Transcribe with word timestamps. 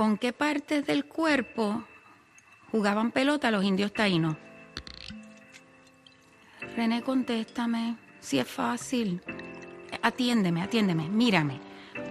¿Con 0.00 0.16
qué 0.16 0.32
partes 0.32 0.86
del 0.86 1.04
cuerpo 1.04 1.84
jugaban 2.70 3.12
pelota 3.12 3.50
los 3.50 3.62
indios 3.62 3.92
taínos? 3.92 4.34
René, 6.74 7.02
contéstame. 7.02 7.98
Si 8.18 8.38
es 8.38 8.48
fácil. 8.48 9.20
Atiéndeme, 10.00 10.62
atiéndeme, 10.62 11.10
mírame. 11.10 11.60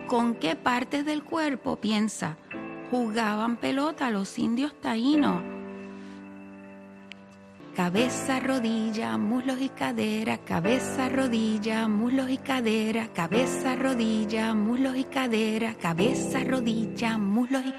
¿Con 0.05 0.35
qué 0.35 0.55
partes 0.55 1.03
del 1.03 1.23
cuerpo 1.23 1.77
piensa 1.77 2.37
jugaban 2.91 3.57
pelota 3.57 4.11
los 4.11 4.37
indios 4.37 4.79
taínos? 4.79 5.58
Cabeza, 7.79 8.41
rodilla, 8.41 9.17
muslos 9.17 9.61
y 9.61 9.69
cadera, 9.69 10.39
cabeza, 10.39 11.07
rodilla, 11.07 11.87
muslos 11.87 12.29
y 12.29 12.37
cadera, 12.37 13.07
cabeza, 13.13 13.77
rodilla, 13.77 14.53
muslos 14.53 14.97
y 14.97 15.05
cadera, 15.05 15.75
cabeza, 15.75 16.43
rodilla, 16.43 17.17
muslos 17.17 17.63
y 17.65 17.73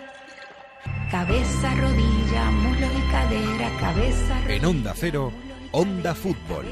cabeza, 1.11 1.75
rodilla, 1.75 2.51
muslos 2.51 2.91
y 2.99 3.11
cadera, 3.13 3.71
cabeza. 3.79 4.41
En 4.49 4.65
Onda 4.65 4.95
Cero, 4.97 5.33
Onda 5.71 6.15
Fútbol. 6.15 6.65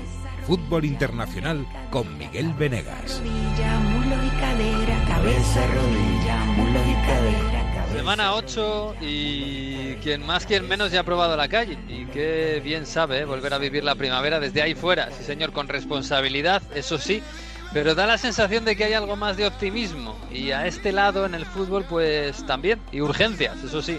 Fútbol 0.47 0.87
Internacional 0.87 1.67
con 1.91 2.17
Miguel 2.17 2.55
Venegas. 2.55 3.21
Rodilla, 3.21 3.79
muslos 3.91 4.25
y 4.25 4.41
cadera, 4.41 5.05
cabeza, 5.07 5.67
rodilla, 5.67 6.45
muslos 6.57 6.87
y 6.89 6.95
cadera. 7.07 7.58
Semana 8.09 8.37
8 8.37 8.95
y 9.03 9.95
quien 9.97 10.25
más, 10.25 10.47
quien 10.47 10.67
menos 10.67 10.91
ya 10.91 11.01
ha 11.01 11.03
probado 11.03 11.37
la 11.37 11.47
calle. 11.47 11.77
Y 11.89 12.07
qué 12.07 12.59
bien 12.65 12.87
sabe 12.87 13.19
¿eh? 13.19 13.25
volver 13.27 13.53
a 13.53 13.59
vivir 13.59 13.85
la 13.85 13.97
primavera 13.97 14.41
desde 14.41 14.63
ahí 14.63 14.75
fuera. 14.75 15.11
Sí, 15.11 15.25
señor, 15.25 15.53
con 15.53 15.69
responsabilidad, 15.69 16.63
eso 16.75 16.97
sí. 16.97 17.23
Pero 17.75 17.95
da 17.95 18.07
la 18.07 18.17
sensación 18.17 18.65
de 18.65 18.77
que 18.77 18.85
hay 18.85 18.95
algo 18.95 19.15
más 19.17 19.37
de 19.37 19.47
optimismo. 19.47 20.17
Y 20.33 20.53
a 20.53 20.67
este 20.67 20.91
lado 20.91 21.27
en 21.27 21.35
el 21.35 21.45
fútbol, 21.45 21.85
pues 21.85 22.47
también. 22.47 22.81
Y 22.93 23.03
urgencias, 23.03 23.63
eso 23.63 23.83
sí. 23.83 23.99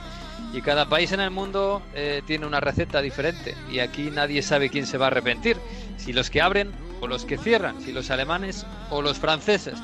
Y 0.55 0.64
cada 0.64 0.89
país 0.89 1.12
en 1.12 1.20
el 1.20 1.30
mundo 1.30 1.84
eh, 1.94 2.23
tiene 2.26 2.48
una 2.48 2.59
receta 2.59 3.03
diferente. 3.03 3.53
Y 3.72 3.78
aquí 3.78 4.09
nadie 4.09 4.42
sabe 4.42 4.72
quién 4.72 4.88
se 4.88 4.98
va 4.98 5.05
a 5.05 5.09
arrepentir. 5.09 5.58
Si 5.98 6.14
los 6.14 6.31
que 6.31 6.42
abren 6.42 6.72
o 7.00 7.05
los 7.05 7.26
que 7.26 7.38
cierran. 7.38 7.80
Si 7.80 7.92
los 7.92 8.09
alemanes 8.09 8.66
o 8.89 9.03
los 9.03 9.20
franceses. 9.20 9.78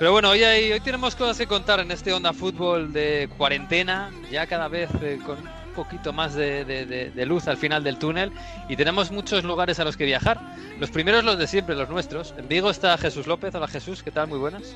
Pero 0.00 0.12
bueno, 0.12 0.30
hoy, 0.30 0.42
hay, 0.42 0.72
hoy 0.72 0.80
tenemos 0.80 1.14
cosas 1.14 1.36
que 1.36 1.46
contar 1.46 1.78
en 1.80 1.90
este 1.90 2.10
Onda 2.14 2.32
Fútbol 2.32 2.90
de 2.90 3.28
cuarentena, 3.36 4.10
ya 4.30 4.46
cada 4.46 4.66
vez 4.66 4.88
eh, 5.02 5.18
con 5.26 5.38
un 5.38 5.74
poquito 5.74 6.14
más 6.14 6.34
de, 6.34 6.64
de- 6.64 6.86
de- 6.86 7.10
de 7.10 7.26
luz 7.26 7.46
al 7.48 7.58
final 7.58 7.84
del 7.84 7.98
túnel 7.98 8.32
y 8.66 8.76
tenemos 8.76 9.10
muchos 9.10 9.44
lugares 9.44 9.78
a 9.78 9.84
los 9.84 9.98
que 9.98 10.06
viajar. 10.06 10.40
Los 10.78 10.90
primeros 10.90 11.22
los 11.22 11.38
de 11.38 11.46
siempre, 11.46 11.74
los 11.76 11.90
nuestros. 11.90 12.34
En 12.38 12.48
Vigo 12.48 12.70
está 12.70 12.96
Jesús 12.96 13.26
López. 13.26 13.54
Hola 13.54 13.68
Jesús, 13.68 14.02
¿qué 14.02 14.10
tal? 14.10 14.26
Muy 14.28 14.38
buenas. 14.38 14.74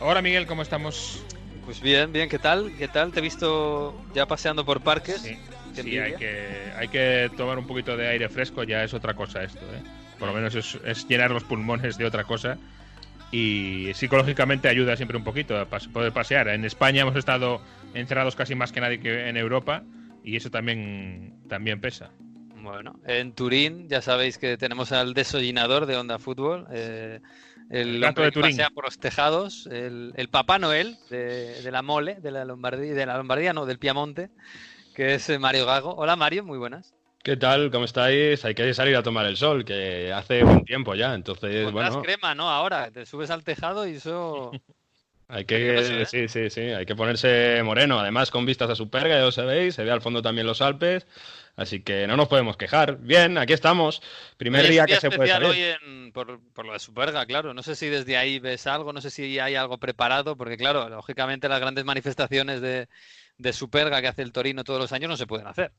Hola 0.00 0.22
Miguel, 0.22 0.46
¿cómo 0.46 0.62
estamos? 0.62 1.22
Pues 1.66 1.80
bien, 1.82 2.10
bien, 2.12 2.30
¿qué 2.30 2.38
tal? 2.38 2.72
¿Qué 2.78 2.88
tal? 2.88 3.12
Te 3.12 3.18
he 3.18 3.22
visto 3.22 3.94
ya 4.14 4.24
paseando 4.24 4.64
por 4.64 4.80
parques. 4.80 5.20
Sí, 5.20 5.36
sí, 5.74 5.98
hay, 5.98 6.14
que, 6.14 6.72
hay 6.78 6.88
que 6.88 7.30
tomar 7.36 7.58
un 7.58 7.66
poquito 7.66 7.94
de 7.94 8.08
aire 8.08 8.30
fresco, 8.30 8.64
ya 8.64 8.82
es 8.84 8.94
otra 8.94 9.12
cosa 9.12 9.42
esto, 9.42 9.60
¿eh? 9.60 9.82
Por 10.18 10.28
lo 10.28 10.34
menos 10.34 10.54
es, 10.54 10.78
es 10.86 11.06
llenar 11.06 11.30
los 11.30 11.44
pulmones 11.44 11.98
de 11.98 12.06
otra 12.06 12.24
cosa. 12.24 12.56
Y 13.32 13.92
psicológicamente 13.94 14.68
ayuda 14.68 14.96
siempre 14.96 15.16
un 15.18 15.24
poquito 15.24 15.58
a 15.58 15.66
poder 15.66 16.12
pasear. 16.12 16.48
En 16.48 16.64
España 16.64 17.02
hemos 17.02 17.16
estado 17.16 17.60
encerrados 17.94 18.36
casi 18.36 18.54
más 18.54 18.72
que 18.72 18.80
nadie 18.80 19.00
que 19.00 19.28
en 19.28 19.36
Europa 19.36 19.82
y 20.24 20.36
eso 20.36 20.50
también, 20.50 21.34
también 21.48 21.80
pesa. 21.80 22.10
Bueno, 22.54 22.98
en 23.06 23.32
Turín 23.32 23.88
ya 23.88 24.02
sabéis 24.02 24.38
que 24.38 24.56
tenemos 24.56 24.90
al 24.90 25.14
desollinador 25.14 25.86
de 25.86 25.96
Onda 25.96 26.18
Fútbol, 26.18 26.66
eh, 26.72 27.20
el, 27.70 28.00
El 28.00 28.00
gato 28.00 28.22
de 28.22 28.28
que 28.28 28.32
Turín. 28.32 28.56
pasea 28.56 28.70
por 28.70 28.84
los 28.86 28.98
tejados, 28.98 29.68
el, 29.70 30.12
el 30.16 30.28
Papá 30.28 30.58
Noel 30.58 30.98
de, 31.08 31.62
de 31.62 31.70
la 31.70 31.82
Mole, 31.82 32.16
de 32.16 32.32
la 32.32 32.44
Lombardía, 32.44 32.94
de 32.94 33.06
la 33.06 33.16
Lombardía, 33.18 33.52
no, 33.52 33.66
del 33.66 33.78
Piamonte, 33.78 34.30
que 34.94 35.14
es 35.14 35.28
eh, 35.30 35.38
Mario 35.38 35.66
Gago. 35.66 35.94
Hola 35.94 36.16
Mario, 36.16 36.42
muy 36.44 36.58
buenas. 36.58 36.95
¿Qué 37.26 37.36
tal? 37.36 37.72
¿Cómo 37.72 37.86
estáis? 37.86 38.44
Hay 38.44 38.54
que 38.54 38.72
salir 38.72 38.94
a 38.94 39.02
tomar 39.02 39.26
el 39.26 39.36
sol, 39.36 39.64
que 39.64 40.12
hace 40.12 40.44
buen 40.44 40.64
tiempo 40.64 40.94
ya. 40.94 41.12
Entonces, 41.12 41.64
Pondrás 41.64 41.94
bueno, 41.94 42.02
crema, 42.02 42.36
¿no? 42.36 42.48
Ahora, 42.48 42.88
te 42.92 43.04
subes 43.04 43.30
al 43.30 43.42
tejado 43.42 43.84
y 43.84 43.96
eso... 43.96 44.52
hay 45.28 45.44
que 45.44 45.58
ve. 45.58 46.06
sí, 46.06 46.28
sí, 46.28 46.50
sí, 46.50 46.60
hay 46.60 46.86
que 46.86 46.94
ponerse 46.94 47.60
moreno. 47.64 47.98
Además, 47.98 48.30
con 48.30 48.46
vistas 48.46 48.70
a 48.70 48.76
Superga, 48.76 49.16
ya 49.16 49.24
lo 49.24 49.32
sabéis, 49.32 49.74
se 49.74 49.82
ve 49.82 49.90
al 49.90 50.02
fondo 50.02 50.22
también 50.22 50.46
los 50.46 50.62
Alpes. 50.62 51.04
Así 51.56 51.82
que 51.82 52.06
no 52.06 52.16
nos 52.16 52.28
podemos 52.28 52.56
quejar. 52.56 52.98
Bien, 52.98 53.38
aquí 53.38 53.54
estamos. 53.54 54.02
Primer 54.36 54.68
día 54.68 54.86
que 54.86 55.00
se 55.00 55.10
puede 55.10 55.28
salir. 55.28 55.48
hoy 55.48 55.60
en- 55.82 56.12
por, 56.12 56.38
por 56.52 56.64
lo 56.64 56.74
de 56.74 56.78
Superga, 56.78 57.26
claro. 57.26 57.54
No 57.54 57.64
sé 57.64 57.74
si 57.74 57.88
desde 57.88 58.16
ahí 58.16 58.38
ves 58.38 58.68
algo, 58.68 58.92
no 58.92 59.00
sé 59.00 59.10
si 59.10 59.40
hay 59.40 59.56
algo 59.56 59.78
preparado, 59.78 60.36
porque 60.36 60.56
claro, 60.56 60.88
lógicamente 60.88 61.48
las 61.48 61.58
grandes 61.58 61.84
manifestaciones 61.84 62.60
de, 62.60 62.86
de 63.36 63.52
Superga 63.52 64.00
que 64.00 64.06
hace 64.06 64.22
el 64.22 64.30
Torino 64.30 64.62
todos 64.62 64.78
los 64.78 64.92
años 64.92 65.10
no 65.10 65.16
se 65.16 65.26
pueden 65.26 65.48
hacer. 65.48 65.72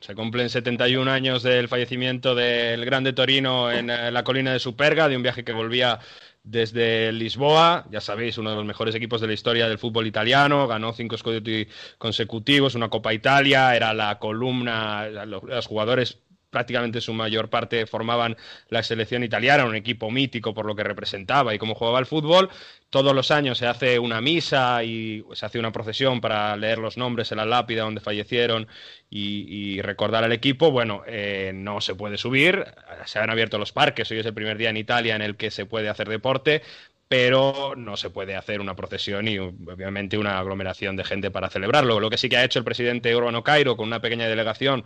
Se 0.00 0.14
cumplen 0.14 0.48
71 0.48 1.10
años 1.10 1.42
del 1.42 1.68
fallecimiento 1.68 2.34
del 2.34 2.84
grande 2.84 3.12
Torino 3.12 3.70
en 3.70 3.90
eh, 3.90 4.10
la 4.10 4.24
colina 4.24 4.52
de 4.52 4.58
Superga, 4.58 5.08
de 5.08 5.16
un 5.16 5.22
viaje 5.22 5.44
que 5.44 5.52
volvía 5.52 6.00
desde 6.42 7.12
Lisboa. 7.12 7.86
Ya 7.90 8.00
sabéis, 8.00 8.38
uno 8.38 8.50
de 8.50 8.56
los 8.56 8.64
mejores 8.64 8.94
equipos 8.94 9.20
de 9.20 9.26
la 9.26 9.32
historia 9.34 9.68
del 9.68 9.78
fútbol 9.78 10.06
italiano. 10.06 10.66
Ganó 10.66 10.92
cinco 10.92 11.16
scudetti 11.16 11.68
consecutivos, 11.98 12.74
una 12.74 12.88
Copa 12.88 13.12
Italia. 13.12 13.76
Era 13.76 13.94
la 13.94 14.18
columna, 14.18 15.06
los 15.26 15.66
jugadores 15.66 16.18
prácticamente 16.50 17.00
su 17.00 17.12
mayor 17.12 17.50
parte 17.50 17.86
formaban 17.86 18.36
la 18.68 18.82
selección 18.82 19.22
italiana, 19.24 19.64
un 19.64 19.74
equipo 19.74 20.10
mítico 20.10 20.54
por 20.54 20.66
lo 20.66 20.74
que 20.74 20.84
representaba 20.84 21.54
y 21.54 21.58
cómo 21.58 21.74
jugaba 21.74 21.98
el 21.98 22.06
fútbol. 22.06 22.50
Todos 22.90 23.14
los 23.14 23.30
años 23.30 23.58
se 23.58 23.66
hace 23.66 23.98
una 23.98 24.20
misa 24.20 24.82
y 24.82 25.22
se 25.34 25.44
hace 25.44 25.58
una 25.58 25.72
procesión 25.72 26.20
para 26.20 26.56
leer 26.56 26.78
los 26.78 26.96
nombres 26.96 27.30
en 27.32 27.38
la 27.38 27.44
lápida 27.44 27.82
donde 27.82 28.00
fallecieron 28.00 28.66
y, 29.10 29.80
recordar 29.82 30.24
al 30.24 30.32
equipo. 30.32 30.70
Bueno, 30.70 31.02
eh, 31.06 31.52
no 31.54 31.80
se 31.80 31.94
puede 31.94 32.16
subir, 32.18 32.64
se 33.04 33.18
han 33.18 33.30
abierto 33.30 33.58
los 33.58 33.72
parques, 33.72 34.10
hoy 34.10 34.18
es 34.18 34.26
el 34.26 34.34
primer 34.34 34.56
día 34.58 34.70
en 34.70 34.76
Italia 34.76 35.16
en 35.16 35.22
el 35.22 35.36
que 35.36 35.50
se 35.50 35.66
puede 35.66 35.88
hacer 35.88 36.08
deporte, 36.08 36.62
pero 37.08 37.74
no 37.76 37.96
se 37.96 38.10
puede 38.10 38.36
hacer 38.36 38.60
una 38.60 38.76
procesión 38.76 39.28
y 39.28 39.38
obviamente 39.38 40.18
una 40.18 40.38
aglomeración 40.38 40.96
de 40.96 41.04
gente 41.04 41.30
para 41.30 41.48
celebrarlo. 41.48 42.00
Lo 42.00 42.10
que 42.10 42.18
sí 42.18 42.28
que 42.28 42.36
ha 42.36 42.44
hecho 42.44 42.58
el 42.58 42.64
presidente 42.64 43.14
Urbano 43.16 43.42
Cairo 43.42 43.76
con 43.76 43.86
una 43.86 44.00
pequeña 44.00 44.28
delegación 44.28 44.84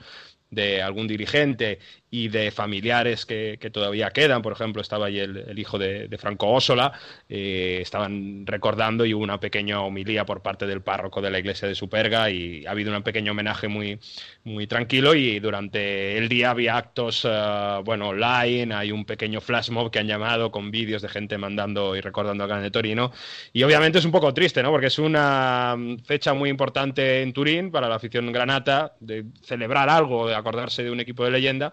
de 0.52 0.82
algún 0.82 1.08
dirigente 1.08 1.78
y 2.14 2.28
de 2.28 2.50
familiares 2.50 3.24
que, 3.24 3.56
que 3.58 3.70
todavía 3.70 4.10
quedan, 4.10 4.42
por 4.42 4.52
ejemplo, 4.52 4.82
estaba 4.82 5.06
ahí 5.06 5.18
el, 5.18 5.58
hijo 5.58 5.78
de, 5.78 6.14
Franco 6.18 6.50
Ósola, 6.50 6.92
eh, 7.26 7.78
estaban 7.80 8.46
recordando 8.46 9.06
y 9.06 9.14
hubo 9.14 9.24
una 9.24 9.40
pequeña 9.40 9.80
homilía 9.80 10.26
por 10.26 10.42
parte 10.42 10.66
del 10.66 10.82
párroco 10.82 11.22
de 11.22 11.30
la 11.30 11.38
iglesia 11.38 11.66
de 11.66 11.74
Superga 11.74 12.28
y 12.28 12.66
ha 12.66 12.72
habido 12.72 12.94
un 12.94 13.02
pequeño 13.02 13.32
homenaje 13.32 13.66
muy, 13.66 13.98
muy 14.44 14.66
tranquilo 14.66 15.14
y 15.14 15.40
durante 15.40 16.18
el 16.18 16.28
día 16.28 16.50
había 16.50 16.76
actos, 16.76 17.26
eh, 17.26 17.80
bueno, 17.82 18.08
online, 18.08 18.74
hay 18.74 18.92
un 18.92 19.06
pequeño 19.06 19.40
flash 19.40 19.70
mob 19.70 19.90
que 19.90 19.98
han 19.98 20.06
llamado 20.06 20.50
con 20.50 20.70
vídeos 20.70 21.00
de 21.00 21.08
gente 21.08 21.38
mandando 21.38 21.96
y 21.96 22.02
recordando 22.02 22.44
al 22.44 22.50
Gran 22.50 22.62
de 22.62 22.70
Torino 22.70 23.10
y 23.54 23.62
obviamente 23.62 24.00
es 24.00 24.04
un 24.04 24.12
poco 24.12 24.34
triste, 24.34 24.62
¿no? 24.62 24.70
Porque 24.70 24.88
es 24.88 24.98
una 24.98 25.76
mm, 25.78 26.00
fecha 26.00 26.34
muy 26.34 26.50
importante 26.50 27.22
en 27.22 27.32
Turín 27.32 27.70
para 27.70 27.88
la 27.88 27.94
afición 27.94 28.30
granata 28.32 28.96
de 29.00 29.24
celebrar 29.42 29.88
algo, 29.88 30.28
de 30.28 30.34
acordarse 30.34 30.82
de 30.84 30.90
un 30.90 31.00
equipo 31.00 31.24
de 31.24 31.30
leyenda, 31.30 31.72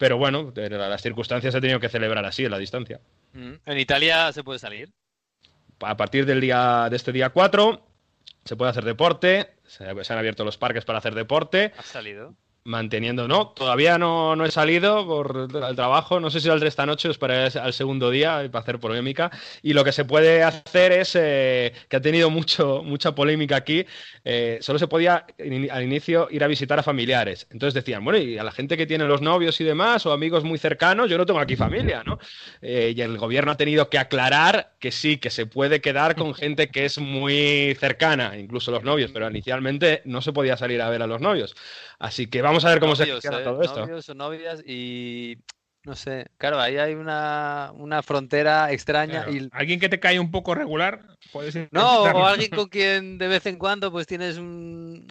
pero 0.00 0.16
bueno, 0.16 0.50
las 0.56 1.02
circunstancias 1.02 1.52
se 1.52 1.58
ha 1.58 1.60
tenido 1.60 1.78
que 1.78 1.90
celebrar 1.90 2.24
así, 2.24 2.46
en 2.46 2.50
la 2.50 2.56
distancia. 2.56 3.02
Mm. 3.34 3.52
En 3.66 3.78
Italia 3.78 4.32
se 4.32 4.42
puede 4.42 4.58
salir. 4.58 4.94
A 5.80 5.98
partir 5.98 6.24
del 6.24 6.40
día 6.40 6.86
de 6.88 6.96
este 6.96 7.12
día 7.12 7.28
4 7.28 7.86
se 8.42 8.56
puede 8.56 8.70
hacer 8.70 8.86
deporte, 8.86 9.50
se, 9.66 9.84
se 10.02 10.12
han 10.14 10.18
abierto 10.18 10.42
los 10.42 10.56
parques 10.56 10.86
para 10.86 11.00
hacer 11.00 11.14
deporte, 11.14 11.74
Has 11.76 11.84
salido. 11.84 12.34
Manteniendo, 12.64 13.26
no, 13.26 13.48
todavía 13.48 13.98
no, 13.98 14.36
no 14.36 14.44
he 14.44 14.50
salido 14.50 15.06
por 15.06 15.48
el 15.50 15.76
trabajo, 15.76 16.20
no 16.20 16.30
sé 16.30 16.40
si 16.40 16.48
saldré 16.48 16.68
esta 16.68 16.86
noche 16.86 17.08
o 17.08 17.10
esperaré 17.10 17.58
al 17.58 17.72
segundo 17.72 18.10
día 18.10 18.46
para 18.50 18.62
hacer 18.62 18.78
polémica, 18.78 19.30
y 19.62 19.72
lo 19.72 19.84
que 19.84 19.92
se 19.92 20.04
puede 20.04 20.42
hacer 20.42 20.92
es, 20.92 21.14
eh, 21.14 21.72
que 21.88 21.96
ha 21.96 22.00
tenido 22.00 22.30
mucho, 22.30 22.82
mucha 22.84 23.14
polémica 23.14 23.56
aquí, 23.56 23.86
eh, 24.24 24.58
solo 24.60 24.78
se 24.78 24.88
podía 24.88 25.26
al 25.38 25.82
inicio 25.82 26.28
ir 26.30 26.44
a 26.44 26.46
visitar 26.46 26.78
a 26.78 26.82
familiares, 26.82 27.46
entonces 27.50 27.74
decían, 27.74 28.04
bueno, 28.04 28.18
y 28.18 28.38
a 28.38 28.44
la 28.44 28.52
gente 28.52 28.76
que 28.76 28.86
tiene 28.86 29.04
los 29.04 29.22
novios 29.22 29.60
y 29.60 29.64
demás, 29.64 30.04
o 30.06 30.12
amigos 30.12 30.44
muy 30.44 30.58
cercanos, 30.58 31.08
yo 31.08 31.16
no 31.16 31.26
tengo 31.26 31.40
aquí 31.40 31.56
familia, 31.56 32.02
¿no? 32.04 32.18
Eh, 32.60 32.92
y 32.96 33.00
el 33.00 33.16
gobierno 33.16 33.52
ha 33.52 33.56
tenido 33.56 33.88
que 33.88 33.98
aclarar 33.98 34.72
que 34.78 34.92
sí, 34.92 35.16
que 35.16 35.30
se 35.30 35.46
puede 35.46 35.80
quedar 35.80 36.14
con 36.14 36.34
gente 36.34 36.68
que 36.68 36.84
es 36.84 36.98
muy 36.98 37.76
cercana, 37.78 38.36
incluso 38.38 38.70
los 38.70 38.82
novios, 38.82 39.10
pero 39.12 39.28
inicialmente 39.30 40.02
no 40.04 40.22
se 40.22 40.32
podía 40.32 40.56
salir 40.56 40.82
a 40.82 40.90
ver 40.90 41.02
a 41.02 41.06
los 41.06 41.20
novios. 41.20 41.54
Así 42.00 42.26
que 42.26 42.42
vamos 42.42 42.64
a 42.64 42.70
ver 42.70 42.80
cómo 42.80 42.96
se 42.96 43.06
gestiona 43.06 43.40
¿eh? 43.40 43.44
todo 43.44 43.62
esto. 43.62 43.80
Novios 43.80 44.08
o 44.08 44.14
novias 44.14 44.62
y... 44.66 45.36
No 45.82 45.94
sé, 45.96 46.26
claro, 46.36 46.60
ahí 46.60 46.76
hay 46.76 46.92
una, 46.92 47.70
una 47.72 48.02
frontera 48.02 48.70
extraña 48.70 49.24
Claro, 49.24 49.32
y... 49.32 49.48
Alguien 49.50 49.80
que 49.80 49.88
te 49.88 49.98
cae 49.98 50.20
un 50.20 50.30
poco 50.30 50.54
regular, 50.54 51.00
puedes 51.32 51.54
No, 51.54 51.62
intentarlo. 51.62 52.18
o 52.18 52.26
alguien 52.26 52.50
con 52.50 52.68
quien 52.68 53.16
de 53.16 53.28
vez 53.28 53.46
en 53.46 53.56
cuando 53.56 53.90
pues 53.90 54.06
tienes 54.06 54.36
un- 54.36 55.06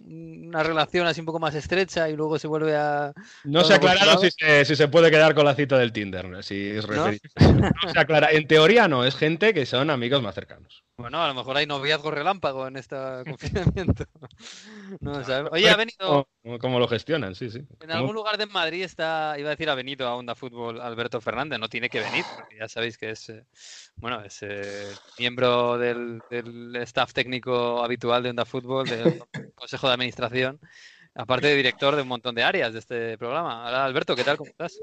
una 0.48 0.62
relación 0.62 1.08
así 1.08 1.22
un 1.22 1.26
poco 1.26 1.40
más 1.40 1.56
estrecha 1.56 2.08
y 2.10 2.16
luego 2.16 2.38
se 2.38 2.46
vuelve 2.48 2.76
a... 2.76 3.14
No 3.46 3.64
se 3.64 3.74
ha 3.74 3.76
aclarado 3.78 4.20
si 4.20 4.30
se, 4.30 4.64
si 4.66 4.76
se 4.76 4.88
puede 4.88 5.10
quedar 5.10 5.34
con 5.34 5.46
la 5.46 5.56
cita 5.56 5.76
del 5.78 5.92
Tinder. 5.92 6.44
Si 6.44 6.70
es 6.70 6.88
¿No? 6.88 7.08
no 7.40 7.92
se 7.92 8.00
aclara. 8.00 8.30
En 8.32 8.46
teoría 8.48 8.88
no, 8.88 9.06
es 9.06 9.16
gente 9.16 9.56
que 9.56 9.66
son 9.66 9.90
amigos 9.90 10.22
más 10.22 10.36
cercanos. 10.36 10.84
Bueno, 11.00 11.24
a 11.24 11.30
lo 11.30 11.34
mejor 11.34 11.56
hay 11.56 11.66
noviazgo 11.66 12.12
relámpago 12.12 12.68
en 12.68 12.76
este 12.76 12.98
confinamiento. 13.26 14.04
no 15.00 15.24
sabemos. 15.24 15.54
Oye, 15.54 15.70
ha 15.70 15.78
venido. 15.78 16.28
¿Cómo, 16.60 16.78
lo 16.78 16.90
gestionan? 16.90 17.36
Sí, 17.36 17.50
sí. 17.50 17.62
En 17.80 17.92
algún 17.92 18.14
lugar 18.14 18.38
de 18.38 18.46
Madrid 18.46 18.84
está, 18.84 19.36
iba 19.40 19.48
a 19.48 19.52
decir, 19.52 19.70
ha 19.70 19.76
venido 19.76 20.06
a 20.10 20.16
Onda 20.16 20.36
Fútbol 20.36 20.82
Alberto 20.82 21.22
Fernández. 21.22 21.58
No 21.58 21.70
tiene 21.70 21.90
que 21.90 22.02
venir, 22.02 22.26
porque 22.36 22.58
ya 22.58 22.68
sabéis 22.68 22.98
que 22.98 23.12
es, 23.12 23.30
eh, 23.30 23.46
bueno, 23.96 24.22
es 24.26 24.40
eh, 24.42 24.92
miembro 25.18 25.78
del, 25.78 26.22
del, 26.30 26.76
staff 26.78 27.14
técnico 27.14 27.82
habitual 27.82 28.22
de 28.22 28.32
Onda 28.32 28.44
Fútbol, 28.44 28.86
del 28.86 29.24
Consejo 29.56 29.88
de 29.88 29.94
Administración, 29.94 30.60
aparte 31.16 31.48
de 31.48 31.56
director 31.56 31.96
de 31.96 32.02
un 32.02 32.10
montón 32.10 32.36
de 32.36 32.44
áreas 32.44 32.74
de 32.74 32.80
este 32.80 33.18
programa. 33.18 33.70
Hola, 33.70 33.86
Alberto, 33.86 34.18
¿qué 34.18 34.26
tal? 34.26 34.36
¿Cómo 34.36 34.50
estás? 34.50 34.78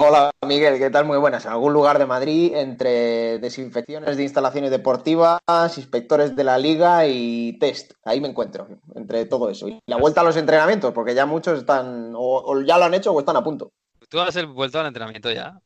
Hola 0.00 0.30
Miguel, 0.46 0.78
¿qué 0.78 0.90
tal? 0.90 1.06
Muy 1.06 1.18
buenas. 1.18 1.44
En 1.44 1.50
algún 1.50 1.72
lugar 1.72 1.98
de 1.98 2.06
Madrid, 2.06 2.54
entre 2.54 3.40
desinfecciones 3.40 4.16
de 4.16 4.22
instalaciones 4.22 4.70
deportivas, 4.70 5.40
inspectores 5.76 6.36
de 6.36 6.44
la 6.44 6.56
liga 6.56 7.04
y 7.08 7.58
test. 7.58 7.94
Ahí 8.04 8.20
me 8.20 8.28
encuentro, 8.28 8.68
entre 8.94 9.26
todo 9.26 9.50
eso. 9.50 9.66
Y 9.66 9.80
la 9.86 9.96
vuelta 9.96 10.20
a 10.20 10.24
los 10.24 10.36
entrenamientos, 10.36 10.92
porque 10.92 11.16
ya 11.16 11.26
muchos 11.26 11.58
están, 11.58 12.12
o, 12.14 12.60
ya 12.60 12.78
lo 12.78 12.84
han 12.84 12.94
hecho 12.94 13.12
o 13.12 13.18
están 13.18 13.34
a 13.38 13.42
punto. 13.42 13.72
¿Tú 14.08 14.20
has 14.20 14.46
vuelto 14.46 14.78
al 14.78 14.86
entrenamiento 14.86 15.32
ya? 15.32 15.60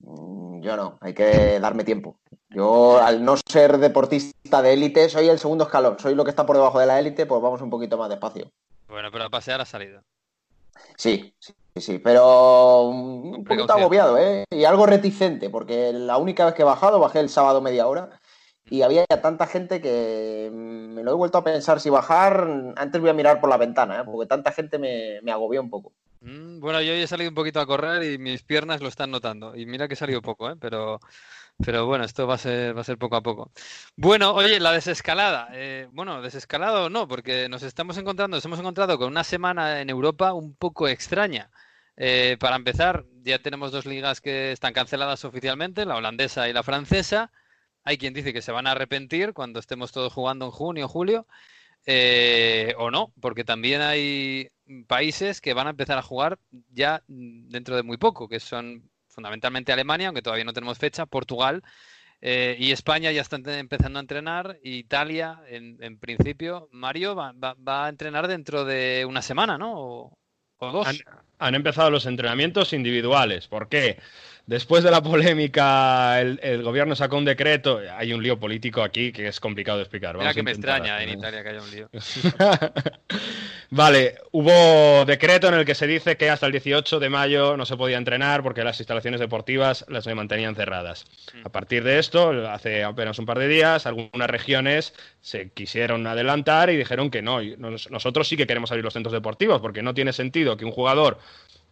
Mm, 0.00 0.60
yo 0.60 0.76
no, 0.76 0.98
hay 1.00 1.14
que 1.14 1.58
darme 1.58 1.84
tiempo. 1.84 2.18
Yo, 2.50 3.00
al 3.00 3.24
no 3.24 3.36
ser 3.48 3.78
deportista 3.78 4.60
de 4.60 4.74
élite, 4.74 5.08
soy 5.08 5.26
el 5.30 5.38
segundo 5.38 5.64
escalón. 5.64 5.98
Soy 5.98 6.14
lo 6.14 6.24
que 6.24 6.30
está 6.30 6.44
por 6.44 6.56
debajo 6.56 6.80
de 6.80 6.86
la 6.86 7.00
élite, 7.00 7.24
pues 7.24 7.40
vamos 7.40 7.62
un 7.62 7.70
poquito 7.70 7.96
más 7.96 8.10
despacio. 8.10 8.52
Bueno, 8.88 9.08
pero 9.10 9.24
a 9.24 9.30
pasear 9.30 9.62
ha 9.62 9.64
salido. 9.64 10.02
Sí, 10.96 11.34
sí, 11.80 11.98
pero 11.98 12.82
un 12.88 13.44
poquito 13.44 13.72
agobiado, 13.72 14.18
¿eh? 14.18 14.44
Y 14.50 14.64
algo 14.64 14.86
reticente, 14.86 15.50
porque 15.50 15.92
la 15.92 16.16
única 16.16 16.44
vez 16.44 16.54
que 16.54 16.62
he 16.62 16.64
bajado, 16.64 16.98
bajé 16.98 17.20
el 17.20 17.28
sábado 17.28 17.60
media 17.60 17.86
hora 17.86 18.10
y 18.70 18.82
había 18.82 19.06
tanta 19.06 19.46
gente 19.46 19.80
que 19.80 20.50
me 20.52 21.02
lo 21.02 21.12
he 21.12 21.14
vuelto 21.14 21.38
a 21.38 21.44
pensar 21.44 21.80
si 21.80 21.90
bajar, 21.90 22.74
antes 22.76 23.00
voy 23.00 23.10
a 23.10 23.14
mirar 23.14 23.40
por 23.40 23.48
la 23.48 23.56
ventana, 23.56 24.00
¿eh? 24.00 24.04
porque 24.04 24.26
tanta 24.26 24.52
gente 24.52 24.78
me, 24.78 25.20
me 25.22 25.32
agobió 25.32 25.60
un 25.60 25.70
poco. 25.70 25.92
Mm, 26.20 26.60
bueno, 26.60 26.80
yo 26.82 26.92
hoy 26.92 27.00
he 27.00 27.06
salido 27.06 27.30
un 27.30 27.34
poquito 27.34 27.60
a 27.60 27.66
correr 27.66 28.02
y 28.02 28.18
mis 28.18 28.42
piernas 28.42 28.80
lo 28.80 28.88
están 28.88 29.10
notando. 29.10 29.56
Y 29.56 29.66
mira 29.66 29.88
que 29.88 29.94
he 29.94 29.96
salido 29.96 30.20
poco, 30.20 30.50
¿eh? 30.50 30.56
pero 30.60 31.00
pero 31.64 31.86
bueno, 31.86 32.04
esto 32.04 32.26
va 32.26 32.34
a 32.34 32.38
ser, 32.38 32.76
va 32.76 32.82
a 32.82 32.84
ser 32.84 32.98
poco 32.98 33.16
a 33.16 33.22
poco. 33.22 33.50
Bueno, 33.96 34.32
oye, 34.32 34.60
la 34.60 34.72
desescalada. 34.72 35.48
Eh, 35.52 35.88
bueno, 35.92 36.22
desescalada 36.22 36.84
o 36.84 36.88
no, 36.88 37.08
porque 37.08 37.48
nos 37.48 37.64
estamos 37.64 37.98
encontrando, 37.98 38.36
nos 38.36 38.44
hemos 38.44 38.60
encontrado 38.60 38.96
con 38.96 39.08
una 39.08 39.24
semana 39.24 39.80
en 39.80 39.90
Europa 39.90 40.32
un 40.34 40.54
poco 40.54 40.86
extraña. 40.86 41.50
Eh, 42.00 42.36
para 42.38 42.54
empezar, 42.56 43.04
ya 43.22 43.40
tenemos 43.40 43.72
dos 43.72 43.84
ligas 43.84 44.20
que 44.20 44.52
están 44.52 44.72
canceladas 44.72 45.24
oficialmente, 45.24 45.84
la 45.84 45.96
holandesa 45.96 46.48
y 46.48 46.52
la 46.52 46.62
francesa. 46.62 47.32
Hay 47.82 47.98
quien 47.98 48.14
dice 48.14 48.32
que 48.32 48.40
se 48.42 48.52
van 48.52 48.68
a 48.68 48.72
arrepentir 48.72 49.32
cuando 49.32 49.58
estemos 49.58 49.90
todos 49.90 50.12
jugando 50.12 50.46
en 50.46 50.52
junio 50.52 50.84
o 50.86 50.88
julio. 50.88 51.26
Eh, 51.86 52.74
o 52.78 52.90
no, 52.90 53.12
porque 53.20 53.44
también 53.44 53.80
hay 53.80 54.50
países 54.86 55.40
que 55.40 55.54
van 55.54 55.66
a 55.66 55.70
empezar 55.70 55.98
a 55.98 56.02
jugar 56.02 56.38
ya 56.70 57.02
dentro 57.08 57.76
de 57.76 57.82
muy 57.82 57.96
poco, 57.96 58.28
que 58.28 58.40
son 58.40 58.90
fundamentalmente 59.08 59.72
Alemania, 59.72 60.08
aunque 60.08 60.22
todavía 60.22 60.44
no 60.44 60.52
tenemos 60.52 60.78
fecha, 60.78 61.06
Portugal 61.06 61.62
eh, 62.20 62.56
y 62.58 62.72
España 62.72 63.12
ya 63.12 63.22
están 63.22 63.48
empezando 63.48 63.98
a 63.98 64.02
entrenar, 64.02 64.58
Italia, 64.62 65.40
en, 65.48 65.98
principio, 65.98 66.68
Mario 66.72 67.14
va, 67.14 67.34
a 67.84 67.88
entrenar 67.88 68.26
dentro 68.28 68.64
de 68.64 69.04
una 69.06 69.22
semana, 69.22 69.56
¿no? 69.56 69.72
O, 69.76 70.18
dos. 70.58 70.86
Han, 71.38 71.54
empezado 71.54 71.90
los 71.90 72.06
entrenamientos 72.06 72.72
individuales. 72.72 73.46
¿Por 73.46 73.68
qué? 73.68 73.98
Después 74.48 74.82
de 74.82 74.90
la 74.90 75.02
polémica, 75.02 76.18
el, 76.22 76.62
gobierno 76.62 76.96
sacó 76.96 77.18
un 77.18 77.26
decreto. 77.26 77.82
Hay 77.94 78.14
un 78.14 78.22
lío 78.22 78.40
político 78.40 78.82
aquí 78.82 79.12
que 79.12 79.28
es 79.28 79.40
complicado 79.40 79.76
de 79.76 79.82
explicar. 79.82 80.16
Mira 80.16 80.32
que 80.32 80.42
me 80.42 80.52
extraña 80.52 81.02
en 81.02 81.10
Italia 81.10 81.42
que 81.42 81.48
haya 81.50 81.60
un 81.60 81.70
lío. 81.70 81.90
Vale, 83.70 84.14
hubo 84.32 85.04
decreto 85.04 85.48
en 85.48 85.54
el 85.54 85.66
que 85.66 85.74
se 85.74 85.86
dice 85.86 86.16
que 86.16 86.30
hasta 86.30 86.46
el 86.46 86.52
18 86.52 86.98
de 86.98 87.10
mayo 87.10 87.58
no 87.58 87.66
se 87.66 87.76
podía 87.76 87.98
entrenar 87.98 88.42
porque 88.42 88.64
las 88.64 88.80
instalaciones 88.80 89.20
deportivas 89.20 89.84
las 89.90 90.06
mantenían 90.06 90.54
cerradas. 90.54 91.04
Mm. 91.34 91.46
A 91.46 91.50
partir 91.50 91.84
de 91.84 91.98
esto, 91.98 92.30
hace 92.48 92.84
apenas 92.84 93.18
un 93.18 93.26
par 93.26 93.38
de 93.38 93.48
días, 93.48 93.84
algunas 93.84 94.30
regiones 94.30 94.94
se 95.20 95.50
quisieron 95.50 96.06
adelantar 96.06 96.70
y 96.70 96.78
dijeron 96.78 97.10
que 97.10 97.20
no, 97.20 97.42
nosotros 97.58 98.26
sí 98.26 98.38
que 98.38 98.46
queremos 98.46 98.70
abrir 98.70 98.84
los 98.84 98.94
centros 98.94 99.12
deportivos 99.12 99.60
porque 99.60 99.82
no 99.82 99.92
tiene 99.92 100.14
sentido 100.14 100.56
que 100.56 100.64
un 100.64 100.72
jugador 100.72 101.18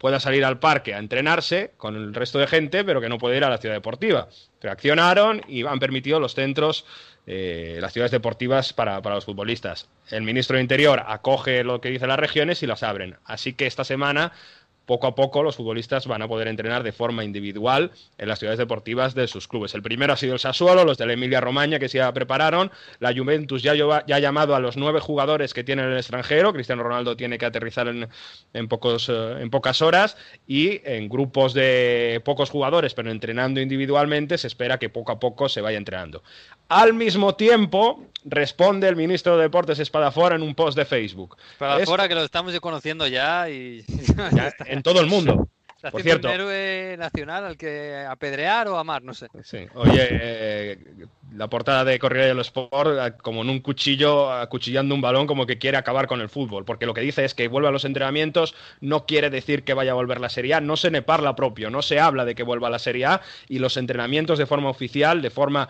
pueda 0.07 0.21
salir 0.21 0.45
al 0.45 0.61
parque 0.61 0.95
a 0.95 0.99
entrenarse 0.99 1.73
con 1.79 1.97
el 1.97 2.15
resto 2.15 2.39
de 2.39 2.47
gente, 2.47 2.85
pero 2.85 3.01
que 3.01 3.09
no 3.09 3.19
puede 3.19 3.39
ir 3.39 3.43
a 3.43 3.51
la 3.51 3.59
ciudad 3.59 3.75
deportiva. 3.75 4.29
Reaccionaron 4.61 5.43
y 5.49 5.67
han 5.67 5.81
permitido 5.81 6.21
los 6.21 6.33
centros 6.33 6.87
eh, 7.27 7.79
las 7.81 7.93
ciudades 7.93 8.13
deportivas 8.13 8.73
para, 8.73 9.03
para, 9.03 9.17
los 9.17 9.25
futbolistas. 9.25 9.89
El 10.13 10.23
ministro 10.23 10.55
de 10.55 10.63
Interior 10.63 11.03
acoge 11.09 11.65
lo 11.65 11.81
que 11.81 11.89
dicen 11.89 12.07
las 12.07 12.21
regiones 12.21 12.63
y 12.63 12.69
las 12.69 12.85
abren. 12.85 13.17
Así 13.25 13.55
que 13.55 13.67
esta 13.67 13.83
semana 13.83 14.31
poco 14.87 15.09
a 15.09 15.15
poco 15.15 15.43
los 15.43 15.57
futbolistas 15.57 16.07
van 16.07 16.23
a 16.23 16.29
poder 16.29 16.49
entrenar 16.49 16.83
de 16.83 16.93
forma 16.93 17.25
individual 17.25 17.91
en 18.19 18.29
las 18.29 18.39
ciudades 18.39 18.59
deportivas 18.59 19.15
de 19.15 19.27
sus 19.27 19.49
clubes. 19.49 19.75
El 19.75 19.83
primero 19.83 20.13
ha 20.13 20.17
sido 20.17 20.35
el 20.35 20.39
Sassuolo, 20.39 20.85
los 20.85 20.97
de 20.97 21.07
la 21.07 21.13
Emilia 21.13 21.41
Romagna 21.41 21.79
que 21.79 21.89
se 21.89 21.99
ya 21.99 22.13
prepararon. 22.13 22.71
La 23.01 23.13
Juventus 23.15 23.63
ya, 23.63 23.75
ya, 23.75 24.05
ha 24.07 24.19
llamado 24.19 24.55
a 24.55 24.61
los 24.61 24.77
nueve 24.77 25.01
jugadores 25.01 25.53
que 25.53 25.65
tienen 25.65 25.87
en 25.87 25.93
el 25.93 25.99
extranjero. 25.99 26.53
Cristiano 26.53 26.83
Ronaldo 26.85 27.17
tiene 27.17 27.37
que 27.37 27.47
aterrizar 27.47 27.89
en, 27.89 28.09
en, 28.53 28.69
pocos, 28.69 29.09
eh, 29.09 29.37
en 29.41 29.51
pocas 29.51 29.83
horas 29.83 30.17
y 30.47 30.81
en 30.85 31.09
grupos 31.09 31.53
de 31.53 32.23
pocos 32.25 32.51
jugadores, 32.51 32.95
pero 32.95 33.11
entrenando 33.11 33.61
individualmente, 33.61 34.39
se 34.39 34.47
espera 34.47 34.79
que 34.79 34.89
poco 34.89 35.13
a 35.13 35.19
poco 35.19 35.49
se 35.49 35.61
vaya 35.61 35.79
entrenando. 35.79 36.23
Al 36.69 36.95
mismo 36.95 37.35
tiempo, 37.35 38.05
responde 38.25 38.89
el 38.89 38.97
ministro 38.97 39.37
de 39.37 39.45
Deportes 39.45 39.79
Espadafora 39.79 40.35
en 40.35 40.43
un 40.43 40.55
post 40.55 40.77
de 40.77 40.85
Facebook. 40.85 41.37
Espadafora, 41.53 42.09
que 42.09 42.15
lo 42.15 42.25
estamos 42.25 42.59
conociendo 42.61 43.07
ya 43.07 43.49
y. 43.49 43.85
en 44.77 44.83
todo 44.83 45.01
el 45.01 45.07
mundo. 45.07 45.49
Por 45.91 46.03
cierto. 46.03 46.29
un 46.29 46.35
héroe 46.35 46.97
nacional 46.97 47.45
al 47.45 47.57
que 47.57 48.05
apedrear 48.09 48.69
o 48.69 48.79
amar, 48.79 49.03
no 49.03 49.15
sé. 49.15 49.29
Sí. 49.45 49.67
Oye, 49.75 50.09
eh, 50.11 50.79
la 51.33 51.49
portada 51.49 51.85
de 51.85 51.99
Corriere 51.99 52.29
dello 52.29 52.41
Sport, 52.41 52.91
eh, 52.99 53.13
como 53.23 53.43
en 53.43 53.51
un 53.51 53.61
cuchillo, 53.61 54.33
acuchillando 54.33 54.95
un 54.95 55.01
balón, 55.01 55.27
como 55.27 55.47
que 55.47 55.59
quiere 55.59 55.77
acabar 55.77 56.07
con 56.07 56.21
el 56.21 56.29
fútbol. 56.29 56.65
Porque 56.65 56.87
lo 56.87 56.95
que 56.95 57.03
dice 57.03 57.25
es 57.25 57.35
que 57.35 57.49
vuelva 57.49 57.69
a 57.69 57.73
los 57.73 57.85
entrenamientos, 57.85 58.55
no 58.81 59.07
quiere 59.07 59.31
decir 59.31 59.65
que 59.65 59.75
vaya 59.75 59.93
a 59.93 59.95
volver 59.95 60.21
la 60.21 60.29
Serie 60.29 60.55
A, 60.55 60.61
no 60.61 60.77
se 60.77 60.91
ne 60.91 61.03
parla 61.03 61.37
propio, 61.37 61.71
no 61.71 61.83
se 61.83 62.01
habla 62.01 62.25
de 62.25 62.35
que 62.35 62.43
vuelva 62.43 62.69
a 62.69 62.71
la 62.71 62.79
Serie 62.79 63.07
A, 63.07 63.21
y 63.49 63.59
los 63.59 63.77
entrenamientos 63.77 64.39
de 64.39 64.47
forma 64.47 64.71
oficial, 64.71 65.23
de 65.23 65.31
forma 65.31 65.69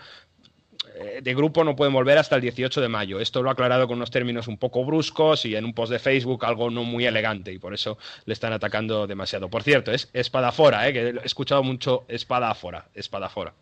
de 1.22 1.34
grupo 1.34 1.64
no 1.64 1.76
pueden 1.76 1.92
volver 1.92 2.18
hasta 2.18 2.36
el 2.36 2.42
18 2.42 2.80
de 2.80 2.88
mayo. 2.88 3.20
Esto 3.20 3.42
lo 3.42 3.50
ha 3.50 3.52
aclarado 3.52 3.86
con 3.86 3.96
unos 3.96 4.10
términos 4.10 4.48
un 4.48 4.58
poco 4.58 4.84
bruscos 4.84 5.44
y 5.44 5.54
en 5.56 5.64
un 5.64 5.74
post 5.74 5.92
de 5.92 5.98
Facebook 5.98 6.44
algo 6.44 6.70
no 6.70 6.84
muy 6.84 7.06
elegante 7.06 7.52
y 7.52 7.58
por 7.58 7.74
eso 7.74 7.98
le 8.24 8.32
están 8.32 8.52
atacando 8.52 9.06
demasiado. 9.06 9.48
Por 9.48 9.62
cierto, 9.62 9.92
es 9.92 10.08
espadafora, 10.12 10.88
¿eh? 10.88 10.92
que 10.92 11.08
he 11.08 11.20
escuchado 11.24 11.62
mucho 11.62 12.04
espadafora, 12.08 12.88
espadafora. 12.94 13.54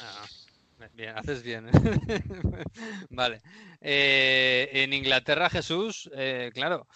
Ah, 0.00 0.26
bien, 0.94 1.16
haces 1.16 1.42
bien. 1.42 1.68
vale. 3.10 3.40
Eh, 3.80 4.68
en 4.72 4.92
Inglaterra, 4.92 5.48
Jesús, 5.48 6.10
claro 6.52 6.86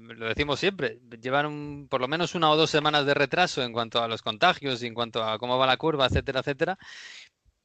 lo 0.00 0.28
decimos 0.28 0.60
siempre, 0.60 1.00
llevan 1.20 1.86
por 1.88 2.00
lo 2.00 2.08
menos 2.08 2.34
una 2.34 2.50
o 2.50 2.56
dos 2.56 2.70
semanas 2.70 3.06
de 3.06 3.14
retraso 3.14 3.62
en 3.62 3.72
cuanto 3.72 4.02
a 4.02 4.08
los 4.08 4.22
contagios 4.22 4.82
y 4.82 4.86
en 4.86 4.94
cuanto 4.94 5.24
a 5.24 5.38
cómo 5.38 5.58
va 5.58 5.66
la 5.66 5.76
curva, 5.76 6.06
etcétera, 6.06 6.40
etcétera. 6.40 6.78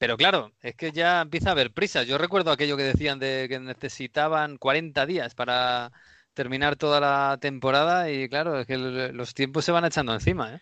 Pero 0.03 0.17
claro, 0.17 0.51
es 0.61 0.75
que 0.75 0.91
ya 0.91 1.21
empieza 1.21 1.47
a 1.47 1.51
haber 1.53 1.71
prisas. 1.71 2.05
Yo 2.05 2.17
recuerdo 2.17 2.51
aquello 2.51 2.75
que 2.75 2.83
decían 2.83 3.19
de 3.19 3.45
que 3.47 3.57
necesitaban 3.57 4.57
40 4.57 5.05
días 5.05 5.33
para 5.33 5.93
terminar 6.33 6.75
toda 6.75 6.99
la 6.99 7.37
temporada 7.39 8.11
y 8.11 8.27
claro, 8.27 8.59
es 8.59 8.67
que 8.67 8.77
los 8.77 9.33
tiempos 9.33 9.63
se 9.63 9.71
van 9.71 9.85
echando 9.85 10.13
encima. 10.13 10.55
¿eh? 10.55 10.59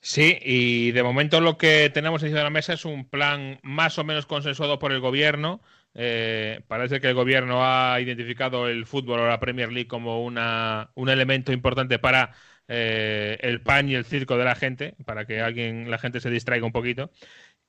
Sí, 0.00 0.38
y 0.40 0.90
de 0.92 1.02
momento 1.02 1.42
lo 1.42 1.58
que 1.58 1.90
tenemos 1.90 2.22
encima 2.22 2.38
de 2.38 2.44
la 2.44 2.50
mesa 2.50 2.72
es 2.72 2.86
un 2.86 3.06
plan 3.06 3.60
más 3.62 3.98
o 3.98 4.04
menos 4.04 4.24
consensuado 4.24 4.78
por 4.78 4.90
el 4.90 5.00
gobierno. 5.00 5.60
Eh, 5.92 6.62
parece 6.66 6.98
que 6.98 7.08
el 7.08 7.14
gobierno 7.14 7.58
ha 7.62 8.00
identificado 8.00 8.68
el 8.68 8.86
fútbol 8.86 9.20
o 9.20 9.28
la 9.28 9.38
Premier 9.38 9.70
League 9.70 9.86
como 9.86 10.24
una, 10.24 10.92
un 10.94 11.10
elemento 11.10 11.52
importante 11.52 11.98
para 11.98 12.32
eh, 12.68 13.36
el 13.42 13.60
pan 13.60 13.90
y 13.90 13.96
el 13.96 14.06
circo 14.06 14.38
de 14.38 14.44
la 14.44 14.54
gente, 14.54 14.94
para 15.04 15.26
que 15.26 15.42
alguien, 15.42 15.90
la 15.90 15.98
gente 15.98 16.20
se 16.20 16.30
distraiga 16.30 16.64
un 16.64 16.72
poquito 16.72 17.10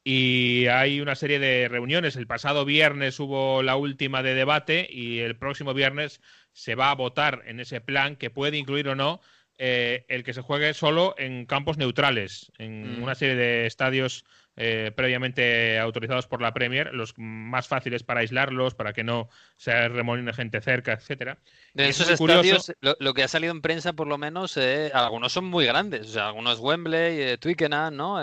y 0.09 0.67
hay 0.67 1.01
una 1.01 1.15
serie 1.15 1.37
de 1.37 1.67
reuniones. 1.67 2.15
El 2.15 2.27
pasado 2.27 2.63
viernes 2.63 3.19
hubo 3.19 3.61
la 3.61 3.75
última 3.75 4.23
de 4.23 4.35
debate 4.35 4.87
y 4.89 5.19
el 5.19 5.35
próximo 5.35 5.73
viernes 5.73 6.21
se 6.53 6.75
va 6.75 6.91
a 6.91 6.95
votar 6.95 7.43
en 7.45 7.59
ese 7.59 7.81
plan 7.81 8.15
que 8.15 8.29
puede 8.29 8.55
incluir 8.55 8.87
o 8.87 8.95
no 8.95 9.19
eh, 9.57 10.05
el 10.07 10.23
que 10.23 10.33
se 10.33 10.41
juegue 10.41 10.73
solo 10.73 11.13
en 11.17 11.45
campos 11.45 11.77
neutrales, 11.77 12.53
en 12.57 13.01
mm. 13.01 13.03
una 13.03 13.15
serie 13.15 13.35
de 13.35 13.65
estadios 13.65 14.23
eh, 14.59 14.91
previamente 14.95 15.77
autorizados 15.77 16.25
por 16.25 16.41
la 16.41 16.51
Premier, 16.51 16.91
los 16.91 17.13
más 17.17 17.67
fáciles 17.67 18.01
para 18.01 18.21
aislarlos, 18.21 18.73
para 18.73 18.91
que 18.91 19.03
no 19.03 19.29
se 19.55 19.87
remoline 19.87 20.33
gente 20.33 20.61
cerca, 20.61 20.93
etcétera. 20.93 21.37
De 21.75 21.87
esos 21.87 22.09
estadios, 22.09 22.73
lo, 22.81 23.13
que 23.13 23.21
ha 23.21 23.27
salido 23.27 23.51
en 23.51 23.61
prensa, 23.61 23.93
por 23.93 24.07
lo 24.07 24.17
menos, 24.17 24.57
eh, 24.57 24.89
algunos 24.95 25.31
son 25.31 25.45
muy 25.45 25.67
grandes. 25.67 26.07
O 26.07 26.09
sea, 26.09 26.29
algunos 26.29 26.59
Wembley, 26.59 27.21
eh, 27.21 27.37
Twickenham, 27.37 27.95
¿no? 27.95 28.17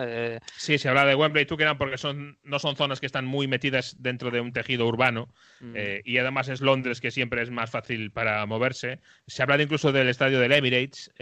Sí, 0.56 0.76
se 0.76 0.88
habla 0.88 1.06
de 1.06 1.14
Wembley 1.14 1.44
y 1.44 1.46
Twickenham 1.46 1.78
porque 1.78 1.98
son, 1.98 2.36
no 2.42 2.58
son 2.58 2.74
zonas 2.74 2.98
que 2.98 3.06
están 3.06 3.26
muy 3.26 3.46
metidas 3.46 3.94
dentro 4.00 4.32
de 4.32 4.40
un 4.40 4.52
tejido 4.52 4.88
urbano. 4.88 5.28
Mm. 5.60 5.76
y 6.04 6.18
además 6.18 6.48
es 6.48 6.60
Londres, 6.60 7.00
que 7.00 7.12
siempre 7.12 7.40
es 7.42 7.50
más 7.50 7.70
fácil 7.70 8.10
para 8.10 8.44
moverse. 8.44 8.98
Se 9.28 9.42
habla 9.42 9.62
incluso 9.62 9.92
del 9.92 10.08
estadio 10.08 10.40
del 10.40 10.52
Emirates 10.52 11.12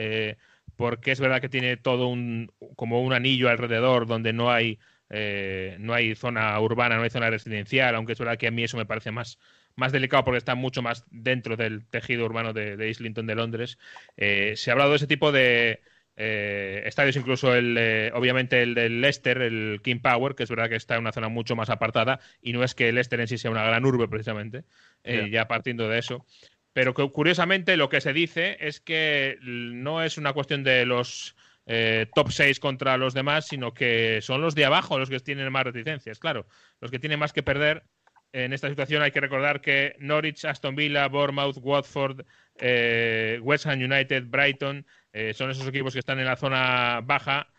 porque 0.76 1.12
es 1.12 1.20
verdad 1.20 1.40
que 1.40 1.48
tiene 1.48 1.76
todo 1.76 2.08
un 2.08 2.50
como 2.76 3.02
un 3.02 3.12
anillo 3.12 3.48
alrededor 3.48 4.06
donde 4.06 4.32
no 4.32 4.50
hay 4.50 4.78
eh, 5.14 5.76
no 5.78 5.92
hay 5.92 6.14
zona 6.14 6.58
urbana, 6.58 6.96
no 6.96 7.02
hay 7.02 7.10
zona 7.10 7.28
residencial, 7.28 7.94
aunque 7.94 8.14
es 8.14 8.18
verdad 8.18 8.38
que 8.38 8.46
a 8.46 8.50
mí 8.50 8.64
eso 8.64 8.78
me 8.78 8.86
parece 8.86 9.10
más, 9.10 9.38
más 9.76 9.92
delicado 9.92 10.24
porque 10.24 10.38
está 10.38 10.54
mucho 10.54 10.80
más 10.80 11.04
dentro 11.10 11.56
del 11.58 11.84
tejido 11.84 12.24
urbano 12.24 12.54
de, 12.54 12.88
Islington 12.88 13.26
de 13.26 13.34
Londres. 13.34 13.78
Eh, 14.16 14.54
se 14.56 14.70
ha 14.70 14.72
hablado 14.72 14.90
de 14.90 14.96
ese 14.96 15.06
tipo 15.06 15.30
de 15.30 15.82
eh, 16.16 16.82
estadios, 16.86 17.16
incluso 17.16 17.54
el, 17.54 18.10
obviamente 18.14 18.62
el 18.62 18.74
del 18.74 19.02
Leicester, 19.02 19.42
el 19.42 19.80
King 19.84 20.00
Power, 20.00 20.34
que 20.34 20.44
es 20.44 20.50
verdad 20.50 20.70
que 20.70 20.76
está 20.76 20.94
en 20.94 21.02
una 21.02 21.12
zona 21.12 21.28
mucho 21.28 21.56
más 21.56 21.68
apartada 21.68 22.18
y 22.40 22.54
no 22.54 22.64
es 22.64 22.74
que 22.74 22.88
el 22.88 22.94
Leicester 22.94 23.20
en 23.20 23.28
sí 23.28 23.36
sea 23.36 23.50
una 23.50 23.64
gran 23.64 23.84
urbe 23.84 24.08
precisamente, 24.08 24.64
ya 25.04 25.46
partiendo 25.46 25.90
de 25.90 25.98
eso. 25.98 26.24
Pero 26.72 26.94
que, 26.94 27.10
curiosamente 27.10 27.76
lo 27.76 27.90
que 27.90 28.00
se 28.00 28.14
dice 28.14 28.56
es 28.60 28.80
que 28.80 29.36
no 29.42 30.02
es 30.02 30.16
una 30.16 30.32
cuestión 30.32 30.64
de 30.64 30.86
los 30.86 31.36
eh, 31.66 32.06
top 32.14 32.30
6 32.30 32.58
contra 32.60 32.96
los 32.96 33.14
demás, 33.14 33.46
sino 33.46 33.72
que 33.72 34.20
son 34.20 34.40
los 34.40 34.54
de 34.54 34.64
abajo 34.64 34.98
los 34.98 35.08
que 35.08 35.20
tienen 35.20 35.50
más 35.52 35.64
reticencias. 35.64 36.18
Claro, 36.18 36.46
los 36.80 36.90
que 36.90 36.98
tienen 36.98 37.18
más 37.18 37.32
que 37.32 37.42
perder. 37.42 37.84
En 38.32 38.52
esta 38.52 38.68
situación 38.68 39.02
hay 39.02 39.10
que 39.10 39.20
recordar 39.20 39.60
que 39.60 39.94
Norwich, 39.98 40.44
Aston 40.44 40.74
Villa, 40.74 41.06
Bournemouth, 41.08 41.58
Watford, 41.60 42.24
eh, 42.58 43.38
West 43.42 43.66
Ham 43.66 43.80
United, 43.80 44.24
Brighton 44.26 44.86
eh, 45.12 45.34
son 45.34 45.50
esos 45.50 45.68
equipos 45.68 45.92
que 45.92 45.98
están 45.98 46.18
en 46.18 46.24
la 46.24 46.36
zona 46.36 47.00
baja. 47.04 47.52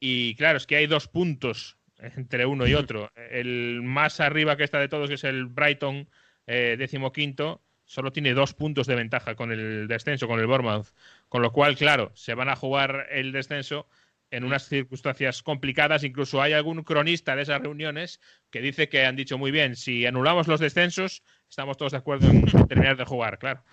Y 0.00 0.34
claro, 0.34 0.58
es 0.58 0.66
que 0.66 0.76
hay 0.76 0.86
dos 0.86 1.08
puntos 1.08 1.78
entre 1.98 2.44
uno 2.44 2.66
y 2.66 2.74
otro. 2.74 3.10
El 3.30 3.82
más 3.82 4.20
arriba 4.20 4.56
que 4.56 4.64
está 4.64 4.80
de 4.80 4.88
todos, 4.88 5.08
que 5.08 5.14
es 5.14 5.24
el 5.24 5.46
Brighton, 5.46 6.08
décimo 6.46 7.12
quinto, 7.12 7.62
solo 7.86 8.12
tiene 8.12 8.34
dos 8.34 8.52
puntos 8.52 8.86
de 8.86 8.96
ventaja 8.96 9.34
con 9.34 9.52
el 9.52 9.88
descenso, 9.88 10.28
con 10.28 10.38
el 10.38 10.46
Bournemouth. 10.46 10.88
Con 11.28 11.42
lo 11.42 11.52
cual, 11.52 11.76
claro, 11.76 12.12
se 12.14 12.34
van 12.34 12.48
a 12.48 12.56
jugar 12.56 13.06
el 13.10 13.32
descenso 13.32 13.88
en 14.30 14.44
unas 14.44 14.68
circunstancias 14.68 15.42
complicadas. 15.42 16.04
Incluso 16.04 16.40
hay 16.42 16.52
algún 16.52 16.82
cronista 16.82 17.36
de 17.36 17.42
esas 17.42 17.60
reuniones 17.60 18.20
que 18.50 18.60
dice 18.60 18.88
que 18.88 19.04
han 19.04 19.16
dicho 19.16 19.38
muy 19.38 19.50
bien, 19.50 19.76
si 19.76 20.06
anulamos 20.06 20.48
los 20.48 20.60
descensos, 20.60 21.22
estamos 21.48 21.76
todos 21.76 21.92
de 21.92 21.98
acuerdo 21.98 22.28
en 22.28 22.44
terminar 22.68 22.96
de 22.96 23.04
jugar, 23.04 23.38
claro. 23.38 23.64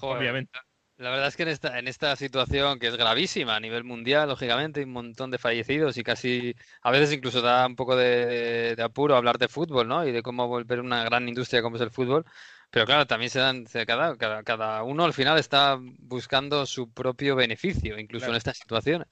Obviamente. 0.00 0.58
La 0.98 1.10
verdad 1.10 1.26
es 1.26 1.36
que 1.36 1.42
en 1.42 1.48
esta, 1.48 1.78
en 1.78 1.88
esta 1.88 2.14
situación 2.14 2.78
que 2.78 2.86
es 2.86 2.96
gravísima 2.96 3.56
a 3.56 3.60
nivel 3.60 3.82
mundial, 3.82 4.28
lógicamente, 4.28 4.80
hay 4.80 4.84
un 4.84 4.92
montón 4.92 5.30
de 5.30 5.38
fallecidos 5.38 5.96
y 5.96 6.04
casi 6.04 6.54
a 6.80 6.90
veces 6.92 7.12
incluso 7.12 7.40
da 7.40 7.66
un 7.66 7.74
poco 7.74 7.96
de, 7.96 8.76
de 8.76 8.82
apuro 8.82 9.16
hablar 9.16 9.38
de 9.38 9.48
fútbol, 9.48 9.88
¿no? 9.88 10.06
Y 10.06 10.12
de 10.12 10.22
cómo 10.22 10.46
volver 10.46 10.80
una 10.80 11.02
gran 11.02 11.28
industria 11.28 11.62
como 11.62 11.76
es 11.76 11.82
el 11.82 11.90
fútbol. 11.90 12.24
Pero 12.72 12.86
claro, 12.86 13.06
también 13.06 13.28
se 13.28 13.38
dan, 13.38 13.66
cada, 13.86 14.16
cada, 14.16 14.82
uno 14.82 15.04
al 15.04 15.12
final 15.12 15.38
está 15.38 15.78
buscando 15.78 16.64
su 16.64 16.90
propio 16.90 17.36
beneficio, 17.36 17.98
incluso 17.98 18.28
en 18.30 18.36
estas 18.36 18.56
situaciones. 18.56 19.08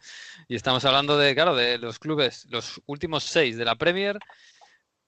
Y 0.49 0.57
estamos 0.57 0.83
hablando 0.87 1.19
de, 1.19 1.35
claro, 1.35 1.55
de 1.55 1.77
los 1.77 1.99
clubes, 1.99 2.47
los 2.49 2.81
últimos 2.87 3.23
seis 3.23 3.59
de 3.59 3.67
la 3.67 3.75
Premier, 3.75 4.19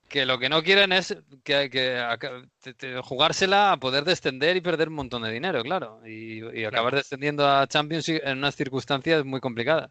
que 0.06 0.26
lo 0.26 0.38
que 0.38 0.50
no 0.50 0.62
quieren 0.62 0.92
es 0.92 1.16
que, 1.42 1.70
que, 1.70 3.00
jugársela 3.02 3.72
a 3.72 3.78
poder 3.78 4.04
descender 4.04 4.54
y 4.54 4.60
perder 4.60 4.90
un 4.90 4.96
montón 4.96 5.22
de 5.22 5.30
dinero, 5.30 5.62
claro. 5.62 6.06
Y, 6.06 6.62
acabar 6.66 6.94
descendiendo 6.94 7.48
a 7.48 7.66
Champions 7.66 8.10
en 8.10 8.36
unas 8.36 8.54
circunstancias 8.54 9.24
muy 9.24 9.40
complicadas. 9.40 9.90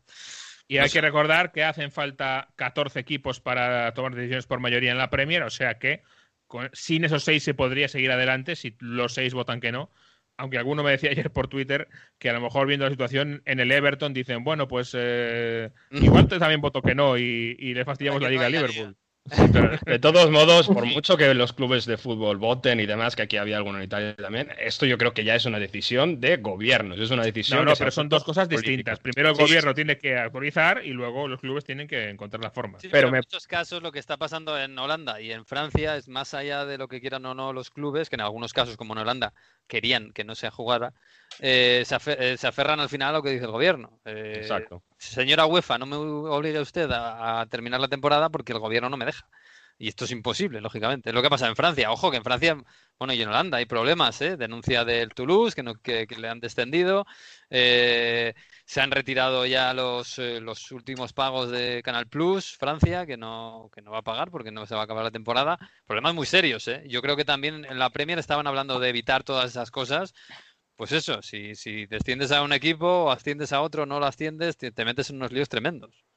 Y 0.68 0.77
hay 0.77 0.91
que 0.91 1.01
recordar 1.01 1.51
que 1.51 1.63
hacen 1.63 1.91
falta 1.91 2.50
14 2.58 3.00
equipos 3.00 3.39
para 3.39 3.91
tomar 3.96 4.13
decisiones 4.13 4.46
por 4.46 4.60
mayoría 4.60 4.91
en 4.91 5.00
la 5.00 5.10
Premier, 5.10 5.41
o 5.41 5.50
sea 5.50 5.80
que 5.80 6.03
sin 6.74 7.05
esos 7.05 7.24
seis 7.24 7.43
se 7.43 7.53
podría 7.53 7.88
seguir 7.88 8.12
adelante 8.12 8.55
si 8.55 8.75
los 8.79 9.13
seis 9.13 9.34
votan 9.34 9.62
que 9.62 9.72
no. 9.72 9.89
Aunque 10.38 10.58
alguno 10.58 10.81
me 10.81 10.91
decía 10.91 11.12
ayer 11.12 11.31
por 11.31 11.48
Twitter 11.48 11.88
que 12.17 12.29
a 12.29 12.34
lo 12.34 12.41
mejor 12.41 12.65
viendo 12.65 12.86
la 12.86 12.91
situación 12.91 13.41
en 13.46 13.60
el 13.60 13.72
Everton 13.72 14.13
dicen, 14.13 14.43
bueno, 14.43 14.67
pues 14.67 14.96
eh, 14.98 15.72
igual 15.91 16.27
también 16.27 16.62
voto 16.62 16.81
que 16.81 16.96
no 16.96 17.17
y, 17.17 17.55
le 17.55 17.86
fastidiamos 17.86 18.22
la 18.22 18.29
liga 18.29 18.48
a 18.48 18.50
Liverpool 18.50 18.96
de 19.86 20.00
todos 20.00 20.32
modos, 20.32 20.68
por 20.68 20.86
mucho 20.86 21.16
que 21.16 21.34
los 21.34 21.54
clubes 21.54 21.86
de 21.86 21.98
fútbol 21.98 22.38
voten 22.38 22.80
y 22.80 22.86
demás, 22.88 23.16
que 23.16 23.22
aquí 23.22 23.38
había 23.38 23.58
alguno 23.58 23.78
en 23.78 23.84
Italia 23.84 24.16
también, 24.16 24.50
esto 24.60 24.86
yo 24.86 24.98
creo 24.98 25.13
que 25.13 25.24
ya 25.24 25.36
es 25.36 25.46
una 25.46 25.60
decisión 25.60 26.20
de 26.20 26.38
gobiernos, 26.38 27.00
es 27.00 27.12
una 27.12 27.24
decisión. 27.24 27.60
No, 27.60 27.72
no, 27.72 27.75
pero 27.78 27.92
son 27.92 28.10
dos 28.10 28.24
cosas 28.24 28.50
distintas. 28.50 29.00
Primero 29.00 29.30
el 29.30 29.36
gobierno 29.36 29.74
tiene 29.74 29.98
que 29.98 30.18
autorizar 30.18 30.82
y 30.84 30.90
luego 30.90 31.28
los 31.28 31.40
clubes 31.40 31.63
tienen 31.63 31.88
que 31.88 32.10
encontrar 32.10 32.42
la 32.42 32.50
forma. 32.50 32.80
pero, 32.92 33.10
en 33.10 33.16
muchos 33.16 33.46
casos 33.46 33.84
lo 33.84 33.92
que 33.92 34.00
está 34.00 34.18
pasando 34.18 34.60
en 34.60 34.78
Holanda 34.78 35.22
y 35.22 35.32
en 35.32 35.46
Francia 35.46 35.96
es 35.98 36.08
más 36.08 36.34
allá 36.34 36.66
de 36.66 36.78
lo 36.78 36.88
que 36.88 37.00
quieran 37.00 37.25
o 37.25 37.36
no 37.36 37.54
los 37.54 37.70
clubes, 37.70 38.10
que 38.10 38.16
en 38.16 38.22
algunos 38.22 38.54
casos, 38.54 38.75
como 38.75 38.94
en 38.94 39.00
Holanda, 39.00 39.34
querían 39.68 40.12
que 40.13 40.24
no 40.24 40.34
se 40.34 40.50
jugara, 40.50 40.94
eh, 41.44 41.84
eh, 41.84 42.38
se, 42.38 42.48
aferran 42.48 42.80
al 42.80 42.88
final 42.88 43.10
a 43.10 43.18
lo 43.18 43.24
que 43.24 43.32
dice 43.32 43.46
el 43.46 43.52
gobierno. 43.52 44.00
Eh, 44.06 44.36
Exacto. 44.42 44.84
Señora 45.00 45.48
UEFA, 45.48 45.80
no 45.80 45.88
me 45.88 45.96
obligue 45.96 46.60
usted 46.60 46.88
a, 46.92 47.48
terminar 47.50 47.80
la 47.80 47.88
temporada 47.88 48.30
porque 48.30 48.54
el 48.54 48.60
gobierno 48.60 48.90
no 48.92 48.98
me 48.98 49.06
deja. 49.06 49.28
Y 49.80 49.88
esto 49.88 50.06
es 50.06 50.12
imposible, 50.12 50.62
lógicamente. 50.62 51.10
Es 51.10 51.16
lo 51.16 51.24
que 51.24 51.32
pasa 51.32 51.48
en 51.48 51.56
Francia. 51.56 51.92
Ojo 51.92 52.12
que 52.12 52.18
en 52.18 52.24
Francia, 52.24 52.56
bueno, 53.00 53.16
y 53.16 53.22
en 53.24 53.30
Holanda 53.30 53.58
hay 53.58 53.66
problemas, 53.66 54.22
¿eh? 54.22 54.38
Denuncia 54.38 54.86
del 54.86 55.10
Toulouse, 55.10 55.56
que, 55.56 55.64
no, 55.64 55.74
que, 55.74 56.06
le 56.16 56.30
han 56.30 56.40
descendido. 56.40 57.08
se 57.50 58.36
han 58.80 58.92
retirado 58.92 59.48
ya 59.48 59.74
los, 59.74 60.20
los, 60.20 60.72
últimos 60.72 61.12
pagos 61.14 61.50
de 61.50 61.82
Canal 61.84 62.06
Plus, 62.06 62.56
Francia, 62.60 63.08
que 63.08 63.18
no, 63.18 63.72
que 63.74 63.82
no 63.82 63.90
va 63.90 64.00
a 64.00 64.04
pagar 64.04 64.30
porque 64.30 64.52
no 64.52 64.68
se 64.68 64.76
va 64.76 64.82
a 64.82 64.84
acabar 64.84 65.04
la 65.04 65.10
temporada. 65.10 65.58
Problemas 65.88 66.14
muy 66.14 66.28
serios, 66.28 66.68
¿eh? 66.68 66.84
Yo 66.88 67.02
creo 67.02 67.16
que 67.16 67.26
también 67.26 67.66
en 67.66 67.80
la 67.80 67.90
Premier 67.90 68.20
estaban 68.20 68.46
hablando 68.46 68.80
de 68.80 68.90
evitar 68.90 69.24
todas 69.24 69.50
esas 69.50 69.72
cosas 69.72 70.14
pues 70.82 70.94
eso, 70.94 71.22
si, 71.22 71.54
si 71.54 71.86
desciendes 71.86 72.32
a 72.32 72.42
un 72.42 72.54
equipo 72.54 72.88
o 72.88 73.12
asciendes 73.12 73.54
a 73.54 73.62
otro, 73.62 73.86
no 73.86 74.00
lo 74.00 74.08
asciendes, 74.08 74.58
te, 74.58 74.74
metes 74.84 75.12
en 75.12 75.18
unos 75.18 75.32
líos 75.32 75.48
tremendos. 75.48 76.08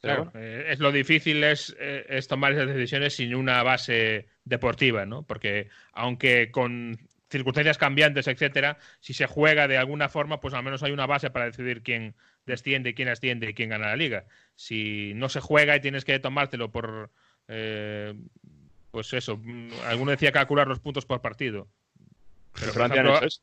claro, 0.00 0.30
eh, 0.36 0.66
es 0.68 0.78
lo 0.78 0.92
difícil 0.92 1.42
es, 1.42 1.74
eh, 1.80 2.06
es, 2.08 2.28
tomar 2.28 2.52
esas 2.52 2.68
decisiones 2.68 3.16
sin 3.16 3.34
una 3.34 3.64
base 3.64 4.28
deportiva, 4.44 5.06
¿no? 5.06 5.24
Porque 5.24 5.70
aunque 5.92 6.52
con 6.52 6.96
circunstancias 7.28 7.78
cambiantes, 7.78 8.28
etcétera, 8.28 8.78
si 9.00 9.12
se 9.12 9.26
juega 9.26 9.66
de 9.66 9.76
alguna 9.76 10.08
forma, 10.08 10.38
pues 10.38 10.54
al 10.54 10.62
menos 10.62 10.84
hay 10.84 10.92
una 10.92 11.06
base 11.06 11.30
para 11.30 11.46
decidir 11.46 11.82
quién 11.82 12.14
desciende, 12.46 12.94
quién 12.94 13.08
asciende 13.08 13.50
y 13.50 13.54
quién 13.54 13.70
gana 13.70 13.88
la 13.88 13.96
liga. 13.96 14.26
Si 14.54 15.14
no 15.16 15.28
se 15.28 15.40
juega 15.40 15.74
y 15.74 15.80
tienes 15.80 16.04
que 16.04 16.20
tomártelo 16.20 16.70
por, 16.70 17.10
eh, 17.48 18.14
pues 18.92 19.12
eso, 19.14 19.36
mm, 19.36 19.70
alguno 19.88 20.12
decía 20.12 20.30
calcular 20.30 20.68
los 20.68 20.78
puntos 20.78 21.06
por 21.06 21.20
partido. 21.20 21.66
Pero, 22.54 22.72
Francia 22.72 23.02
no 23.02 23.18
es 23.18 23.42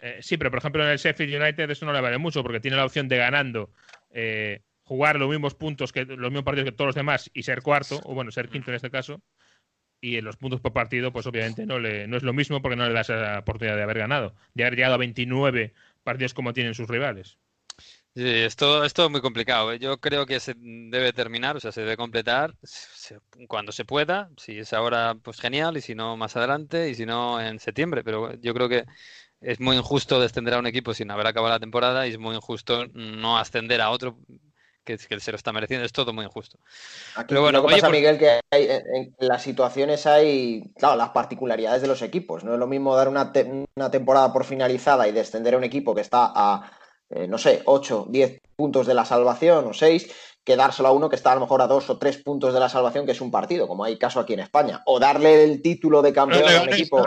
eh, 0.00 0.18
sí, 0.20 0.36
pero 0.36 0.50
por 0.50 0.58
ejemplo 0.58 0.84
en 0.84 0.90
el 0.90 0.98
Sheffield 0.98 1.42
United 1.42 1.70
eso 1.70 1.86
no 1.86 1.92
le 1.92 2.00
vale 2.00 2.18
mucho 2.18 2.42
porque 2.42 2.60
tiene 2.60 2.76
la 2.76 2.84
opción 2.84 3.08
de 3.08 3.16
ganando 3.16 3.70
eh, 4.10 4.62
jugar 4.82 5.18
los 5.18 5.28
mismos 5.28 5.54
puntos 5.54 5.92
que 5.92 6.04
los 6.04 6.30
mismos 6.30 6.44
partidos 6.44 6.70
que 6.70 6.76
todos 6.76 6.88
los 6.88 6.94
demás 6.94 7.30
y 7.34 7.42
ser 7.42 7.62
cuarto, 7.62 8.00
o 8.04 8.14
bueno, 8.14 8.30
ser 8.30 8.48
quinto 8.48 8.70
en 8.70 8.76
este 8.76 8.90
caso. 8.90 9.20
Y 10.00 10.18
en 10.18 10.24
los 10.24 10.36
puntos 10.36 10.60
por 10.60 10.72
partido, 10.72 11.12
pues 11.12 11.26
obviamente 11.26 11.66
no, 11.66 11.78
le, 11.78 12.06
no 12.06 12.16
es 12.16 12.22
lo 12.22 12.34
mismo 12.34 12.60
porque 12.60 12.76
no 12.76 12.86
le 12.86 12.92
da 12.92 13.00
esa 13.00 13.38
oportunidad 13.38 13.76
de 13.76 13.82
haber 13.82 13.98
ganado, 13.98 14.34
de 14.54 14.64
haber 14.64 14.76
llegado 14.76 14.94
a 14.94 14.98
29 14.98 15.72
partidos 16.04 16.34
como 16.34 16.52
tienen 16.52 16.74
sus 16.74 16.86
rivales. 16.88 17.38
Sí, 18.14 18.24
esto, 18.24 18.82
esto 18.84 19.04
es 19.04 19.10
muy 19.10 19.20
complicado. 19.20 19.72
¿eh? 19.72 19.78
Yo 19.78 19.98
creo 20.00 20.24
que 20.24 20.40
se 20.40 20.54
debe 20.56 21.12
terminar, 21.12 21.56
o 21.56 21.60
sea, 21.60 21.70
se 21.70 21.82
debe 21.82 21.98
completar 21.98 22.54
cuando 23.46 23.72
se 23.72 23.84
pueda. 23.84 24.30
Si 24.38 24.58
es 24.58 24.72
ahora, 24.72 25.16
pues 25.22 25.38
genial, 25.38 25.76
y 25.76 25.82
si 25.82 25.94
no, 25.94 26.16
más 26.16 26.34
adelante, 26.34 26.88
y 26.88 26.94
si 26.94 27.04
no, 27.04 27.38
en 27.38 27.58
septiembre. 27.58 28.02
Pero 28.04 28.32
yo 28.40 28.54
creo 28.54 28.70
que 28.70 28.86
es 29.40 29.60
muy 29.60 29.76
injusto 29.76 30.20
descender 30.20 30.54
a 30.54 30.58
un 30.58 30.66
equipo 30.66 30.94
sin 30.94 31.10
haber 31.10 31.26
acabado 31.26 31.54
la 31.54 31.60
temporada 31.60 32.06
y 32.06 32.10
es 32.10 32.18
muy 32.18 32.34
injusto 32.34 32.86
no 32.94 33.38
ascender 33.38 33.80
a 33.80 33.90
otro 33.90 34.16
que, 34.86 34.96
que 34.96 35.20
se 35.20 35.32
lo 35.32 35.36
está 35.36 35.52
mereciendo. 35.52 35.84
Es 35.84 35.92
todo 35.92 36.14
muy 36.14 36.24
injusto. 36.24 36.58
Pero 37.28 37.42
bueno, 37.42 37.60
lo 37.60 37.66
que 37.66 37.74
pasa, 37.74 37.90
Miguel, 37.90 38.18
que 38.18 38.40
en, 38.50 39.14
las 39.18 39.42
situaciones 39.42 40.06
hay, 40.06 40.72
claro, 40.78 40.96
las 40.96 41.10
particularidades 41.10 41.82
de 41.82 41.88
los 41.88 42.00
equipos. 42.00 42.44
No 42.44 42.54
es 42.54 42.58
lo 42.58 42.66
mismo 42.66 42.96
dar 42.96 43.08
una, 43.08 43.32
una 43.76 43.90
temporada 43.90 44.32
por 44.32 44.44
finalizada 44.44 45.06
y 45.06 45.12
descender 45.12 45.54
a 45.54 45.58
un 45.58 45.64
equipo 45.64 45.94
que 45.94 46.00
está 46.00 46.32
a, 46.34 46.70
eh, 47.10 47.26
no 47.26 47.36
sé, 47.36 47.62
8, 47.66 48.06
10 48.08 48.40
puntos 48.56 48.86
de 48.86 48.94
la 48.94 49.04
salvación 49.04 49.66
o 49.66 49.74
6, 49.74 50.10
que 50.42 50.56
dárselo 50.56 50.88
a 50.88 50.92
uno 50.92 51.10
que 51.10 51.16
está 51.16 51.32
a 51.32 51.34
lo 51.34 51.42
mejor 51.42 51.60
a 51.60 51.66
2 51.66 51.90
o 51.90 51.98
3 51.98 52.22
puntos 52.22 52.54
de 52.54 52.60
la 52.60 52.68
salvación, 52.68 53.04
que 53.04 53.12
es 53.12 53.20
un 53.20 53.32
partido, 53.32 53.68
como 53.68 53.84
hay 53.84 53.98
caso 53.98 54.20
aquí 54.20 54.32
en 54.32 54.40
España. 54.40 54.82
O 54.86 54.98
darle 55.00 55.44
el 55.44 55.60
título 55.60 56.00
de 56.00 56.12
campeón 56.12 56.48
a 56.48 56.62
un 56.62 56.68
equipo. 56.72 57.04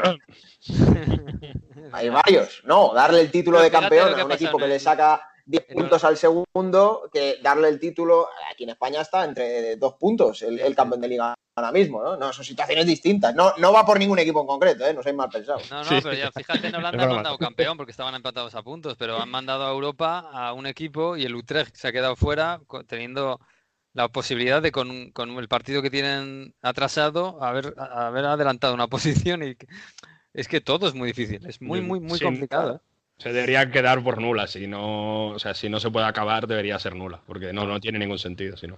Hay 1.91 2.10
varios. 2.10 2.62
No, 2.65 2.93
darle 2.93 3.22
el 3.22 3.31
título 3.31 3.62
de 3.62 3.72
campeón 3.72 4.19
a 4.19 4.25
un 4.25 4.31
equipo 4.31 4.58
que 4.58 4.67
le 4.67 4.79
saca 4.79 5.22
10 5.46 5.65
puntos 5.74 6.03
al 6.03 6.15
segundo 6.15 7.10
que 7.12 7.39
darle 7.41 7.69
el 7.69 7.79
título. 7.79 8.27
Aquí 8.51 8.65
en 8.65 8.69
España 8.69 9.01
está 9.01 9.25
entre 9.25 9.77
dos 9.77 9.96
puntos 9.96 10.43
el, 10.43 10.75
campeón 10.75 11.01
de 11.01 11.08
liga 11.08 11.34
ahora 11.55 11.72
mismo, 11.72 12.03
¿no? 12.03 12.15
No, 12.17 12.31
son 12.31 12.46
situaciones 12.46 12.86
distintas. 12.86 13.34
No, 13.34 13.53
no 13.58 13.74
va 13.74 13.84
por 13.84 13.98
ningún 13.98 14.19
equipo 14.19 14.41
en 14.41 14.48
concreto, 14.48 14.86
¿eh? 14.86 14.93
No 14.93 15.01
sois 15.01 15.15
mal 15.15 15.29
pensados. 15.29 15.69
No, 15.72 15.84
no, 15.84 15.89
pero 15.89 16.13
ya 16.13 16.31
fíjate, 16.31 16.67
en 16.67 16.75
Holanda 16.75 17.03
han 17.03 17.10
mandado 17.10 17.38
campeón 17.39 17.77
porque 17.77 17.91
estaban 17.91 18.13
empatados 18.13 18.53
a 18.53 18.62
puntos, 18.62 18.96
pero 18.98 19.19
han 19.19 19.29
mandado 19.29 19.65
a 19.65 19.72
Europa 19.72 20.29
a 20.31 20.53
un 20.53 20.67
equipo 20.67 21.17
y 21.17 21.25
el 21.25 21.36
Utrecht 21.36 21.75
se 21.75 21.88
ha 21.88 21.91
quedado 21.91 22.15
fuera 22.15 22.62
teniendo 22.88 23.39
la 23.93 24.08
posibilidad 24.10 24.62
de 24.62 24.72
con, 24.72 25.12
con 25.12 25.31
el 25.31 25.48
partido 25.48 25.81
que 25.81 25.89
tienen 25.89 26.53
atrasado 26.62 27.41
haber, 27.43 27.74
haber 27.77 28.25
adelantado 28.25 28.75
una 28.75 28.88
posición 29.34 29.41
y 29.41 29.55
es 30.34 30.48
que 30.48 30.62
todo 30.62 30.88
es 30.88 30.94
muy 30.94 31.08
difícil, 31.08 31.46
es 31.46 31.62
muy, 31.62 31.82
muy, 31.82 32.00
muy 32.00 32.20
complicado. 32.20 32.76
¿eh? 32.76 32.80
Se 33.18 33.34
debería 33.34 33.70
quedar 33.70 34.02
por 34.04 34.22
nula, 34.22 34.48
si 34.48 34.68
no, 34.68 35.28
o 35.30 35.40
sea, 35.40 35.54
si 35.54 35.68
no 35.70 35.80
se 35.80 35.92
puede 35.92 36.06
acabar, 36.06 36.48
debería 36.48 36.80
ser 36.80 36.96
nula, 36.96 37.22
porque 37.26 37.52
no, 37.52 37.66
no 37.66 37.80
tiene 37.80 38.00
ningún 38.00 38.20
sentido, 38.20 38.56
si 38.56 38.68
no. 38.68 38.78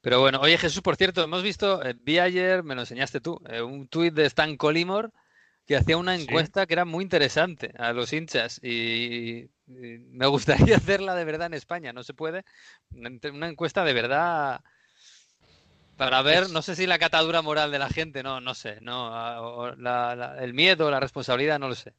Pero 0.00 0.20
bueno, 0.20 0.40
oye 0.40 0.56
Jesús, 0.56 0.82
por 0.82 0.96
cierto, 0.96 1.24
hemos 1.24 1.42
visto, 1.42 1.84
eh, 1.84 1.94
vi 2.00 2.18
ayer, 2.18 2.62
me 2.62 2.74
lo 2.74 2.82
enseñaste 2.82 3.20
tú, 3.20 3.40
eh, 3.48 3.60
un 3.60 3.88
tuit 3.88 4.14
de 4.14 4.24
Stan 4.26 4.56
Colimor 4.56 5.12
que 5.66 5.76
hacía 5.76 5.96
una 5.96 6.14
encuesta 6.14 6.64
que 6.64 6.74
era 6.74 6.84
muy 6.84 7.02
interesante 7.02 7.72
a 7.76 7.92
los 7.92 8.12
hinchas 8.12 8.62
y, 8.62 9.50
me 9.66 10.26
gustaría 10.26 10.76
hacerla 10.76 11.16
de 11.16 11.24
verdad 11.24 11.48
en 11.48 11.54
España, 11.54 11.92
no 11.92 12.04
se 12.04 12.14
puede, 12.14 12.44
una 12.92 13.48
encuesta 13.48 13.84
de 13.84 13.92
verdad 13.92 14.60
para 15.96 16.22
ver, 16.22 16.50
no 16.50 16.62
sé 16.62 16.76
si 16.76 16.86
la 16.86 16.98
catadura 16.98 17.42
moral 17.42 17.70
de 17.70 17.78
la 17.78 17.88
gente, 17.88 18.22
no, 18.22 18.40
no 18.40 18.54
sé, 18.54 18.78
no, 18.80 19.72
el 20.38 20.54
miedo, 20.54 20.90
la 20.90 21.00
responsabilidad, 21.00 21.58
no 21.58 21.68
lo 21.68 21.74
sé. 21.74 21.92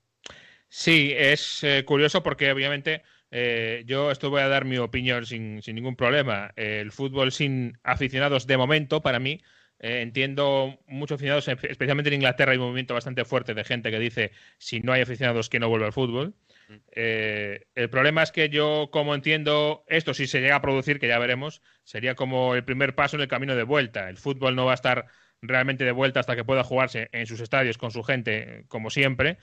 Sí, 0.70 1.14
es 1.16 1.64
eh, 1.64 1.84
curioso 1.86 2.24
porque 2.24 2.52
obviamente 2.52 3.04
eh, 3.32 3.84
yo 3.86 4.12
esto 4.12 4.30
voy 4.30 4.42
a 4.42 4.48
dar 4.48 4.66
mi 4.66 4.78
opinión 4.78 5.26
sin, 5.26 5.62
sin 5.62 5.76
ningún 5.76 5.96
problema. 5.96 6.52
el 6.56 6.92
fútbol 6.92 7.32
sin 7.32 7.78
aficionados 7.84 8.48
de 8.48 8.58
momento, 8.58 9.02
para 9.02 9.20
mí, 9.20 9.42
eh, 9.80 10.02
entiendo 10.02 10.80
muchos 10.88 11.16
aficionados, 11.16 11.48
especialmente 11.48 12.10
en 12.10 12.16
Inglaterra 12.16 12.52
hay 12.52 12.58
un 12.58 12.66
movimiento 12.66 12.96
bastante 12.96 13.26
fuerte 13.26 13.54
de 13.54 13.64
gente 13.64 13.92
que 13.92 14.00
dice 14.00 14.32
si 14.58 14.80
no 14.80 14.92
hay 14.92 15.02
aficionados 15.02 15.50
que 15.50 15.60
no 15.60 15.70
vuelve 15.70 15.86
al 15.86 15.94
fútbol. 15.94 16.34
Mm. 16.70 16.74
el 16.96 17.90
problema 17.90 18.24
es 18.24 18.32
que 18.32 18.50
yo, 18.50 18.90
como 18.92 19.16
entiendo 19.16 19.86
esto, 19.88 20.14
si 20.14 20.28
se 20.28 20.42
llega 20.42 20.58
a 20.58 20.62
producir, 20.62 21.00
que 21.00 21.08
ya 21.08 21.18
veremos, 21.18 21.62
sería 21.84 22.16
como 22.16 22.56
el 22.56 22.66
primer 22.66 22.94
paso 22.94 23.16
en 23.16 23.22
el 23.22 23.30
camino 23.30 23.56
de 23.56 23.64
vuelta. 23.64 24.10
El 24.10 24.18
fútbol 24.18 24.56
no 24.56 24.66
va 24.66 24.72
a 24.72 24.76
estar 24.76 25.08
realmente 25.42 25.86
de 25.86 25.92
vuelta 25.92 26.20
hasta 26.20 26.36
que 26.36 26.44
pueda 26.44 26.64
jugarse 26.64 27.10
en 27.12 27.26
sus 27.26 27.40
estadios 27.40 27.78
con 27.78 27.92
su 27.92 28.04
gente, 28.04 28.66
como 28.68 28.90
siempre. 28.90 29.38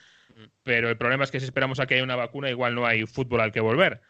Pero 0.63 0.89
el 0.89 0.97
problema 0.97 1.25
es 1.25 1.31
que 1.31 1.41
si 1.41 1.47
esperamos 1.47 1.81
a 1.81 1.87
que 1.87 1.95
haya 1.95 2.03
una 2.03 2.17
vacuna, 2.17 2.51
igual 2.51 2.75
no 2.75 2.87
hay 2.87 3.07
fútbol 3.07 3.41
al 3.41 3.53
que 3.53 3.61
volver. 3.61 4.01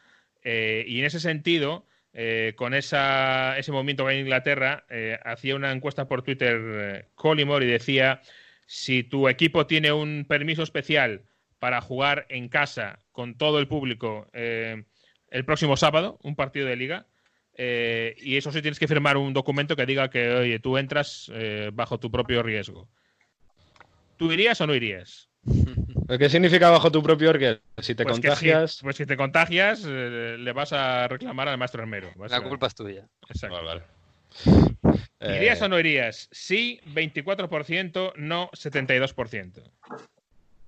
Eh, 0.43 0.85
y 0.87 1.01
en 1.01 1.07
ese 1.07 1.21
sentido, 1.21 1.87
eh, 2.13 2.55
con 2.57 2.75
esa, 2.75 3.59
ese 3.59 3.73
movimiento 3.73 4.05
que 4.05 4.13
hay 4.13 4.17
en 4.19 4.25
Inglaterra, 4.25 4.85
eh, 4.89 5.19
hacía 5.25 5.57
una 5.57 5.73
encuesta 5.73 6.09
por 6.09 6.23
Twitter 6.23 7.11
Collymore 7.15 7.67
y 7.67 7.71
decía, 7.71 8.23
si 8.67 9.03
tu 9.03 9.29
equipo 9.29 9.67
tiene 9.67 9.93
un 9.93 10.25
permiso 10.27 10.63
especial 10.63 11.23
para 11.65 11.81
jugar 11.81 12.27
en 12.29 12.51
casa 12.51 12.99
con 13.11 13.39
todo 13.39 13.59
el 13.59 13.67
público 13.67 14.29
el 14.35 15.45
próximo 15.47 15.79
sábado, 15.79 16.19
un 16.23 16.37
partido 16.37 16.67
de 16.67 16.77
liga, 16.77 17.07
y 17.57 18.37
eso 18.37 18.53
sí 18.53 18.61
tienes 18.61 18.79
que 18.79 18.87
firmar 18.87 19.17
un 19.17 19.33
documento 19.33 19.75
que 19.75 19.87
diga 19.87 20.11
que, 20.11 20.29
oye, 20.29 20.59
tú 20.59 20.77
entras 20.77 21.33
bajo 21.73 21.99
tu 21.99 22.11
propio 22.11 22.43
riesgo. 22.43 22.87
¿Tú 24.19 24.31
irías 24.31 24.61
o 24.61 24.67
no 24.67 24.75
irías? 24.75 25.31
¿Qué 26.19 26.29
significa 26.29 26.69
bajo 26.69 26.93
tu 26.93 27.03
propio 27.03 27.33
riesgo? 27.33 27.63
Si 27.79 27.95
te 27.95 28.05
pues 28.05 28.17
contagias. 28.17 28.81
pues 28.83 28.97
si 28.97 29.07
te 29.07 29.17
contagias, 29.17 29.87
eh, 29.89 30.37
le 30.39 30.53
vas 30.53 30.75
a 30.75 31.09
reclamar 31.09 31.49
al 31.49 31.57
maestro 31.57 31.81
armero. 31.81 32.13
La 32.29 32.43
culpa 32.43 32.67
es 32.67 32.75
tuya. 32.75 33.09
Exacto. 33.31 33.57
¿Irías 35.19 35.63
o 35.63 35.69
no 35.71 35.81
irías? 35.81 36.29
Sí, 36.31 36.79
24%, 36.87 38.13
no 38.17 38.51
72%. 38.51 39.63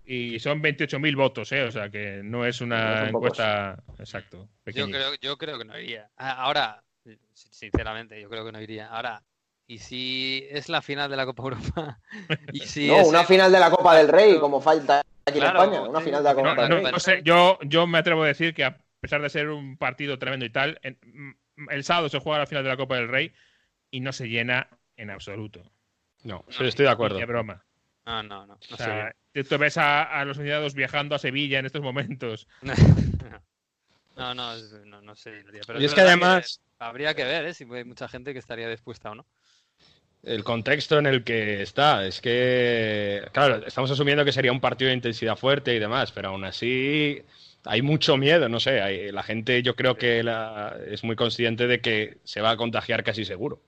Y 0.09 0.39
son 0.39 0.63
28.000 0.63 1.17
votos, 1.17 1.51
¿eh? 1.53 1.65
O 1.65 1.71
sea 1.73 1.91
que 1.91 2.21
no 2.23 2.47
es 2.47 2.61
una 2.61 3.09
encuesta. 3.09 3.83
Exacto. 3.99 4.49
Yo 4.67 4.87
creo, 4.87 5.15
yo 5.21 5.37
creo 5.37 5.59
que 5.59 5.65
no 5.65 5.79
iría. 5.79 6.09
Ah, 6.17 6.43
ahora, 6.43 6.83
sinceramente, 7.35 8.21
yo 8.21 8.29
creo 8.31 8.45
que 8.45 8.53
no 8.53 8.61
iría. 8.61 8.89
Ahora, 8.89 9.23
¿Y 9.69 9.79
si 9.79 10.47
es 10.49 10.69
la 10.69 10.81
final 10.81 11.11
de 11.11 11.17
la 11.17 11.27
Copa 11.27 11.43
Europa? 11.43 11.99
¿Y 12.53 12.61
si 12.61 12.87
no, 12.87 13.05
una 13.05 13.25
final 13.25 13.51
de 13.51 13.59
la 13.59 13.71
Copa 13.71 13.97
del 13.97 14.09
Rey, 14.09 14.39
como 14.39 14.61
falta 14.61 15.03
aquí 15.25 15.39
en 15.39 15.45
España. 15.45 15.83
Una 15.83 16.01
final 16.01 16.23
de 16.23 16.29
la 16.29 16.35
Copa 16.35 16.55
del 16.55 16.83
Rey. 16.83 16.93
No 16.93 17.01
sé, 17.01 17.23
yo, 17.25 17.59
yo 17.63 17.87
me 17.87 17.99
atrevo 17.99 18.23
a 18.23 18.29
decir 18.29 18.55
que 18.55 18.65
a 18.65 18.79
pesar 19.01 19.23
de 19.23 19.29
ser 19.29 19.49
un 19.49 19.77
partido 19.77 20.19
tremendo 20.19 20.47
y 20.47 20.51
tal, 20.51 20.81
mm, 20.85 21.71
el 21.71 21.85
sábado 21.85 22.09
se 22.09 22.21
juega 22.21 22.39
la 22.39 22.47
final 22.47 22.63
de 22.63 22.71
la 22.71 22.76
Copa 22.76 22.97
del 22.97 23.09
Rey 23.09 23.33
y 23.91 24.00
no 24.00 24.13
se 24.13 24.28
llena 24.28 24.69
en 24.97 25.11
absoluto. 25.11 25.63
No, 26.23 26.45
estoy 26.49 26.85
de 26.85 26.91
acuerdo. 26.91 27.19
Qué 27.19 27.26
broma. 27.26 27.65
No, 28.06 28.23
no, 28.23 28.47
no. 28.47 28.54
o 28.54 28.76
sea, 28.76 29.14
tú 29.32 29.58
ves 29.58 29.76
a, 29.76 30.04
a 30.04 30.25
los 30.25 30.38
aficionados 30.38 30.75
viajando 30.75 31.16
a 31.16 31.19
Sevilla 31.19 31.58
en 31.58 31.66
estos 31.66 31.82
momentos. 31.82 32.47
no, 34.16 34.34
no, 34.34 34.56
no, 34.84 35.02
no 35.02 35.16
sé. 35.16 35.45
Pero 35.66 35.80
y 35.80 35.84
es, 35.84 35.92
que 35.92 36.02
además... 36.02 36.60
habría 36.78 37.14
que 37.14 37.25
ver 37.25 37.47
¿eh? 37.47 37.54
si 37.54 37.64
hay 37.64 37.84
mucha 37.84 38.08
gente 38.08 38.32
que 38.32 38.38
estaría 38.38 38.69
dispuesta 38.69 39.10
o 39.10 39.16
no 39.16 39.26
el 40.26 40.45
contexto 40.45 40.99
en 40.99 41.06
el 41.06 41.25
que 41.25 41.62
está. 41.62 42.06
Es 42.06 42.21
que, 42.21 43.23
claro, 43.32 43.64
estamos 43.66 43.90
asumiendo 43.90 44.25
que 44.25 44.32
sería 44.32 44.52
un 44.52 44.60
partido 44.60 44.88
de 44.88 44.97
intensidad 44.97 45.36
fuerte 45.36 45.75
y 45.75 45.78
demás, 45.78 46.12
pero 46.12 46.30
aún 46.30 46.45
así 46.45 47.23
hay 47.64 47.82
mucho 47.82 48.16
miedo, 48.16 48.49
no 48.49 48.60
sé. 48.60 49.12
la 49.12 49.23
gente 49.23 49.62
yo 49.62 49.75
creo 49.76 49.97
que 49.97 50.25
es 50.88 51.04
muy 51.04 51.16
consciente 51.16 51.66
de 51.66 51.80
que 51.80 52.19
se 52.25 52.40
va 52.40 52.50
a 52.50 52.56
contagiar 52.56 53.04
casi 53.04 53.25
seguro. 53.25 53.62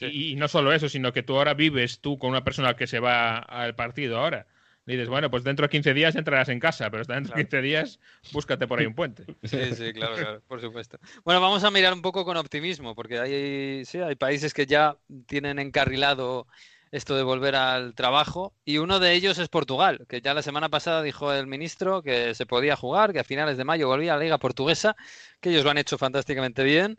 Y, 0.00 0.32
y, 0.32 0.36
no 0.36 0.48
solo 0.48 0.72
eso, 0.72 0.88
sino 0.88 1.12
que 1.12 1.22
tú 1.22 1.36
ahora 1.36 1.54
vives 1.54 2.00
tú 2.00 2.18
con 2.18 2.30
una 2.30 2.44
persona 2.44 2.74
que 2.74 2.86
se 2.86 3.00
va 3.00 3.38
al 3.38 3.74
partido 3.74 4.18
ahora 4.18 4.46
dices, 4.92 5.08
bueno, 5.08 5.30
pues 5.30 5.44
dentro 5.44 5.64
de 5.64 5.70
15 5.70 5.94
días 5.94 6.16
entrarás 6.16 6.48
en 6.48 6.60
casa, 6.60 6.90
pero 6.90 7.04
dentro 7.04 7.34
de 7.34 7.42
15 7.42 7.62
días 7.62 8.00
búscate 8.32 8.66
por 8.66 8.78
ahí 8.78 8.86
un 8.86 8.94
puente. 8.94 9.24
Sí, 9.44 9.74
sí, 9.74 9.92
claro, 9.92 10.16
claro, 10.16 10.42
por 10.46 10.60
supuesto. 10.60 10.98
Bueno, 11.24 11.40
vamos 11.40 11.64
a 11.64 11.70
mirar 11.70 11.92
un 11.92 12.02
poco 12.02 12.24
con 12.24 12.36
optimismo, 12.36 12.94
porque 12.94 13.18
hay, 13.18 13.84
sí, 13.84 13.98
hay 13.98 14.14
países 14.14 14.54
que 14.54 14.66
ya 14.66 14.96
tienen 15.26 15.58
encarrilado 15.58 16.46
esto 16.90 17.16
de 17.16 17.22
volver 17.22 17.54
al 17.54 17.94
trabajo 17.94 18.54
y 18.64 18.78
uno 18.78 18.98
de 18.98 19.12
ellos 19.12 19.38
es 19.38 19.48
Portugal, 19.48 20.06
que 20.08 20.22
ya 20.22 20.32
la 20.32 20.42
semana 20.42 20.70
pasada 20.70 21.02
dijo 21.02 21.32
el 21.34 21.46
ministro 21.46 22.02
que 22.02 22.34
se 22.34 22.46
podía 22.46 22.76
jugar, 22.76 23.12
que 23.12 23.20
a 23.20 23.24
finales 23.24 23.58
de 23.58 23.64
mayo 23.64 23.88
volvía 23.88 24.14
a 24.14 24.16
la 24.16 24.22
liga 24.22 24.38
portuguesa, 24.38 24.96
que 25.40 25.50
ellos 25.50 25.64
lo 25.64 25.70
han 25.70 25.78
hecho 25.78 25.98
fantásticamente 25.98 26.64
bien 26.64 26.98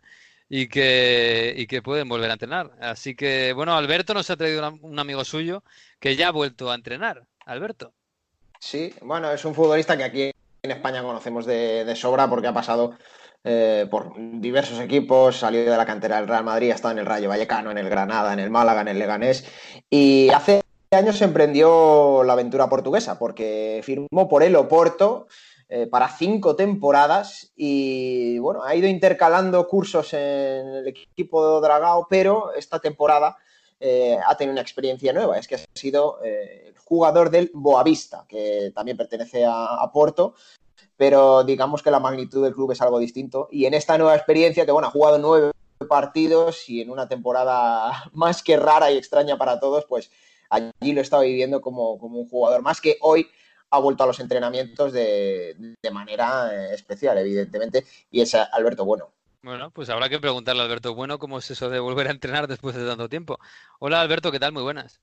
y 0.52 0.66
que, 0.66 1.54
y 1.56 1.66
que 1.68 1.80
pueden 1.80 2.08
volver 2.08 2.28
a 2.28 2.34
entrenar. 2.34 2.72
Así 2.80 3.14
que, 3.14 3.52
bueno, 3.52 3.74
Alberto 3.76 4.12
nos 4.12 4.28
ha 4.30 4.36
traído 4.36 4.68
un 4.82 4.98
amigo 4.98 5.24
suyo 5.24 5.62
que 6.00 6.16
ya 6.16 6.28
ha 6.28 6.32
vuelto 6.32 6.70
a 6.70 6.74
entrenar. 6.74 7.22
Alberto. 7.46 7.92
Sí, 8.58 8.92
bueno, 9.00 9.30
es 9.30 9.44
un 9.44 9.54
futbolista 9.54 9.96
que 9.96 10.04
aquí 10.04 10.32
en 10.62 10.70
España 10.70 11.02
conocemos 11.02 11.46
de, 11.46 11.90
sobra 11.96 12.28
porque 12.28 12.48
ha 12.48 12.52
pasado 12.52 12.98
eh, 13.44 13.86
por 13.90 14.12
diversos 14.40 14.80
equipos, 14.80 15.36
salió 15.36 15.62
de 15.62 15.76
la 15.76 15.86
cantera 15.86 16.16
del 16.16 16.28
Real 16.28 16.44
Madrid, 16.44 16.72
ha 16.72 16.74
estado 16.74 16.92
en 16.92 16.98
el 16.98 17.06
Rayo 17.06 17.28
Vallecano, 17.28 17.70
en 17.70 17.78
el 17.78 17.88
Granada, 17.88 18.32
en 18.32 18.40
el 18.40 18.50
Málaga, 18.50 18.82
en 18.82 18.88
el 18.88 18.98
Leganés 18.98 19.46
y 19.88 20.28
hace 20.30 20.60
años 20.90 21.22
emprendió 21.22 22.24
la 22.24 22.32
aventura 22.32 22.68
portuguesa 22.68 23.18
porque 23.18 23.80
firmó 23.84 24.28
por 24.28 24.42
el 24.42 24.56
Oporto 24.56 25.28
eh, 25.72 25.86
para 25.86 26.08
cinco 26.08 26.56
temporadas 26.56 27.52
y 27.54 28.40
bueno, 28.40 28.64
ha 28.64 28.74
ido 28.74 28.88
intercalando 28.88 29.68
cursos 29.68 30.12
en 30.14 30.66
el 30.66 30.88
equipo 30.88 31.60
de 31.60 31.68
Dragao, 31.68 32.08
pero 32.10 32.52
esta 32.54 32.80
temporada 32.80 33.36
eh, 33.78 34.18
ha 34.26 34.36
tenido 34.36 34.52
una 34.54 34.62
experiencia 34.62 35.12
nueva, 35.12 35.38
es 35.38 35.46
que 35.46 35.54
ha 35.54 35.60
sido 35.72 36.18
eh, 36.24 36.74
jugador 36.84 37.30
del 37.30 37.52
Boavista, 37.54 38.26
que 38.28 38.72
también 38.74 38.96
pertenece 38.96 39.44
a, 39.46 39.88
Porto, 39.92 40.34
pero 40.96 41.44
digamos 41.44 41.84
que 41.84 41.92
la 41.92 42.00
magnitud 42.00 42.42
del 42.42 42.52
club 42.52 42.72
es 42.72 42.80
algo 42.82 42.98
distinto. 42.98 43.46
Y 43.52 43.66
en 43.66 43.74
esta 43.74 43.96
nueva 43.96 44.16
experiencia, 44.16 44.66
que 44.66 44.72
bueno, 44.72 44.88
ha 44.88 44.90
jugado 44.90 45.18
nueve 45.18 45.52
partidos 45.88 46.68
y 46.68 46.80
en 46.80 46.90
una 46.90 47.08
temporada 47.08 47.92
más 48.12 48.42
que 48.42 48.56
rara 48.56 48.90
y 48.90 48.98
extraña 48.98 49.38
para 49.38 49.60
todos, 49.60 49.84
pues 49.88 50.10
allí 50.48 50.92
lo 50.92 51.00
estaba 51.00 51.22
viviendo 51.22 51.60
como, 51.60 51.92
un 51.92 52.28
jugador 52.28 52.60
más 52.62 52.80
que 52.80 52.98
hoy 53.02 53.28
ha 53.70 53.78
vuelto 53.78 54.04
a 54.04 54.06
los 54.06 54.20
entrenamientos 54.20 54.92
de, 54.92 55.76
de 55.80 55.90
manera 55.90 56.52
eh, 56.52 56.74
especial, 56.74 57.18
evidentemente, 57.18 57.84
y 58.10 58.20
es 58.20 58.34
Alberto 58.34 58.84
Bueno. 58.84 59.12
Bueno, 59.42 59.70
pues 59.70 59.88
habrá 59.88 60.08
que 60.10 60.18
preguntarle 60.18 60.60
a 60.60 60.64
Alberto 60.66 60.94
Bueno 60.94 61.18
cómo 61.18 61.38
es 61.38 61.50
eso 61.50 61.70
de 61.70 61.80
volver 61.80 62.08
a 62.08 62.10
entrenar 62.10 62.46
después 62.46 62.76
de 62.76 62.86
tanto 62.86 63.08
tiempo. 63.08 63.38
Hola 63.78 64.02
Alberto, 64.02 64.30
¿qué 64.30 64.38
tal? 64.38 64.52
Muy 64.52 64.62
buenas. 64.62 65.00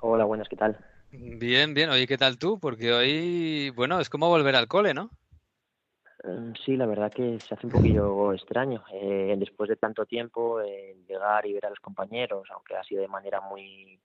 Hola, 0.00 0.24
buenas, 0.24 0.48
¿qué 0.48 0.56
tal? 0.56 0.78
Bien, 1.10 1.74
bien. 1.74 1.90
Oye, 1.90 2.06
¿qué 2.06 2.16
tal 2.16 2.38
tú? 2.38 2.58
Porque 2.58 2.92
hoy, 2.92 3.70
bueno, 3.70 4.00
es 4.00 4.08
como 4.08 4.28
volver 4.28 4.56
al 4.56 4.68
cole, 4.68 4.94
¿no? 4.94 5.10
Em, 6.24 6.54
sí, 6.64 6.76
la 6.76 6.86
verdad 6.86 7.12
que 7.12 7.38
se 7.40 7.54
hace 7.54 7.66
un 7.66 7.72
poquillo 7.72 8.32
extraño. 8.32 8.82
Eh, 8.92 9.34
después 9.38 9.68
de 9.68 9.76
tanto 9.76 10.06
tiempo, 10.06 10.60
llegar 11.06 11.46
y 11.46 11.52
ver 11.52 11.66
a 11.66 11.70
los 11.70 11.80
compañeros, 11.80 12.48
aunque 12.54 12.76
ha 12.76 12.82
sido 12.84 13.02
de 13.02 13.08
manera 13.08 13.40
muy 13.42 14.00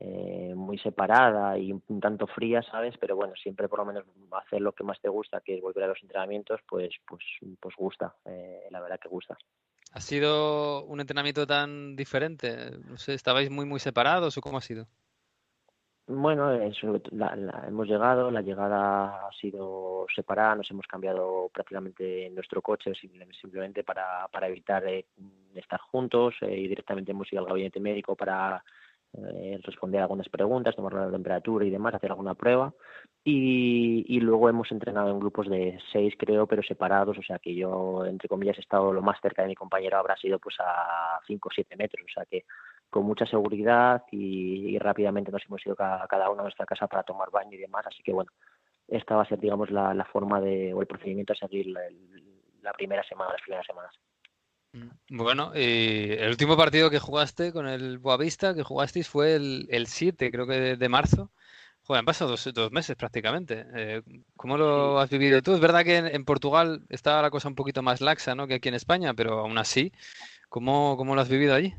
eh, 0.00 0.52
muy 0.54 0.78
separada 0.78 1.58
y 1.58 1.72
un 1.72 2.00
tanto 2.00 2.26
fría, 2.26 2.62
¿sabes? 2.62 2.94
Pero 3.00 3.16
bueno, 3.16 3.34
siempre 3.34 3.68
por 3.68 3.80
lo 3.80 3.84
menos 3.84 4.04
hacer 4.32 4.60
lo 4.60 4.72
que 4.72 4.84
más 4.84 5.00
te 5.00 5.08
gusta, 5.08 5.40
que 5.40 5.56
es 5.56 5.62
volver 5.62 5.84
a 5.84 5.88
los 5.88 6.02
entrenamientos, 6.02 6.60
pues, 6.68 6.90
pues, 7.06 7.22
pues 7.58 7.74
gusta, 7.76 8.14
eh, 8.24 8.68
la 8.70 8.80
verdad 8.80 9.00
que 9.00 9.08
gusta. 9.08 9.36
¿Ha 9.92 10.00
sido 10.00 10.84
un 10.84 11.00
entrenamiento 11.00 11.46
tan 11.46 11.96
diferente? 11.96 12.70
No 12.86 12.96
sé, 12.96 13.14
¿estabais 13.14 13.50
muy, 13.50 13.66
muy 13.66 13.80
separados 13.80 14.36
o 14.36 14.40
cómo 14.40 14.58
ha 14.58 14.60
sido? 14.60 14.86
Bueno, 16.06 16.50
hemos 16.52 17.86
llegado, 17.86 18.30
la 18.30 18.40
llegada 18.40 19.26
ha 19.26 19.32
sido 19.32 20.06
separada, 20.14 20.54
nos 20.54 20.70
hemos 20.70 20.86
cambiado 20.86 21.50
prácticamente 21.52 22.30
nuestro 22.30 22.62
coche 22.62 22.92
simplemente 22.94 23.84
para, 23.84 24.26
para 24.28 24.48
evitar 24.48 24.86
eh, 24.86 25.04
estar 25.54 25.80
juntos 25.80 26.34
eh, 26.40 26.56
y 26.56 26.68
directamente 26.68 27.10
hemos 27.10 27.30
ido 27.30 27.42
al 27.42 27.48
gabinete 27.48 27.78
médico 27.78 28.16
para 28.16 28.64
eh, 29.16 29.58
responder 29.62 30.02
algunas 30.02 30.28
preguntas, 30.28 30.76
tomar 30.76 30.92
la 30.92 31.10
temperatura 31.10 31.64
y 31.64 31.70
demás, 31.70 31.94
hacer 31.94 32.10
alguna 32.10 32.34
prueba. 32.34 32.72
Y, 33.24 34.20
luego 34.20 34.48
hemos 34.48 34.70
entrenado 34.72 35.10
en 35.10 35.20
grupos 35.20 35.48
de 35.48 35.78
seis, 35.92 36.14
creo, 36.18 36.46
pero 36.46 36.62
separados. 36.62 37.18
O 37.18 37.22
sea 37.22 37.38
que 37.38 37.54
yo, 37.54 38.04
entre 38.06 38.28
comillas, 38.28 38.58
he 38.58 38.60
estado 38.60 38.92
lo 38.92 39.02
más 39.02 39.20
cerca 39.20 39.42
de 39.42 39.48
mi 39.48 39.54
compañero, 39.54 39.98
habrá 39.98 40.16
sido 40.16 40.38
pues 40.38 40.56
a 40.60 41.20
cinco 41.26 41.48
o 41.48 41.52
siete 41.52 41.76
metros. 41.76 42.04
O 42.06 42.12
sea 42.12 42.24
que 42.26 42.44
con 42.90 43.04
mucha 43.04 43.26
seguridad 43.26 44.02
y, 44.10 44.78
rápidamente 44.78 45.32
nos 45.32 45.44
hemos 45.46 45.64
ido 45.66 45.76
cada, 45.76 46.06
cada, 46.06 46.30
uno 46.30 46.40
a 46.40 46.44
nuestra 46.44 46.66
casa 46.66 46.86
para 46.86 47.02
tomar 47.02 47.30
baño 47.30 47.52
y 47.52 47.60
demás. 47.60 47.86
Así 47.86 48.02
que 48.02 48.12
bueno, 48.12 48.30
esta 48.88 49.16
va 49.16 49.22
a 49.22 49.28
ser, 49.28 49.38
digamos, 49.40 49.70
la, 49.70 50.04
forma 50.12 50.40
de, 50.40 50.72
o 50.74 50.80
el 50.80 50.86
procedimiento 50.86 51.32
a 51.32 51.36
seguir 51.36 51.66
la 52.62 52.72
primera 52.72 53.02
semana, 53.04 53.32
las 53.32 53.42
primeras 53.42 53.66
semanas. 53.66 53.94
Bueno, 55.10 55.52
y 55.54 56.12
el 56.12 56.28
último 56.30 56.56
partido 56.56 56.90
que 56.90 56.98
jugaste 56.98 57.52
con 57.52 57.66
el 57.66 57.98
Boavista, 57.98 58.54
que 58.54 58.62
jugasteis, 58.62 59.08
fue 59.08 59.34
el, 59.34 59.66
el 59.70 59.86
7, 59.86 60.30
creo 60.30 60.46
que 60.46 60.76
de, 60.76 60.88
marzo. 60.88 61.30
Joder, 61.82 62.00
han 62.00 62.04
pasado 62.04 62.36
dos, 62.36 62.72
meses 62.72 62.96
prácticamente. 62.96 63.66
Eh, 63.74 64.02
¿Cómo 64.36 64.58
lo 64.58 64.98
has 64.98 65.08
vivido 65.10 65.42
tú? 65.42 65.54
Es 65.54 65.60
verdad 65.60 65.84
que 65.84 65.96
en, 65.96 66.24
Portugal 66.24 66.82
estaba 66.90 67.22
la 67.22 67.30
cosa 67.30 67.48
un 67.48 67.54
poquito 67.54 67.82
más 67.82 68.00
laxa 68.02 68.34
¿no? 68.34 68.46
que 68.46 68.54
aquí 68.54 68.68
en 68.68 68.74
España, 68.74 69.14
pero 69.14 69.38
aún 69.40 69.56
así, 69.58 69.92
¿cómo, 70.50 70.96
cómo 70.98 71.14
lo 71.14 71.22
has 71.22 71.30
vivido 71.30 71.54
allí? 71.54 71.74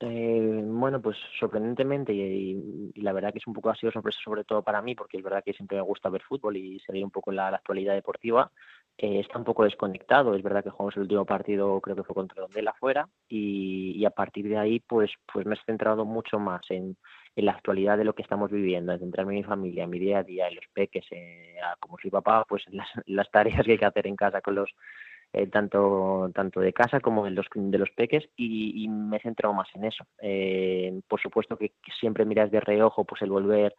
Eh, 0.00 0.62
bueno, 0.64 1.00
pues 1.00 1.16
sorprendentemente 1.38 2.12
y, 2.12 2.92
la 2.96 3.12
verdad 3.12 3.32
que 3.32 3.38
es 3.38 3.46
un 3.46 3.54
poco 3.54 3.70
ha 3.70 3.76
sido 3.76 3.92
sorpresa 3.92 4.18
sobre 4.22 4.44
todo 4.44 4.62
para 4.62 4.82
mí 4.82 4.94
porque 4.94 5.16
es 5.16 5.22
verdad 5.22 5.42
que 5.42 5.54
siempre 5.54 5.76
me 5.76 5.82
gusta 5.82 6.10
ver 6.10 6.22
fútbol 6.22 6.56
y 6.56 6.80
seguir 6.80 7.04
un 7.04 7.10
poco 7.10 7.32
la, 7.32 7.48
actualidad 7.48 7.94
deportiva. 7.94 8.50
Eh, 8.96 9.20
está 9.20 9.38
un 9.38 9.44
poco 9.44 9.64
desconectado, 9.64 10.34
es 10.34 10.42
verdad 10.42 10.62
que 10.62 10.70
jugamos 10.70 10.94
el 10.96 11.02
último 11.02 11.24
partido 11.24 11.80
creo 11.80 11.96
que 11.96 12.04
fue 12.04 12.14
contra 12.14 12.42
Dondela 12.42 12.70
afuera 12.70 13.08
y, 13.28 14.04
a 14.04 14.10
partir 14.10 14.48
de 14.48 14.56
ahí 14.56 14.78
pues 14.80 15.10
pues 15.32 15.46
me 15.46 15.56
he 15.56 15.64
centrado 15.66 16.04
mucho 16.04 16.38
más 16.38 16.62
en, 16.70 16.96
en 17.34 17.44
la 17.44 17.52
actualidad 17.52 17.98
de 17.98 18.04
lo 18.04 18.14
que 18.14 18.22
estamos 18.22 18.50
viviendo, 18.52 18.92
en 18.92 19.00
centrarme 19.00 19.34
en 19.34 19.40
mi 19.40 19.44
familia, 19.44 19.84
en 19.84 19.90
mi 19.90 19.98
día 19.98 20.18
a 20.18 20.22
día, 20.22 20.46
en 20.48 20.54
los 20.54 20.64
peques, 20.72 21.04
eh, 21.10 21.56
como 21.80 21.98
soy 21.98 22.10
papá, 22.10 22.44
pues 22.48 22.62
en 22.68 22.76
las, 22.76 22.88
las 23.06 23.30
tareas 23.30 23.64
que 23.64 23.72
hay 23.72 23.78
que 23.78 23.84
hacer 23.84 24.06
en 24.06 24.16
casa 24.16 24.40
con 24.40 24.54
los 24.54 24.70
eh, 25.32 25.48
tanto, 25.48 26.30
tanto 26.32 26.60
de 26.60 26.72
casa 26.72 27.00
como 27.00 27.24
de 27.24 27.32
los, 27.32 27.46
de 27.52 27.78
los 27.78 27.90
peques 27.90 28.28
y, 28.36 28.86
me 28.88 29.16
he 29.16 29.20
centrado 29.20 29.52
más 29.52 29.68
en 29.74 29.84
eso. 29.84 30.06
Eh, 30.22 31.00
por 31.08 31.20
supuesto 31.20 31.56
que, 31.56 31.72
siempre 31.98 32.24
miras 32.24 32.52
de 32.52 32.60
reojo 32.60 33.04
pues 33.04 33.20
el 33.22 33.30
volver 33.30 33.74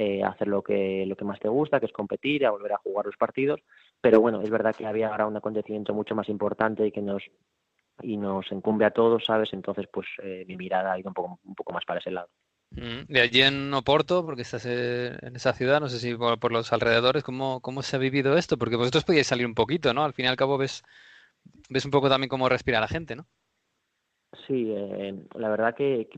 eh, 0.00 0.22
hacer 0.22 0.46
lo 0.46 0.62
que, 0.62 1.04
lo 1.06 1.16
que 1.16 1.24
más 1.24 1.40
te 1.40 1.48
gusta, 1.48 1.80
que 1.80 1.86
es 1.86 1.92
competir, 1.92 2.46
a 2.46 2.50
volver 2.50 2.72
a 2.72 2.78
jugar 2.78 3.06
los 3.06 3.16
partidos, 3.16 3.60
pero 4.00 4.20
bueno, 4.20 4.40
es 4.42 4.50
verdad 4.50 4.74
que 4.76 4.86
había 4.86 5.08
ahora 5.08 5.26
un 5.26 5.36
acontecimiento 5.36 5.92
mucho 5.92 6.14
más 6.14 6.28
importante 6.28 6.86
y 6.86 6.92
que 6.92 7.02
nos 7.02 7.22
y 8.00 8.16
nos 8.16 8.46
incumbe 8.52 8.84
a 8.84 8.92
todos, 8.92 9.24
¿sabes? 9.24 9.48
Entonces, 9.52 9.88
pues 9.92 10.06
mi 10.46 10.56
mirada 10.56 10.92
ha 10.92 10.98
ido 11.00 11.08
un 11.08 11.14
poco, 11.14 11.40
un 11.42 11.54
poco 11.56 11.72
más 11.72 11.84
para 11.84 11.98
ese 11.98 12.12
lado. 12.12 12.28
Mm, 12.70 13.06
de 13.08 13.20
allí 13.20 13.42
en 13.42 13.72
Oporto, 13.74 14.24
porque 14.24 14.42
estás 14.42 14.66
en 14.66 15.34
esa 15.34 15.52
ciudad, 15.52 15.80
no 15.80 15.88
sé 15.88 15.98
si 15.98 16.14
por, 16.14 16.52
los 16.52 16.72
alrededores, 16.72 17.24
¿cómo, 17.24 17.60
¿cómo, 17.60 17.82
se 17.82 17.96
ha 17.96 17.98
vivido 17.98 18.36
esto? 18.36 18.58
Porque 18.58 18.76
vosotros 18.76 19.04
podíais 19.04 19.26
salir 19.26 19.46
un 19.46 19.54
poquito, 19.54 19.94
¿no? 19.94 20.04
Al 20.04 20.12
fin 20.12 20.26
y 20.26 20.28
al 20.28 20.36
cabo 20.36 20.58
ves, 20.58 20.82
ves 21.70 21.84
un 21.84 21.90
poco 21.90 22.08
también 22.08 22.28
cómo 22.28 22.48
respira 22.48 22.80
la 22.80 22.88
gente, 22.88 23.16
¿no? 23.16 23.26
Sí, 24.46 24.72
eh, 24.74 25.14
la 25.34 25.48
verdad 25.48 25.74
que, 25.74 26.08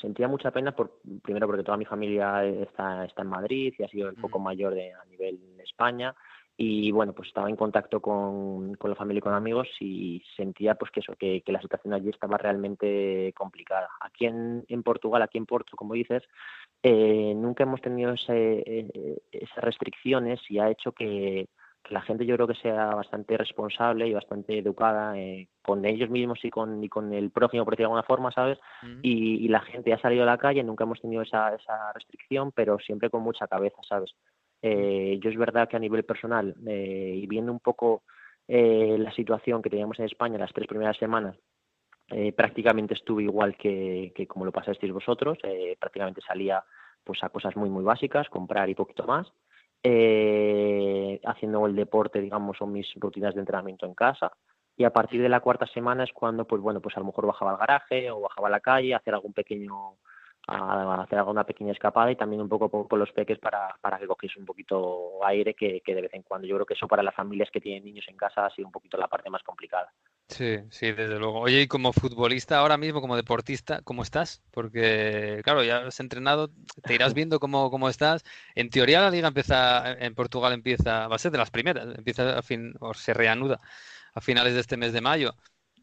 sentía 0.00 0.28
mucha 0.28 0.50
pena, 0.50 0.74
por, 0.74 1.00
primero 1.22 1.46
porque 1.46 1.62
toda 1.62 1.76
mi 1.76 1.84
familia 1.84 2.44
está, 2.44 3.04
está 3.04 3.22
en 3.22 3.28
Madrid 3.28 3.72
y 3.78 3.82
ha 3.82 3.88
sido 3.88 4.08
el 4.08 4.16
poco 4.16 4.38
mm. 4.38 4.42
mayor 4.42 4.74
de, 4.74 4.92
a 4.92 5.04
nivel 5.04 5.38
España 5.62 6.14
y 6.56 6.92
bueno 6.92 7.14
pues 7.14 7.28
estaba 7.28 7.48
en 7.48 7.56
contacto 7.56 8.00
con, 8.00 8.74
con 8.74 8.90
la 8.90 8.96
familia 8.96 9.20
y 9.20 9.22
con 9.22 9.32
amigos 9.32 9.68
y 9.80 10.22
sentía 10.36 10.74
pues 10.74 10.90
que 10.90 11.00
eso 11.00 11.14
que, 11.18 11.40
que 11.40 11.52
la 11.52 11.62
situación 11.62 11.94
allí 11.94 12.10
estaba 12.10 12.36
realmente 12.36 13.32
complicada 13.34 13.88
aquí 14.00 14.26
en, 14.26 14.62
en 14.68 14.82
Portugal 14.82 15.22
aquí 15.22 15.38
en 15.38 15.46
Porto 15.46 15.76
como 15.76 15.94
dices 15.94 16.22
eh, 16.82 17.32
nunca 17.34 17.62
hemos 17.62 17.80
tenido 17.80 18.12
ese, 18.12 18.62
eh, 18.66 19.18
esas 19.32 19.64
restricciones 19.64 20.40
y 20.50 20.58
ha 20.58 20.68
hecho 20.68 20.92
que, 20.92 21.48
la 21.90 22.00
gente 22.02 22.24
yo 22.24 22.36
creo 22.36 22.46
que 22.46 22.54
sea 22.54 22.94
bastante 22.94 23.36
responsable 23.36 24.06
y 24.06 24.14
bastante 24.14 24.58
educada 24.58 25.18
eh, 25.18 25.48
con 25.62 25.84
ellos 25.84 26.10
mismos 26.10 26.38
y 26.44 26.50
con, 26.50 26.82
y 26.82 26.88
con 26.88 27.12
el 27.12 27.30
prójimo, 27.30 27.64
por 27.64 27.72
decirlo 27.74 27.88
de 27.88 27.94
alguna 27.94 28.06
forma, 28.06 28.32
¿sabes? 28.32 28.58
y, 29.02 29.44
y, 29.44 29.48
la 29.48 29.60
gente 29.60 29.92
ha 29.92 30.00
salido 30.00 30.22
a 30.22 30.26
la 30.26 30.38
calle, 30.38 30.62
nunca 30.62 30.84
hemos 30.84 31.00
tenido 31.00 31.22
esa, 31.22 31.54
esa 31.54 31.92
restricción, 31.92 32.52
pero 32.52 32.78
siempre 32.78 33.10
con 33.10 33.22
mucha 33.22 33.46
cabeza, 33.46 33.76
¿sabes? 33.88 34.14
Eh, 34.62 35.18
yo 35.20 35.30
es 35.30 35.36
verdad 35.36 35.68
que 35.68 35.76
a 35.76 35.80
nivel 35.80 36.04
personal, 36.04 36.54
eh, 36.66 37.14
y 37.16 37.26
viendo 37.26 37.52
un 37.52 37.60
poco 37.60 38.02
la 38.48 39.10
situación 39.12 39.62
que 39.62 39.70
teníamos 39.70 39.98
en 39.98 40.04
España 40.04 40.36
las 40.36 40.52
tres 40.52 40.66
primeras 40.66 40.98
semanas, 40.98 41.36
prácticamente 42.36 42.92
estuve 42.92 43.22
igual 43.22 43.56
que, 43.56 44.12
como 44.28 44.44
lo 44.44 44.52
pasasteis 44.52 44.92
vosotros, 44.92 45.38
prácticamente 45.78 46.20
salía 46.20 46.62
pues 47.02 47.22
a 47.24 47.30
cosas 47.30 47.56
muy 47.56 47.70
muy 47.70 47.82
básicas, 47.82 48.28
comprar 48.28 48.68
y 48.68 48.74
poquito 48.74 49.04
más, 49.04 49.32
haciendo 49.84 51.66
el 51.66 51.74
deporte, 51.74 52.20
digamos, 52.20 52.56
son 52.56 52.72
mis 52.72 52.86
rutinas 52.96 53.34
de 53.34 53.40
entrenamiento 53.40 53.86
en 53.86 53.94
casa, 53.94 54.32
y 54.76 54.84
a 54.84 54.92
partir 54.92 55.20
de 55.20 55.28
la 55.28 55.40
cuarta 55.40 55.66
semana 55.66 56.04
es 56.04 56.12
cuando, 56.12 56.46
pues 56.46 56.62
bueno, 56.62 56.80
pues 56.80 56.96
a 56.96 57.00
lo 57.00 57.06
mejor 57.06 57.26
bajaba 57.26 57.52
al 57.52 57.58
garaje 57.58 58.10
o 58.10 58.20
bajaba 58.20 58.48
a 58.48 58.50
la 58.52 58.60
calle 58.60 58.94
hacer 58.94 59.14
algún 59.14 59.32
pequeño 59.32 59.96
a 60.48 61.02
hacer 61.02 61.18
alguna 61.18 61.44
pequeña 61.44 61.72
escapada 61.72 62.10
y 62.10 62.16
también 62.16 62.42
un 62.42 62.48
poco 62.48 62.68
por, 62.68 62.98
los 62.98 63.12
peques 63.12 63.38
para, 63.38 63.76
para 63.80 63.98
que 63.98 64.06
cogiese 64.06 64.40
un 64.40 64.46
poquito 64.46 65.24
aire 65.24 65.54
que, 65.54 65.80
que, 65.84 65.94
de 65.94 66.02
vez 66.02 66.14
en 66.14 66.22
cuando. 66.22 66.46
Yo 66.46 66.56
creo 66.56 66.66
que 66.66 66.74
eso 66.74 66.88
para 66.88 67.02
las 67.02 67.14
familias 67.14 67.50
que 67.52 67.60
tienen 67.60 67.84
niños 67.84 68.06
en 68.08 68.16
casa 68.16 68.46
ha 68.46 68.54
sido 68.54 68.66
un 68.66 68.72
poquito 68.72 68.96
la 68.96 69.08
parte 69.08 69.30
más 69.30 69.42
complicada. 69.42 69.92
Sí, 70.28 70.58
sí, 70.70 70.92
desde 70.92 71.18
luego. 71.18 71.40
Oye, 71.40 71.62
y 71.62 71.66
como 71.68 71.92
futbolista 71.92 72.58
ahora 72.58 72.76
mismo, 72.76 73.00
como 73.00 73.16
deportista, 73.16 73.82
¿cómo 73.82 74.02
estás? 74.02 74.42
Porque, 74.50 75.42
claro, 75.44 75.62
ya 75.62 75.86
has 75.86 76.00
entrenado, 76.00 76.50
te 76.82 76.94
irás 76.94 77.14
viendo 77.14 77.38
cómo, 77.38 77.70
cómo 77.70 77.88
estás. 77.88 78.24
En 78.54 78.70
teoría 78.70 79.02
la 79.02 79.10
liga 79.10 79.28
empieza, 79.28 79.92
en 79.92 80.14
Portugal 80.14 80.52
empieza, 80.54 81.06
va 81.06 81.16
a 81.16 81.18
ser 81.18 81.32
de 81.32 81.38
las 81.38 81.50
primeras, 81.50 81.86
empieza 81.96 82.38
a 82.38 82.42
fin, 82.42 82.74
o 82.80 82.94
se 82.94 83.12
reanuda 83.12 83.60
a 84.14 84.20
finales 84.20 84.54
de 84.54 84.60
este 84.60 84.76
mes 84.76 84.92
de 84.92 85.00
mayo. 85.00 85.34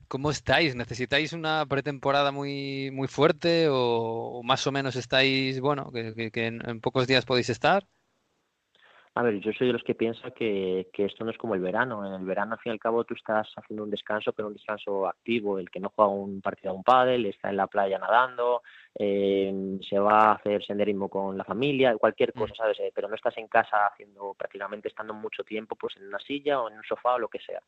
¿Cómo 0.10 0.32
estáis? 0.32 0.76
¿Necesitáis 0.76 1.34
una 1.34 1.67
pretemporada 1.67 2.32
muy, 2.32 2.89
muy 2.91 3.08
fuerte 3.08 3.67
o, 3.69 4.41
más 4.43 4.65
o 4.65 4.72
menos 4.72 4.95
estáis, 4.95 5.62
bueno, 5.62 5.91
que, 5.91 6.32
en, 6.34 6.82
pocos 6.82 7.06
días 7.06 7.28
podéis 7.28 7.52
estar? 7.52 7.84
A 9.13 9.22
ver, 9.22 9.39
yo 9.39 9.52
soy 9.54 9.67
de 9.67 9.74
los 9.74 9.84
que 9.84 9.93
piensa 9.93 10.32
que, 10.32 10.88
que, 10.93 11.06
esto 11.06 11.24
no 11.24 11.30
es 11.30 11.38
como 11.38 11.54
el 11.54 11.62
verano. 11.62 12.08
En 12.08 12.13
el 12.13 12.26
verano, 12.26 12.54
al 12.54 12.60
fin 12.60 12.72
y 12.72 12.74
al 12.74 12.80
cabo, 12.80 13.04
tú 13.04 13.13
estás 13.13 13.50
haciendo 13.56 13.84
un 13.84 13.91
descanso, 13.91 14.34
pero 14.34 14.48
un 14.48 14.56
descanso 14.56 15.08
activo. 15.08 15.60
El 15.60 15.69
que 15.69 15.80
no 15.80 15.91
juega 15.95 16.10
un 16.10 16.41
partido 16.41 16.72
a 16.72 16.76
un 16.76 16.84
pádel, 16.84 17.28
está 17.28 17.50
en 17.52 17.58
la 17.58 17.67
playa 17.67 18.00
nadando, 18.00 18.63
eh, 18.98 19.78
se 19.88 20.00
va 20.00 20.30
a 20.30 20.34
hacer 20.34 20.65
senderismo 20.65 21.08
con 21.08 21.38
la 21.38 21.43
familia, 21.43 21.95
cualquier 21.98 22.34
cosa, 22.34 22.54
mm. 22.54 22.58
¿sabes? 22.58 22.80
Eh, 22.80 22.91
pero 22.95 23.08
no 23.08 23.15
estás 23.15 23.38
en 23.38 23.48
casa 23.48 23.88
haciendo 23.88 24.34
prácticamente 24.34 24.88
estando 24.88 25.13
mucho 25.13 25.43
tiempo 25.43 25.76
pues 25.76 25.98
en 25.98 26.08
una 26.08 26.19
silla 26.19 26.62
o 26.62 26.69
en 26.69 26.78
un 26.78 26.84
sofá 26.84 27.13
o 27.13 27.19
lo 27.19 27.28
que 27.28 27.39
sea 27.39 27.62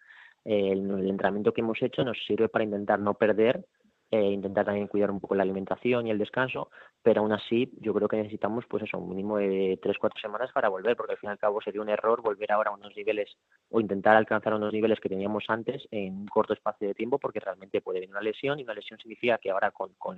el, 0.46 1.08
entrenamiento 1.08 1.54
que 1.54 1.62
hemos 1.62 1.82
hecho 1.82 2.04
nos 2.04 2.18
sirve 2.26 2.50
para 2.50 2.64
intentar 2.64 3.00
no 3.00 3.14
perder, 3.14 3.66
eh, 4.12 4.32
intentar 4.32 4.66
también 4.66 4.88
cuidar 4.88 5.10
un 5.10 5.20
poco 5.20 5.36
la 5.36 5.44
alimentación 5.44 6.06
y 6.06 6.12
el 6.12 6.18
descanso, 6.18 6.70
pero 7.02 7.22
aún 7.22 7.32
así 7.32 7.72
yo 7.80 7.94
creo 7.94 8.08
que 8.08 8.18
necesitamos 8.18 8.66
pues 8.68 8.84
eso, 8.84 8.98
un 8.98 9.10
mínimo 9.10 9.38
de 9.38 9.80
tres, 9.82 9.98
cuatro 9.98 10.20
semanas 10.20 10.52
para 10.54 10.70
volver, 10.70 10.98
porque 10.98 11.14
al 11.14 11.18
fin 11.18 11.30
y 11.30 11.32
al 11.32 11.40
cabo 11.40 11.62
sería 11.62 11.82
un 11.82 11.90
error 11.90 12.22
volver 12.22 12.52
ahora 12.52 12.72
a 12.72 12.74
unos 12.74 12.96
niveles 12.96 13.38
o 13.70 13.80
intentar 13.80 14.18
alcanzar 14.18 14.54
unos 14.54 14.74
niveles 14.74 15.00
que 15.00 15.10
teníamos 15.10 15.46
antes 15.48 15.88
en 15.92 16.14
un 16.18 16.28
corto 16.28 16.54
espacio 16.54 16.88
de 16.88 16.94
tiempo, 16.94 17.20
porque 17.20 17.40
realmente 17.40 17.82
puede 17.82 18.00
venir 18.00 18.12
una 18.12 18.22
lesión 18.22 18.60
y 18.60 18.64
una 18.64 18.74
lesión 18.74 19.00
significa 19.00 19.38
que 19.38 19.52
ahora 19.52 19.72
con, 19.72 19.94
con 19.98 20.18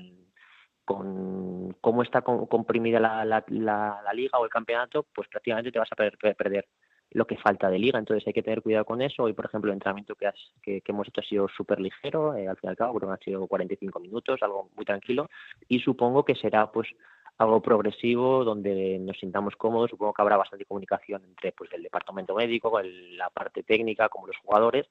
con 0.85 1.73
cómo 1.79 2.03
está 2.03 2.21
comprimida 2.21 2.99
la, 2.99 3.23
la, 3.25 3.43
la, 3.47 4.13
liga 4.13 4.37
o 4.37 4.43
el 4.43 4.49
campeonato, 4.49 5.05
pues 5.15 5.27
prácticamente 5.29 5.71
te 5.71 5.79
vas 5.79 5.89
a 5.91 5.95
perder 5.95 6.65
lo 7.13 7.25
que 7.25 7.37
falta 7.37 7.69
de 7.69 7.79
liga. 7.79 7.99
Entonces 7.99 8.25
hay 8.27 8.33
que 8.33 8.43
tener 8.43 8.61
cuidado 8.61 8.85
con 8.85 9.01
eso. 9.01 9.23
Hoy, 9.23 9.33
por 9.33 9.45
ejemplo, 9.45 9.71
el 9.71 9.75
entrenamiento 9.75 10.15
que, 10.15 10.27
has, 10.27 10.35
que, 10.61 10.81
hemos 10.85 11.07
hecho 11.07 11.21
ha 11.21 11.23
sido 11.23 11.47
súper 11.47 11.79
ligero, 11.79 12.35
eh, 12.35 12.47
al 12.47 12.57
fin 12.57 12.67
y 12.67 12.71
al 12.71 12.77
cabo, 12.77 12.99
creo 12.99 13.11
han 13.11 13.19
sido 13.19 13.47
45 13.47 13.99
minutos, 13.99 14.41
algo 14.41 14.69
muy 14.75 14.85
tranquilo. 14.85 15.29
Y 15.67 15.79
supongo 15.79 16.25
que 16.25 16.35
será 16.35 16.71
pues 16.71 16.89
algo 17.37 17.61
progresivo 17.61 18.43
donde 18.43 18.99
nos 18.99 19.17
sintamos 19.19 19.55
cómodos. 19.55 19.89
Supongo 19.89 20.13
que 20.13 20.21
habrá 20.21 20.37
bastante 20.37 20.65
comunicación 20.65 21.23
entre 21.25 21.51
pues 21.51 21.71
el 21.73 21.83
departamento 21.83 22.35
médico, 22.35 22.81
la 22.81 23.29
parte 23.29 23.63
técnica, 23.63 24.09
como 24.09 24.27
los 24.27 24.37
jugadores, 24.37 24.87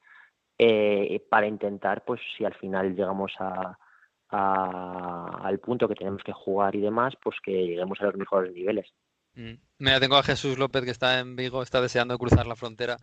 eh, 0.58 1.24
para 1.28 1.46
intentar, 1.46 2.04
pues 2.04 2.20
si 2.36 2.44
al 2.44 2.54
final 2.54 2.94
llegamos 2.94 3.32
a, 3.38 3.76
al 4.32 5.58
punto 5.58 5.88
que 5.88 5.94
tenemos 5.94 6.22
que 6.22 6.32
jugar 6.32 6.74
y 6.74 6.80
demás, 6.80 7.14
pues 7.22 7.36
que 7.42 7.52
lleguemos 7.52 8.00
a 8.00 8.04
los 8.04 8.16
mejores 8.16 8.52
niveles. 8.52 8.92
Mm. 9.34 9.52
Mira, 9.78 9.98
tengo 9.98 10.16
a 10.16 10.22
Jesús 10.22 10.58
López 10.58 10.84
que 10.84 10.90
está 10.90 11.18
en 11.18 11.36
Vigo, 11.36 11.62
está 11.62 11.80
deseando 11.80 12.18
cruzar 12.18 12.46
la 12.46 12.54
frontera. 12.54 12.98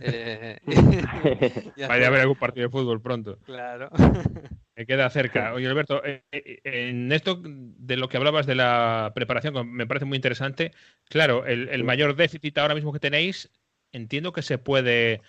Eh, 0.00 0.58
Vaya 1.88 2.04
a 2.04 2.08
haber 2.08 2.20
algún 2.20 2.36
partido 2.36 2.66
de 2.66 2.70
fútbol 2.70 3.00
pronto. 3.00 3.38
Claro. 3.44 3.90
Me 4.76 4.86
queda 4.86 5.08
cerca. 5.10 5.52
Oye, 5.54 5.66
Alberto, 5.66 6.04
eh, 6.04 6.24
eh, 6.30 6.60
en 6.64 7.10
esto 7.10 7.40
de 7.42 7.96
lo 7.96 8.08
que 8.08 8.18
hablabas 8.18 8.46
de 8.46 8.54
la 8.54 9.12
preparación, 9.14 9.72
me 9.72 9.86
parece 9.86 10.04
muy 10.04 10.16
interesante. 10.16 10.72
Claro, 11.08 11.46
el, 11.46 11.84
mayor 11.84 12.14
déficit 12.14 12.58
ahora 12.58 12.74
mismo 12.74 12.92
que 12.92 13.00
tenéis, 13.00 13.50
entiendo 13.92 14.32
que 14.32 14.42
se 14.42 14.58
puede 14.58 15.22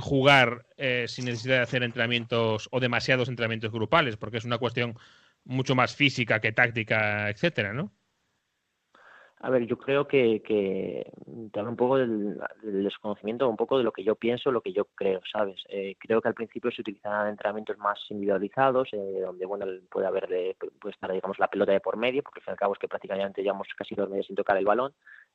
jugar 0.00 0.66
sin 1.06 1.24
necesidad 1.24 1.56
de 1.56 1.62
hacer 1.62 1.82
entrenamientos 1.82 2.68
o 2.70 2.80
demasiados 2.80 3.28
entrenamientos 3.28 3.72
grupales, 3.72 4.16
porque 4.16 4.36
es 4.36 4.44
una 4.44 4.58
cuestión 4.58 4.98
mucho 5.44 5.74
más 5.74 5.94
física 5.94 6.40
que 6.40 6.52
táctica, 6.52 7.30
etcétera, 7.30 7.72
¿no? 7.72 7.92
A 9.42 9.48
ver, 9.48 9.66
yo 9.66 9.78
creo 9.78 10.06
que, 10.06 10.42
que 10.42 11.10
te 11.50 11.58
hablo 11.58 11.70
un 11.70 11.76
poco 11.76 11.96
del, 11.96 12.38
desconocimiento, 12.62 13.48
un 13.48 13.56
poco 13.56 13.78
de 13.78 13.84
lo 13.84 13.90
que 13.90 14.04
yo 14.04 14.14
pienso, 14.14 14.52
lo 14.52 14.60
que 14.60 14.74
yo 14.74 14.84
creo, 14.94 15.22
¿sabes? 15.32 15.64
Eh, 15.70 15.96
creo 15.98 16.20
que 16.20 16.28
al 16.28 16.34
principio 16.34 16.70
se 16.70 16.82
utilizan 16.82 17.26
entrenamientos 17.28 17.78
más 17.78 17.98
individualizados, 18.10 18.90
eh, 18.92 19.20
donde, 19.22 19.46
bueno, 19.46 19.64
puede 19.90 20.06
haber, 20.06 20.56
puede 20.78 20.92
estar, 20.92 21.10
digamos, 21.10 21.38
la 21.38 21.48
pelota 21.48 21.72
de 21.72 21.80
por 21.80 21.96
medio, 21.96 22.22
porque 22.22 22.40
al 22.40 22.44
fin 22.44 22.50
y 22.50 22.52
al 22.52 22.58
cabo 22.58 22.74
es 22.74 22.78
que 22.80 22.88
prácticamente 22.88 23.42
llevamos 23.42 23.66
casi 23.74 23.94
dos 23.94 24.10
meses 24.10 24.26
sin 24.26 24.36
tocar 24.36 24.58
el 24.58 24.66
balón, 24.66 24.92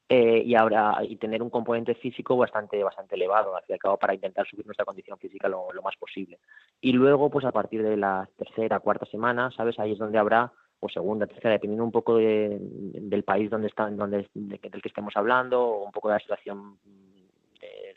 eh, 0.08 0.44
y 0.46 0.54
ahora, 0.54 1.00
y 1.02 1.16
tener 1.16 1.42
un 1.42 1.50
componente 1.50 1.96
físico 1.96 2.38
bastante, 2.38 2.84
bastante 2.84 3.16
elevado, 3.16 3.56
al 3.56 3.64
fin 3.64 3.74
y 3.74 3.74
al 3.74 3.80
cabo, 3.80 3.98
para 3.98 4.14
intentar 4.14 4.46
subir 4.48 4.68
nuestra 4.68 4.86
condición 4.86 5.18
física 5.18 5.50
lo, 5.50 5.74
lo 5.74 5.82
más 5.82 5.96
posible. 5.98 6.38
Y 6.80 6.92
luego, 6.92 7.32
pues 7.32 7.44
a 7.44 7.52
partir 7.52 7.82
de 7.82 7.98
la 7.98 8.30
tercera, 8.38 8.80
cuarta 8.82 9.08
semana, 9.08 9.50
¿sabes? 9.58 9.80
Ahí 9.80 9.94
es 9.94 9.98
donde 9.98 10.20
habrá 10.20 10.54
segunda, 10.90 11.28
tercera, 11.28 11.52
dependiendo 11.52 11.84
un 11.84 11.92
poco 11.92 12.18
del 12.18 13.24
país 13.26 13.50
donde 13.50 13.68
está, 13.68 13.90
donde, 13.90 14.30
del 14.34 14.60
que 14.60 14.88
estemos 14.88 15.16
hablando, 15.16 15.62
o 15.62 15.86
un 15.86 15.92
poco 15.92 16.10
de 16.10 16.16
la 16.16 16.20
situación 16.20 16.78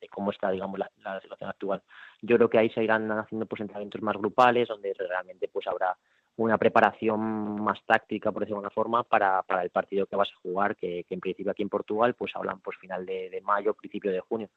de, 0.00 0.08
cómo 0.08 0.30
está, 0.30 0.50
digamos, 0.50 0.78
la, 0.78 1.20
situación 1.20 1.50
actual. 1.50 1.82
Yo 2.22 2.36
creo 2.36 2.48
que 2.48 2.58
ahí 2.58 2.70
se 2.70 2.82
irán 2.82 3.10
haciendo 3.12 3.46
pues 3.46 3.60
entrenamientos 3.60 4.02
más 4.02 4.16
grupales, 4.16 4.68
donde 4.68 4.94
realmente 4.94 5.48
pues 5.48 5.66
habrá 5.66 5.96
una 6.36 6.56
preparación 6.56 7.60
más 7.62 7.80
táctica, 7.84 8.30
por 8.30 8.42
decirlo 8.42 8.60
de 8.60 8.66
alguna 8.66 8.74
forma, 8.74 9.02
para, 9.02 9.42
para 9.42 9.62
el 9.62 9.70
partido 9.70 10.06
que 10.06 10.16
vas 10.16 10.30
a 10.30 10.40
jugar, 10.40 10.76
que, 10.76 11.04
en 11.08 11.20
principio 11.20 11.50
aquí 11.50 11.62
en 11.62 11.68
Portugal 11.68 12.14
pues 12.14 12.34
hablan 12.34 12.60
pues 12.60 12.76
final 12.78 13.04
de, 13.04 13.28
de 13.30 13.40
mayo, 13.40 13.74
principio 13.74 14.12
de 14.12 14.20
junio. 14.20 14.48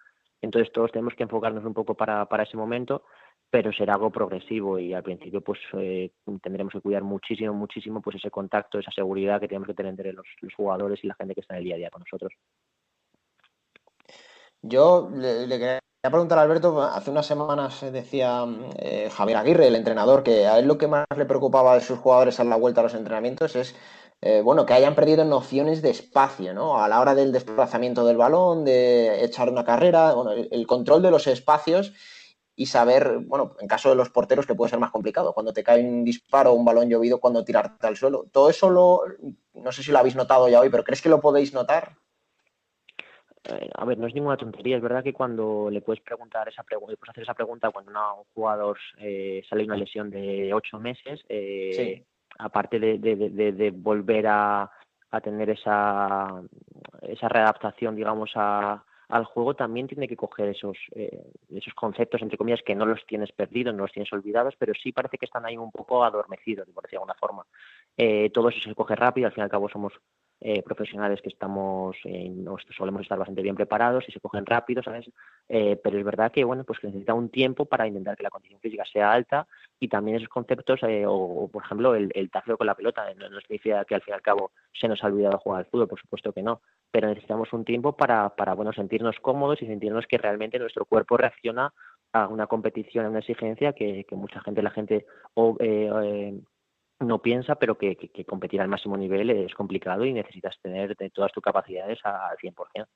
Entonces 0.41 0.71
todos 0.71 0.91
tenemos 0.91 1.13
que 1.15 1.23
enfocarnos 1.23 1.63
un 1.65 1.73
poco 1.73 1.93
para, 1.93 2.25
para 2.25 2.43
ese 2.43 2.57
momento 2.57 3.03
pero 3.51 3.73
será 3.73 3.95
algo 3.95 4.09
progresivo 4.09 4.79
y 4.79 4.93
al 4.93 5.03
principio 5.03 5.41
pues 5.41 5.59
eh, 5.73 6.11
tendremos 6.41 6.71
que 6.71 6.79
cuidar 6.79 7.03
muchísimo, 7.03 7.53
muchísimo 7.53 8.01
pues 8.01 8.15
ese 8.15 8.31
contacto, 8.31 8.79
esa 8.79 8.91
seguridad 8.91 9.41
que 9.41 9.49
tenemos 9.49 9.67
que 9.67 9.73
tener 9.73 9.89
entre 9.89 10.13
los, 10.13 10.25
jugadores 10.55 11.03
y 11.03 11.07
la 11.07 11.15
gente 11.15 11.35
que 11.35 11.41
está 11.41 11.55
en 11.55 11.57
el 11.59 11.65
día 11.65 11.75
a 11.75 11.77
día 11.77 11.89
con 11.89 11.99
nosotros. 12.01 12.31
Yo 14.61 15.09
le, 15.13 15.47
quería 15.49 15.79
preguntar 16.01 16.39
a 16.39 16.43
Alberto, 16.43 16.81
hace 16.81 17.11
unas 17.11 17.25
semanas 17.25 17.81
decía 17.91 18.45
eh, 18.79 19.09
Javier 19.11 19.37
Aguirre, 19.37 19.67
el 19.67 19.75
entrenador, 19.75 20.23
que 20.23 20.47
a 20.47 20.57
él 20.57 20.67
lo 20.67 20.77
que 20.77 20.87
más 20.87 21.05
le 21.17 21.25
preocupaba 21.25 21.75
de 21.75 21.81
sus 21.81 21.99
jugadores 21.99 22.39
a 22.39 22.45
la 22.45 22.55
vuelta 22.55 22.79
a 22.79 22.85
los 22.85 22.95
entrenamientos 22.95 23.57
es 23.57 23.75
eh, 24.21 24.41
bueno, 24.41 24.65
que 24.65 24.73
hayan 24.73 24.95
perdido 24.95 25.25
nociones 25.25 25.81
de 25.81 25.89
espacio, 25.89 26.53
¿no? 26.53 26.81
A 26.81 26.87
la 26.87 27.01
hora 27.01 27.15
del 27.15 27.31
desplazamiento 27.31 28.05
del 28.05 28.17
balón, 28.17 28.63
de 28.63 29.25
echar 29.25 29.49
una 29.49 29.65
carrera, 29.65 30.13
bueno, 30.13 30.31
el 30.31 30.67
control 30.67 31.01
de 31.01 31.09
los 31.11 31.25
espacios 31.25 31.93
y 32.55 32.65
saber, 32.65 33.19
bueno, 33.19 33.55
en 33.59 33.67
caso 33.67 33.89
de 33.89 33.95
los 33.95 34.09
porteros 34.09 34.45
que 34.45 34.55
puede 34.55 34.69
ser 34.69 34.79
más 34.79 34.91
complicado, 34.91 35.33
cuando 35.33 35.53
te 35.53 35.63
cae 35.63 35.83
un 35.83 36.03
disparo 36.03 36.51
o 36.51 36.55
un 36.55 36.65
balón 36.65 36.89
llovido, 36.89 37.19
cuando 37.19 37.43
tirarte 37.43 37.87
al 37.87 37.97
suelo. 37.97 38.25
Todo 38.31 38.49
eso 38.49 38.69
lo, 38.69 39.01
no 39.53 39.71
sé 39.71 39.83
si 39.83 39.91
lo 39.91 39.99
habéis 39.99 40.15
notado 40.15 40.49
ya 40.49 40.59
hoy, 40.59 40.69
pero 40.69 40.83
¿crees 40.83 41.01
que 41.01 41.09
lo 41.09 41.21
podéis 41.21 41.53
notar? 41.53 41.95
Eh, 43.45 43.69
a 43.73 43.85
ver, 43.85 43.97
no 43.97 44.07
es 44.07 44.13
ninguna 44.13 44.37
tontería. 44.37 44.77
Es 44.77 44.83
verdad 44.83 45.03
que 45.03 45.13
cuando 45.13 45.69
le 45.71 45.81
puedes 45.81 46.03
preguntar 46.03 46.47
esa 46.47 46.63
pregunta, 46.63 46.95
puedes 46.97 47.09
hacer 47.09 47.23
esa 47.23 47.33
pregunta 47.33 47.71
cuando 47.71 47.91
un 47.91 48.23
jugador 48.33 48.77
eh, 48.99 49.41
sale 49.49 49.63
una 49.63 49.77
lesión 49.77 50.09
de 50.09 50.53
ocho 50.53 50.79
meses, 50.79 51.21
eh, 51.29 52.03
aparte 52.37 52.79
de, 52.79 52.97
de, 52.99 53.71
volver 53.71 54.27
a, 54.27 54.69
a 55.09 55.21
tener 55.21 55.49
esa, 55.49 56.41
esa 57.01 57.27
readaptación, 57.29 57.95
digamos, 57.95 58.31
a, 58.35 58.83
al 59.11 59.25
juego 59.25 59.53
también 59.53 59.87
tiene 59.87 60.07
que 60.07 60.15
coger 60.15 60.47
esos, 60.47 60.77
eh, 60.95 61.31
esos 61.49 61.73
conceptos, 61.73 62.21
entre 62.21 62.37
comillas, 62.37 62.61
que 62.65 62.75
no 62.75 62.85
los 62.85 63.05
tienes 63.05 63.31
perdidos, 63.33 63.75
no 63.75 63.83
los 63.83 63.91
tienes 63.91 64.11
olvidados, 64.13 64.55
pero 64.57 64.73
sí 64.73 64.93
parece 64.93 65.17
que 65.17 65.25
están 65.25 65.45
ahí 65.45 65.57
un 65.57 65.71
poco 65.71 66.03
adormecidos, 66.03 66.67
por 66.73 66.83
decir 66.83 66.97
de 66.97 66.97
alguna 66.97 67.15
forma. 67.15 67.45
Eh, 67.97 68.29
todo 68.29 68.49
eso 68.49 68.59
se 68.61 68.73
coge 68.73 68.95
rápido, 68.95 69.27
al 69.27 69.33
fin 69.33 69.41
y 69.41 69.43
al 69.43 69.49
cabo 69.49 69.67
somos 69.67 69.93
eh, 70.43 70.63
profesionales 70.63 71.21
que 71.21 71.29
estamos, 71.29 71.95
eh, 72.03 72.33
solemos 72.75 73.03
estar 73.03 73.19
bastante 73.19 73.43
bien 73.43 73.55
preparados 73.55 74.03
y 74.07 74.11
se 74.11 74.19
cogen 74.19 74.43
rápido, 74.43 74.81
¿sabes? 74.81 75.07
Eh, 75.47 75.79
pero 75.83 75.99
es 75.99 76.03
verdad 76.03 76.31
que, 76.31 76.43
bueno, 76.43 76.63
pues 76.63 76.79
que 76.79 76.87
necesita 76.87 77.13
un 77.13 77.29
tiempo 77.29 77.65
para 77.65 77.85
intentar 77.85 78.17
que 78.17 78.23
la 78.23 78.31
condición 78.31 78.59
física 78.59 78.83
sea 78.91 79.11
alta 79.11 79.47
y 79.79 79.87
también 79.87 80.17
esos 80.17 80.29
conceptos, 80.29 80.79
o, 81.05 81.47
por 81.47 81.63
ejemplo, 81.63 81.93
el, 81.93 82.11
el 82.15 82.31
tafeo 82.31 82.57
con 82.57 82.65
la 82.65 82.73
pelota, 82.73 83.05
no, 83.13 83.39
significa 83.41 83.85
que 83.85 83.93
al 83.93 84.01
fin 84.01 84.13
y 84.13 84.15
al 84.15 84.23
cabo 84.23 84.51
se 84.73 84.87
nos 84.87 85.03
ha 85.03 85.07
olvidado 85.07 85.37
jugar 85.37 85.59
al 85.59 85.65
fútbol, 85.67 85.87
por 85.87 86.01
supuesto 86.01 86.33
que 86.33 86.41
no, 86.41 86.61
pero 86.89 87.07
necesitamos 87.07 87.53
un 87.53 87.63
tiempo 87.63 87.95
para, 87.95 88.29
para 88.29 88.55
bueno, 88.55 88.73
sentirnos 88.73 89.17
cómodos 89.21 89.61
y 89.61 89.67
sentirnos 89.67 90.07
que 90.07 90.17
realmente 90.17 90.57
nuestro 90.57 90.85
cuerpo 90.85 91.17
reacciona 91.17 91.71
a 92.13 92.27
una 92.27 92.47
competición, 92.47 93.05
a 93.05 93.09
una 93.09 93.19
exigencia 93.19 93.73
que, 93.73 94.05
que 94.05 94.15
mucha 94.15 94.41
gente, 94.41 94.63
la 94.63 94.71
gente 94.71 95.05
o, 95.35 95.55
no 97.01 97.21
piensa, 97.21 97.55
pero 97.55 97.77
que, 97.77 98.25
competir 98.27 98.61
al 98.61 98.67
máximo 98.67 98.97
nivel 98.97 99.29
es 99.29 99.53
complicado 99.53 100.05
y 100.05 100.13
necesitas 100.13 100.57
tener 100.61 100.95
todas 101.13 101.31
tus 101.31 101.43
capacidades 101.43 101.99
al 102.03 102.37
100%. 102.37 102.87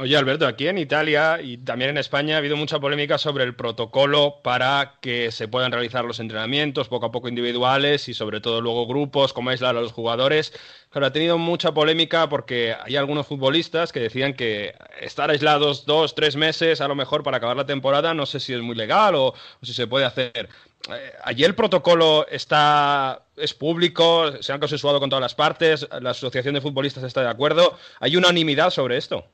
Oye, 0.00 0.16
Alberto, 0.16 0.46
aquí 0.46 0.68
en 0.68 0.78
Italia 0.78 1.40
y 1.42 1.58
también 1.58 1.90
en 1.90 1.98
España 1.98 2.36
ha 2.36 2.38
habido 2.38 2.56
mucha 2.56 2.78
polémica 2.78 3.18
sobre 3.18 3.42
el 3.42 3.56
protocolo 3.56 4.40
para 4.44 4.94
que 5.00 5.32
se 5.32 5.48
puedan 5.48 5.72
realizar 5.72 6.04
los 6.04 6.20
entrenamientos 6.20 6.86
poco 6.86 7.06
a 7.06 7.10
poco 7.10 7.28
individuales 7.28 8.08
y 8.08 8.14
sobre 8.14 8.40
todo 8.40 8.60
luego 8.60 8.86
grupos, 8.86 9.32
como 9.32 9.50
aislar 9.50 9.76
a 9.76 9.80
los 9.80 9.90
jugadores. 9.90 10.52
Pero 10.92 11.04
ha 11.04 11.12
tenido 11.12 11.36
mucha 11.36 11.74
polémica 11.74 12.28
porque 12.28 12.76
hay 12.80 12.94
algunos 12.94 13.26
futbolistas 13.26 13.90
que 13.90 13.98
decían 13.98 14.34
que 14.34 14.72
estar 15.00 15.30
aislados 15.30 15.84
dos, 15.84 16.14
tres 16.14 16.36
meses 16.36 16.80
a 16.80 16.86
lo 16.86 16.94
mejor 16.94 17.24
para 17.24 17.38
acabar 17.38 17.56
la 17.56 17.66
temporada, 17.66 18.14
no 18.14 18.24
sé 18.24 18.38
si 18.38 18.54
es 18.54 18.60
muy 18.60 18.76
legal 18.76 19.16
o, 19.16 19.34
si 19.62 19.74
se 19.74 19.88
puede 19.88 20.04
hacer. 20.04 20.48
Eh, 20.92 21.12
allí 21.24 21.42
el 21.42 21.56
protocolo 21.56 22.24
está 22.28 23.24
es 23.36 23.52
público, 23.52 24.30
se 24.42 24.52
han 24.52 24.60
consensuado 24.60 25.00
con 25.00 25.10
todas 25.10 25.22
las 25.22 25.34
partes, 25.34 25.88
la 26.00 26.10
Asociación 26.10 26.54
de 26.54 26.60
Futbolistas 26.60 27.02
está 27.02 27.22
de 27.22 27.30
acuerdo. 27.30 27.76
¿Hay 27.98 28.16
unanimidad 28.16 28.70
sobre 28.70 28.96
esto? 28.96 29.24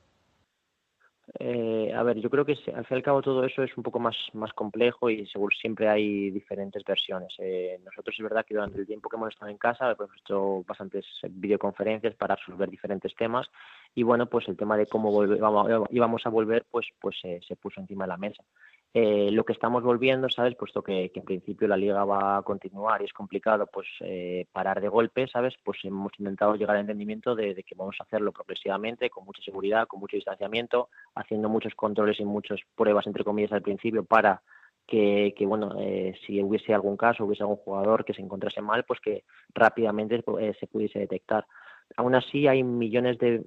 Eh, 1.39 1.91
a 1.95 2.03
ver, 2.03 2.19
yo 2.19 2.29
creo 2.29 2.45
que 2.45 2.53
al 2.53 2.85
fin 2.85 2.85
y 2.91 2.93
al 2.95 3.03
cabo 3.03 3.21
todo 3.21 3.43
eso 3.43 3.63
es 3.63 3.75
un 3.75 3.83
poco 3.83 3.99
más, 3.99 4.15
más 4.33 4.53
complejo 4.53 5.09
y 5.09 5.25
seguro 5.27 5.55
siempre 5.59 5.89
hay 5.89 6.29
diferentes 6.29 6.83
versiones. 6.83 7.33
Eh, 7.39 7.79
nosotros 7.83 8.15
es 8.17 8.23
verdad 8.23 8.45
que 8.45 8.53
durante 8.53 8.79
el 8.79 8.85
tiempo 8.85 9.09
que 9.09 9.15
hemos 9.15 9.33
estado 9.33 9.49
en 9.49 9.57
casa 9.57 9.91
hemos 9.91 10.15
hecho 10.21 10.63
bastantes 10.67 11.05
videoconferencias 11.29 12.15
para 12.15 12.35
resolver 12.35 12.69
diferentes 12.69 13.15
temas 13.15 13.47
y 13.95 14.03
bueno, 14.03 14.27
pues 14.27 14.47
el 14.47 14.57
tema 14.57 14.77
de 14.77 14.85
cómo 14.85 15.23
íbamos 15.89 16.25
a 16.25 16.29
volver 16.29 16.65
pues, 16.69 16.85
pues 16.99 17.15
se 17.19 17.55
puso 17.55 17.81
encima 17.81 18.05
de 18.05 18.09
la 18.09 18.17
mesa. 18.17 18.43
Eh, 18.97 19.29
lo 19.29 19.43
que 19.43 19.51
estamos 19.51 19.83
volviendo, 19.83 20.29
¿sabes? 20.29 20.55
Puesto 20.55 20.81
que, 20.81 21.11
en 21.13 21.25
principio 21.25 21.67
la 21.67 21.75
liga 21.75 22.05
va 22.05 22.37
a 22.37 22.41
continuar 22.43 23.01
y 23.01 23.03
es 23.03 23.11
complicado 23.11 23.67
pues 23.67 23.85
eh, 23.99 24.47
parar 24.53 24.79
de 24.79 24.87
golpe, 24.87 25.27
¿sabes? 25.27 25.53
Pues 25.65 25.79
hemos 25.83 26.13
intentado 26.17 26.55
llegar 26.55 26.77
al 26.77 26.83
entendimiento 26.83 27.35
de, 27.35 27.61
que 27.61 27.75
vamos 27.75 27.97
a 27.99 28.03
hacerlo 28.03 28.31
progresivamente, 28.31 29.09
con 29.09 29.25
mucha 29.25 29.43
seguridad, 29.43 29.85
con 29.85 29.99
mucho 29.99 30.15
distanciamiento, 30.15 30.87
haciendo 31.13 31.49
muchos 31.49 31.75
controles 31.75 32.21
y 32.21 32.23
muchas 32.23 32.61
pruebas, 32.73 33.05
entre 33.05 33.25
comillas, 33.25 33.51
al 33.51 33.63
principio 33.63 34.05
para 34.05 34.41
que, 34.87 35.33
bueno, 35.41 35.75
eh, 35.77 36.13
si 36.25 36.41
hubiese 36.41 36.73
algún 36.73 36.95
caso, 36.95 37.25
hubiese 37.25 37.43
algún 37.43 37.57
jugador 37.57 38.05
que 38.05 38.13
se 38.13 38.21
encontrase 38.21 38.61
mal, 38.61 38.85
pues 38.85 39.01
que 39.01 39.25
rápidamente 39.53 40.23
se 40.57 40.67
pudiese 40.67 40.99
detectar. 40.99 41.45
Aún 41.97 42.15
así, 42.15 42.47
hay 42.47 42.63
millones 42.63 43.17
de 43.17 43.43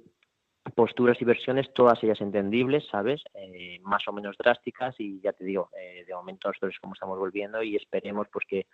posturas 0.71 1.21
y 1.21 1.25
versiones, 1.25 1.73
todas 1.73 2.01
ellas 2.03 2.21
entendibles, 2.21 2.85
¿sabes? 2.91 3.21
Eh, 3.33 3.79
más 3.81 4.07
o 4.07 4.13
menos 4.13 4.37
drásticas 4.37 4.95
y 4.99 5.19
ya 5.21 5.33
te 5.33 5.43
digo, 5.43 5.69
eh, 5.79 6.03
de 6.05 6.13
momento 6.13 6.49
nosotros 6.49 6.77
como 6.81 6.93
estamos 6.93 7.17
volviendo 7.17 7.61
y 7.63 7.75
esperemos 7.75 8.27
pues 8.31 8.45
que, 8.47 8.65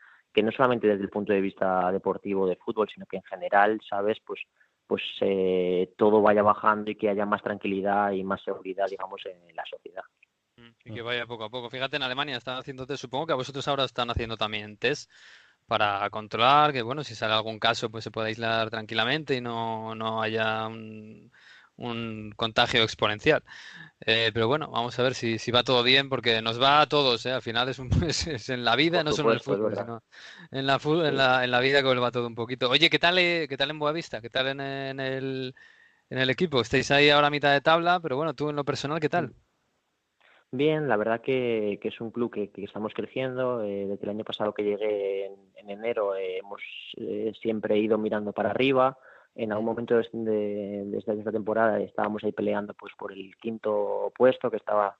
no 0.42 0.52
solamente 0.52 0.88
desde 0.88 1.04
el 1.04 1.10
punto 1.10 1.34
de 1.34 1.42
vista 1.42 1.92
deportivo 1.92 2.48
de 2.48 2.58
fútbol, 2.58 2.90
sino 2.94 3.06
que 3.06 3.18
en 3.18 3.24
general, 3.24 3.80
¿sabes? 3.88 4.18
Pues 4.26 4.42
pues 4.88 5.02
eh, 5.22 5.94
todo 5.98 6.22
vaya 6.22 6.44
bajando 6.44 6.92
y 6.92 6.96
que 6.96 7.10
haya 7.10 7.26
más 7.26 7.42
tranquilidad 7.42 8.12
y 8.12 8.24
más 8.24 8.44
seguridad, 8.44 8.86
digamos, 8.88 9.20
en 9.26 9.56
la 9.56 9.64
sociedad. 9.66 10.04
Y 10.84 10.94
que 10.94 11.02
vaya 11.02 11.26
poco 11.26 11.46
a 11.46 11.50
poco. 11.50 11.72
Fíjate, 11.72 11.96
en 11.96 12.04
Alemania 12.04 12.38
están 12.38 12.60
haciendo 12.60 12.86
test, 12.86 13.02
supongo 13.02 13.26
que 13.26 13.34
a 13.34 13.38
vosotros 13.38 13.68
ahora 13.68 13.86
están 13.86 14.12
haciendo 14.12 14.38
también 14.38 14.78
test 14.78 15.10
para 15.68 16.08
controlar 16.12 16.72
que, 16.74 16.82
bueno, 16.82 17.04
si 17.04 17.16
sale 17.16 17.34
algún 17.34 17.60
caso, 17.60 17.90
pues 17.90 18.04
se 18.04 18.12
pueda 18.12 18.28
aislar 18.28 18.70
tranquilamente 18.70 19.36
y 19.36 19.42
no, 19.42 19.96
no 19.96 20.22
haya 20.22 20.68
un, 20.68 21.32
un 21.78 22.34
contagio 22.36 22.84
exponencial. 22.84 23.44
Eh, 24.06 24.32
pero 24.34 24.48
bueno, 24.48 24.70
vamos 24.70 24.98
a 25.00 25.04
ver 25.04 25.14
si, 25.14 25.40
si, 25.40 25.52
va 25.52 25.64
todo 25.64 25.82
bien, 25.82 26.10
porque 26.10 26.42
nos 26.42 26.62
va 26.62 26.82
a 26.82 26.88
todos, 26.88 27.26
¿eh? 27.26 27.32
al 27.32 27.42
final 27.42 27.70
es, 27.70 27.80
un, 27.80 27.90
es, 28.08 28.50
en 28.50 28.66
la 28.66 28.76
vida, 28.76 29.04
no 29.04 29.12
solo 29.12 29.30
en 29.30 29.36
el 29.36 29.42
fútbol, 29.42 29.76
sino 29.76 30.04
en 30.52 30.68
la, 30.68 30.80
en, 30.84 31.18
la, 31.18 31.44
en 31.44 31.52
la 31.52 31.60
vida 31.60 31.82
que 31.82 31.96
va 31.96 32.12
todo 32.12 32.28
un 32.28 32.36
poquito. 32.36 32.70
Oye, 32.70 32.90
¿qué 32.90 33.00
tal, 33.00 33.18
eh, 33.18 33.48
qué 33.50 33.58
tal 33.58 33.70
en 33.70 33.80
Boavista? 33.80 34.22
¿Qué 34.22 34.30
tal 34.30 34.48
en, 34.48 34.60
en, 34.60 35.00
el, 35.00 35.56
en 36.10 36.18
el 36.18 36.30
equipo? 36.30 36.62
Estáis 36.62 36.92
ahí 36.92 37.10
ahora 37.10 37.28
a 37.28 37.32
mitad 37.32 37.54
de 37.54 37.62
tabla, 37.62 38.00
pero 38.02 38.18
bueno, 38.18 38.34
tú 38.34 38.50
en 38.50 38.58
lo 38.58 38.66
personal, 38.66 39.00
¿qué 39.00 39.10
tal? 39.10 39.34
Bien, 40.52 40.88
la 40.88 40.96
verdad 40.96 41.22
que, 41.22 41.80
que 41.82 41.88
es 41.88 42.00
un 42.00 42.12
club 42.12 42.32
que, 42.32 42.50
que 42.50 42.64
estamos 42.64 42.94
creciendo. 42.94 43.64
Eh, 43.64 43.88
desde 43.88 44.04
el 44.04 44.10
año 44.10 44.24
pasado 44.24 44.54
que 44.54 44.64
llegué 44.64 45.26
en, 45.26 45.34
en 45.56 45.70
enero 45.70 46.16
hemos 46.16 46.62
eh, 46.98 47.34
siempre 47.42 47.78
ido 47.78 47.98
mirando 47.98 48.32
para 48.32 48.52
arriba 48.52 48.98
en 49.36 49.52
algún 49.52 49.66
momento 49.66 49.96
de, 49.96 50.84
de, 50.86 50.98
esta 50.98 51.32
temporada 51.32 51.80
estábamos 51.80 52.24
ahí 52.24 52.32
peleando 52.32 52.74
pues 52.74 52.94
por 52.98 53.12
el 53.12 53.36
quinto 53.38 54.12
puesto 54.16 54.50
que 54.50 54.58
estaba 54.58 54.98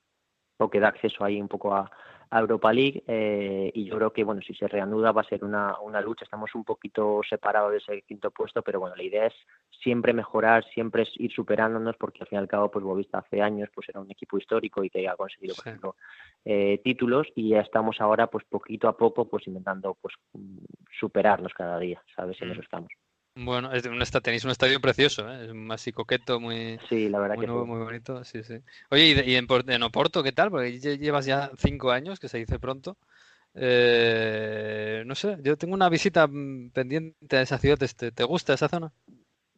o 0.58 0.70
que 0.70 0.80
da 0.80 0.90
acceso 0.90 1.24
ahí 1.24 1.42
un 1.42 1.48
poco 1.48 1.74
a, 1.74 1.90
a 2.30 2.40
Europa 2.40 2.72
League 2.72 3.04
eh, 3.08 3.72
y 3.74 3.86
yo 3.86 3.96
creo 3.96 4.14
que 4.14 4.24
bueno 4.24 4.42
si 4.42 4.54
se 4.54 4.68
reanuda 4.68 5.12
va 5.12 5.22
a 5.22 5.26
ser 5.26 5.44
una, 5.44 5.80
una 5.80 6.02
lucha. 6.02 6.26
Estamos 6.26 6.54
un 6.56 6.64
poquito 6.64 7.22
separados 7.28 7.72
de 7.72 7.78
ese 7.78 8.02
quinto 8.04 8.32
puesto 8.32 8.62
pero 8.62 8.80
bueno 8.80 8.96
la 8.96 9.04
idea 9.04 9.28
es 9.28 9.34
siempre 9.82 10.14
mejorar 10.14 10.66
siempre 10.74 11.04
es 11.04 11.10
ir 11.16 11.32
superándonos 11.32 11.96
porque 11.98 12.20
al 12.22 12.28
fin 12.28 12.38
y 12.38 12.40
al 12.40 12.48
cabo 12.48 12.72
pues 12.72 12.84
Bovista 12.84 13.20
hace 13.20 13.42
años 13.42 13.70
pues 13.74 13.90
era 13.90 14.00
un 14.00 14.12
equipo 14.12 14.38
histórico 14.38 14.84
y 14.84 14.90
que 14.90 15.08
ha 15.08 15.16
conseguido 15.16 15.56
por 15.56 15.68
ejemplo 15.68 15.96
eh, 16.44 16.82
títulos 16.84 17.28
y 17.36 17.50
ya 17.50 17.62
estamos 17.62 18.02
ahora 18.02 18.28
pues 18.28 18.46
poquito 18.46 18.88
a 18.88 18.98
poco 18.98 19.28
pues 19.30 19.48
intentando 19.48 19.98
pues 20.02 20.14
superarnos 21.00 21.54
cada 21.54 21.80
día 21.80 22.02
sabes 22.16 22.42
en 22.42 22.52
eso 22.52 22.62
estamos 22.62 22.90
bueno, 23.36 23.72
es 23.74 23.86
un, 23.86 24.00
tenéis 24.22 24.46
un 24.46 24.52
estadio 24.52 24.80
precioso, 24.80 25.30
¿eh? 25.30 25.46
es 25.46 25.54
más 25.54 25.86
coqueto, 25.94 26.40
muy, 26.40 26.80
sí, 26.88 27.10
la 27.10 27.20
verdad 27.20 27.36
muy, 27.36 27.46
que 27.46 27.52
nuevo, 27.52 27.66
muy 27.66 27.84
bonito. 27.84 28.24
Sí, 28.24 28.44
sí. 28.44 28.56
Oye, 28.90 29.24
¿y, 29.26 29.32
y 29.32 29.36
en, 29.36 29.46
en, 29.68 29.84
Oporto 29.84 30.24
qué 30.24 30.32
tal? 30.32 30.50
Porque 30.50 30.80
llevas 30.80 31.26
ya 31.26 31.52
cinco 31.58 31.92
años, 31.92 32.20
que 32.20 32.30
se 32.30 32.38
dice 32.38 32.60
pronto. 32.60 32.98
Eh, 33.54 35.04
no 35.06 35.16
sé, 35.16 35.38
yo 35.42 35.58
tengo 35.58 35.74
una 35.74 35.90
visita 35.90 36.28
mm, 36.28 36.72
pendiente 36.72 37.38
a 37.38 37.42
esa 37.42 37.58
ciudad. 37.58 37.78
¿Te, 37.78 38.12
te 38.12 38.24
gusta 38.24 38.54
esa 38.54 38.70
zona? 38.70 38.94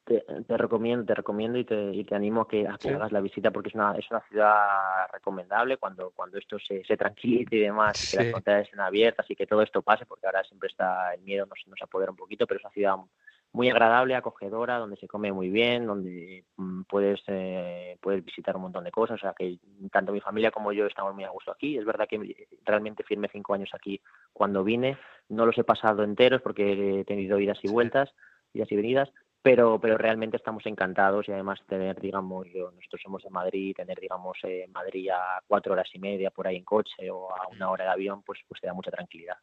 Te, 0.05 0.23
te, 0.47 0.57
recomiendo, 0.57 1.05
te 1.05 1.13
recomiendo 1.13 1.59
y 1.59 1.65
te, 1.65 1.93
y 1.93 2.03
te 2.03 2.15
animo 2.15 2.41
a 2.41 2.47
que, 2.47 2.67
a 2.67 2.77
que 2.77 2.89
¿Sí? 2.89 2.93
hagas 2.95 3.11
la 3.11 3.21
visita 3.21 3.51
porque 3.51 3.69
es 3.69 3.75
una, 3.75 3.93
es 3.97 4.09
una 4.09 4.21
ciudad 4.21 5.07
recomendable 5.11 5.77
cuando, 5.77 6.11
cuando 6.15 6.37
esto 6.37 6.57
se, 6.59 6.83
se 6.85 6.95
tranquilice 6.95 7.57
y 7.57 7.59
demás, 7.59 7.97
sí. 7.97 8.15
y 8.15 8.17
que 8.17 8.23
las 8.23 8.31
fronteras 8.31 8.63
estén 8.63 8.79
abiertas 8.79 9.29
y 9.29 9.35
que 9.35 9.45
todo 9.45 9.61
esto 9.61 9.81
pase, 9.81 10.05
porque 10.05 10.25
ahora 10.25 10.43
siempre 10.45 10.69
está 10.69 11.13
el 11.13 11.21
miedo, 11.21 11.45
nos, 11.45 11.59
nos 11.67 11.81
apodera 11.81 12.11
un 12.11 12.17
poquito, 12.17 12.47
pero 12.47 12.59
es 12.59 12.65
una 12.65 12.73
ciudad 12.73 12.95
muy 13.53 13.69
agradable, 13.69 14.15
acogedora, 14.15 14.77
donde 14.77 14.97
se 14.97 15.07
come 15.07 15.31
muy 15.31 15.49
bien, 15.49 15.87
donde 15.87 16.45
mm, 16.57 16.83
puedes, 16.83 17.21
eh, 17.27 17.97
puedes 18.01 18.23
visitar 18.23 18.55
un 18.55 18.63
montón 18.63 18.83
de 18.83 18.91
cosas. 18.91 19.15
O 19.15 19.19
sea 19.19 19.33
que 19.33 19.57
tanto 19.91 20.11
mi 20.11 20.21
familia 20.21 20.51
como 20.51 20.71
yo 20.71 20.85
estamos 20.85 21.13
muy 21.15 21.23
a 21.23 21.29
gusto 21.29 21.51
aquí. 21.51 21.77
Es 21.77 21.85
verdad 21.85 22.07
que 22.07 22.47
realmente 22.65 23.03
firmé 23.03 23.29
cinco 23.31 23.53
años 23.53 23.69
aquí 23.73 24.01
cuando 24.33 24.63
vine. 24.63 24.97
No 25.29 25.45
los 25.45 25.57
he 25.57 25.63
pasado 25.63 26.03
enteros 26.03 26.41
porque 26.41 26.99
he 26.99 27.05
tenido 27.05 27.39
idas 27.39 27.59
y 27.63 27.69
vueltas, 27.69 28.13
idas 28.53 28.71
y 28.71 28.75
venidas, 28.75 29.09
pero 29.41 29.79
pero 29.79 29.97
realmente 29.97 30.37
estamos 30.37 30.65
encantados 30.65 31.27
y 31.27 31.31
además 31.31 31.59
tener 31.67 31.99
digamos 31.99 32.47
yo, 32.53 32.71
nosotros 32.71 33.01
somos 33.01 33.23
de 33.23 33.29
Madrid 33.29 33.75
tener 33.75 33.99
digamos 33.99 34.37
eh, 34.43 34.67
Madrid 34.73 35.09
a 35.09 35.41
cuatro 35.47 35.73
horas 35.73 35.89
y 35.93 35.99
media 35.99 36.31
por 36.31 36.47
ahí 36.47 36.57
en 36.57 36.65
coche 36.65 37.09
o 37.11 37.31
a 37.33 37.47
una 37.47 37.69
hora 37.69 37.85
de 37.85 37.91
avión 37.91 38.23
pues 38.23 38.39
pues 38.47 38.59
te 38.59 38.67
da 38.67 38.73
mucha 38.73 38.91
tranquilidad 38.91 39.37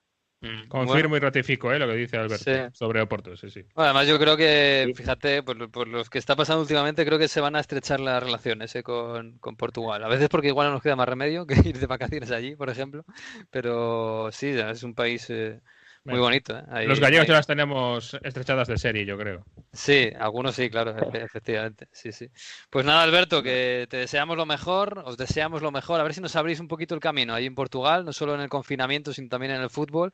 Confirmo 0.68 1.11
bueno. 1.11 1.16
y 1.16 1.20
ratifico 1.20 1.72
¿eh? 1.72 1.78
lo 1.78 1.87
que 1.87 1.94
dice 1.94 2.16
Alberto 2.16 2.44
sí. 2.44 2.61
sobre 2.72 3.00
Oporto. 3.00 3.37
Sí, 3.37 3.50
sí. 3.50 3.62
Bueno, 3.74 3.90
además, 3.90 4.07
yo 4.07 4.18
creo 4.18 4.37
que, 4.37 4.92
fíjate, 4.94 5.42
por, 5.42 5.70
por 5.70 5.88
lo 5.88 6.04
que 6.04 6.18
está 6.18 6.37
pasando 6.37 6.62
últimamente, 6.62 7.04
creo 7.04 7.18
que 7.18 7.28
se 7.28 7.40
van 7.40 7.57
a 7.57 7.61
estrechar 7.61 8.00
las 8.00 8.22
relaciones 8.22 8.74
¿eh? 8.74 8.83
con, 8.83 9.38
con, 9.38 9.57
Portugal. 9.57 10.02
A 10.04 10.09
veces 10.09 10.28
porque 10.28 10.48
igual 10.48 10.68
no 10.68 10.74
nos 10.74 10.83
queda 10.83 10.96
más 10.96 11.09
remedio 11.09 11.46
que 11.46 11.54
ir 11.68 11.78
de 11.78 11.87
vacaciones 11.87 12.30
allí, 12.30 12.57
por 12.57 12.70
ejemplo. 12.70 13.04
Pero 13.50 14.30
sí, 14.33 14.48
es 14.48 14.83
un 14.83 14.94
país 14.94 15.28
eh, 15.30 15.61
muy 16.04 16.18
bonito. 16.20 16.56
¿eh? 16.58 16.62
Ahí, 16.70 16.86
Los 16.86 17.00
gallegos 17.00 17.22
ahí. 17.24 17.28
ya 17.28 17.34
las 17.34 17.46
tenemos 17.46 18.14
estrechadas 18.22 18.68
de 18.68 18.78
serie, 18.78 19.06
yo 19.06 19.16
creo. 19.18 19.46
Sí, 19.72 20.10
algunos 20.18 20.54
sí, 20.54 20.70
claro, 20.70 20.94
efectivamente. 21.12 21.88
Sí, 21.92 22.12
sí. 22.12 22.28
Pues 22.70 22.84
nada, 22.86 23.02
Alberto, 23.02 23.42
que 23.42 23.86
te 23.90 23.96
deseamos 23.96 24.36
lo 24.36 24.46
mejor, 24.46 25.02
os 25.04 25.16
deseamos 25.16 25.62
lo 25.62 25.72
mejor. 25.72 26.00
A 26.00 26.04
ver 26.04 26.14
si 26.14 26.20
nos 26.20 26.36
abrís 26.36 26.60
un 26.60 26.68
poquito 26.68 26.94
el 26.94 27.00
camino 27.00 27.34
ahí 27.34 27.46
en 27.46 27.54
Portugal, 27.54 28.04
no 28.04 28.12
solo 28.12 28.34
en 28.34 28.40
el 28.42 28.48
confinamiento, 28.48 29.12
sino 29.12 29.28
también 29.28 29.52
en 29.52 29.62
el 29.62 29.70
fútbol. 29.70 30.12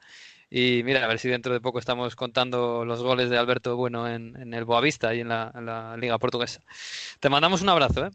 Y 0.48 0.82
mira, 0.84 1.04
a 1.04 1.08
ver 1.08 1.18
si 1.18 1.28
dentro 1.28 1.52
de 1.52 1.60
poco 1.60 1.78
estamos 1.78 2.16
contando 2.16 2.84
los 2.84 3.02
goles 3.02 3.28
de 3.30 3.38
Alberto 3.38 3.76
Bueno 3.76 4.08
en, 4.08 4.36
en 4.40 4.54
el 4.54 4.64
Boavista 4.64 5.14
y 5.14 5.20
en 5.20 5.28
la, 5.28 5.52
en 5.54 5.66
la 5.66 5.96
Liga 5.96 6.18
Portuguesa. 6.18 6.62
Te 7.20 7.28
mandamos 7.28 7.62
un 7.62 7.68
abrazo, 7.68 8.06
¿eh? 8.06 8.10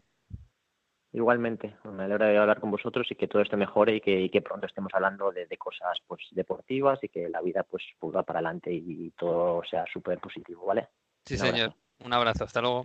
Igualmente, 1.16 1.74
me 1.84 2.02
alegra 2.04 2.26
de 2.26 2.36
hablar 2.36 2.60
con 2.60 2.70
vosotros 2.70 3.06
y 3.10 3.14
que 3.14 3.26
todo 3.26 3.40
esto 3.40 3.56
mejore 3.56 3.96
y 3.96 4.00
que, 4.02 4.20
y 4.20 4.28
que 4.28 4.42
pronto 4.42 4.66
estemos 4.66 4.92
hablando 4.92 5.32
de, 5.32 5.46
de, 5.46 5.56
cosas 5.56 5.96
pues 6.06 6.20
deportivas 6.32 7.02
y 7.02 7.08
que 7.08 7.30
la 7.30 7.40
vida 7.40 7.62
pues 7.62 7.84
va 8.14 8.22
para 8.22 8.40
adelante 8.40 8.70
y, 8.70 9.06
y 9.06 9.10
todo 9.12 9.62
sea 9.64 9.86
súper 9.90 10.18
positivo, 10.18 10.66
¿vale? 10.66 10.88
Sí, 11.24 11.36
Un 11.36 11.40
señor. 11.40 11.74
Un 12.04 12.12
abrazo, 12.12 12.44
hasta 12.44 12.60
luego. 12.60 12.84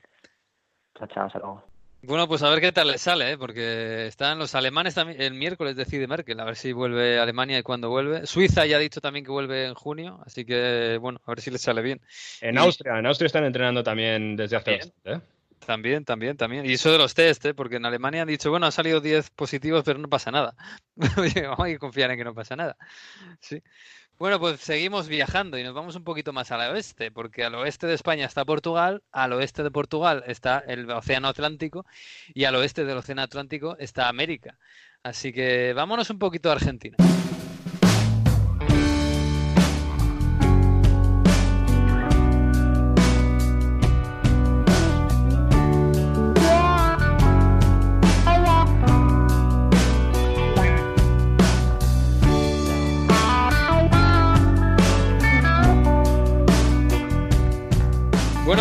Chao, 0.97 1.07
chao, 1.07 1.25
hasta 1.25 1.39
luego. 1.39 1.61
Bueno, 2.03 2.25
pues 2.25 2.41
a 2.41 2.49
ver 2.49 2.61
qué 2.61 2.71
tal 2.71 2.87
le 2.87 2.97
sale, 2.97 3.33
¿eh? 3.33 3.37
porque 3.37 4.07
están 4.07 4.39
los 4.39 4.55
alemanes 4.55 4.95
también. 4.95 5.21
El 5.21 5.33
miércoles 5.33 5.75
decide 5.75 6.07
Merkel, 6.07 6.39
a 6.39 6.45
ver 6.45 6.55
si 6.55 6.71
vuelve 6.71 7.19
a 7.19 7.23
Alemania 7.23 7.59
y 7.59 7.63
cuándo 7.63 7.89
vuelve. 7.89 8.25
Suiza 8.27 8.65
ya 8.65 8.77
ha 8.77 8.79
dicho 8.79 9.01
también 9.01 9.25
que 9.25 9.31
vuelve 9.31 9.65
en 9.65 9.73
junio, 9.73 10.21
así 10.25 10.45
que 10.45 10.97
bueno, 11.01 11.19
a 11.25 11.31
ver 11.31 11.41
si 11.41 11.51
le 11.51 11.57
sale 11.57 11.81
bien. 11.81 11.99
En 12.39 12.55
y... 12.55 12.59
Austria, 12.59 12.97
en 12.97 13.05
Austria 13.07 13.25
están 13.27 13.43
entrenando 13.43 13.83
también 13.83 14.37
desde 14.37 14.55
hace 14.55 14.77
bastante, 14.77 15.11
¿eh? 15.11 15.21
También, 15.65 16.03
también, 16.05 16.37
también. 16.37 16.65
Y 16.65 16.73
eso 16.73 16.91
de 16.91 16.97
los 16.97 17.13
test, 17.13 17.45
¿eh? 17.45 17.53
porque 17.53 17.75
en 17.75 17.85
Alemania 17.85 18.23
han 18.23 18.27
dicho, 18.27 18.49
bueno, 18.49 18.65
han 18.65 18.71
salido 18.71 18.99
10 18.99 19.29
positivos, 19.31 19.83
pero 19.83 19.99
no 19.99 20.09
pasa 20.09 20.31
nada. 20.31 20.55
Vamos 20.95 21.67
a 21.67 21.77
confiar 21.77 22.11
en 22.11 22.17
que 22.17 22.23
no 22.23 22.33
pasa 22.33 22.55
nada. 22.55 22.75
Sí. 23.39 23.61
Bueno, 24.17 24.39
pues 24.39 24.59
seguimos 24.61 25.07
viajando 25.07 25.57
y 25.57 25.63
nos 25.63 25.73
vamos 25.73 25.95
un 25.95 26.03
poquito 26.03 26.31
más 26.31 26.51
al 26.51 26.71
oeste, 26.71 27.09
porque 27.09 27.43
al 27.43 27.55
oeste 27.55 27.87
de 27.87 27.95
España 27.95 28.27
está 28.27 28.45
Portugal, 28.45 29.01
al 29.11 29.33
oeste 29.33 29.63
de 29.63 29.71
Portugal 29.71 30.23
está 30.27 30.59
el 30.59 30.87
Océano 30.91 31.27
Atlántico 31.27 31.87
y 32.31 32.43
al 32.43 32.53
oeste 32.53 32.85
del 32.85 32.97
Océano 32.97 33.23
Atlántico 33.23 33.75
está 33.79 34.09
América. 34.09 34.59
Así 35.01 35.33
que 35.33 35.73
vámonos 35.73 36.11
un 36.11 36.19
poquito 36.19 36.49
a 36.49 36.53
Argentina. 36.53 36.97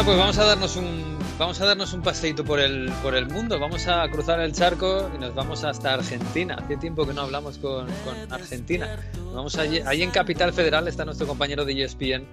Bueno, 0.00 0.12
pues 0.12 0.18
vamos 0.18 0.38
a 0.38 0.44
darnos 0.44 0.76
un 0.76 1.18
vamos 1.38 1.60
a 1.60 1.66
darnos 1.66 1.92
un 1.92 2.00
paseito 2.00 2.42
por 2.42 2.58
el 2.58 2.90
por 3.02 3.14
el 3.14 3.26
mundo. 3.28 3.60
Vamos 3.60 3.86
a 3.86 4.08
cruzar 4.08 4.40
el 4.40 4.54
charco 4.54 5.10
y 5.14 5.18
nos 5.18 5.34
vamos 5.34 5.62
hasta 5.62 5.92
Argentina. 5.92 6.56
Hace 6.58 6.78
tiempo 6.78 7.06
que 7.06 7.12
no 7.12 7.20
hablamos 7.20 7.58
con, 7.58 7.86
con 7.86 8.32
Argentina. 8.32 8.98
Vamos 9.34 9.58
allí, 9.58 9.82
allí 9.84 10.02
en 10.02 10.10
Capital 10.10 10.54
Federal 10.54 10.88
está 10.88 11.04
nuestro 11.04 11.26
compañero 11.26 11.66
de 11.66 11.84
ESPN, 11.84 12.26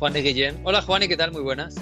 Juan 0.00 0.12
de 0.14 0.22
Guillén. 0.22 0.60
Hola 0.64 0.82
Juan, 0.82 1.04
¿y 1.04 1.06
qué 1.06 1.16
tal? 1.16 1.30
Muy 1.30 1.42
buenas. 1.42 1.76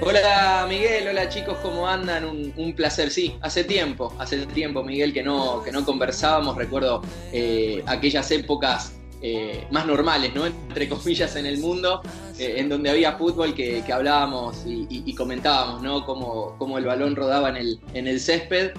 Hola 0.00 0.64
Miguel, 0.68 1.08
hola 1.08 1.28
chicos, 1.28 1.58
¿cómo 1.60 1.88
andan? 1.88 2.24
Un, 2.24 2.52
un, 2.56 2.72
placer, 2.72 3.10
sí, 3.10 3.36
hace 3.40 3.64
tiempo, 3.64 4.14
hace 4.20 4.46
tiempo 4.46 4.84
Miguel 4.84 5.12
que 5.12 5.24
no, 5.24 5.60
que 5.60 5.72
no 5.72 5.84
conversábamos, 5.84 6.56
recuerdo 6.56 7.02
eh, 7.32 7.82
aquellas 7.86 8.30
épocas 8.30 8.92
eh, 9.22 9.66
más 9.70 9.86
normales, 9.86 10.34
¿no? 10.34 10.46
Entre 10.46 10.88
comillas, 10.88 11.34
en 11.36 11.46
el 11.46 11.58
mundo, 11.58 12.02
eh, 12.38 12.54
en 12.58 12.68
donde 12.68 12.90
había 12.90 13.12
fútbol 13.12 13.54
que, 13.54 13.82
que 13.84 13.92
hablábamos 13.92 14.64
y, 14.66 14.86
y, 14.90 15.14
comentábamos, 15.14 15.82
¿no? 15.82 16.04
Cómo, 16.04 16.56
cómo, 16.58 16.78
el 16.78 16.84
balón 16.84 17.16
rodaba 17.16 17.48
en 17.50 17.56
el, 17.56 17.80
en 17.94 18.06
el 18.06 18.20
césped. 18.20 18.72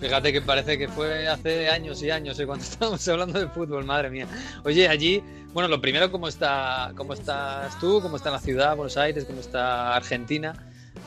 Fíjate 0.00 0.32
que 0.32 0.40
parece 0.40 0.78
que 0.78 0.86
fue 0.88 1.26
hace 1.26 1.68
años 1.68 2.02
y 2.02 2.10
años 2.10 2.38
¿eh? 2.38 2.46
cuando 2.46 2.64
estábamos 2.70 3.06
hablando 3.08 3.38
de 3.38 3.48
fútbol, 3.48 3.84
madre 3.84 4.10
mía. 4.10 4.26
Oye, 4.64 4.88
allí, 4.88 5.22
bueno, 5.52 5.68
lo 5.68 5.80
primero, 5.80 6.10
¿cómo, 6.10 6.28
está, 6.28 6.92
cómo 6.96 7.14
estás 7.14 7.78
tú? 7.80 8.00
¿Cómo 8.00 8.16
está 8.16 8.30
la 8.30 8.38
ciudad, 8.38 8.76
Buenos 8.76 8.96
Aires? 8.96 9.24
¿Cómo 9.24 9.40
está 9.40 9.96
Argentina? 9.96 10.54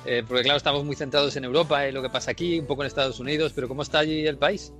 Eh, 0.06 0.24
porque 0.28 0.44
claro, 0.44 0.58
estamos 0.58 0.84
muy 0.84 0.96
centrados 0.96 1.36
en 1.36 1.44
Europa 1.46 1.88
y 1.88 1.92
lo 1.92 2.02
que 2.02 2.10
pasa 2.10 2.32
aquí, 2.32 2.60
un 2.60 2.66
poco 2.66 2.82
en 2.84 2.88
Estados 2.88 3.20
Unidos, 3.20 3.54
pero 3.54 3.68
¿cómo 3.68 3.82
está 3.84 4.00
allí 4.00 4.26
el 4.26 4.38
país? 4.38 4.74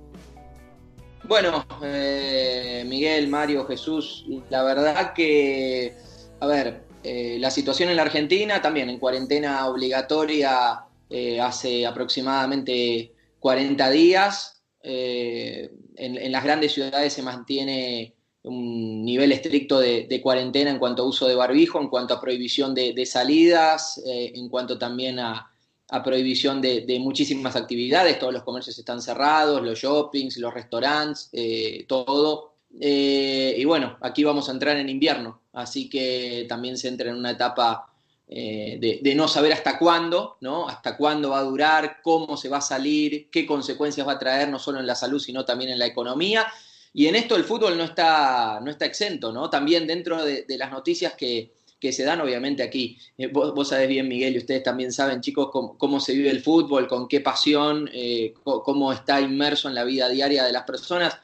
Bueno, 1.24 1.64
eh, 1.82 2.84
Miguel, 2.86 3.28
Mario, 3.28 3.64
Jesús, 3.64 4.26
la 4.50 4.64
verdad 4.64 5.12
que, 5.14 5.94
a 6.40 6.46
ver, 6.46 6.84
eh, 7.04 7.36
la 7.38 7.50
situación 7.50 7.90
en 7.90 7.96
la 7.96 8.02
Argentina 8.02 8.60
también 8.60 8.90
en 8.90 8.98
cuarentena 8.98 9.66
obligatoria 9.68 10.80
eh, 11.08 11.40
hace 11.40 11.86
aproximadamente 11.86 13.14
40 13.38 13.90
días. 13.90 14.62
En, 14.84 15.70
en, 15.96 16.32
las 16.32 16.42
grandes 16.42 16.72
ciudades 16.72 17.12
se 17.12 17.22
mantiene 17.22 18.16
un 18.42 19.04
nivel 19.04 19.30
estricto 19.30 19.78
de, 19.78 20.20
cuarentena 20.20 20.70
en 20.70 20.80
cuanto 20.80 21.02
a 21.02 21.06
uso 21.06 21.28
de 21.28 21.36
barbijo, 21.36 21.80
en 21.80 21.88
cuanto 21.88 22.14
a 22.14 22.20
prohibición 22.20 22.74
de 22.74 23.06
salidas, 23.06 24.02
en 24.04 24.48
cuanto 24.48 24.78
también 24.78 25.20
a, 25.20 25.51
a 25.92 26.02
prohibición 26.02 26.60
de, 26.60 26.98
muchísimas 27.00 27.54
actividades, 27.54 28.18
todos 28.18 28.32
los 28.32 28.42
comercios 28.42 28.78
están 28.78 29.00
cerrados, 29.00 29.62
los 29.62 29.78
shoppings, 29.78 30.38
los 30.38 30.52
restaurantes, 30.52 31.28
eh, 31.32 31.84
todo. 31.86 32.54
Eh, 32.80 33.54
y 33.58 33.64
bueno, 33.64 33.98
aquí 34.00 34.24
vamos 34.24 34.48
a 34.48 34.52
entrar 34.52 34.76
en 34.78 34.88
invierno, 34.88 35.42
así 35.52 35.90
que 35.90 36.46
también 36.48 36.78
se 36.78 36.88
entra 36.88 37.10
en 37.10 37.16
una 37.16 37.32
etapa 37.32 37.88
de, 38.26 39.00
de, 39.02 39.14
no 39.14 39.28
saber 39.28 39.52
hasta 39.52 39.78
cuándo, 39.78 40.38
¿no? 40.40 40.66
Hasta 40.66 40.96
cuándo 40.96 41.30
va 41.30 41.40
a 41.40 41.42
durar, 41.42 41.98
cómo 42.02 42.38
se 42.38 42.48
va 42.48 42.58
a 42.58 42.62
salir, 42.62 43.28
qué 43.30 43.44
consecuencias 43.44 44.08
va 44.08 44.12
a 44.12 44.18
traer, 44.18 44.48
no 44.48 44.58
solo 44.58 44.80
en 44.80 44.86
la 44.86 44.94
salud, 44.94 45.20
sino 45.20 45.44
también 45.44 45.70
en 45.70 45.78
la 45.78 45.84
economía. 45.84 46.46
Y 46.94 47.06
en 47.06 47.16
esto 47.16 47.36
el 47.36 47.44
fútbol 47.44 47.76
no 47.76 47.84
está, 47.84 48.60
no 48.62 48.70
está 48.70 48.84
exento, 48.84 49.32
¿no? 49.32 49.48
También 49.48 49.86
dentro 49.86 50.22
de, 50.24 50.44
las 50.58 50.70
noticias 50.70 51.14
que, 51.14 51.52
se 51.90 52.04
dan, 52.04 52.20
obviamente 52.20 52.62
aquí, 52.62 52.96
eh, 53.18 53.26
vos, 53.26 53.68
sabés 53.68 53.88
bien, 53.88 54.06
Miguel, 54.06 54.34
y 54.34 54.38
ustedes 54.38 54.62
también 54.62 54.92
saben, 54.92 55.20
chicos, 55.20 55.50
cómo, 55.50 55.98
se 55.98 56.12
vive 56.14 56.30
el 56.30 56.40
fútbol, 56.40 56.86
con 56.86 57.08
qué 57.08 57.20
pasión, 57.20 57.90
eh, 57.92 58.34
cómo 58.44 58.92
está 58.92 59.20
inmerso 59.20 59.68
en 59.68 59.74
la 59.74 59.82
vida 59.82 60.08
diaria 60.08 60.44
de 60.44 60.52
las 60.52 60.62
personas, 60.62 61.18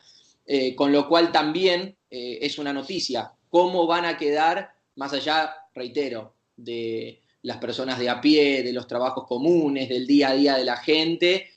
eh, 0.47 0.75
con 0.75 0.91
lo 0.91 1.09
cual 1.09 1.31
también 1.31 1.97
es 2.11 2.59
una 2.59 2.73
noticia, 2.73 3.33
cómo 3.51 3.87
van 3.87 4.07
a 4.07 4.17
quedar, 4.17 4.73
más 4.97 5.13
allá, 5.13 5.55
reitero, 5.75 6.35
de 6.57 7.23
las 7.43 7.59
personas 7.59 7.99
de 7.99 8.09
a 8.09 8.21
pie, 8.21 8.63
de 8.63 8.73
los 8.73 8.87
trabajos 8.87 9.27
comunes, 9.27 9.91
del 9.91 10.07
día 10.07 10.31
a 10.31 10.35
día 10.35 10.57
de 10.57 10.65
la 10.65 10.79
gente, 10.79 11.51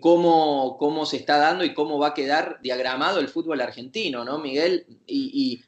cómo, 0.00 0.76
cómo, 0.78 1.04
se 1.04 1.16
está 1.16 1.38
dando 1.38 1.64
y 1.64 1.74
cómo 1.74 1.98
va 1.98 2.08
a 2.08 2.14
quedar 2.14 2.60
diagramado 2.62 3.18
el 3.18 3.28
fútbol 3.28 3.60
argentino, 3.60 4.24
¿no, 4.24 4.38
Miguel? 4.38 4.86
Y, 5.06 5.60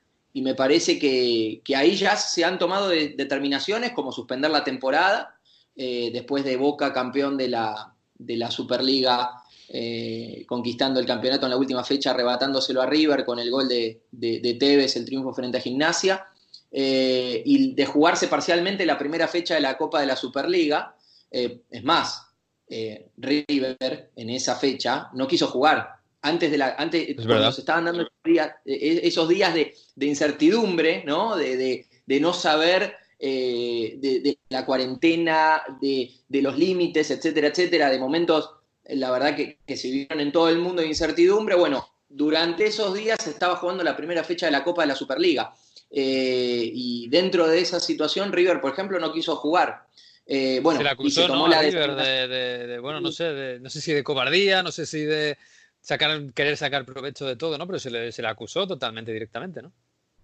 me 0.42 0.54
parece 0.54 0.98
que, 0.98 1.62
ahí 1.74 1.96
ya 1.96 2.16
se 2.16 2.44
han 2.44 2.58
tomado 2.58 2.88
determinaciones 2.88 3.92
como 3.92 4.12
suspender 4.12 4.50
la 4.50 4.64
temporada, 4.64 5.36
eh, 5.76 6.10
después 6.12 6.44
de 6.44 6.56
Boca 6.56 6.92
campeón 6.92 7.36
de 7.36 7.48
la, 7.48 8.50
Superliga, 8.50 9.42
eh, 9.68 10.44
conquistando 10.46 10.98
el 11.00 11.06
campeonato 11.06 11.46
en 11.46 11.50
la 11.50 11.56
última 11.56 11.84
fecha, 11.84 12.10
arrebatándoselo 12.10 12.82
a 12.82 12.86
River 12.86 13.24
con 13.24 13.38
el 13.38 13.50
gol 13.50 13.68
de, 13.68 14.02
Tevez, 14.58 14.96
el 14.96 15.04
triunfo 15.04 15.32
frente 15.32 15.58
a 15.58 15.60
Gimnasia, 15.60 16.26
y 16.70 17.74
de 17.74 17.86
jugarse 17.86 18.28
parcialmente 18.28 18.84
la 18.84 18.98
primera 18.98 19.26
fecha 19.28 19.54
de 19.54 19.60
la 19.60 19.78
Copa 19.78 20.00
de 20.00 20.06
la 20.06 20.16
Superliga. 20.16 20.94
es 21.30 21.84
más, 21.84 22.28
eh, 22.70 23.12
River 23.16 24.10
en 24.14 24.28
esa 24.28 24.54
fecha 24.56 25.08
no 25.14 25.26
quiso 25.26 25.46
jugar. 25.46 25.97
Antes 26.20 26.50
de 26.50 26.58
la, 26.58 26.74
antes, 26.78 27.14
cuando 27.24 27.52
se 27.52 27.60
estaban 27.60 27.84
dando 27.84 28.02
eh, 28.24 29.00
esos 29.04 29.28
días 29.28 29.54
de, 29.54 29.74
incertidumbre, 30.00 31.04
¿no? 31.06 31.36
De, 31.36 31.86
no 32.20 32.32
saber 32.32 32.96
eh, 33.18 33.96
de, 33.98 34.38
la 34.48 34.66
cuarentena, 34.66 35.62
de, 35.80 36.10
los 36.42 36.58
límites, 36.58 37.10
etcétera, 37.10 37.48
etcétera, 37.48 37.90
de 37.90 37.98
momentos, 37.98 38.50
la 38.84 39.10
verdad 39.10 39.36
que, 39.36 39.76
se 39.76 39.88
vivieron 39.88 40.20
en 40.20 40.32
todo 40.32 40.48
el 40.48 40.58
mundo 40.58 40.82
de 40.82 40.88
incertidumbre. 40.88 41.54
Bueno, 41.54 41.88
durante 42.08 42.66
esos 42.66 42.94
días 42.94 43.22
se 43.22 43.30
estaba 43.30 43.56
jugando 43.56 43.84
la 43.84 43.96
primera 43.96 44.24
fecha 44.24 44.46
de 44.46 44.52
la 44.52 44.64
Copa 44.64 44.82
de 44.82 44.88
la 44.88 44.96
Superliga. 44.96 45.54
y 45.90 47.08
dentro 47.08 47.46
de 47.46 47.60
esa 47.60 47.78
situación, 47.78 48.32
River, 48.32 48.60
por 48.60 48.72
ejemplo, 48.72 48.98
no 48.98 49.12
quiso 49.12 49.36
jugar. 49.36 49.88
Eh, 50.30 50.60
bueno, 50.62 50.78
se 50.78 50.84
le 50.84 50.90
acusó, 50.90 51.26
¿no? 51.26 51.48
La 51.48 51.62
River 51.62 51.94
de, 51.94 52.78
bueno, 52.80 53.00
no 53.00 53.10
sé, 53.10 53.58
no 53.60 53.70
sé 53.70 53.80
si 53.80 53.94
de 53.94 54.04
cobardía, 54.04 54.62
no 54.62 54.70
sé 54.70 54.84
si 54.84 55.00
de 55.00 55.38
sacar, 55.80 56.32
querer 56.32 56.56
sacar 56.56 56.84
provecho 56.84 57.26
de 57.26 57.36
todo, 57.36 57.58
¿no? 57.58 57.66
Pero 57.66 57.78
se 57.78 57.90
le, 57.90 58.12
se 58.12 58.22
le 58.22 58.28
acusó 58.28 58.66
totalmente 58.66 59.12
directamente, 59.12 59.62
¿no? 59.62 59.72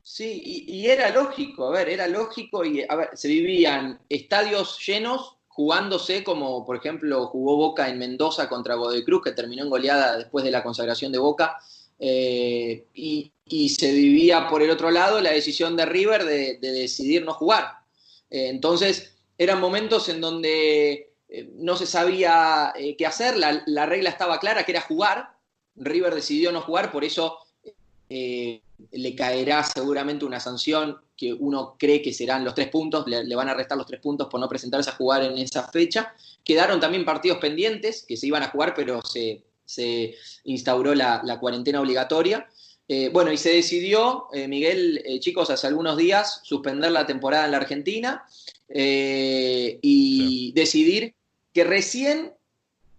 Sí, 0.07 0.67
y, 0.67 0.87
era 0.87 1.09
lógico, 1.09 1.69
a 1.69 1.71
ver, 1.71 1.89
era 1.89 2.07
lógico 2.07 2.63
y 2.63 2.85
a 2.87 2.95
ver, 2.95 3.09
se 3.15 3.27
vivían 3.27 3.99
estadios 4.11 4.79
llenos 4.87 5.39
jugándose 5.49 6.23
como, 6.23 6.67
por 6.67 6.77
ejemplo, 6.77 7.29
jugó 7.29 7.57
Boca 7.57 7.89
en 7.89 7.99
Mendoza 7.99 8.49
contra 8.49 8.75
Godoy 8.75 9.03
Cruz, 9.03 9.23
que 9.23 9.33
terminó 9.33 9.63
en 9.63 9.71
goleada 9.71 10.19
después 10.19 10.45
de 10.45 10.51
la 10.51 10.63
consagración 10.63 11.11
de 11.11 11.19
Boca, 11.19 11.59
eh, 11.99 12.85
y, 12.93 13.31
se 13.69 13.93
vivía 13.93 14.49
por 14.49 14.63
el 14.63 14.71
otro 14.71 14.91
lado 14.91 15.21
la 15.21 15.31
decisión 15.31 15.77
de 15.77 15.87
River 15.87 16.25
de, 16.25 16.59
decidir 16.61 17.25
no 17.25 17.33
jugar. 17.33 17.79
Eh, 18.31 18.49
entonces, 18.49 19.15
eran 19.39 19.61
momentos 19.61 20.09
en 20.09 20.21
donde 20.21 21.13
eh, 21.29 21.51
no 21.55 21.77
se 21.77 21.87
sabía 21.87 22.75
qué 22.99 23.07
hacer, 23.07 23.37
la, 23.39 23.87
regla 23.87 24.11
estaba 24.11 24.41
clara, 24.41 24.65
que 24.65 24.73
era 24.73 24.81
jugar. 24.81 25.34
River 25.77 26.15
decidió 26.15 26.53
no 26.53 26.61
jugar, 26.61 26.91
por 26.91 27.05
eso 27.05 27.39
eh, 28.09 28.61
le 28.93 29.15
caerá 29.15 29.63
seguramente 29.63 30.25
una 30.25 30.41
sanción 30.41 30.99
que 31.17 31.33
uno 31.33 31.77
cree 31.79 32.03
que 32.03 32.13
serán 32.13 32.45
los 32.45 32.55
tres 32.55 32.69
puntos, 32.69 33.07
le, 33.07 33.35
van 33.35 33.49
a 33.49 33.55
restar 33.55 33.79
los 33.79 33.87
tres 33.87 34.01
puntos 34.01 34.29
por 34.29 34.41
no 34.41 34.49
presentarse 34.49 34.91
a 34.91 34.95
jugar 34.95 35.23
en 35.23 35.39
esa 35.39 35.69
fecha. 35.69 36.15
Quedaron 36.45 36.81
también 36.81 37.05
partidos 37.05 37.39
pendientes 37.39 38.05
que 38.07 38.17
se 38.17 38.27
iban 38.27 38.43
a 38.43 38.49
jugar, 38.49 38.75
pero 38.75 39.01
se, 39.03 39.43
instauró 40.45 40.95
la, 40.95 41.39
cuarentena 41.41 41.81
obligatoria. 41.81 42.49
bueno, 43.13 43.33
y 43.33 43.37
se 43.37 43.55
decidió, 43.55 44.27
Miguel, 44.49 45.03
chicos, 45.21 45.51
hace 45.51 45.69
algunos 45.69 45.97
días, 45.97 46.41
suspender 46.43 46.91
la 46.91 47.07
temporada 47.07 47.45
en 47.47 47.53
la 47.53 47.59
Argentina 47.59 48.25
eh, 48.69 49.79
y 49.83 50.53
decidir 50.53 51.15
que 51.53 51.65
recién 51.65 52.33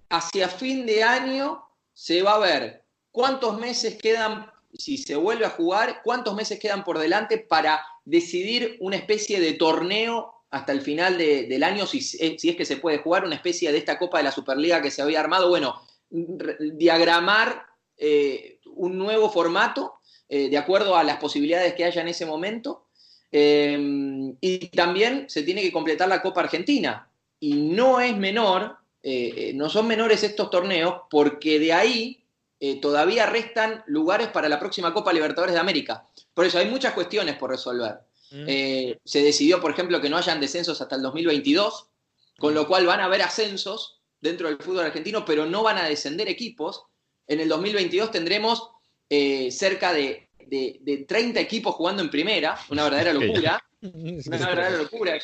hacia 0.09 0.47
fin 0.47 0.86
de 0.86 1.03
año 1.03 1.64
se 1.95 2.21
va 2.21 2.35
a 2.35 2.39
ver 2.39 2.83
cuántos 3.11 3.57
meses 3.57 3.95
quedan, 3.95 4.51
si 4.73 4.97
se 4.97 5.15
vuelve 5.15 5.45
a 5.45 5.49
jugar, 5.49 6.01
cuántos 6.03 6.35
meses 6.35 6.59
quedan 6.59 6.83
por 6.83 6.99
delante 6.99 7.37
para 7.39 7.83
decidir 8.03 8.77
una 8.81 8.97
especie 8.97 9.39
de 9.39 9.53
torneo 9.53 10.33
hasta 10.51 10.73
el 10.73 10.81
final 10.81 11.17
del 11.17 11.63
año, 11.63 11.87
si, 11.87 11.99
eh, 12.19 12.35
si, 12.37 12.49
es 12.49 12.55
que 12.55 12.65
se 12.65 12.77
puede 12.77 12.99
jugar, 12.99 13.25
una 13.25 13.35
especie 13.35 13.71
de 13.71 13.77
esta 13.77 13.97
Copa 13.97 14.19
de 14.19 14.25
la 14.25 14.31
Superliga 14.31 14.81
que 14.81 14.91
se 14.91 15.01
había 15.01 15.21
armado. 15.21 15.49
Bueno, 15.49 15.81
diagramar 16.09 17.65
eh, 17.97 18.59
un 18.75 18.97
nuevo 18.97 19.29
formato 19.29 19.95
de 20.27 20.57
acuerdo 20.57 20.95
a 20.95 21.03
las 21.03 21.17
posibilidades 21.17 21.75
que 21.75 21.85
haya 21.85 22.01
en 22.01 22.07
ese 22.07 22.25
momento 22.25 22.87
y 23.31 24.67
también 24.69 25.29
se 25.29 25.43
tiene 25.43 25.61
que 25.61 25.71
completar 25.71 26.09
la 26.09 26.21
Copa 26.21 26.41
Argentina. 26.41 27.09
Y 27.39 27.53
no 27.53 27.99
es 28.01 28.17
menor, 28.17 28.77
eh, 29.08 29.49
eh, 29.49 29.53
no 29.53 29.70
son 29.70 29.86
menores 29.86 30.24
estos 30.24 30.49
torneos, 30.49 31.01
porque 31.12 31.60
de 31.60 31.72
ahí 31.72 32.24
eh, 32.60 32.82
todavía 32.82 33.28
restan 33.28 33.84
lugares 33.86 34.30
para 34.30 34.49
la 34.49 34.60
próxima 34.60 34.95
Copa 34.95 35.14
Libertadores 35.14 35.53
de 35.53 35.60
América. 35.60 36.08
Por 36.34 36.43
eso 36.43 36.58
hay 36.58 36.68
muchas 36.68 36.93
cuestiones 36.93 37.36
por 37.38 37.51
resolver. 37.51 37.99
Mm. 38.32 38.47
se 39.06 39.22
decidió, 39.22 39.62
por 39.62 39.70
ejemplo, 39.70 40.01
que 40.01 40.10
no 40.10 40.18
hayan 40.18 40.41
descensos 40.41 40.82
hasta 40.82 40.95
el 40.95 41.03
2022, 41.03 41.86
con 42.39 42.56
lo 42.56 42.68
cual 42.68 42.88
van 42.88 42.99
a 42.99 43.06
haber 43.06 43.22
ascensos 43.22 44.01
dentro 44.20 44.47
del 44.47 44.58
fútbol 44.58 44.86
argentino, 44.86 45.24
pero 45.24 45.45
no 45.45 45.62
van 45.62 45.78
a 45.78 45.88
descender 45.88 46.28
equipos. 46.28 46.86
En 47.28 47.39
el 47.39 47.47
2022 47.47 48.10
tendremos 48.10 48.72
cerca 49.51 49.93
de 49.93 50.28
de, 50.47 51.05
30 51.07 51.39
equipos 51.39 51.75
jugando 51.75 52.01
en 52.01 52.09
primera, 52.09 52.57
una 52.69 52.83
verdadera 52.83 53.13
locura. 53.13 53.61
Una 53.81 54.47
verdadera 54.47 54.77
locura. 54.77 55.19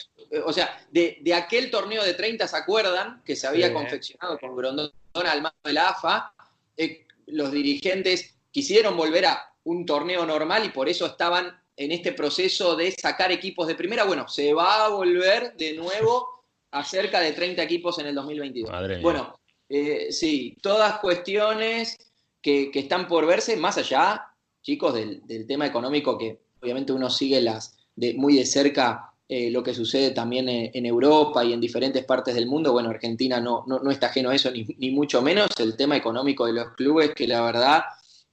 O 0.45 0.53
sea, 0.53 0.85
de, 0.91 1.33
aquel 1.33 1.71
torneo 1.71 2.03
de 2.03 2.13
30, 2.13 2.47
¿se 2.47 2.57
acuerdan? 2.57 3.23
Que 3.25 3.35
se 3.35 3.47
había 3.47 3.73
confeccionado 3.73 4.37
con 4.37 4.55
Grondona 4.55 4.91
al 5.15 5.41
mando 5.41 5.57
de 5.63 5.73
la 5.73 5.89
AFA. 5.89 6.31
Eh, 6.77 7.07
los 7.27 7.51
dirigentes 7.51 8.35
quisieron 8.51 8.95
volver 8.95 9.25
a 9.25 9.51
un 9.63 9.83
torneo 9.85 10.27
normal 10.27 10.63
y 10.65 10.69
por 10.69 10.89
eso 10.89 11.07
estaban 11.07 11.59
en 11.75 11.91
este 11.91 12.11
proceso 12.11 12.75
de 12.75 12.91
sacar 12.91 13.31
equipos 13.31 13.67
de 13.67 13.75
primera. 13.75 14.03
Bueno, 14.03 14.27
se 14.27 14.53
va 14.53 14.85
a 14.85 14.89
volver 14.89 15.53
de 15.55 15.73
nuevo 15.73 16.45
a 16.71 16.83
cerca 16.83 17.19
de 17.19 17.31
30 17.31 17.63
equipos 17.63 17.97
en 17.99 18.07
el 18.07 18.15
2022. 18.15 19.01
bueno, 19.01 19.39
eh, 19.69 20.11
sí, 20.11 20.55
todas 20.61 20.99
cuestiones 20.99 21.97
que, 22.41 22.69
que, 22.71 22.79
están 22.79 23.07
por 23.07 23.25
verse, 23.25 23.55
más 23.57 23.77
allá 23.77 24.30
chicos, 24.61 24.93
del, 24.93 25.47
tema 25.47 25.65
económico 25.65 26.17
que 26.17 26.39
obviamente 26.61 26.93
uno 26.93 27.09
sigue 27.09 27.41
las 27.41 27.77
de, 27.95 28.13
muy 28.13 28.35
de 28.35 28.45
cerca 28.45 29.11
eh, 29.27 29.49
lo 29.49 29.63
que 29.63 29.73
sucede 29.73 30.11
también 30.11 30.49
en, 30.49 30.85
Europa 30.85 31.43
y 31.45 31.53
en 31.53 31.61
diferentes 31.61 32.03
partes 32.03 32.35
del 32.35 32.47
mundo. 32.47 32.73
Bueno, 32.73 32.89
Argentina 32.89 33.39
no, 33.39 33.63
no, 33.65 33.89
está 33.89 34.07
ajeno 34.07 34.29
a 34.29 34.35
eso, 34.35 34.51
ni, 34.51 34.91
mucho 34.91 35.21
menos 35.21 35.49
el 35.57 35.77
tema 35.77 35.95
económico 35.95 36.45
de 36.45 36.53
los 36.53 36.73
clubes, 36.75 37.13
que 37.15 37.27
la 37.27 37.41
verdad, 37.41 37.83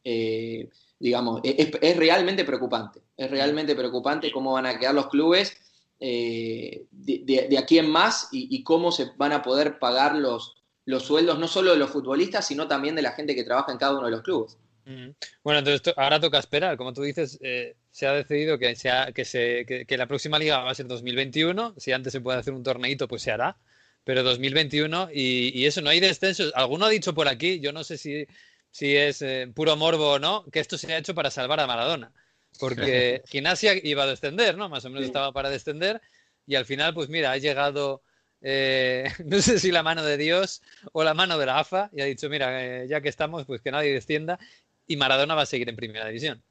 eh, 0.03 0.69
digamos, 0.99 1.41
es, 1.45 1.97
realmente 1.97 2.45
preocupante. 2.45 3.01
Es 3.17 3.31
realmente 3.31 3.77
preocupante 3.77 4.33
cómo 4.33 4.55
van 4.55 4.67
a 4.67 4.77
quedar 4.77 4.95
los 4.95 5.07
clubes 5.07 5.57
eh, 6.01 6.87
de, 6.91 7.57
aquí 7.57 7.79
en 7.79 7.91
más 7.91 8.29
y, 8.33 8.49
y, 8.51 8.65
cómo 8.65 8.91
se 8.91 9.13
van 9.17 9.31
a 9.31 9.43
poder 9.43 9.79
pagar 9.79 10.17
los, 10.17 10.57
los 10.85 11.05
sueldos, 11.05 11.39
no 11.39 11.47
solo 11.47 11.71
de 11.71 11.77
los 11.77 11.91
futbolistas, 11.91 12.45
sino 12.45 12.67
también 12.67 12.97
de 12.97 13.03
la 13.03 13.13
gente 13.13 13.37
que 13.37 13.45
trabaja 13.45 13.71
en 13.71 13.79
cada 13.79 13.97
uno 13.97 14.07
de 14.07 14.11
los 14.11 14.23
clubes. 14.23 14.59
Bueno, 15.43 15.59
entonces 15.59 15.95
ahora 15.97 16.21
toca 16.21 16.39
esperar. 16.39 16.77
Como 16.77 16.93
tú 16.93 17.03
dices, 17.03 17.39
eh, 17.43 17.77
se 17.91 18.07
ha 18.07 18.13
decidido 18.13 18.59
que, 18.59 18.75
sea, 18.75 19.13
que, 19.13 19.25
se, 19.25 19.65
que, 19.67 19.97
la 19.97 20.07
próxima 20.07 20.39
liga 20.39 20.59
va 20.59 20.71
a 20.71 20.75
ser 20.75 20.87
2021. 20.87 21.75
Si 21.77 21.93
antes 21.93 22.13
se 22.13 22.21
puede 22.21 22.39
hacer 22.39 22.55
un 22.55 22.63
torneito, 22.63 23.07
pues 23.07 23.23
se 23.23 23.31
hará. 23.31 23.59
Pero 24.05 24.23
2021 24.23 25.11
y, 25.13 25.67
eso, 25.67 25.83
no 25.83 25.91
hay 25.91 26.01
descensos. 26.01 26.53
Alguno 26.55 26.87
ha 26.87 26.91
dicho 26.91 27.15
por 27.15 27.29
aquí, 27.29 27.61
yo 27.61 27.73
no 27.73 27.85
sé 27.85 27.99
si, 27.99 28.27
si 28.71 28.97
es 28.97 29.21
eh, 29.21 29.51
puro 29.55 29.77
morbo 29.77 30.13
o 30.13 30.19
no, 30.19 30.47
que 30.51 30.61
esto 30.61 30.79
se 30.79 30.93
ha 30.93 30.99
hecho 30.99 31.15
para 31.15 31.31
salvar 31.31 31.61
a 31.61 31.67
Maradona. 31.67 32.13
Porque 32.59 33.23
Gimnasia 33.27 33.75
iba 33.83 34.05
a 34.05 34.07
descender, 34.07 34.57
¿no? 34.57 34.69
Más 34.71 34.85
o 34.87 34.91
menos 34.91 35.05
estaba 35.05 35.33
para 35.33 35.51
descender. 35.51 36.01
Y 36.47 36.55
al 36.55 36.65
final, 36.65 36.95
pues 36.95 37.11
mira, 37.11 37.33
ha 37.33 37.37
llegado 37.37 38.03
eh, 38.41 39.05
no 39.25 39.41
sé 39.41 39.59
si 39.59 39.71
la 39.71 39.83
mano 39.83 40.05
de 40.05 40.17
Dios 40.17 40.63
o 40.93 41.05
la 41.05 41.15
mano 41.15 41.39
de 41.39 41.47
la 41.47 41.59
AFA, 41.59 41.91
y 41.93 42.01
ha 42.01 42.05
dicho, 42.05 42.29
mira, 42.29 42.65
eh, 42.65 42.89
ya 42.89 43.01
que 43.01 43.09
estamos, 43.09 43.45
pues 43.47 43.61
que 43.61 43.71
nadie 43.71 43.93
descienda, 43.93 44.39
y 44.89 44.97
Maradona 44.97 45.37
va 45.37 45.43
a 45.43 45.47
seguir 45.47 45.69
en 45.69 45.77
primera 45.77 46.07
división. 46.07 46.43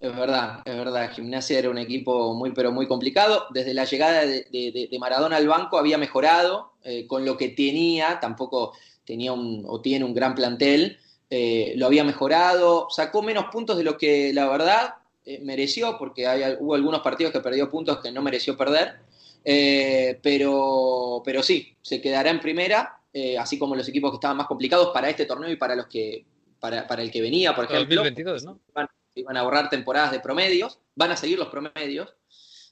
Es 0.00 0.16
verdad, 0.16 0.60
es 0.64 0.76
verdad. 0.76 1.12
Gimnasia 1.12 1.58
era 1.58 1.70
un 1.70 1.78
equipo 1.78 2.34
muy, 2.34 2.52
pero 2.52 2.72
muy 2.72 2.86
complicado. 2.86 3.46
Desde 3.50 3.74
la 3.74 3.84
llegada 3.84 4.24
de, 4.24 4.96
Maradona 4.98 5.36
al 5.36 5.46
banco 5.46 5.78
había 5.78 5.98
mejorado 5.98 6.72
eh, 6.82 7.06
con 7.06 7.24
lo 7.24 7.36
que 7.36 7.48
tenía. 7.50 8.18
Tampoco 8.20 8.72
tenía 9.04 9.32
un, 9.32 9.64
o 9.66 9.80
tiene 9.80 10.04
un 10.04 10.14
gran 10.14 10.34
plantel. 10.34 10.98
lo 11.30 11.86
había 11.86 12.04
mejorado. 12.04 12.88
Sacó 12.90 13.22
menos 13.22 13.46
puntos 13.52 13.76
de 13.76 13.84
lo 13.84 13.98
que 13.98 14.32
la 14.32 14.48
verdad 14.48 14.94
mereció, 15.42 15.96
porque 15.98 16.26
hay, 16.26 16.56
hubo 16.60 16.74
algunos 16.74 17.00
partidos 17.00 17.32
que 17.32 17.40
perdió 17.40 17.70
puntos 17.70 17.98
que 18.00 18.12
no 18.12 18.22
mereció 18.22 18.56
perder. 18.56 18.96
Eh, 19.44 20.18
pero, 20.22 21.22
pero 21.24 21.42
sí, 21.42 21.76
se 21.82 22.00
quedará 22.00 22.30
en 22.30 22.40
primera, 22.40 22.98
eh, 23.12 23.36
así 23.36 23.58
como 23.58 23.76
los 23.76 23.88
equipos 23.88 24.10
que 24.10 24.16
estaban 24.16 24.38
más 24.38 24.46
complicados 24.46 24.90
para 24.92 25.10
este 25.10 25.26
torneo 25.26 25.50
y 25.50 25.56
para 25.56 25.76
los 25.76 25.86
que 25.86 26.24
para, 26.64 26.86
para 26.86 27.02
el 27.02 27.10
que 27.10 27.20
venía, 27.20 27.54
por 27.54 27.66
ejemplo. 27.66 27.96
2022, 27.96 28.44
¿no? 28.44 28.58
Van, 28.72 28.88
a 29.36 29.40
ahorrar 29.40 29.68
temporadas 29.68 30.12
de 30.12 30.20
promedios, 30.20 30.80
van 30.94 31.10
a 31.10 31.16
seguir 31.18 31.38
los 31.38 31.48
promedios. 31.48 32.14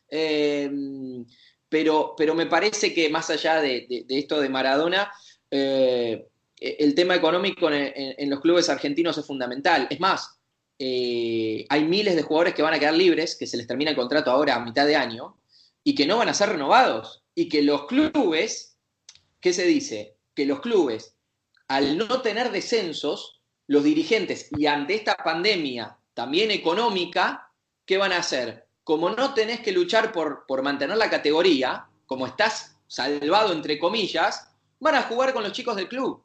Eh, 0.09 0.71
pero, 1.69 2.15
pero 2.17 2.35
me 2.35 2.47
parece 2.47 2.95
que 2.95 3.11
más 3.11 3.29
allá 3.29 3.61
de, 3.61 4.07
esto 4.09 4.41
de 4.41 4.49
Maradona, 4.49 5.13
el 5.51 6.95
tema 6.95 7.17
económico 7.17 7.69
en, 7.71 8.31
los 8.31 8.41
clubes 8.41 8.71
argentinos 8.71 9.19
es 9.19 9.27
fundamental. 9.27 9.87
Es 9.91 10.01
más, 10.01 10.39
hay 10.79 11.85
miles 11.87 12.17
de 12.17 12.23
jugadores 12.23 12.55
que 12.55 12.63
van 12.63 12.73
a 12.73 12.79
quedar 12.79 12.95
libres, 12.95 13.37
que 13.37 13.47
se 13.47 13.59
les 13.59 13.67
termina 13.67 13.91
el 13.91 13.97
contrato 13.97 14.31
ahora 14.31 14.55
a 14.55 14.65
mitad 14.65 14.87
de 14.87 14.97
año, 14.97 15.37
y 15.85 15.95
que 15.95 16.07
no 16.07 16.17
van 16.17 16.31
a 16.31 16.35
ser 16.35 16.49
renovados. 16.49 17.25
Y 17.35 17.51
que 17.51 17.61
los 17.61 17.85
clubes, 17.85 18.79
¿qué 19.39 19.53
se 19.53 19.67
dice? 19.67 20.17
Que 20.35 20.47
los 20.47 20.61
clubes, 20.61 21.15
al 21.69 21.99
no 21.99 22.23
tener 22.23 22.53
descensos, 22.53 23.42
los 23.67 23.85
dirigentes, 23.85 24.49
y 24.57 24.67
ante 24.67 24.95
esta 24.95 25.15
pandemia 25.17 25.97
también 26.15 26.51
económica, 26.51 27.51
¿qué 27.87 27.97
van 27.97 28.13
a 28.13 28.19
hacer? 28.19 28.67
Como 28.85 29.11
no 29.11 29.35
tenés 29.35 29.61
que 29.61 29.73
luchar 29.73 30.13
por, 30.13 30.45
por 30.47 30.63
mantener 30.63 30.97
la 30.97 31.11
categoría, 31.11 31.87
como 32.07 32.27
estás 32.27 32.77
salvado 32.87 33.53
entre 33.53 33.79
comillas, 33.79 34.49
van 34.81 34.97
a 34.97 35.03
jugar 35.03 35.33
con 35.33 35.43
los 35.43 35.53
chicos 35.53 35.77
del 35.77 35.89
club. 35.89 36.23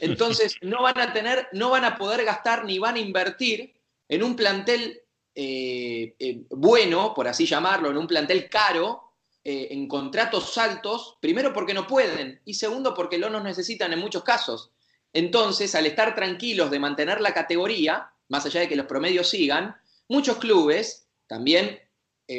Entonces 0.00 0.56
no 0.62 0.82
van 0.82 0.98
a 0.98 1.12
tener, 1.12 1.48
no 1.52 1.70
van 1.70 1.84
a 1.84 1.96
poder 1.96 2.24
gastar 2.24 2.64
ni 2.64 2.78
van 2.78 2.96
a 2.96 3.00
invertir 3.00 3.74
en 4.08 4.22
un 4.22 4.36
plantel 4.36 5.02
eh, 5.34 6.14
eh, 6.18 6.42
bueno, 6.50 7.14
por 7.14 7.28
así 7.28 7.46
llamarlo, 7.46 7.90
en 7.90 7.96
un 7.96 8.06
plantel 8.06 8.48
caro, 8.48 9.12
eh, 9.42 9.68
en 9.70 9.88
contratos 9.88 10.58
altos, 10.58 11.16
primero 11.20 11.52
porque 11.52 11.72
no 11.72 11.86
pueden 11.86 12.40
y 12.44 12.54
segundo 12.54 12.92
porque 12.94 13.18
no 13.18 13.30
nos 13.30 13.42
necesitan 13.42 13.92
en 13.92 14.00
muchos 14.00 14.22
casos. 14.22 14.70
Entonces, 15.12 15.74
al 15.74 15.86
estar 15.86 16.14
tranquilos 16.14 16.70
de 16.70 16.78
mantener 16.78 17.20
la 17.20 17.34
categoría, 17.34 18.12
más 18.28 18.46
allá 18.46 18.60
de 18.60 18.68
que 18.68 18.76
los 18.76 18.86
promedios 18.86 19.28
sigan, 19.28 19.76
muchos 20.08 20.38
clubes, 20.38 21.08
también 21.26 21.80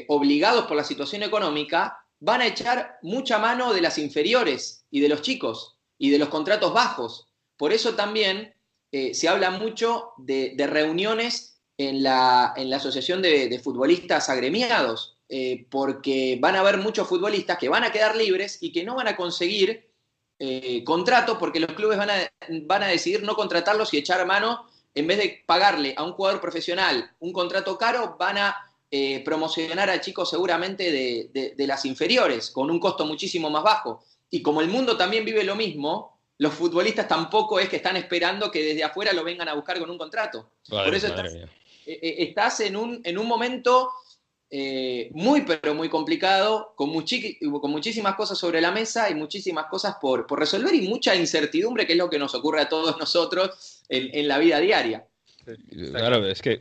obligados 0.07 0.67
por 0.67 0.77
la 0.77 0.85
situación 0.85 1.21
económica, 1.21 2.05
van 2.19 2.39
a 2.39 2.47
echar 2.47 2.97
mucha 3.01 3.39
mano 3.39 3.73
de 3.73 3.81
las 3.81 3.97
inferiores 3.97 4.85
y 4.89 5.01
de 5.01 5.09
los 5.09 5.21
chicos 5.21 5.77
y 5.97 6.11
de 6.11 6.17
los 6.17 6.29
contratos 6.29 6.73
bajos. 6.73 7.27
Por 7.57 7.73
eso 7.73 7.93
también 7.93 8.53
se 8.89 9.27
habla 9.27 9.51
mucho 9.51 10.13
de 10.17 10.55
reuniones 10.65 11.51
en 11.87 12.03
la, 12.03 12.53
en 12.55 12.69
la 12.69 12.77
Asociación 12.77 13.21
de, 13.21 13.59
Futbolistas 13.63 14.29
Agremiados, 14.29 15.17
eh, 15.29 15.65
porque 15.69 16.37
van 16.39 16.55
a 16.55 16.59
haber 16.59 16.77
muchos 16.77 17.07
futbolistas 17.07 17.57
que 17.57 17.69
van 17.69 17.83
a 17.83 17.91
quedar 17.91 18.15
libres 18.15 18.57
y 18.61 18.71
que 18.71 18.83
no 18.83 18.95
van 18.95 19.07
a 19.07 19.15
conseguir 19.15 19.90
eh, 20.43 20.83
contrato 20.83 21.37
porque 21.37 21.59
los 21.59 21.71
clubes 21.73 21.99
van 21.99 22.09
a, 22.09 22.15
van 22.63 22.81
a 22.81 22.87
decidir 22.87 23.21
no 23.21 23.35
contratarlos 23.35 23.93
y 23.93 23.97
echar 23.97 24.25
mano, 24.25 24.67
en 24.95 25.05
vez 25.05 25.19
de 25.19 25.43
pagarle 25.45 25.93
a 25.95 26.03
un 26.03 26.13
jugador 26.13 26.41
profesional 26.41 27.11
un 27.19 27.31
contrato 27.31 27.77
caro, 27.77 28.15
van 28.19 28.39
a 28.39 28.55
eh, 28.89 29.23
promocionar 29.23 29.91
a 29.91 30.01
chicos 30.01 30.31
seguramente 30.31 30.91
de, 30.91 31.53
de 31.55 31.67
las 31.67 31.85
inferiores, 31.85 32.49
con 32.49 32.71
un 32.71 32.79
costo 32.79 33.05
muchísimo 33.05 33.51
más 33.51 33.63
bajo. 33.63 34.03
Y 34.31 34.41
como 34.41 34.61
el 34.61 34.67
mundo 34.67 34.97
también 34.97 35.23
vive 35.23 35.43
lo 35.43 35.55
mismo, 35.55 36.17
los 36.39 36.55
futbolistas 36.55 37.07
tampoco 37.07 37.59
es 37.59 37.69
que 37.69 37.75
están 37.75 37.97
esperando 37.97 38.49
que 38.49 38.63
desde 38.63 38.83
afuera 38.83 39.13
lo 39.13 39.23
vengan 39.23 39.47
a 39.47 39.53
buscar 39.53 39.77
con 39.77 39.91
un 39.91 39.97
contrato. 39.99 40.49
Por 40.67 40.95
eso 40.95 41.07
eh, 41.15 41.47
eh, 41.85 42.15
estás 42.17 42.61
en 42.61 42.75
un, 42.75 42.99
en 43.03 43.19
un 43.19 43.27
momento 43.27 43.91
eh, 44.53 45.09
muy, 45.13 45.43
pero 45.43 45.73
muy 45.73 45.87
complicado, 45.87 46.73
con, 46.75 46.91
con, 46.91 47.71
muchísimas 47.71 48.15
cosas 48.15 48.37
sobre 48.37 48.59
la 48.59 48.71
mesa 48.71 49.09
y 49.09 49.15
muchísimas 49.15 49.67
cosas 49.67 49.95
por, 50.01 50.27
por, 50.27 50.39
resolver 50.39 50.75
y 50.75 50.89
mucha 50.89 51.15
incertidumbre, 51.15 51.87
que 51.87 51.93
es 51.93 51.97
lo 51.97 52.09
que 52.09 52.19
nos 52.19 52.35
ocurre 52.35 52.59
a 52.59 52.67
todos 52.67 52.97
nosotros 52.99 53.81
en, 53.87 54.13
en 54.13 54.27
la 54.27 54.39
vida 54.39 54.59
diaria. 54.59 55.07
Claro, 55.91 56.25
es 56.27 56.41
que 56.41 56.59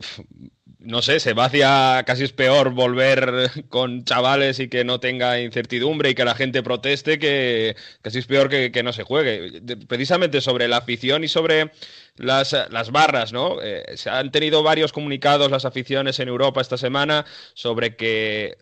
no 0.81 1.01
sé, 1.01 1.19
se 1.19 1.33
va 1.33 1.45
hacia 1.45 2.03
casi 2.05 2.23
es 2.23 2.33
peor 2.33 2.71
volver 2.71 3.51
con 3.69 4.03
chavales 4.03 4.59
y 4.59 4.67
que 4.67 4.83
no 4.83 4.99
tenga 4.99 5.39
incertidumbre 5.39 6.09
y 6.09 6.15
que 6.15 6.25
la 6.25 6.35
gente 6.35 6.63
proteste 6.63 7.19
que 7.19 7.75
casi 8.01 8.19
es 8.19 8.25
peor 8.25 8.49
que, 8.49 8.83
no 8.83 8.93
se 8.93 9.03
juegue. 9.03 9.61
Precisamente 9.87 10.41
sobre 10.41 10.67
la 10.67 10.77
afición 10.77 11.23
y 11.23 11.27
sobre 11.27 11.71
las, 12.15 12.51
barras, 12.91 13.31
¿no? 13.31 13.61
Eh, 13.61 13.85
se 13.95 14.09
han 14.09 14.31
tenido 14.31 14.63
varios 14.63 14.91
comunicados 14.91 15.51
las 15.51 15.65
aficiones 15.65 16.19
en 16.19 16.29
Europa 16.29 16.61
esta 16.61 16.77
semana 16.77 17.25
sobre 17.53 17.95
que 17.95 18.57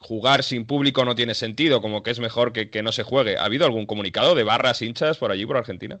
jugar 0.00 0.42
sin 0.42 0.66
público 0.66 1.04
no 1.04 1.14
tiene 1.14 1.34
sentido, 1.34 1.82
como 1.82 2.02
que 2.02 2.10
es 2.10 2.20
mejor 2.20 2.52
que, 2.52 2.70
que 2.70 2.82
no 2.82 2.92
se 2.92 3.02
juegue. 3.02 3.36
¿Ha 3.36 3.44
habido 3.44 3.66
algún 3.66 3.86
comunicado 3.86 4.34
de 4.34 4.44
barras 4.44 4.80
hinchas 4.82 5.18
por 5.18 5.30
allí, 5.30 5.44
por 5.46 5.58
Argentina? 5.58 6.00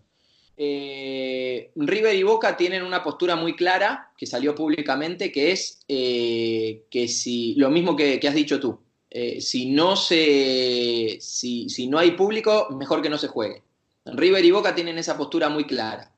Eh, 0.62 1.70
River 1.74 2.14
y 2.14 2.22
Boca 2.22 2.54
tienen 2.54 2.82
una 2.82 3.02
postura 3.02 3.34
muy 3.34 3.56
clara 3.56 4.12
que 4.14 4.26
salió 4.26 4.54
públicamente, 4.54 5.32
que 5.32 5.52
es 5.52 5.80
eh, 5.88 6.82
que 6.90 7.08
si, 7.08 7.54
lo 7.54 7.70
mismo 7.70 7.96
que, 7.96 8.20
has 8.22 8.34
dicho 8.34 8.60
tú, 8.60 8.78
eh, 9.08 9.40
si, 9.40 9.70
no 9.70 9.96
se, 9.96 11.16
si, 11.18 11.86
no 11.86 11.98
hay 11.98 12.10
público, 12.10 12.68
mejor 12.76 13.00
que 13.00 13.08
no 13.08 13.16
se 13.16 13.28
juegue. 13.28 13.62
River 14.04 14.44
y 14.44 14.50
Boca 14.50 14.74
tienen 14.74 14.98
esa 14.98 15.16
postura 15.16 15.48
muy 15.48 15.64
clara. 15.64 16.12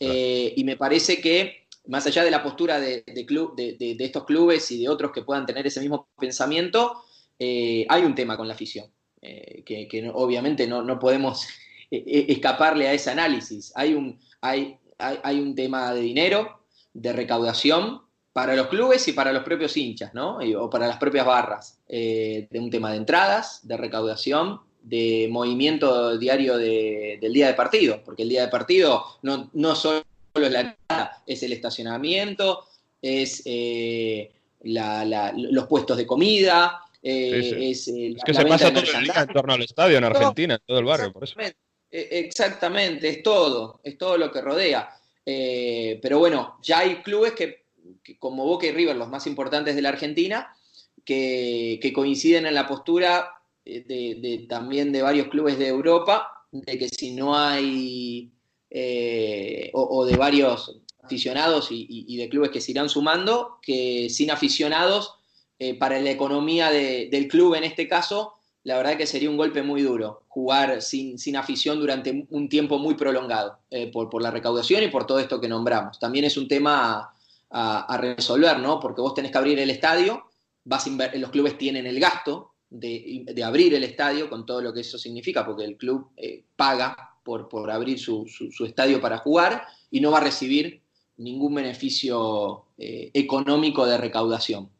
y 0.00 0.64
me 0.64 0.76
parece 0.76 1.20
que, 1.20 1.68
más 1.86 2.04
allá 2.08 2.24
de 2.24 2.32
la 2.32 2.42
postura 2.42 2.80
de, 2.80 3.04
club, 3.24 3.54
de, 3.54 3.96
estos 4.00 4.24
clubes 4.24 4.68
y 4.72 4.80
de 4.80 4.88
otros 4.88 5.12
que 5.12 5.22
puedan 5.22 5.46
tener 5.46 5.64
ese 5.64 5.78
mismo 5.78 6.08
pensamiento, 6.18 7.04
hay 7.38 8.02
un 8.02 8.16
tema 8.16 8.36
con 8.36 8.48
la 8.48 8.54
afición, 8.54 8.90
que, 9.20 10.10
obviamente 10.12 10.66
no, 10.66 10.82
no 10.82 10.98
podemos 10.98 11.46
escaparle 11.90 12.88
a 12.88 12.92
ese 12.92 13.10
análisis. 13.10 13.72
Hay 13.74 13.94
un, 13.94 14.18
hay, 14.40 14.78
hay, 14.98 15.40
un 15.40 15.54
tema 15.54 15.92
de 15.92 16.00
dinero, 16.00 16.60
de 16.92 17.12
recaudación 17.12 18.02
para 18.32 18.54
los 18.54 18.68
clubes 18.68 19.06
y 19.08 19.12
para 19.12 19.32
los 19.32 19.42
propios 19.42 19.76
hinchas, 19.76 20.14
¿no? 20.14 20.38
O 20.58 20.70
para 20.70 20.86
las 20.86 20.98
propias 20.98 21.26
barras. 21.26 21.80
Eh, 21.88 22.46
de 22.50 22.60
un 22.60 22.70
tema 22.70 22.92
de 22.92 22.98
entradas, 22.98 23.66
de 23.66 23.76
recaudación, 23.76 24.60
de 24.82 25.28
movimiento 25.30 26.16
diario 26.16 26.56
del 26.56 27.32
día 27.32 27.48
de 27.48 27.54
partido, 27.54 28.00
porque 28.04 28.22
el 28.22 28.28
día 28.28 28.42
de 28.42 28.48
partido 28.48 29.04
no, 29.22 29.50
no 29.52 29.74
solo 29.74 30.04
es 30.34 30.50
la 30.50 30.60
entrada, 30.60 31.22
es 31.26 31.42
el 31.42 31.52
estacionamiento, 31.52 32.64
es 33.02 33.42
eh, 33.44 34.32
los 34.62 35.66
puestos 35.66 35.96
de 35.96 36.06
comida, 36.06 36.82
eh, 37.02 37.70
es, 37.70 37.90
que 38.24 38.34
se 38.34 38.44
pasa 38.44 38.72
todo 38.72 38.84
el 38.84 39.04
día 39.04 39.22
en 39.22 39.28
torno 39.28 39.54
al 39.54 39.62
estadio 39.62 39.98
en 39.98 40.04
Argentina, 40.04 40.54
en 40.54 40.60
todo 40.66 40.78
el 40.78 40.84
barrio, 40.84 41.12
por 41.12 41.24
eso. 41.24 41.34
E, 41.90 42.20
exactamente, 42.20 43.08
es 43.08 43.22
todo, 43.22 43.80
es 43.82 43.98
todo 43.98 44.16
lo 44.16 44.30
que 44.30 44.40
rodea. 44.40 44.88
Eh, 45.26 45.98
pero 46.02 46.18
bueno, 46.18 46.58
ya 46.62 46.80
hay 46.80 46.96
clubes 47.02 47.32
que, 47.32 47.64
como 48.18 48.44
Boca 48.44 48.66
y 48.66 48.72
River, 48.72 48.96
los 48.96 49.08
más 49.08 49.26
importantes 49.26 49.74
de 49.74 49.82
la 49.82 49.90
Argentina, 49.90 50.54
que, 51.04 51.92
coinciden 51.94 52.46
en 52.46 52.54
la 52.54 52.68
postura 52.68 53.30
eh, 53.64 53.84
de, 53.86 54.46
también 54.48 54.92
de 54.92 55.02
varios 55.02 55.28
clubes 55.28 55.58
de 55.58 55.68
Europa, 55.68 56.46
de 56.52 56.78
que 56.78 56.88
si 56.88 57.12
no 57.12 57.36
hay, 57.36 58.30
eh, 58.70 59.70
o, 59.72 60.04
de 60.04 60.16
varios 60.16 60.80
aficionados 61.02 61.68
y, 61.70 62.16
de 62.16 62.28
clubes 62.28 62.50
que 62.50 62.60
se 62.60 62.72
irán 62.72 62.88
sumando, 62.88 63.58
que 63.62 64.08
sin 64.10 64.30
aficionados, 64.30 65.14
para 65.78 66.00
la 66.00 66.10
economía 66.10 66.70
del 66.70 67.28
club 67.28 67.54
en 67.54 67.64
este 67.64 67.86
caso, 67.86 68.39
la 68.64 68.76
verdad 68.76 68.96
que 68.96 69.06
sería 69.06 69.30
un 69.30 69.36
golpe 69.36 69.62
muy 69.62 69.82
duro 69.82 70.24
jugar 70.28 70.82
sin, 70.82 71.18
sin 71.18 71.36
afición 71.36 71.80
durante 71.80 72.26
un 72.30 72.48
tiempo 72.48 72.78
muy 72.78 72.94
prolongado, 72.94 73.58
eh, 73.70 73.90
por, 73.90 74.10
por, 74.10 74.22
la 74.22 74.30
recaudación 74.30 74.82
y 74.82 74.88
por 74.88 75.06
todo 75.06 75.18
esto 75.18 75.40
que 75.40 75.48
nombramos. 75.48 75.98
También 75.98 76.26
es 76.26 76.36
un 76.36 76.46
tema 76.46 77.14
a, 77.50 77.96
resolver, 77.96 78.58
¿no? 78.60 78.78
Porque 78.78 79.00
vos 79.00 79.14
tenés 79.14 79.32
que 79.32 79.38
abrir 79.38 79.58
el 79.58 79.70
estadio, 79.70 80.24
vas 80.64 80.86
los 80.86 81.30
clubes 81.30 81.58
tienen 81.58 81.86
el 81.86 81.98
gasto 81.98 82.52
de, 82.68 83.24
de, 83.26 83.44
abrir 83.44 83.74
el 83.74 83.82
estadio 83.82 84.28
con 84.28 84.46
todo 84.46 84.60
lo 84.60 84.72
que 84.72 84.80
eso 84.80 84.98
significa, 84.98 85.44
porque 85.44 85.64
el 85.64 85.76
club 85.76 86.10
eh, 86.16 86.44
paga 86.54 87.16
por, 87.24 87.48
por 87.48 87.70
abrir 87.70 87.98
su, 87.98 88.26
su, 88.28 88.64
estadio 88.64 89.00
para 89.00 89.18
jugar 89.18 89.66
y 89.90 90.00
no 90.00 90.10
va 90.10 90.18
a 90.18 90.24
recibir 90.24 90.82
ningún 91.16 91.54
beneficio 91.54 92.66
eh, 92.78 93.10
económico 93.14 93.84
de 93.86 93.98
recaudación. 93.98 94.70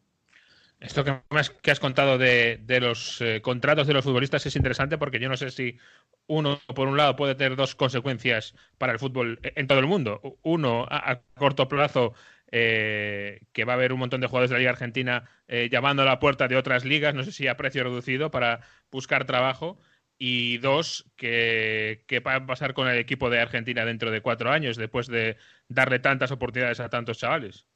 Esto 0.81 1.05
que, 1.05 1.21
que 1.63 1.71
has 1.71 1.79
contado 1.79 2.17
de, 2.17 2.59
los 2.81 3.21
eh, 3.21 3.43
contratos 3.43 3.87
de 3.87 3.93
los 3.93 4.05
futbolistas 4.05 4.47
es 4.47 4.57
interesante 4.57 4.97
porque 4.97 5.21
yo 5.21 5.29
no 5.29 5.37
sé 5.37 5.51
si 5.51 5.79
uno, 6.27 6.61
por 6.75 6.89
un 6.89 6.97
lado, 6.97 7.17
puede 7.17 7.35
tener 7.35 7.55
dos 7.57 7.75
consecuencias 7.75 8.55
para 8.79 8.93
el 8.93 8.99
fútbol 8.99 9.41
en 9.43 9.67
todo 9.67 9.79
el 9.79 9.87
mundo. 9.87 10.39
Uno, 10.43 10.87
a, 10.89 11.21
corto 11.35 11.69
plazo, 11.69 12.15
eh, 12.51 13.41
que 13.53 13.65
va 13.65 13.75
a 13.75 13.77
haber 13.77 13.93
un 13.93 13.99
montón 13.99 14.21
de 14.23 14.27
jugadores 14.27 14.51
de 14.51 14.55
la 14.55 14.59
Liga 14.61 14.71
Argentina 14.71 15.29
eh, 15.49 15.69
llamando 15.71 16.03
a 16.03 16.07
la 16.07 16.19
puerta 16.19 16.49
de 16.49 16.57
otras 16.57 16.85
ligas, 16.85 17.15
no 17.15 17.25
sé 17.25 17.33
si 17.33 17.47
a 17.47 17.57
precio 17.57 17.85
reducido, 17.85 18.31
para 18.31 18.61
buscar 18.91 19.27
trabajo. 19.27 19.79
Y 20.19 20.59
dos, 20.59 21.11
que, 21.17 22.05
que 22.07 22.21
va 22.21 22.37
a 22.37 22.47
pasar 22.47 22.75
con 22.75 22.89
el 22.89 22.99
equipo 22.99 23.31
de 23.31 23.41
Argentina 23.41 23.85
dentro 23.85 24.11
de 24.11 24.21
cuatro 24.21 24.51
años, 24.51 24.77
después 24.77 25.07
de 25.09 25.37
darle 25.69 25.99
tantas 25.99 26.31
oportunidades 26.31 26.81
a 26.81 26.91
tantos 26.91 27.19
chavales. 27.19 27.67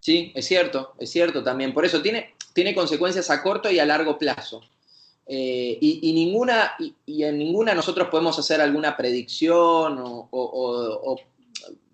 Sí, 0.00 0.32
es 0.34 0.46
cierto, 0.46 0.94
es 0.98 1.10
cierto 1.10 1.44
también. 1.44 1.74
Por 1.74 1.84
eso 1.84 2.00
tiene, 2.00 2.34
tiene 2.54 2.74
consecuencias 2.74 3.30
a 3.30 3.42
corto 3.42 3.70
y 3.70 3.78
a 3.78 3.84
largo 3.84 4.18
plazo. 4.18 4.62
Eh, 5.26 5.78
y, 5.80 6.12
ninguna, 6.12 6.74
y, 7.06 7.22
en 7.22 7.38
ninguna 7.38 7.72
nosotros 7.72 8.08
podemos 8.08 8.36
hacer 8.38 8.60
alguna 8.60 8.96
predicción 8.96 9.96
o, 10.02 11.20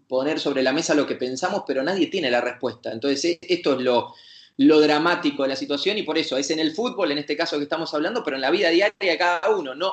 poner 0.09 0.38
sobre 0.38 0.62
la 0.62 0.72
mesa 0.72 0.94
lo 0.94 1.07
que 1.07 1.16
pensamos, 1.16 1.64
pero 1.66 1.82
nadie 1.82 2.07
tiene 2.07 2.30
la 2.30 2.40
respuesta. 2.40 2.92
Entonces, 2.92 3.24
e, 3.24 3.38
esto 3.42 3.74
es 3.74 3.80
lo, 3.80 4.14
lo 4.59 4.80
dramático 4.80 5.42
de 5.42 5.50
la 5.50 5.57
situación 5.57 5.98
y 5.98 6.04
por 6.04 6.16
eso 6.16 6.36
es 6.36 6.48
en 6.50 6.61
el 6.61 6.72
fútbol, 6.74 7.11
en 7.11 7.18
este 7.18 7.36
caso 7.36 7.57
que 7.59 7.64
estamos 7.64 7.92
hablando, 7.92 8.22
pero 8.22 8.36
en 8.36 8.42
la 8.42 8.50
vida 8.50 8.70
diaria 8.70 8.94
de 8.98 9.18
cada 9.18 9.50
uno. 9.50 9.74
No, 9.74 9.92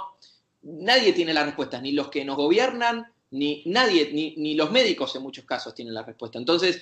nadie 0.61 1.13
tiene 1.13 1.33
las 1.33 1.45
respuestas, 1.45 1.81
ni 1.81 1.93
los 1.93 2.09
que 2.09 2.23
nos 2.23 2.37
gobiernan, 2.37 3.11
ni 3.31 3.63
nadie, 3.65 4.11
ni, 4.13 4.35
ni 4.37 4.53
los 4.53 4.71
médicos 4.71 5.15
en 5.15 5.23
muchos 5.23 5.45
casos 5.45 5.73
tienen 5.73 5.95
la 5.95 6.03
respuesta. 6.03 6.37
Entonces, 6.37 6.81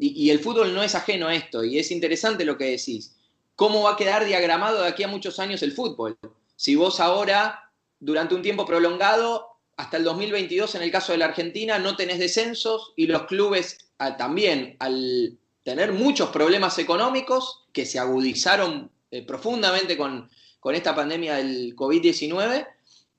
y, 0.00 0.30
el 0.30 0.40
fútbol 0.40 0.74
no 0.74 0.82
es 0.82 0.94
ajeno 0.94 1.28
a 1.28 1.34
esto, 1.34 1.62
y 1.62 1.78
es 1.78 1.90
interesante 1.90 2.46
lo 2.46 2.56
que 2.56 2.64
decís. 2.64 3.16
¿Cómo 3.54 3.82
va 3.82 3.92
a 3.92 3.96
quedar 3.96 4.24
diagramado 4.24 4.80
de 4.80 4.88
aquí 4.88 5.02
a 5.02 5.08
muchos 5.08 5.38
años 5.38 5.62
el 5.62 5.72
fútbol? 5.72 6.16
Si 6.56 6.74
vos 6.74 7.00
ahora, 7.00 7.70
durante 7.98 8.34
un 8.34 8.40
tiempo 8.40 8.64
prolongado, 8.64 9.58
hasta 9.76 9.98
el 9.98 10.04
2022, 10.04 10.74
en 10.74 10.82
el 10.82 10.90
caso 10.90 11.12
de 11.12 11.18
la 11.18 11.26
Argentina, 11.26 11.78
no 11.78 11.96
tenés 11.96 12.18
descensos 12.18 12.94
y 12.96 13.06
los 13.06 13.24
clubes 13.24 13.90
también, 14.16 14.76
al 14.78 15.38
tener 15.62 15.92
muchos 15.92 16.30
problemas 16.30 16.78
económicos 16.78 17.66
que 17.72 17.84
se 17.84 17.98
agudizaron 17.98 18.90
eh, 19.10 19.22
profundamente 19.22 19.98
con, 19.98 20.30
esta 20.72 20.94
pandemia 20.94 21.36
del 21.36 21.76
COVID-19, 21.76 22.66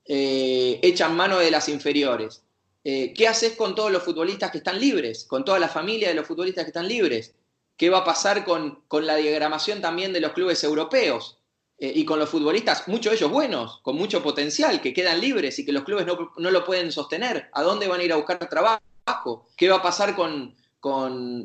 eh, 0.06 0.80
echan 0.82 1.16
mano 1.16 1.38
de 1.38 1.52
las 1.52 1.70
inferiores. 1.70 2.44
Eh, 2.84 3.14
¿qué 3.14 3.28
haces 3.28 3.56
con 3.56 3.76
todos 3.76 3.92
los 3.92 4.04
futbolistas 4.04 4.52
que 4.52 4.58
están 4.58 4.80
libres? 4.80 5.26
Con 5.26 5.46
toda 5.46 5.60
la 5.60 5.70
familia 5.70 6.10
de 6.10 6.16
los 6.16 6.28
futbolistas 6.28 6.64
que 6.64 6.70
están 6.70 6.88
libres. 6.88 7.36
¿Qué 7.78 7.90
va 7.90 8.00
a 8.00 8.04
pasar 8.04 8.44
con, 8.44 8.84
la 8.92 9.16
diagramación 9.16 9.82
también 9.82 10.14
de 10.14 10.22
los 10.22 10.34
clubes 10.34 10.64
europeos? 10.64 11.40
Eh, 11.78 11.92
y 11.96 12.06
con 12.06 12.20
los 12.20 12.30
futbolistas, 12.30 12.88
muchos 12.88 13.12
de 13.12 13.18
ellos 13.18 13.32
buenos, 13.32 13.80
con 13.82 13.96
mucho 13.96 14.22
potencial, 14.22 14.82
que 14.82 14.94
quedan 14.94 15.20
libres 15.20 15.58
y 15.60 15.66
que 15.66 15.72
los 15.72 15.84
clubes 15.84 16.06
no, 16.06 16.52
lo 16.52 16.66
pueden 16.66 16.92
sostener. 16.92 17.50
¿A 17.54 17.64
dónde 17.64 17.88
van 17.88 18.02
a 18.02 18.04
ir 18.04 18.14
a 18.14 18.18
buscar 18.18 18.38
trabajo? 18.50 19.48
¿Qué 19.58 19.70
va 19.70 19.78
a 19.78 19.82
pasar 19.82 20.16
con, 20.16 20.56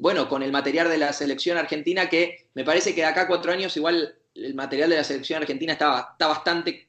bueno, 0.01 0.28
con 0.28 0.43
el 0.43 0.53
material 0.53 0.89
de 0.89 0.99
la 0.99 1.12
selección 1.12 1.59
argentina 1.59 2.09
que 2.09 2.49
me 2.55 2.64
parece 2.64 2.95
que 2.95 3.03
de 3.03 3.07
acá 3.07 3.22
a 3.22 3.28
cuatro 3.28 3.53
años 3.53 3.76
igual 3.76 4.16
el 4.34 4.55
material 4.55 4.91
de 4.91 4.97
la 4.97 5.05
selección 5.05 5.41
argentina 5.41 5.72
está, 5.72 6.11
está 6.12 6.26
bastante 6.26 6.86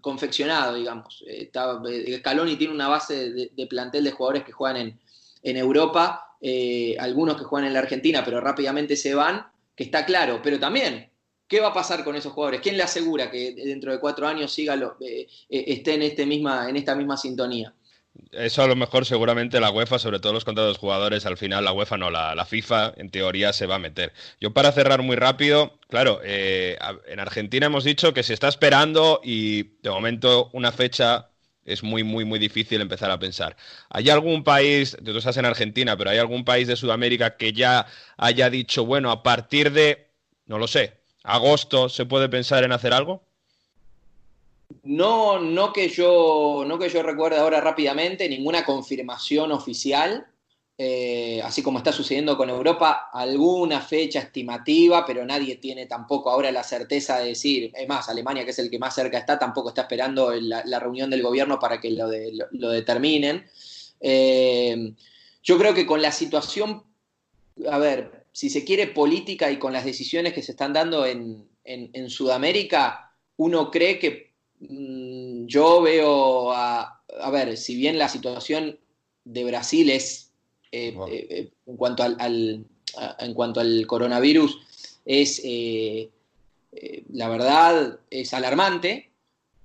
confeccionado, 0.00 0.74
digamos. 0.74 1.24
Eh, 1.26 1.50
eh, 1.52 2.18
Scaloni 2.18 2.56
tiene 2.56 2.74
una 2.74 2.88
base 2.88 3.30
de, 3.32 3.66
plantel 3.66 4.04
de 4.04 4.12
jugadores 4.12 4.44
que 4.44 4.52
juegan 4.52 4.76
en, 4.76 5.00
en 5.42 5.56
Europa, 5.56 6.36
eh, 6.40 6.96
algunos 6.98 7.36
que 7.36 7.44
juegan 7.44 7.68
en 7.68 7.74
la 7.74 7.80
Argentina, 7.80 8.24
pero 8.24 8.40
rápidamente 8.40 8.96
se 8.96 9.14
van, 9.14 9.46
que 9.74 9.84
está 9.84 10.04
claro. 10.04 10.40
Pero 10.42 10.58
también, 10.58 11.10
¿qué 11.46 11.60
va 11.60 11.68
a 11.68 11.74
pasar 11.74 12.04
con 12.04 12.16
esos 12.16 12.32
jugadores? 12.32 12.60
¿Quién 12.60 12.76
le 12.76 12.82
asegura 12.82 13.30
que 13.30 13.54
dentro 13.54 13.92
de 13.92 14.00
cuatro 14.00 14.26
años 14.26 14.52
siga 14.52 14.76
lo, 14.76 14.96
esté 15.48 15.94
en, 15.94 16.02
este 16.02 16.26
misma, 16.26 16.68
en 16.68 16.76
esta 16.76 16.94
misma 16.94 17.16
sintonía? 17.16 17.74
Eso 18.32 18.62
a 18.62 18.66
lo 18.66 18.76
mejor 18.76 19.06
seguramente 19.06 19.60
la 19.60 19.70
UEFA, 19.70 19.98
sobre 19.98 20.20
todo 20.20 20.32
los 20.32 20.44
contratos 20.44 20.74
de 20.74 20.80
jugadores, 20.80 21.24
al 21.26 21.36
final 21.36 21.64
la 21.64 21.72
UEFA 21.72 21.96
no, 21.96 22.10
la, 22.10 22.44
FIFA 22.44 22.94
en 22.96 23.10
teoría 23.10 23.52
se 23.52 23.66
va 23.66 23.76
a 23.76 23.78
meter. 23.78 24.12
Yo 24.40 24.52
para 24.52 24.72
cerrar 24.72 25.02
muy 25.02 25.16
rápido, 25.16 25.78
claro, 25.88 26.20
eh, 26.24 26.78
en 27.06 27.20
Argentina 27.20 27.66
hemos 27.66 27.84
dicho 27.84 28.12
que 28.12 28.22
se 28.22 28.34
está 28.34 28.48
esperando 28.48 29.20
y 29.24 29.78
de 29.82 29.90
momento 29.90 30.50
una 30.52 30.72
fecha 30.72 31.30
es 31.64 31.82
muy, 31.82 32.02
muy, 32.02 32.24
muy 32.24 32.38
difícil 32.38 32.80
empezar 32.80 33.10
a 33.10 33.18
pensar. 33.18 33.56
¿Hay 33.90 34.08
algún 34.10 34.42
país, 34.42 34.96
tú 35.04 35.16
estás 35.16 35.36
en 35.36 35.44
Argentina, 35.44 35.96
pero 35.96 36.10
hay 36.10 36.18
algún 36.18 36.44
país 36.44 36.66
de 36.66 36.76
Sudamérica 36.76 37.36
que 37.36 37.52
ya 37.52 37.86
haya 38.16 38.50
dicho, 38.50 38.84
bueno, 38.86 39.10
a 39.10 39.22
partir 39.22 39.72
de, 39.72 40.08
no 40.46 40.58
lo 40.58 40.66
sé, 40.66 40.94
agosto 41.22 41.88
se 41.88 42.06
puede 42.06 42.28
pensar 42.28 42.64
en 42.64 42.72
hacer 42.72 42.94
algo? 42.94 43.27
No, 44.84 45.38
no 45.40 45.72
que 45.72 45.88
yo, 45.88 46.64
no 46.66 46.78
que 46.78 46.88
yo 46.88 47.02
recuerde 47.02 47.38
ahora 47.38 47.60
rápidamente, 47.60 48.28
ninguna 48.28 48.64
confirmación 48.64 49.52
oficial, 49.52 50.26
eh, 50.76 51.40
así 51.42 51.62
como 51.62 51.78
está 51.78 51.90
sucediendo 51.92 52.36
con 52.36 52.50
Europa, 52.50 53.10
alguna 53.12 53.80
fecha 53.80 54.20
estimativa, 54.20 55.04
pero 55.04 55.24
nadie 55.24 55.56
tiene 55.56 55.86
tampoco 55.86 56.30
ahora 56.30 56.52
la 56.52 56.62
certeza 56.62 57.18
de 57.18 57.30
decir, 57.30 57.72
es 57.74 57.88
más, 57.88 58.08
Alemania, 58.08 58.44
que 58.44 58.52
es 58.52 58.58
el 58.60 58.70
que 58.70 58.78
más 58.78 58.94
cerca 58.94 59.18
está, 59.18 59.38
tampoco 59.38 59.70
está 59.70 59.82
esperando 59.82 60.30
la, 60.32 60.78
reunión 60.78 61.10
del 61.10 61.22
gobierno 61.22 61.58
para 61.58 61.80
que 61.80 61.90
lo, 61.90 62.08
lo, 62.52 62.70
determinen. 62.70 63.44
Eh, 64.00 64.94
yo 65.42 65.58
creo 65.58 65.74
que 65.74 65.86
con 65.86 66.00
la 66.00 66.12
situación, 66.12 66.84
a 67.68 67.78
ver, 67.78 68.26
si 68.30 68.48
se 68.50 68.64
quiere 68.64 68.86
política 68.86 69.50
y 69.50 69.58
con 69.58 69.72
las 69.72 69.84
decisiones 69.84 70.32
que 70.32 70.42
se 70.42 70.52
están 70.52 70.72
dando 70.72 71.04
en, 71.06 71.48
en 71.64 72.08
Sudamérica, 72.08 73.12
uno 73.36 73.70
cree 73.70 73.98
que 73.98 74.27
yo 74.60 75.82
veo, 75.82 76.52
a, 76.52 77.00
a, 77.20 77.30
ver, 77.30 77.56
si 77.56 77.76
bien 77.76 77.98
la 77.98 78.08
situación 78.08 78.78
de 79.24 79.44
Brasil 79.44 79.90
es, 79.90 80.32
eh, 80.72 80.94
eh, 81.08 81.26
eh, 81.30 81.50
en, 81.66 81.76
cuanto 81.76 82.02
al, 82.02 82.64
en 83.18 83.34
cuanto 83.34 83.60
al 83.60 83.86
coronavirus, 83.86 84.58
es, 85.04 85.42
la 87.12 87.28
verdad, 87.28 87.98
es 88.10 88.34
alarmante, 88.34 89.10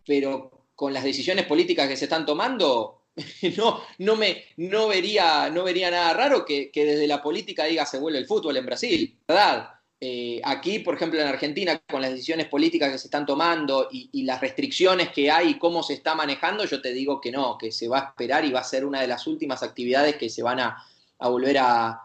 pero 0.06 0.52
con 0.76 0.94
las 0.94 1.04
decisiones 1.04 1.46
políticas 1.46 1.88
que 1.88 1.98
se 1.98 2.06
están 2.06 2.26
tomando, 2.26 3.02
no, 3.58 3.82
no, 4.00 4.16
me, 4.16 4.44
no, 4.58 4.88
vería, 4.88 5.50
no 5.50 5.64
vería 5.64 5.92
nada 5.92 6.14
raro 6.14 6.46
que, 6.46 6.72
que 6.72 6.86
desde 6.86 7.08
la 7.08 7.22
política 7.22 7.66
diga 7.66 7.86
se 7.86 8.00
vuelve 8.00 8.20
el 8.20 8.28
fútbol 8.28 8.58
en 8.58 8.66
Brasil, 8.66 9.18
¿verdad? 9.28 9.70
Eh, 10.06 10.42
aquí, 10.44 10.80
por 10.80 10.96
ejemplo, 10.96 11.22
en 11.22 11.28
Argentina, 11.28 11.82
con 11.90 12.02
las 12.02 12.12
decisiones 12.12 12.48
políticas 12.48 12.92
que 12.92 12.98
se 12.98 13.08
están 13.08 13.26
tomando 13.26 13.88
y, 13.90 14.24
las 14.24 14.42
restricciones 14.42 15.08
que 15.12 15.32
hay 15.32 15.52
y 15.52 15.58
cómo 15.58 15.82
se 15.82 15.94
está 15.94 16.14
manejando, 16.14 16.66
yo 16.66 16.82
te 16.82 16.92
digo 16.92 17.22
que 17.22 17.32
no, 17.32 17.58
que 17.58 17.72
se 17.72 17.88
va 17.88 18.00
a 18.00 18.04
esperar 18.10 18.44
y 18.44 18.52
va 18.52 18.60
a 18.60 18.66
ser 18.66 18.84
una 18.84 19.00
de 19.00 19.08
las 19.08 19.28
últimas 19.28 19.64
actividades 19.64 20.18
que 20.18 20.30
se 20.30 20.44
van 20.44 20.60
a, 20.60 20.76
volver 21.20 21.58
a, 21.58 22.02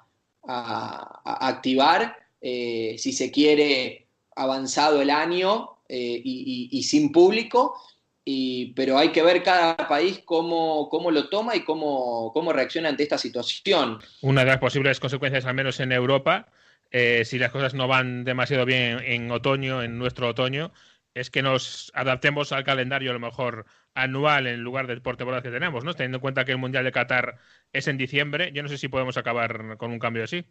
activar, 1.25 2.17
eh, 2.41 2.95
si 2.99 3.13
se 3.13 3.33
quiere, 3.33 4.07
avanzado 4.37 5.03
el 5.03 5.11
año 5.11 5.79
eh, 5.89 6.23
y, 6.23 6.81
sin 6.85 7.11
público. 7.11 7.75
pero 8.77 8.97
hay 8.97 9.11
que 9.11 9.25
ver 9.25 9.43
cada 9.43 9.77
país 9.89 10.21
cómo, 10.25 10.89
cómo 10.89 11.11
lo 11.11 11.29
toma 11.29 11.57
y 11.57 11.65
cómo, 11.65 12.31
cómo 12.33 12.53
reacciona 12.53 12.91
ante 12.91 13.03
esta 13.03 13.19
situación. 13.19 13.99
Una 14.21 14.43
de 14.43 14.51
las 14.51 14.59
posibles 14.59 15.01
consecuencias, 15.01 15.47
al 15.47 15.55
menos 15.55 15.81
en 15.81 15.91
Europa, 15.91 16.47
eh, 16.91 17.25
si 17.25 17.39
las 17.39 17.53
cosas 17.53 17.75
no 17.75 17.87
van 17.89 18.25
demasiado 18.25 18.65
bien 18.65 18.99
en 19.05 19.31
otoño, 19.31 19.83
en 19.83 19.99
nuestro 19.99 20.29
otoño, 20.29 20.73
es 21.15 21.31
que 21.31 21.43
nos 21.43 21.91
adaptemos 21.95 22.53
al 22.53 22.65
calendario 22.65 23.11
a 23.11 23.15
lo 23.15 23.21
mejor 23.21 23.67
anual 23.95 24.47
en 24.47 24.61
lugar 24.61 24.87
del 24.87 25.03
por 25.03 25.17
temporada 25.17 25.43
que 25.43 25.51
tenemos, 25.51 25.85
¿no? 25.85 25.95
Teniendo 25.95 26.19
en 26.19 26.23
cuenta 26.23 26.45
que 26.45 26.53
el 26.53 26.59
Mundial 26.59 26.85
de 26.85 26.93
Qatar 26.93 27.39
es 27.73 27.89
en 27.89 27.99
diciembre, 27.99 28.53
yo 28.55 28.63
no 28.63 28.69
sé 28.69 28.79
si 28.79 28.89
podemos 28.89 29.17
acabar 29.17 29.77
con 29.77 29.91
un 29.91 29.99
cambio 29.99 30.25
así. 30.25 30.45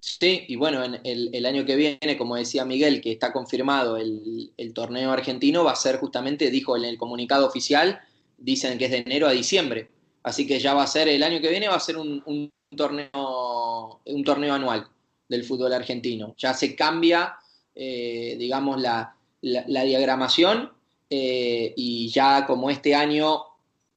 Sí, 0.00 0.44
y 0.46 0.54
bueno, 0.54 0.84
en 0.84 1.00
el, 1.02 1.44
año 1.44 1.66
que 1.66 1.74
viene, 1.74 2.16
como 2.16 2.36
decía 2.36 2.64
Miguel, 2.64 3.00
que 3.00 3.10
está 3.10 3.32
confirmado 3.32 3.96
el, 3.96 4.52
torneo 4.72 5.10
argentino, 5.10 5.64
va 5.64 5.72
a 5.72 5.76
ser 5.76 5.96
justamente, 5.96 6.50
dijo 6.50 6.76
en 6.76 6.84
el 6.84 6.96
comunicado 6.96 7.46
oficial, 7.46 8.00
dicen 8.36 8.78
que 8.78 8.84
es 8.84 8.92
de 8.92 8.98
enero 8.98 9.26
a 9.26 9.32
diciembre. 9.32 9.90
Así 10.22 10.46
que 10.46 10.60
ya 10.60 10.72
va 10.74 10.84
a 10.84 10.86
ser, 10.86 11.08
el 11.08 11.24
año 11.24 11.40
que 11.40 11.50
viene 11.50 11.68
va 11.68 11.74
a 11.74 11.80
ser 11.80 11.96
un 11.96 12.52
torneo, 12.76 14.00
un 14.04 14.24
torneo 14.24 14.54
anual 14.54 14.88
del 15.28 15.44
fútbol 15.44 15.72
argentino. 15.72 16.34
Ya 16.38 16.54
se 16.54 16.74
cambia, 16.74 17.36
eh, 17.74 18.36
digamos, 18.38 18.80
la, 18.80 19.14
diagramación 19.40 20.72
eh, 21.08 21.72
y 21.76 22.08
ya 22.08 22.44
como 22.46 22.70
este 22.70 22.94
año 22.94 23.42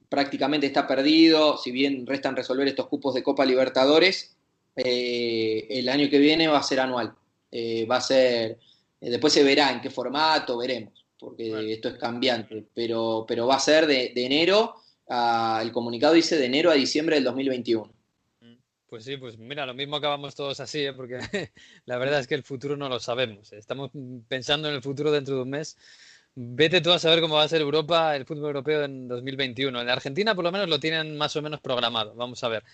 prácticamente 0.07 0.67
está 0.67 0.85
perdido, 0.85 1.57
si 1.57 1.71
bien 1.71 2.05
restan 2.05 2.35
resolver 2.35 2.67
estos 2.67 2.87
cupos 2.87 3.15
de 3.15 3.23
Copa 3.23 3.45
Libertadores, 3.45 4.35
eh, 4.75 5.67
el 5.69 5.89
año 5.89 6.09
que 6.09 6.19
viene 6.19 6.47
va 6.47 6.59
a 6.59 6.63
ser 6.63 6.79
anual. 6.79 7.15
va 7.89 7.95
a 7.97 8.01
ser, 8.01 8.59
después 8.99 9.33
se 9.33 9.43
verá 9.43 9.71
en 9.71 9.81
qué 9.81 9.89
formato, 9.89 10.57
veremos, 10.57 11.05
porque 11.17 11.73
esto 11.73 11.89
es 11.89 11.95
cambiante, 11.95 12.65
pero, 12.73 13.25
pero 13.27 13.47
va 13.47 13.55
a 13.55 13.59
ser 13.59 13.87
de, 13.87 14.13
enero, 14.15 14.75
el 15.61 15.71
comunicado 15.71 16.13
dice 16.13 16.37
de 16.37 16.45
enero 16.45 16.69
a 16.69 16.75
diciembre 16.75 17.15
del 17.15 17.25
2021. 17.25 18.00
Pues 18.91 19.05
sí, 19.05 19.15
pues 19.15 19.37
mira, 19.37 19.65
lo 19.65 19.73
mismo 19.73 19.95
acabamos 19.95 20.35
todos 20.35 20.59
así, 20.59 20.85
¿eh? 20.85 20.91
porque 20.91 21.17
la 21.85 21.97
verdad 21.97 22.19
es 22.19 22.27
que 22.27 22.35
el 22.35 22.43
futuro 22.43 22.75
no 22.75 22.89
lo 22.89 22.99
sabemos. 22.99 23.53
Estamos 23.53 23.89
pensando 24.27 24.67
en 24.67 24.75
el 24.75 24.81
futuro 24.81 25.13
dentro 25.13 25.35
de 25.35 25.43
un 25.43 25.49
mes. 25.49 25.77
Vete 26.35 26.81
tú 26.81 26.91
a 26.91 26.99
saber 26.99 27.21
cómo 27.21 27.35
va 27.35 27.43
a 27.43 27.47
ser 27.47 27.61
Europa, 27.61 28.13
el 28.17 28.25
fútbol 28.25 28.47
europeo 28.47 28.83
en 28.83 29.07
2021. 29.07 29.79
En 29.81 29.89
Argentina 29.89 30.35
por 30.35 30.43
lo 30.43 30.51
menos 30.51 30.67
lo 30.67 30.77
tienen 30.81 31.17
más 31.17 31.33
o 31.37 31.41
menos 31.41 31.61
programado. 31.61 32.13
Vamos 32.15 32.43
a 32.43 32.49
ver. 32.49 32.65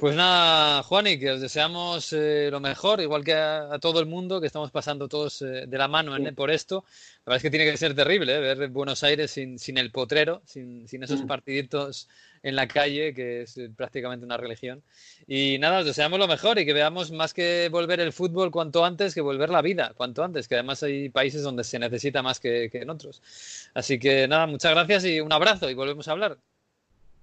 Pues 0.00 0.16
nada, 0.16 0.82
Juani, 0.82 1.18
que 1.18 1.32
os 1.32 1.42
deseamos 1.42 2.14
eh, 2.14 2.48
lo 2.50 2.58
mejor, 2.58 3.02
igual 3.02 3.22
que 3.22 3.34
a, 3.34 3.78
todo 3.82 4.00
el 4.00 4.06
mundo, 4.06 4.40
que 4.40 4.46
estamos 4.46 4.70
pasando 4.70 5.08
todos 5.08 5.42
eh, 5.42 5.66
de 5.68 5.76
la 5.78 5.88
mano 5.88 6.16
por 6.34 6.50
esto. 6.50 6.86
La 7.26 7.32
verdad 7.32 7.36
es 7.36 7.42
que 7.42 7.50
tiene 7.50 7.70
que 7.70 7.76
ser 7.76 7.94
terrible 7.94 8.34
eh, 8.34 8.54
ver 8.54 8.70
Buenos 8.70 9.02
Aires 9.04 9.30
sin, 9.30 9.58
sin 9.58 9.76
el 9.76 9.90
potrero, 9.90 10.40
sin, 10.46 10.88
sin 10.88 11.02
esos 11.02 11.22
mm. 11.22 11.26
partiditos 11.26 12.08
en 12.42 12.56
la 12.56 12.66
calle, 12.66 13.12
que 13.12 13.42
es 13.42 13.60
prácticamente 13.76 14.24
una 14.24 14.38
religión. 14.38 14.82
Y 15.26 15.58
nada, 15.58 15.80
os 15.80 15.84
deseamos 15.84 16.18
lo 16.18 16.26
mejor 16.26 16.58
y 16.58 16.64
que 16.64 16.72
veamos 16.72 17.12
más 17.12 17.34
que 17.34 17.68
volver 17.70 18.00
el 18.00 18.14
fútbol 18.14 18.50
cuanto 18.50 18.86
antes, 18.86 19.14
que 19.14 19.20
volver 19.20 19.50
la 19.50 19.60
vida 19.60 19.92
cuanto 19.94 20.24
antes, 20.24 20.48
que 20.48 20.54
además 20.54 20.82
hay 20.82 21.10
países 21.10 21.42
donde 21.42 21.62
se 21.62 21.78
necesita 21.78 22.22
más 22.22 22.40
que 22.40 22.70
en 22.72 22.88
otros. 22.88 23.20
Así 23.74 23.98
que 23.98 24.26
nada, 24.26 24.46
muchas 24.46 24.72
gracias 24.72 25.04
y 25.04 25.20
un 25.20 25.30
abrazo 25.30 25.68
y 25.68 25.74
volvemos 25.74 26.08
a 26.08 26.12
hablar. 26.12 26.38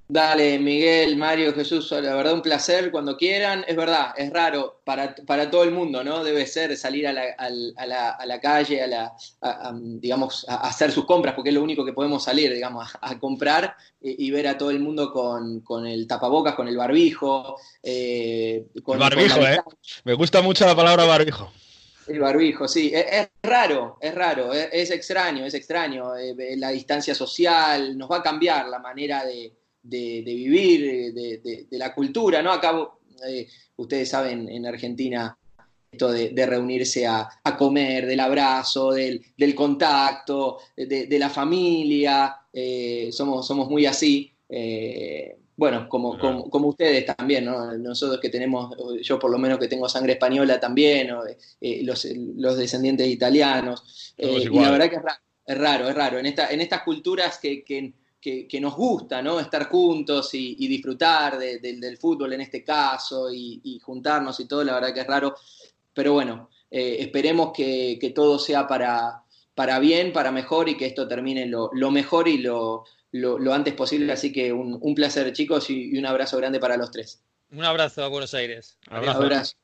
Dale, 0.10 0.58
Miguel, 0.58 1.18
Mario, 1.18 1.54
Jesús, 1.54 1.92
la 1.92 2.16
verdad 2.16 2.34
un 2.34 2.42
placer 2.42 2.92
cuando 2.92 3.18
quieran. 3.18 3.66
Es 3.68 3.76
verdad, 3.76 4.14
es 4.16 4.32
raro 4.32 4.80
para, 4.86 5.14
para 5.14 5.52
todo 5.52 5.64
el 5.64 5.72
mundo, 5.72 6.02
¿no? 6.02 6.24
Debe 6.24 6.48
ser 6.48 6.78
salir 6.78 7.06
a 7.08 7.12
la, 7.12 7.24
a 7.38 7.86
la, 7.86 8.12
a 8.12 8.26
la 8.26 8.40
calle, 8.40 8.82
a 8.82 8.88
la, 8.88 9.14
digamos, 10.00 10.46
a 10.48 10.68
hacer 10.68 10.94
sus 10.94 11.06
compras, 11.06 11.36
porque 11.36 11.50
es 11.50 11.56
lo 11.56 11.62
único 11.62 11.84
que 11.84 11.92
podemos 11.92 12.24
salir, 12.24 12.54
digamos, 12.54 12.90
a, 13.02 13.20
comprar 13.20 13.76
y, 14.00 14.32
ver 14.32 14.48
a 14.48 14.58
todo 14.58 14.72
el 14.72 14.80
mundo 14.80 15.12
con, 15.12 15.60
con 15.60 15.86
el 15.86 16.08
tapabocas, 16.08 16.56
con 16.56 16.70
el 16.70 16.78
barbijo. 16.78 17.58
Eh, 17.84 18.68
con, 18.84 19.00
barbijo, 19.00 19.42
¿eh? 19.42 19.60
Me 20.06 20.14
gusta 20.14 20.42
mucho 20.42 20.66
la 20.66 20.76
palabra 20.76 21.04
barbijo. 21.04 21.52
El 22.08 22.22
barbijo, 22.22 22.66
sí. 22.70 22.94
Es, 22.96 23.28
raro, 23.44 23.98
es 24.00 24.16
raro, 24.16 24.54
es, 24.54 24.90
extraño, 24.90 25.44
es 25.44 25.54
extraño. 25.54 26.16
Eh, 26.16 26.56
la 26.56 26.70
distancia 26.70 27.14
social 27.14 27.98
nos 27.98 28.10
va 28.10 28.18
a 28.20 28.24
cambiar 28.24 28.70
la 28.70 28.80
manera 28.80 29.26
de 29.26 29.52
de, 29.88 30.22
vivir, 30.26 31.14
de, 31.14 31.78
la 31.78 31.94
cultura, 31.94 32.42
¿no? 32.42 32.52
Acá 32.52 32.74
eh, 33.28 33.48
ustedes 33.78 34.10
saben 34.10 34.50
en 34.50 34.66
Argentina 34.66 35.38
esto 35.92 36.12
de, 36.12 36.46
reunirse 36.46 37.08
a, 37.08 37.30
comer, 37.58 38.06
del 38.06 38.20
abrazo, 38.20 38.92
del, 38.92 39.56
contacto, 39.56 40.60
de, 40.76 41.18
la 41.18 41.30
familia, 41.30 42.36
eh, 42.52 43.10
somos, 43.12 43.48
somos 43.48 43.70
muy 43.70 43.86
así. 43.86 44.32
Eh, 44.50 45.38
bueno, 45.56 45.90
como, 45.90 46.20
como, 46.20 46.68
ustedes 46.68 47.06
también, 47.06 47.46
¿no? 47.46 47.74
Nosotros 47.78 48.20
que 48.22 48.30
tenemos, 48.30 48.76
yo 49.02 49.18
por 49.18 49.32
lo 49.32 49.40
menos 49.40 49.58
que 49.58 49.68
tengo 49.68 49.90
sangre 49.90 50.14
española 50.14 50.60
también, 50.60 51.10
los, 51.10 52.06
los, 52.36 52.58
descendientes 52.58 53.08
italianos. 53.08 54.14
y 54.18 54.50
la 54.50 54.70
verdad 54.70 54.90
que 54.90 54.98
es 54.98 55.02
raro, 55.02 55.20
es 55.48 55.58
raro, 55.58 55.90
es 55.90 55.96
raro. 55.96 56.20
En, 56.20 56.28
esta, 56.28 56.52
en 56.52 56.62
estas 56.62 56.84
culturas 56.84 57.40
que, 57.40 57.64
que 57.64 57.94
que, 58.22 58.60
nos 58.60 58.76
gusta, 58.76 59.22
¿no? 59.22 59.40
Estar 59.40 59.70
juntos 59.70 60.34
y, 60.34 60.68
disfrutar 60.68 61.38
del 61.38 61.98
fútbol 61.98 62.34
en 62.34 62.42
este 62.42 62.64
caso 62.64 63.32
y, 63.32 63.80
juntarnos 63.82 64.40
y 64.40 64.46
todo, 64.46 64.64
la 64.64 64.76
verdad 64.76 64.94
que 64.94 65.02
es 65.02 65.08
raro. 65.08 65.36
Pero 65.94 66.14
bueno, 66.14 66.50
eh, 66.70 66.98
esperemos 67.00 67.52
que, 67.54 68.12
todo 68.14 68.40
sea 68.40 68.68
para, 68.68 69.24
para 69.56 69.80
bien, 69.80 70.12
para 70.14 70.32
mejor 70.32 70.70
y 70.70 70.78
que 70.78 70.86
esto 70.86 71.08
termine 71.08 71.46
lo, 71.46 71.92
mejor 71.92 72.28
y 72.28 72.40
lo, 72.40 72.84
antes 73.52 73.74
posible. 73.74 74.12
Así 74.12 74.32
que 74.34 74.52
un, 74.52 74.96
placer, 74.96 75.32
chicos, 75.34 75.70
y, 75.70 75.98
un 75.98 76.06
abrazo 76.06 76.38
grande 76.38 76.60
para 76.60 76.78
los 76.78 76.92
tres. 76.92 77.24
Un 77.52 77.64
abrazo 77.64 78.04
a 78.04 78.08
Buenos 78.10 78.34
Aires. 78.34 78.78
abrazo. 78.90 79.56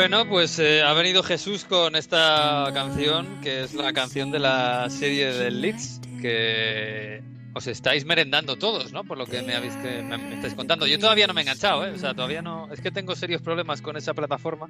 Bueno, 0.00 0.26
pues 0.26 0.58
eh, 0.58 0.82
ha 0.82 0.94
venido 0.94 1.22
Jesús 1.22 1.66
con 1.66 1.94
esta 1.94 2.70
canción, 2.72 3.42
que 3.42 3.64
es 3.64 3.74
la 3.74 3.92
canción 3.92 4.30
de 4.30 4.38
la 4.38 4.88
serie 4.88 5.30
del 5.30 5.60
Leeds, 5.60 6.00
que 6.22 7.22
os 7.52 7.66
estáis 7.66 8.06
merendando 8.06 8.56
todos, 8.56 8.94
¿no? 8.94 9.04
Por 9.04 9.18
lo 9.18 9.26
que 9.26 9.42
me, 9.42 9.54
habéis, 9.54 9.74
que 9.74 10.00
me, 10.00 10.36
estáis 10.36 10.54
contando. 10.54 10.86
Yo 10.86 10.98
todavía 10.98 11.26
no 11.26 11.34
me 11.34 11.42
he 11.42 11.44
enganchado, 11.44 11.86
¿eh? 11.86 11.90
O 11.90 11.98
sea, 11.98 12.14
todavía 12.14 12.40
no... 12.40 12.72
Es 12.72 12.80
que 12.80 12.90
tengo 12.90 13.14
serios 13.14 13.42
problemas 13.42 13.82
con 13.82 13.98
esa 13.98 14.14
plataforma. 14.14 14.68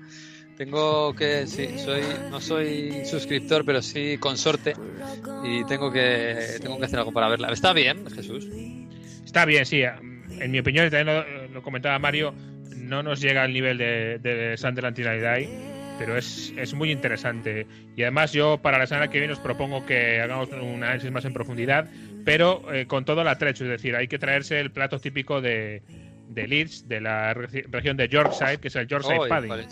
Tengo 0.56 1.14
que... 1.14 1.46
Sí, 1.46 1.78
soy, 1.78 2.02
no 2.28 2.40
soy 2.40 3.04
suscriptor, 3.06 3.64
pero 3.64 3.82
sí 3.82 4.18
consorte. 4.18 4.74
Y 5.44 5.64
tengo 5.66 5.92
que, 5.92 6.58
tengo 6.60 6.76
que 6.76 6.86
hacer 6.86 6.98
algo 6.98 7.12
para 7.12 7.28
verla. 7.28 7.52
¿Está 7.52 7.72
bien, 7.72 8.04
Jesús? 8.10 8.48
Está 9.24 9.44
bien, 9.44 9.64
sí. 9.64 9.82
En 9.82 10.50
mi 10.50 10.58
opinión, 10.58 10.90
también 10.90 11.52
lo, 11.54 11.62
comentaba 11.62 12.00
Mario, 12.00 12.34
no 12.90 13.02
nos 13.02 13.20
llega 13.20 13.44
al 13.44 13.52
nivel 13.52 13.78
de, 13.78 14.18
de 14.18 14.56
Sunderland 14.58 14.98
pero 15.98 16.16
es, 16.16 16.52
es, 16.56 16.72
muy 16.72 16.90
interesante. 16.90 17.66
Y 17.94 18.02
además 18.02 18.32
yo 18.32 18.58
para 18.58 18.78
la 18.78 18.86
semana 18.86 19.08
que 19.08 19.18
viene 19.18 19.34
os 19.34 19.38
propongo 19.38 19.84
que 19.84 20.20
hagamos 20.20 20.48
un 20.50 20.82
análisis 20.82 21.10
más 21.10 21.26
en 21.26 21.34
profundidad, 21.34 21.88
pero 22.24 22.72
eh, 22.72 22.86
con 22.86 23.04
todo 23.04 23.20
el 23.20 23.28
atrecho, 23.28 23.64
es 23.64 23.70
decir, 23.70 23.94
hay 23.94 24.08
que 24.08 24.18
traerse 24.18 24.58
el 24.60 24.70
plato 24.70 24.98
típico 24.98 25.42
de, 25.42 25.82
de 26.28 26.48
Leeds, 26.48 26.88
de 26.88 27.02
la 27.02 27.34
región 27.34 27.96
de 27.96 28.08
Yorkshire, 28.08 28.58
que 28.58 28.68
es 28.68 28.76
el 28.76 28.88
Yorkshire 28.88 29.28
Padding. 29.28 29.68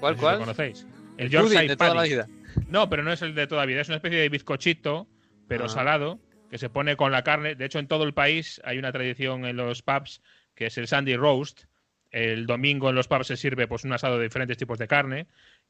¿Cuál, 0.00 0.16
cuál? 0.16 0.34
lo 0.34 0.40
conocéis. 0.40 0.86
El, 1.16 1.30
Yorkshire 1.30 1.66
de 1.66 1.76
toda 1.76 1.94
la 1.94 2.02
vida. 2.02 2.28
No, 2.68 2.88
pero 2.90 3.02
no 3.02 3.12
es 3.12 3.22
el 3.22 3.34
de 3.34 3.46
toda 3.46 3.62
la 3.62 3.66
vida, 3.66 3.80
es 3.80 3.88
una 3.88 3.96
especie 3.96 4.18
de 4.18 4.28
bizcochito, 4.28 5.08
pero 5.48 5.64
ah. 5.64 5.68
salado, 5.68 6.20
que 6.50 6.58
se 6.58 6.68
pone 6.68 6.96
con 6.96 7.10
la 7.10 7.24
carne. 7.24 7.54
De 7.54 7.64
hecho, 7.64 7.78
en 7.78 7.88
todo 7.88 8.04
el 8.04 8.12
país 8.12 8.60
hay 8.64 8.78
una 8.78 8.92
tradición 8.92 9.46
en 9.46 9.56
los 9.56 9.82
pubs 9.82 10.20
que 10.54 10.66
es 10.66 10.76
el 10.76 10.86
Sunday 10.86 11.16
Roast. 11.16 11.64
El 12.10 12.46
domingo 12.46 12.90
en 12.90 12.96
los 12.96 13.08
pubs 13.08 13.28
se 13.28 13.36
sirve 13.36 13.68
pues 13.68 13.84
un 13.84 13.92
asado 13.92 14.18
de 14.18 14.24
diferentes 14.24 14.58
tipos 14.58 14.78
de 14.78 14.88
carne 14.88 15.26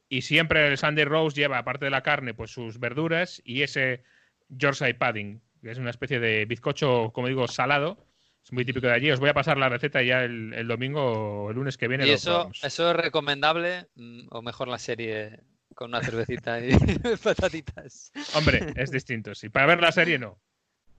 y 0.09 0.23
siempre 0.23 0.67
el 0.67 0.77
Sunday 0.77 1.05
Roast 1.05 1.37
lleva, 1.37 1.59
aparte 1.59 1.85
de 1.85 1.91
la 1.91 2.03
carne, 2.03 2.33
pues 2.33 2.51
sus 2.51 2.79
verduras 2.79 3.41
y 3.45 3.61
ese 3.61 4.03
Yorkshire 4.49 4.95
Padding, 4.95 5.41
que 5.61 5.71
es 5.71 5.77
una 5.77 5.89
especie 5.89 6.19
de 6.19 6.45
bizcocho, 6.45 7.11
como 7.13 7.27
digo, 7.27 7.47
salado. 7.47 8.05
Es 8.43 8.51
muy 8.51 8.65
típico 8.65 8.87
de 8.87 8.93
allí. 8.93 9.11
Os 9.11 9.19
voy 9.19 9.29
a 9.29 9.33
pasar 9.33 9.57
la 9.57 9.69
receta 9.69 10.01
ya 10.01 10.23
el, 10.23 10.67
domingo 10.67 11.45
o 11.45 11.49
el 11.51 11.55
lunes 11.55 11.77
que 11.77 11.87
viene. 11.87 12.07
¿Y 12.07 12.09
eso, 12.09 12.51
eso 12.61 12.89
es 12.89 12.95
recomendable 12.97 13.87
mm, 13.95 14.27
o 14.31 14.41
mejor 14.41 14.67
la 14.67 14.79
serie 14.79 15.39
con 15.75 15.91
una 15.91 16.01
cervecita 16.01 16.59
y 16.59 16.71
patatitas? 17.23 18.11
Hombre, 18.35 18.73
es 18.75 18.91
distinto, 18.91 19.33
sí. 19.33 19.49
Para 19.49 19.67
ver 19.67 19.81
la 19.81 19.91
serie 19.91 20.19
no. 20.19 20.41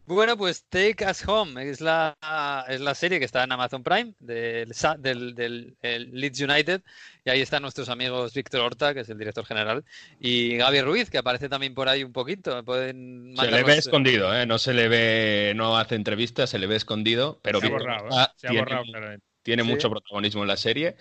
Bueno, 0.05 0.36
pues 0.36 0.64
Take 0.68 1.07
Us 1.09 1.26
Home 1.28 1.70
es 1.70 1.80
la, 1.80 2.16
es 2.68 2.80
la 2.80 2.94
serie 2.94 3.20
que 3.20 3.24
está 3.24 3.44
en 3.44 3.53
Amazon 3.53 3.84
Prime 3.84 4.14
del, 4.18 4.72
del, 4.98 5.76
Leeds 6.11 6.40
United 6.40 6.82
y 7.24 7.30
ahí 7.30 7.40
están 7.40 7.62
nuestros 7.62 7.88
amigos 7.88 8.34
Víctor 8.34 8.62
Horta, 8.62 8.94
que 8.94 9.00
es 9.00 9.09
el 9.09 9.18
director 9.18 9.46
general, 9.46 9.84
y 10.18 10.57
Gaby 10.57 10.80
Ruiz, 10.80 11.09
que 11.09 11.18
aparece 11.18 11.48
también 11.48 11.74
por 11.74 11.88
ahí 11.88 12.03
un 12.03 12.12
poquito. 12.12 12.64
Pueden 12.64 13.34
se 13.38 13.50
le 13.50 13.62
ve 13.62 13.76
escondido, 13.76 14.34
¿eh? 14.34 14.44
no 14.44 14.59
se 14.59 14.72
le 14.74 14.88
ve, 14.88 15.53
no 15.55 15.76
hace 15.78 15.94
entrevistas, 15.94 16.50
se 16.50 16.59
le 16.59 16.66
ve 16.66 16.76
escondido, 16.76 17.38
pero 17.40 17.61
se 17.61 17.66
ha 17.66 17.70
borrado, 17.70 18.09
¿eh? 18.09 18.26
se 18.36 18.48
tiene, 18.48 18.61
ha 18.61 18.64
borrado, 18.64 19.18
tiene 19.42 19.62
mucho 19.62 19.88
protagonismo 19.88 20.42
en 20.42 20.48
la 20.48 20.57
serie. 20.57 20.96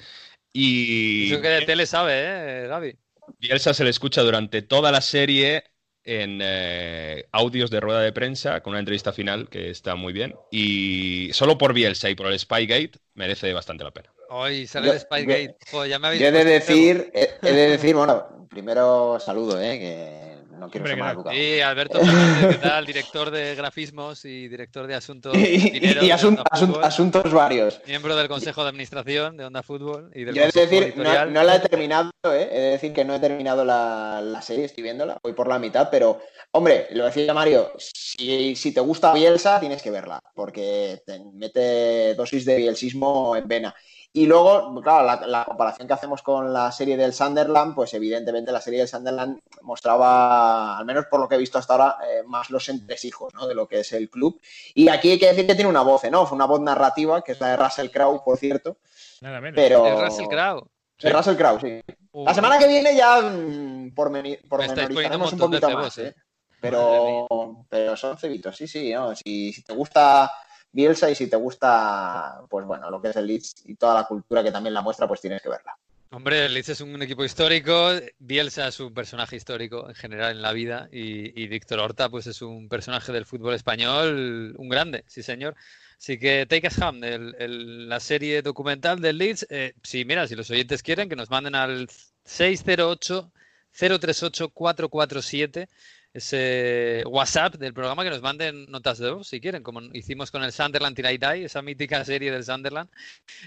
Y... 0.53 1.31
Eso 1.31 1.41
que 1.41 1.47
de 1.47 1.61
tele 1.61 1.87
sabe, 1.87 2.13
¿eh, 2.15 2.67
Gaby? 2.67 2.95
Bielsa 3.39 3.73
se 3.73 3.83
le 3.83 3.89
escucha 3.89 4.21
durante 4.21 4.61
toda 4.61 4.91
la 4.91 5.01
serie 5.01 5.70
en 6.03 6.39
eh, 6.41 7.25
audios 7.31 7.69
de 7.69 7.79
rueda 7.79 8.01
de 8.01 8.11
prensa 8.11 8.61
con 8.61 8.71
una 8.71 8.79
entrevista 8.79 9.13
final 9.13 9.49
que 9.49 9.69
está 9.69 9.95
muy 9.95 10.13
bien. 10.13 10.35
Y 10.51 11.29
solo 11.33 11.57
por 11.57 11.73
Bielsa 11.73 12.09
y 12.09 12.15
por 12.15 12.27
el 12.27 12.39
Spygate 12.39 12.93
merece 13.13 13.53
bastante 13.53 13.83
la 13.83 13.91
pena. 13.91 14.11
Hoy 14.29 14.67
sale 14.67 14.89
el 14.91 14.99
Spygate. 14.99 15.57
ya 15.89 15.99
me 15.99 16.15
he 16.15 16.31
de 16.31 16.45
decir, 16.45 17.11
he 17.13 17.51
de 17.51 17.69
decir, 17.69 17.95
bueno, 17.95 18.47
primero 18.49 19.19
saludo, 19.19 19.61
¿eh? 19.61 19.77
Que 19.79 20.30
no 20.61 20.69
quiero 20.69 20.85
ser 20.85 20.97
mal 20.97 21.17
Sí, 21.31 21.59
Alberto 21.59 21.99
Fernández, 21.99 22.49
¿qué 22.49 22.67
tal? 22.67 22.85
Director 22.85 23.31
de 23.31 23.55
grafismos 23.55 24.25
y 24.25 24.47
director 24.47 24.85
de 24.85 24.93
asuntos 24.93 25.35
y, 25.35 26.11
asuntos 26.11 27.33
varios. 27.33 27.81
Miembro 27.87 28.15
del 28.15 28.27
Consejo 28.27 28.61
de 28.61 28.69
Administración 28.69 29.37
de 29.37 29.45
Onda 29.45 29.63
Fútbol 29.63 30.11
y 30.13 30.23
del 30.23 30.35
Yo 30.35 30.43
he 30.43 30.51
de 30.51 30.67
decir, 30.67 30.93
no, 30.97 31.43
la 31.43 31.55
he 31.55 31.59
terminado, 31.59 32.11
¿eh? 32.25 32.47
he 32.51 32.59
de 32.59 32.69
decir 32.71 32.93
que 32.93 33.03
no 33.03 33.15
he 33.15 33.19
terminado 33.19 33.65
la, 33.65 34.39
serie, 34.43 34.65
estoy 34.65 34.83
viéndola, 34.83 35.17
voy 35.23 35.33
por 35.33 35.47
la 35.47 35.57
mitad, 35.57 35.89
pero, 35.89 36.21
hombre, 36.51 36.87
lo 36.91 37.05
decía 37.05 37.33
Mario, 37.33 37.71
si, 37.77 38.55
si 38.55 38.71
te 38.71 38.81
gusta 38.81 39.13
Bielsa, 39.13 39.59
tienes 39.59 39.81
que 39.81 39.89
verla, 39.89 40.21
porque 40.35 41.01
te 41.07 41.19
mete 41.33 42.13
dosis 42.13 42.45
de 42.45 42.57
bielsismo 42.57 43.35
en 43.35 43.47
vena. 43.47 43.75
Y 44.13 44.25
luego, 44.25 44.81
claro, 44.81 45.25
la, 45.25 45.45
comparación 45.45 45.87
que 45.87 45.93
hacemos 45.93 46.21
con 46.21 46.51
la 46.51 46.69
serie 46.73 46.97
del 46.97 47.13
Sunderland, 47.13 47.73
pues 47.73 47.93
evidentemente 47.93 48.51
la 48.51 48.59
serie 48.59 48.79
del 48.79 48.87
Sunderland 48.89 49.39
mostraba, 49.61 50.77
al 50.77 50.83
menos 50.85 51.05
por 51.05 51.21
lo 51.21 51.29
que 51.29 51.35
he 51.35 51.37
visto 51.37 51.57
hasta 51.57 51.73
ahora, 51.73 51.97
eh, 52.05 52.23
más 52.25 52.49
los 52.49 52.67
entresijos 52.67 53.33
¿no? 53.33 53.47
de 53.47 53.55
lo 53.55 53.69
que 53.69 53.79
es 53.79 53.93
el 53.93 54.09
club. 54.09 54.41
Y 54.73 54.89
aquí 54.89 55.11
hay 55.11 55.19
que 55.19 55.27
decir 55.27 55.47
que 55.47 55.55
tiene 55.55 55.69
una 55.69 55.81
voz, 55.81 56.03
¿no? 56.11 56.27
Una 56.29 56.45
voz 56.45 56.59
narrativa, 56.59 57.23
que 57.23 57.31
es 57.31 57.39
la 57.39 57.51
de 57.51 57.57
Russell 57.57 57.89
Crowe, 57.89 58.21
por 58.25 58.37
cierto. 58.37 58.77
Nada 59.21 59.39
menos. 59.39 59.55
Pero... 59.55 59.85
El 59.85 60.01
Russell 60.01 60.27
Crowe. 60.27 60.67
El 60.99 61.13
Russell 61.13 61.37
Crowe, 61.37 61.59
sí. 61.61 61.81
La 62.13 62.33
semana 62.33 62.59
que 62.59 62.67
viene 62.67 62.93
ya 62.93 63.21
mm, 63.21 63.93
por, 63.95 64.11
por 64.49 64.59
un, 64.59 65.39
poquito 65.39 65.69
más, 65.69 65.97
¿eh? 65.99 66.13
Pero, 66.59 67.27
pero 67.69 67.95
son 67.95 68.17
cebitos, 68.17 68.55
sí, 68.55 68.67
sí, 68.67 68.93
¿no? 68.93 69.15
si, 69.15 69.51
si 69.51 69.63
te 69.63 69.73
gusta 69.73 70.31
Bielsa 70.71 71.09
y 71.09 71.15
si 71.15 71.27
te 71.27 71.35
gusta, 71.35 72.41
pues 72.49 72.65
bueno, 72.65 72.89
lo 72.89 73.01
que 73.01 73.09
es 73.09 73.15
el 73.15 73.27
Leeds 73.27 73.63
y 73.65 73.75
toda 73.75 73.95
la 73.95 74.03
cultura 74.05 74.43
que 74.43 74.51
también 74.51 74.73
la 74.73 74.81
muestra, 74.81 75.07
pues 75.07 75.21
tienes 75.21 75.41
que 75.41 75.49
verla. 75.49 75.77
Hombre, 76.13 76.45
el 76.45 76.53
Leeds 76.53 76.69
es 76.69 76.81
un 76.81 77.01
equipo 77.01 77.23
histórico, 77.23 77.91
Bielsa 78.19 78.67
es 78.67 78.79
un 78.81 78.93
personaje 78.93 79.37
histórico 79.37 79.87
en 79.87 79.95
general 79.95 80.31
en 80.31 80.41
la 80.41 80.51
vida 80.51 80.89
y, 80.91 81.47
Víctor 81.47 81.79
Horta 81.79 82.09
pues 82.09 82.27
es 82.27 82.41
un 82.41 82.67
personaje 82.67 83.13
del 83.13 83.25
fútbol 83.25 83.53
español, 83.53 84.53
un 84.57 84.69
grande, 84.69 85.05
sí 85.07 85.23
señor. 85.23 85.55
Así 85.97 86.17
que 86.17 86.45
Take 86.47 86.67
Us 86.67 86.79
Home, 86.79 87.17
la 87.47 87.99
serie 87.99 88.41
documental 88.41 88.99
del 88.99 89.19
Leeds, 89.19 89.47
eh, 89.49 89.73
sí, 89.83 90.03
mira, 90.03 90.27
si 90.27 90.35
los 90.35 90.49
oyentes 90.49 90.83
quieren, 90.83 91.07
que 91.07 91.15
nos 91.15 91.29
manden 91.29 91.55
al 91.55 91.87
608 92.25 93.31
038 93.71 94.49
447 94.49 95.69
ese 96.13 97.03
WhatsApp 97.07 97.55
del 97.55 97.73
programa 97.73 98.03
que 98.03 98.09
nos 98.09 98.21
manden 98.21 98.65
notas 98.69 98.97
de 98.97 99.11
voz 99.11 99.27
si 99.27 99.39
quieren, 99.39 99.63
como 99.63 99.81
hicimos 99.93 100.31
con 100.31 100.43
el 100.43 100.51
Sunderland 100.51 100.95
Die, 100.95 101.45
esa 101.45 101.61
mítica 101.61 102.03
serie 102.03 102.31
del 102.31 102.43
Sunderland. 102.43 102.89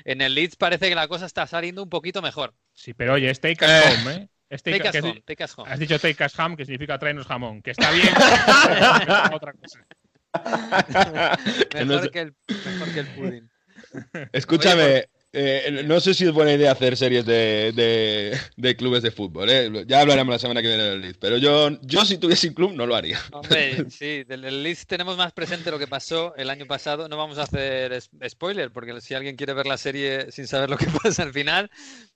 En 0.04 0.20
el 0.20 0.34
Leeds 0.34 0.56
parece 0.56 0.88
que 0.88 0.94
la 0.94 1.08
cosa 1.08 1.26
está 1.26 1.46
saliendo 1.46 1.82
un 1.82 1.90
poquito 1.90 2.22
mejor. 2.22 2.54
Sí, 2.72 2.94
pero 2.94 3.14
oye, 3.14 3.30
es 3.30 3.40
Take 3.40 3.64
Us 3.64 3.70
eh, 3.70 3.82
Home, 4.00 4.14
¿eh? 4.14 4.28
take, 4.58 4.88
us 4.88 5.02
home, 5.02 5.22
take 5.26 5.44
us 5.44 5.54
home. 5.56 5.70
Has 5.70 5.78
dicho 5.78 5.98
Take 5.98 6.24
Us 6.24 6.38
Home, 6.38 6.56
que 6.56 6.64
significa 6.64 6.98
traernos 6.98 7.26
jamón, 7.26 7.62
que 7.62 7.72
está 7.72 7.90
bien. 7.90 8.08
otra 9.32 9.52
cosa. 9.52 9.86
mejor, 11.74 12.10
que 12.10 12.20
el, 12.20 12.34
mejor 12.48 12.92
que 12.92 13.00
el 13.00 13.06
pudding. 13.08 13.50
Escúchame, 14.32 15.08
eh, 15.35 15.82
no 15.85 16.01
sé 16.01 16.14
si 16.14 16.24
es 16.24 16.32
buena 16.32 16.53
idea 16.53 16.72
hacer 16.72 16.97
series 16.97 17.26
de, 17.26 17.72
de, 18.57 18.76
clubes 18.76 19.03
de 19.03 19.11
fútbol. 19.11 19.51
¿eh? 19.51 19.85
Ya 19.87 20.01
hablaremos 20.01 20.32
la 20.32 20.39
semana 20.39 20.62
que 20.62 20.68
viene 20.68 20.85
del 20.85 21.01
Leeds. 21.01 21.18
Pero 21.18 21.39
yo, 21.39 21.70
yo 21.82 22.05
si 22.05 22.18
tuviese 22.18 22.49
un 22.49 22.55
club, 22.55 22.72
no 22.72 22.87
lo 22.87 22.95
haría. 22.95 23.18
Hombre, 23.32 23.91
sí, 23.91 24.24
del 24.24 24.62
Leeds 24.62 24.87
tenemos 24.87 25.16
más 25.16 25.32
presente 25.32 25.70
lo 25.70 25.78
que 25.78 25.89
pasó 25.89 26.35
el 26.37 26.51
año 26.51 26.66
pasado. 26.66 27.09
No 27.09 27.16
vamos 27.16 27.39
a 27.39 27.43
hacer 27.43 28.01
spoiler, 28.28 28.70
porque 28.70 29.01
si 29.01 29.14
alguien 29.14 29.37
quiere 29.37 29.55
ver 29.55 29.66
la 29.66 29.76
serie 29.76 30.30
sin 30.30 30.47
saber 30.47 30.70
lo 30.70 30.76
que 30.76 30.87
pasa 31.03 31.24
al 31.24 31.32
final. 31.32 31.70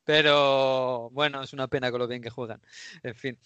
Pero 0.04 1.10
bueno, 1.10 1.42
es 1.42 1.52
una 1.52 1.68
pena 1.68 1.90
con 1.90 2.00
lo 2.00 2.08
bien 2.08 2.22
que 2.22 2.30
juegan. 2.30 2.62
En 3.02 3.14
fin. 3.14 3.38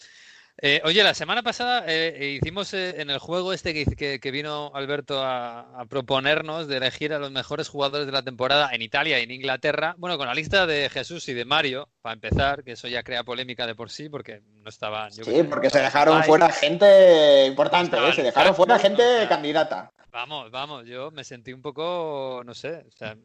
Eh, 0.58 0.80
oye, 0.84 1.02
la 1.02 1.14
semana 1.14 1.42
pasada 1.42 1.84
eh, 1.88 2.38
hicimos 2.38 2.72
eh, 2.74 3.00
en 3.00 3.10
el 3.10 3.18
juego 3.18 3.52
este 3.52 3.72
que, 3.72 4.30
vino 4.30 4.70
Alberto 4.74 5.20
a, 5.22 5.84
proponernos 5.88 6.68
de 6.68 6.76
elegir 6.76 7.12
a 7.14 7.18
los 7.18 7.32
mejores 7.32 7.68
jugadores 7.68 8.06
de 8.06 8.12
la 8.12 8.22
temporada 8.22 8.70
en 8.72 8.82
Italia 8.82 9.18
y 9.18 9.22
en 9.24 9.30
Inglaterra. 9.30 9.94
Bueno, 9.98 10.18
con 10.18 10.26
la 10.26 10.34
lista 10.34 10.66
de 10.66 10.88
Jesús 10.90 11.26
y 11.28 11.34
de 11.34 11.44
Mario, 11.46 11.88
para 12.02 12.14
empezar, 12.14 12.64
que 12.64 12.72
eso 12.72 12.88
ya 12.88 13.04
crea 13.04 13.22
polémica 13.22 13.66
de 13.66 13.76
por 13.76 13.88
sí, 13.88 14.08
porque 14.08 14.42
no 14.62 14.68
estaba. 14.68 15.10
sí, 15.10 15.22
porque 15.48 15.70
se 15.70 15.78
dejaron 15.78 16.22
fuera 16.24 16.50
gente 16.50 17.46
importante, 17.46 17.96
se 18.12 18.22
dejaron 18.24 18.54
fuera 18.54 18.78
gente 18.78 19.02
candidata. 19.28 19.92
Vamos, 20.10 20.50
vamos, 20.50 20.84
yo 20.84 21.10
me 21.10 21.24
sentí 21.24 21.54
un 21.54 21.62
poco, 21.62 22.42
no 22.44 22.52
sé, 22.52 22.84
o 22.86 22.90
sea, 22.90 23.16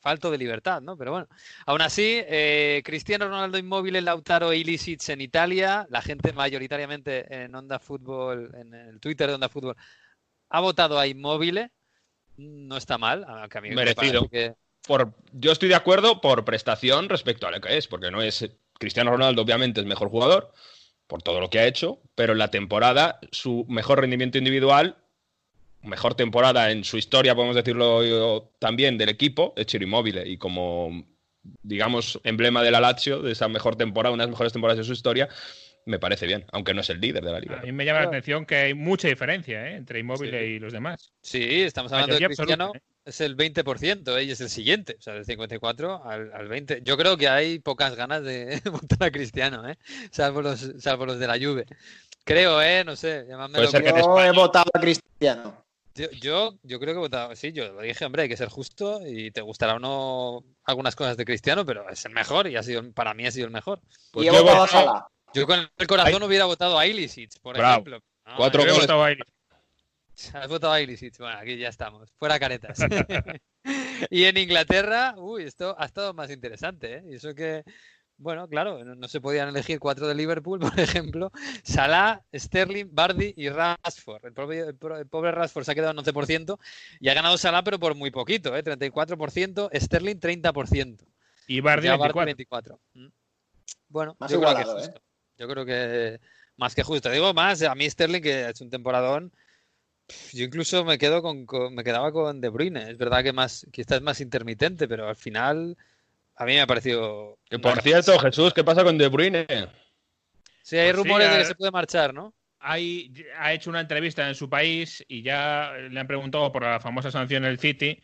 falto 0.00 0.28
de 0.28 0.38
libertad, 0.38 0.80
¿no? 0.80 0.96
Pero 0.96 1.12
bueno, 1.12 1.28
aún 1.66 1.82
así, 1.82 2.20
eh, 2.26 2.82
Cristiano 2.84 3.28
Ronaldo 3.28 3.58
inmóvil, 3.58 4.04
Lautaro 4.04 4.52
Ilicic 4.52 5.08
en 5.10 5.20
Italia, 5.20 5.86
la 5.88 6.02
gente 6.02 6.32
mayoritariamente 6.32 7.44
en 7.44 7.54
Onda 7.54 7.78
Fútbol, 7.78 8.50
en 8.56 8.74
el 8.74 8.98
Twitter 8.98 9.28
de 9.28 9.34
Onda 9.34 9.48
Fútbol, 9.48 9.76
ha 10.48 10.60
votado 10.60 10.98
a 10.98 11.06
inmóvil, 11.06 11.70
no 12.38 12.76
está 12.76 12.98
mal, 12.98 13.24
a 13.24 13.60
mí 13.60 13.70
Merecido. 13.70 14.28
Por, 14.86 15.14
yo 15.32 15.52
estoy 15.52 15.68
de 15.68 15.74
acuerdo 15.74 16.20
por 16.20 16.44
prestación 16.44 17.08
respecto 17.08 17.46
a 17.46 17.50
lo 17.50 17.60
que 17.60 17.76
es, 17.76 17.86
porque 17.86 18.10
no 18.10 18.22
es 18.22 18.48
Cristiano 18.78 19.12
Ronaldo, 19.12 19.42
obviamente 19.42 19.80
es 19.80 19.86
mejor 19.86 20.08
jugador 20.08 20.52
por 21.06 21.22
todo 21.22 21.40
lo 21.40 21.50
que 21.50 21.60
ha 21.60 21.66
hecho, 21.66 22.00
pero 22.14 22.32
en 22.32 22.38
la 22.38 22.48
temporada 22.48 23.20
su 23.30 23.64
mejor 23.68 24.00
rendimiento 24.00 24.38
individual 24.38 24.96
mejor 25.82 26.14
temporada 26.14 26.70
en 26.70 26.84
su 26.84 26.96
historia, 26.96 27.34
podemos 27.34 27.56
decirlo 27.56 28.52
también, 28.58 28.98
del 28.98 29.08
equipo, 29.08 29.52
es 29.56 29.66
Chiro 29.66 29.84
Immobile. 29.84 30.28
Y 30.28 30.38
como, 30.38 31.06
digamos, 31.62 32.20
emblema 32.24 32.62
de 32.62 32.70
la 32.70 32.80
Lazio, 32.80 33.20
de 33.20 33.32
esa 33.32 33.48
mejor 33.48 33.76
temporada, 33.76 34.14
unas 34.14 34.28
mejores 34.28 34.52
temporadas 34.52 34.78
de 34.78 34.84
su 34.84 34.92
historia, 34.92 35.28
me 35.84 35.98
parece 35.98 36.26
bien, 36.26 36.44
aunque 36.52 36.74
no 36.74 36.80
es 36.80 36.90
el 36.90 37.00
líder 37.00 37.24
de 37.24 37.32
la 37.32 37.40
liga. 37.40 37.58
A 37.58 37.62
mí 37.62 37.72
me 37.72 37.84
llama 37.84 38.00
la 38.00 38.06
atención 38.06 38.46
que 38.46 38.56
hay 38.56 38.74
mucha 38.74 39.08
diferencia 39.08 39.68
¿eh? 39.68 39.76
entre 39.76 39.98
Immobile 39.98 40.46
y 40.46 40.58
los 40.60 40.72
demás. 40.72 41.12
Sí, 41.20 41.62
estamos 41.62 41.92
hablando 41.92 42.16
de 42.16 42.26
Cristiano, 42.26 42.72
¿eh? 42.74 42.80
Es 43.04 43.20
el 43.20 43.36
20%, 43.36 44.16
¿eh? 44.18 44.24
y 44.24 44.30
es 44.30 44.40
el 44.40 44.48
siguiente, 44.48 44.96
o 44.98 45.02
sea, 45.02 45.14
del 45.14 45.24
54 45.24 46.04
al, 46.04 46.32
al 46.32 46.48
20. 46.48 46.82
Yo 46.84 46.96
creo 46.96 47.16
que 47.16 47.28
hay 47.28 47.58
pocas 47.58 47.94
ganas 47.96 48.22
de 48.22 48.60
votar 48.70 49.08
a 49.08 49.10
Cristiano, 49.10 49.68
¿eh? 49.68 49.78
salvo, 50.10 50.42
los, 50.42 50.60
salvo 50.78 51.06
los 51.06 51.18
de 51.18 51.26
la 51.26 51.38
Juve. 51.38 51.66
Creo, 52.24 52.62
¿eh? 52.62 52.84
No 52.84 52.94
sé. 52.94 53.26
Puede 53.52 53.68
ser 53.68 53.82
que 53.82 53.90
he 53.90 54.32
votado 54.32 54.70
a 54.72 54.80
Cristiano. 54.80 55.64
Yo, 55.94 56.54
yo, 56.62 56.80
creo 56.80 56.94
que 56.94 56.98
he 56.98 57.02
votado, 57.02 57.36
sí, 57.36 57.52
yo 57.52 57.70
lo 57.70 57.82
dije, 57.82 58.06
hombre, 58.06 58.22
hay 58.22 58.28
que 58.28 58.36
ser 58.36 58.48
justo 58.48 59.06
y 59.06 59.30
te 59.30 59.42
gustará 59.42 59.74
o 59.74 59.78
no 59.78 60.42
algunas 60.64 60.96
cosas 60.96 61.18
de 61.18 61.26
Cristiano, 61.26 61.66
pero 61.66 61.86
es 61.90 62.02
el 62.06 62.12
mejor 62.12 62.46
y 62.46 62.56
ha 62.56 62.62
sido, 62.62 62.90
para 62.92 63.12
mí 63.12 63.26
ha 63.26 63.30
sido 63.30 63.46
el 63.46 63.52
mejor. 63.52 63.80
Pues 64.10 64.26
yo, 64.26 64.32
yo 65.34 65.46
con 65.46 65.70
el 65.76 65.86
corazón 65.86 66.22
hubiera 66.22 66.46
votado 66.46 66.78
a 66.78 66.86
Ilicic, 66.86 67.38
por 67.40 67.58
ejemplo. 67.58 68.00
Cuatro 68.36 68.62
goles. 68.62 68.86
Has 70.34 70.48
votado 70.48 70.72
a 70.72 70.80
Ilicic. 70.80 71.18
Bueno, 71.18 71.38
aquí 71.38 71.56
ya 71.56 71.68
estamos. 71.68 72.10
Fuera 72.18 72.38
caretas. 72.38 72.78
y 74.10 74.24
en 74.24 74.36
Inglaterra, 74.36 75.14
uy, 75.16 75.44
esto 75.44 75.74
ha 75.78 75.84
estado 75.84 76.14
más 76.14 76.30
interesante, 76.30 76.96
¿eh? 76.96 77.02
Y 77.08 77.14
eso 77.14 77.34
que 77.34 77.64
bueno, 78.22 78.48
claro, 78.48 78.84
no, 78.84 79.08
se 79.08 79.20
podían 79.20 79.48
elegir 79.48 79.80
cuatro 79.80 80.06
de 80.06 80.14
Liverpool, 80.14 80.60
por 80.76 80.78
ejemplo. 80.78 81.32
Salah, 81.64 82.22
Sterling, 82.32 82.88
Bardi 82.92 83.34
y 83.36 83.48
Rashford. 83.48 84.26
El, 84.26 85.08
pobre 85.08 85.32
Rashford 85.32 85.64
se 85.64 85.72
ha 85.72 85.74
quedado 85.74 85.90
en 85.92 85.98
11% 85.98 86.58
y 87.00 87.08
ha 87.08 87.14
ganado 87.14 87.36
Salah, 87.36 87.64
pero 87.64 87.80
por 87.80 87.96
muy 87.96 88.12
poquito, 88.12 88.56
¿eh? 88.56 88.62
34%, 88.62 89.70
Sterling 89.74 90.16
30%. 90.16 91.04
Y 91.48 91.60
Bardi, 91.60 91.88
24. 91.88 92.80
Mm. 92.94 93.06
Bueno, 93.88 94.16
yo, 94.28 94.40
creo 94.40 94.54
que 94.54 94.84
¿eh? 94.84 94.94
yo 95.36 95.48
creo 95.48 95.66
que 95.66 96.20
más 96.56 96.74
que 96.74 96.84
justo. 96.84 97.10
Digo 97.10 97.34
más, 97.34 97.60
a 97.62 97.74
mí 97.74 97.90
Sterling, 97.90 98.22
que 98.22 98.44
ha 98.44 98.50
hecho 98.50 98.62
un 98.62 98.70
temporadón, 98.70 99.32
yo 100.32 100.44
incluso 100.44 100.84
me 100.84 100.98
quedo 100.98 101.22
con, 101.22 101.46
me 101.74 101.84
quedaba 101.84 102.12
con 102.12 102.40
De 102.40 102.48
Bruyne. 102.48 102.90
Es 102.90 102.98
verdad 102.98 103.22
que 103.22 103.32
más 103.32 103.66
quizás 103.72 103.98
es 103.98 104.02
más 104.02 104.20
intermitente, 104.20 104.88
pero 104.88 105.08
al 105.08 105.16
final 105.16 105.76
a 106.36 106.44
mí 106.44 106.54
me 106.54 106.60
ha 106.60 106.66
parecido. 106.66 107.38
Que 107.48 107.58
por 107.58 107.80
cierto, 107.82 108.18
Jesús, 108.18 108.52
¿qué 108.52 108.64
pasa 108.64 108.84
con 108.84 108.98
De 108.98 109.08
Bruyne? 109.08 109.46
Sí, 110.62 110.76
hay 110.76 110.92
pues 110.92 110.96
rumores 110.96 111.30
de 111.30 111.38
que 111.38 111.44
se 111.44 111.54
puede 111.54 111.70
marchar, 111.70 112.14
¿no? 112.14 112.34
Hay, 112.60 113.12
ha 113.38 113.52
hecho 113.52 113.70
una 113.70 113.80
entrevista 113.80 114.28
en 114.28 114.34
su 114.34 114.48
país 114.48 115.04
y 115.08 115.22
ya 115.22 115.72
le 115.90 115.98
han 115.98 116.06
preguntado 116.06 116.52
por 116.52 116.62
la 116.62 116.78
famosa 116.78 117.10
sanción 117.10 117.42
del 117.42 117.58
City 117.58 118.00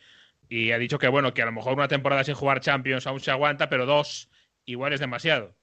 y 0.48 0.72
ha 0.72 0.78
dicho 0.78 0.98
que 0.98 1.08
bueno, 1.08 1.32
que 1.32 1.42
a 1.42 1.46
lo 1.46 1.52
mejor 1.52 1.74
una 1.74 1.88
temporada 1.88 2.24
sin 2.24 2.34
jugar 2.34 2.60
Champions 2.60 3.06
aún 3.06 3.20
se 3.20 3.30
aguanta, 3.30 3.68
pero 3.68 3.86
dos 3.86 4.28
igual 4.64 4.92
es 4.92 5.00
demasiado. 5.00 5.57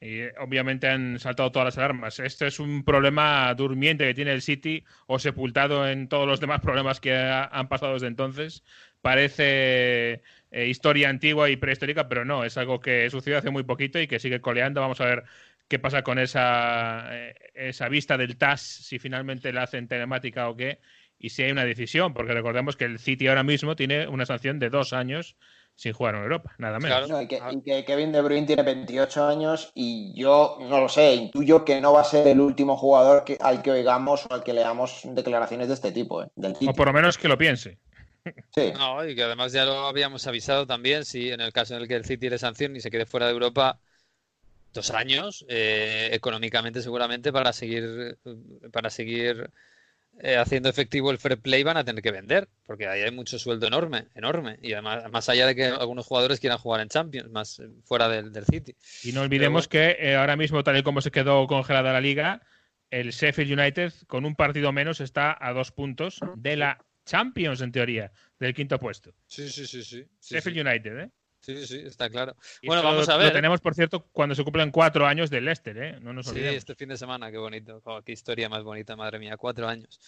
Y 0.00 0.22
obviamente 0.40 0.88
han 0.88 1.18
saltado 1.18 1.52
todas 1.52 1.66
las 1.66 1.78
alarmas. 1.78 2.18
Este 2.18 2.46
es 2.46 2.58
un 2.58 2.84
problema 2.84 3.54
durmiente 3.54 4.06
que 4.06 4.14
tiene 4.14 4.32
el 4.32 4.42
City 4.42 4.84
o 5.06 5.18
sepultado 5.18 5.88
en 5.88 6.08
todos 6.08 6.26
los 6.26 6.40
demás 6.40 6.60
problemas 6.60 7.00
que 7.00 7.14
han 7.14 7.68
pasado 7.68 7.94
desde 7.94 8.08
entonces. 8.08 8.64
Parece 9.00 10.22
eh, 10.50 10.66
historia 10.68 11.08
antigua 11.08 11.50
y 11.50 11.56
prehistórica, 11.56 12.08
pero 12.08 12.24
no, 12.24 12.44
es 12.44 12.56
algo 12.56 12.80
que 12.80 13.10
sucedió 13.10 13.38
hace 13.38 13.50
muy 13.50 13.64
poquito 13.64 14.00
y 14.00 14.06
que 14.06 14.18
sigue 14.20 14.40
coleando. 14.40 14.80
Vamos 14.80 15.00
a 15.00 15.06
ver 15.06 15.24
qué 15.68 15.78
pasa 15.78 16.02
con 16.02 16.18
esa, 16.18 17.08
eh, 17.10 17.34
esa 17.54 17.88
vista 17.88 18.16
del 18.16 18.36
TAS, 18.36 18.60
si 18.60 18.98
finalmente 18.98 19.52
la 19.52 19.62
hacen 19.62 19.88
telemática 19.88 20.48
o 20.48 20.56
qué, 20.56 20.80
y 21.18 21.30
si 21.30 21.44
hay 21.44 21.52
una 21.52 21.64
decisión, 21.64 22.14
porque 22.14 22.34
recordemos 22.34 22.76
que 22.76 22.84
el 22.84 22.98
City 22.98 23.28
ahora 23.28 23.44
mismo 23.44 23.76
tiene 23.76 24.08
una 24.08 24.26
sanción 24.26 24.58
de 24.58 24.70
dos 24.70 24.92
años 24.92 25.36
sin 25.74 25.92
jugar 25.92 26.14
en 26.14 26.22
Europa, 26.22 26.54
nada 26.58 26.78
menos. 26.78 27.10
y, 27.22 27.26
que, 27.26 27.84
Kevin 27.84 28.12
De 28.12 28.20
Bruyne 28.20 28.46
tiene 28.46 28.62
28 28.62 29.24
años 29.26 29.72
y 29.74 30.12
yo 30.14 30.58
no 30.60 30.80
lo 30.80 30.88
sé, 30.88 31.14
intuyo 31.14 31.64
que 31.64 31.80
no 31.80 31.92
va 31.92 32.02
a 32.02 32.04
ser 32.04 32.26
el 32.28 32.40
último 32.40 32.76
jugador 32.76 33.24
que, 33.24 33.38
al 33.40 33.62
que 33.62 33.72
oigamos 33.72 34.26
o 34.26 34.34
al 34.34 34.44
que 34.44 34.52
leamos 34.52 35.02
declaraciones 35.04 35.68
de 35.68 35.74
este 35.74 35.92
tipo. 35.92 36.22
¿eh? 36.22 36.28
o 36.66 36.72
por 36.72 36.86
lo 36.86 36.92
menos 36.92 37.18
que 37.18 37.28
lo 37.28 37.38
piense. 37.38 37.78
No, 38.78 39.04
y 39.04 39.16
que 39.16 39.24
además 39.24 39.52
ya 39.52 39.64
lo 39.64 39.86
habíamos 39.86 40.26
avisado 40.26 40.66
también, 40.66 41.04
si 41.04 41.30
en 41.30 41.40
el 41.40 41.52
caso 41.52 41.74
en 41.74 41.82
el 41.82 41.88
que 41.88 41.96
el 41.96 42.04
City 42.04 42.30
le 42.30 42.38
sanción 42.38 42.76
y 42.76 42.80
se 42.80 42.90
quede 42.90 43.04
fuera 43.04 43.26
de 43.26 43.32
Europa 43.32 43.80
dos 44.72 44.90
años, 44.90 45.44
eh, 45.48 46.10
económicamente 46.12 46.82
seguramente 46.82 47.32
para 47.32 47.52
seguir 47.52 48.18
para 48.72 48.90
seguir 48.90 49.50
eh, 50.20 50.36
haciendo 50.36 50.68
efectivo 50.68 51.10
el 51.10 51.18
fair 51.18 51.38
play 51.38 51.62
van 51.62 51.76
a 51.76 51.84
tener 51.84 52.02
que 52.02 52.12
vender, 52.12 52.48
porque 52.64 52.86
ahí 52.86 53.02
hay 53.02 53.10
mucho 53.10 53.38
sueldo 53.38 53.66
enorme, 53.66 54.06
enorme. 54.14 54.58
Y 54.62 54.72
además, 54.72 55.10
más 55.10 55.28
allá 55.28 55.46
de 55.46 55.54
que 55.54 55.64
algunos 55.64 56.06
jugadores 56.06 56.38
quieran 56.38 56.58
jugar 56.58 56.80
en 56.80 56.88
Champions, 56.88 57.30
más 57.30 57.58
eh, 57.58 57.68
fuera 57.84 58.08
del, 58.08 58.32
City. 58.44 58.76
Y 59.02 59.12
no 59.12 59.22
olvidemos 59.22 59.68
que 59.68 59.96
eh, 59.98 60.16
ahora 60.16 60.36
mismo, 60.36 60.62
tal 60.62 60.76
y 60.76 60.82
como 60.82 61.00
se 61.00 61.10
quedó 61.10 61.46
congelada 61.46 61.92
la 61.92 62.00
liga, 62.00 62.42
el 62.90 63.10
Sheffield 63.10 63.58
United, 63.58 63.92
con 64.06 64.24
un 64.24 64.36
partido 64.36 64.70
menos, 64.70 65.00
está 65.00 65.36
a 65.40 65.52
dos 65.52 65.72
puntos 65.72 66.20
de 66.36 66.56
la 66.56 66.84
Champions, 67.04 67.60
en 67.60 67.72
teoría, 67.72 68.12
del 68.38 68.54
quinto 68.54 68.78
puesto. 68.78 69.14
Sí, 69.26 69.48
sí, 69.48 69.66
sí, 69.66 69.82
sí. 69.82 70.04
Sheffield 70.20 70.66
United, 70.66 71.00
¿eh? 71.00 71.10
Sí, 71.42 71.66
sí, 71.66 71.82
está 71.84 72.08
claro. 72.08 72.36
bueno, 72.64 72.84
vamos 72.84 73.08
a 73.08 73.16
ver. 73.16 73.26
Lo 73.26 73.32
tenemos, 73.32 73.60
por 73.60 73.74
cierto, 73.74 74.06
cuando 74.12 74.36
se 74.36 74.44
cumplen 74.44 74.70
cuatro 74.70 75.06
años 75.06 75.28
del 75.28 75.44
Leicester, 75.44 75.76
¿eh? 75.76 76.00
No 76.00 76.12
nos 76.12 76.28
olvidemos. 76.28 76.52
Sí, 76.52 76.58
este 76.58 76.74
fin 76.76 76.88
de 76.88 76.96
semana, 76.96 77.32
qué 77.32 77.38
bonito. 77.38 77.82
Oh, 77.84 78.00
qué 78.00 78.12
historia 78.12 78.48
más 78.48 78.62
bonita, 78.62 78.94
madre 78.94 79.18
mía, 79.18 79.36
cuatro 79.36 79.66
años. 79.66 79.98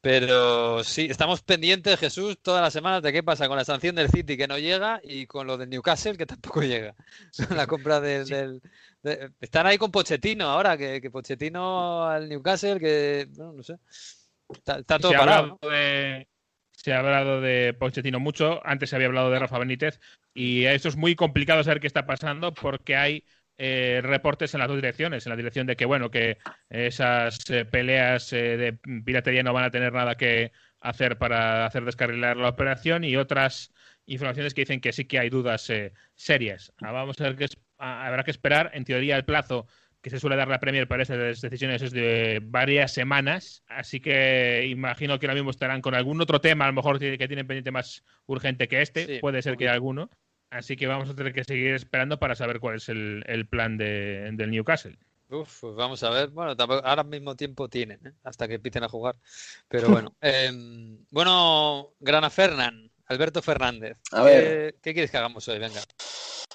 Pero 0.00 0.82
sí, 0.82 1.06
estamos 1.08 1.42
pendientes, 1.42 1.96
Jesús, 2.00 2.38
todas 2.42 2.60
las 2.60 2.72
semanas 2.72 3.02
de 3.02 3.12
qué 3.12 3.22
pasa 3.22 3.46
con 3.46 3.56
la 3.56 3.64
sanción 3.64 3.94
del 3.94 4.10
City 4.10 4.36
que 4.36 4.48
no 4.48 4.58
llega 4.58 5.00
y 5.04 5.26
con 5.26 5.46
lo 5.46 5.56
del 5.56 5.70
Newcastle 5.70 6.16
que 6.16 6.26
tampoco 6.26 6.62
llega. 6.62 6.96
la 7.50 7.68
compra 7.68 8.00
del. 8.00 8.60
Están 9.40 9.66
ahí 9.66 9.78
con 9.78 9.92
Pochettino 9.92 10.46
ahora, 10.46 10.76
que, 10.76 11.00
que 11.00 11.10
Pochettino 11.10 12.04
al 12.04 12.28
Newcastle, 12.28 12.80
que. 12.80 13.28
Bueno, 13.30 13.52
no 13.52 13.62
sé. 13.62 13.76
Está, 14.48 14.82
todo 14.98 15.12
parado 15.12 15.60
se 16.82 16.92
ha 16.92 17.00
hablado 17.00 17.40
de 17.40 17.74
Pochettino 17.74 18.20
mucho, 18.20 18.64
antes 18.66 18.90
se 18.90 18.96
había 18.96 19.08
hablado 19.08 19.30
de 19.30 19.38
Rafa 19.38 19.58
Benítez, 19.58 20.00
y 20.32 20.64
esto 20.64 20.88
es 20.88 20.96
muy 20.96 21.14
complicado 21.14 21.62
saber 21.62 21.80
qué 21.80 21.86
está 21.86 22.06
pasando 22.06 22.54
porque 22.54 22.96
hay 22.96 23.24
eh, 23.58 24.00
reportes 24.02 24.54
en 24.54 24.60
las 24.60 24.68
dos 24.68 24.78
direcciones, 24.78 25.26
en 25.26 25.30
la 25.30 25.36
dirección 25.36 25.66
de 25.66 25.76
que, 25.76 25.84
bueno, 25.84 26.10
que 26.10 26.38
esas 26.70 27.38
eh, 27.50 27.66
peleas 27.66 28.32
eh, 28.32 28.56
de 28.56 28.72
piratería 29.04 29.42
no 29.42 29.52
van 29.52 29.64
a 29.64 29.70
tener 29.70 29.92
nada 29.92 30.14
que 30.14 30.52
hacer 30.80 31.18
para 31.18 31.66
hacer 31.66 31.84
descarrilar 31.84 32.38
la 32.38 32.48
operación 32.48 33.04
y 33.04 33.16
otras 33.16 33.72
informaciones 34.06 34.54
que 34.54 34.62
dicen 34.62 34.80
que 34.80 34.92
sí 34.92 35.04
que 35.04 35.18
hay 35.18 35.28
dudas 35.28 35.70
serias. 36.14 36.72
Ah, 36.80 36.92
vamos 36.92 37.20
a 37.20 37.24
ver 37.24 37.36
qué 37.36 37.46
habrá 37.76 38.24
que 38.24 38.30
esperar. 38.30 38.70
En 38.72 38.84
teoría, 38.84 39.16
el 39.16 39.26
plazo 39.26 39.66
que 40.02 40.10
se 40.10 40.18
suele 40.18 40.36
dar 40.36 40.48
la 40.48 40.60
Premier 40.60 40.88
para 40.88 41.02
esas 41.02 41.40
decisiones 41.40 41.82
es 41.82 41.92
de 41.92 42.40
varias 42.42 42.92
semanas, 42.92 43.62
así 43.66 44.00
que 44.00 44.66
imagino 44.68 45.18
que 45.18 45.26
ahora 45.26 45.34
mismo 45.34 45.50
estarán 45.50 45.82
con 45.82 45.94
algún 45.94 46.20
otro 46.20 46.40
tema, 46.40 46.64
a 46.64 46.68
lo 46.68 46.74
mejor 46.74 46.98
que 46.98 47.16
tienen 47.18 47.46
pendiente 47.46 47.70
más 47.70 48.02
urgente 48.26 48.68
que 48.68 48.80
este, 48.80 49.20
puede 49.20 49.42
ser 49.42 49.56
que 49.56 49.64
haya 49.64 49.74
alguno, 49.74 50.10
así 50.50 50.76
que 50.76 50.86
vamos 50.86 51.10
a 51.10 51.14
tener 51.14 51.32
que 51.32 51.44
seguir 51.44 51.74
esperando 51.74 52.18
para 52.18 52.34
saber 52.34 52.60
cuál 52.60 52.76
es 52.76 52.88
el, 52.88 53.46
plan 53.50 53.76
de, 53.76 54.30
del 54.32 54.50
Newcastle. 54.50 54.96
Uf, 55.28 55.60
pues 55.60 55.76
vamos 55.76 56.02
a 56.02 56.10
ver. 56.10 56.30
Bueno, 56.30 56.56
ahora 56.82 57.04
mismo 57.04 57.36
tiempo 57.36 57.68
tienen, 57.68 58.04
¿eh? 58.04 58.12
hasta 58.24 58.48
que 58.48 58.54
empiecen 58.54 58.82
a 58.82 58.88
jugar. 58.88 59.14
Pero 59.68 59.88
bueno. 59.88 60.16
Em, 60.20 60.98
bueno, 61.10 61.94
Grana 62.00 62.30
Fernán, 62.30 62.90
Alberto 63.06 63.40
Fernández. 63.40 63.96
A 64.10 64.24
ver. 64.24 64.74
¿Qué 64.82 64.92
quieres 64.92 65.10
que 65.10 65.18
hagamos 65.18 65.46
hoy? 65.46 65.60
Venga. 65.60 65.80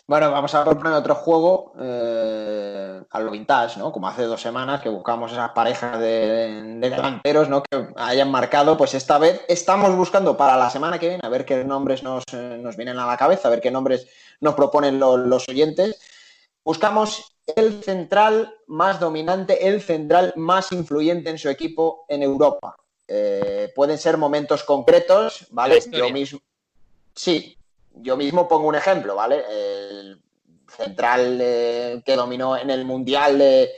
Bueno, 0.07 0.29
vamos 0.29 0.53
a 0.53 0.63
proponer 0.63 0.93
otro 0.93 1.15
juego 1.15 1.73
eh, 1.79 3.01
a 3.09 3.19
lo 3.19 3.31
vintage, 3.31 3.79
¿no? 3.79 3.91
Como 3.91 4.07
hace 4.07 4.23
dos 4.23 4.39
semanas 4.39 4.79
que 4.81 4.89
buscamos 4.89 5.31
esas 5.31 5.49
parejas 5.49 5.99
de, 5.99 6.77
delanteros, 6.79 7.49
¿no? 7.49 7.63
Que 7.63 7.87
hayan 7.95 8.29
marcado, 8.29 8.77
pues 8.77 8.93
esta 8.93 9.17
vez 9.17 9.41
estamos 9.47 9.95
buscando 9.95 10.37
para 10.37 10.57
la 10.57 10.69
semana 10.69 10.99
que 10.99 11.07
viene 11.07 11.21
a 11.23 11.29
ver 11.29 11.43
qué 11.43 11.63
nombres 11.63 12.03
nos, 12.03 12.23
eh, 12.33 12.61
vienen 12.77 12.99
a 12.99 13.07
la 13.07 13.17
cabeza, 13.17 13.47
a 13.47 13.51
ver 13.51 13.61
qué 13.61 13.71
nombres 13.71 14.07
nos 14.41 14.53
proponen 14.53 14.99
los 14.99 15.49
oyentes. 15.49 15.99
Buscamos 16.63 17.35
el 17.55 17.83
central 17.83 18.53
más 18.67 18.99
dominante, 18.99 19.67
el 19.67 19.81
central 19.81 20.33
más 20.35 20.71
influyente 20.71 21.31
en 21.31 21.39
su 21.39 21.49
equipo 21.49 22.05
en 22.09 22.21
Europa. 22.21 22.75
Eh, 23.07 23.71
pueden 23.75 23.97
ser 23.97 24.17
momentos 24.17 24.63
concretos, 24.63 25.47
¿vale? 25.49 25.79
Yo 25.91 26.09
mismo. 26.11 26.39
Sí, 27.15 27.57
yo 28.01 28.17
mismo 28.17 28.47
pongo 28.47 28.67
un 28.67 28.75
ejemplo, 28.75 29.15
¿vale? 29.15 29.43
El 29.49 30.21
central 30.67 31.39
eh, 31.41 32.01
que 32.05 32.15
dominó 32.15 32.57
en 32.57 32.69
el 32.69 32.85
Mundial 32.85 33.37
de, 33.37 33.71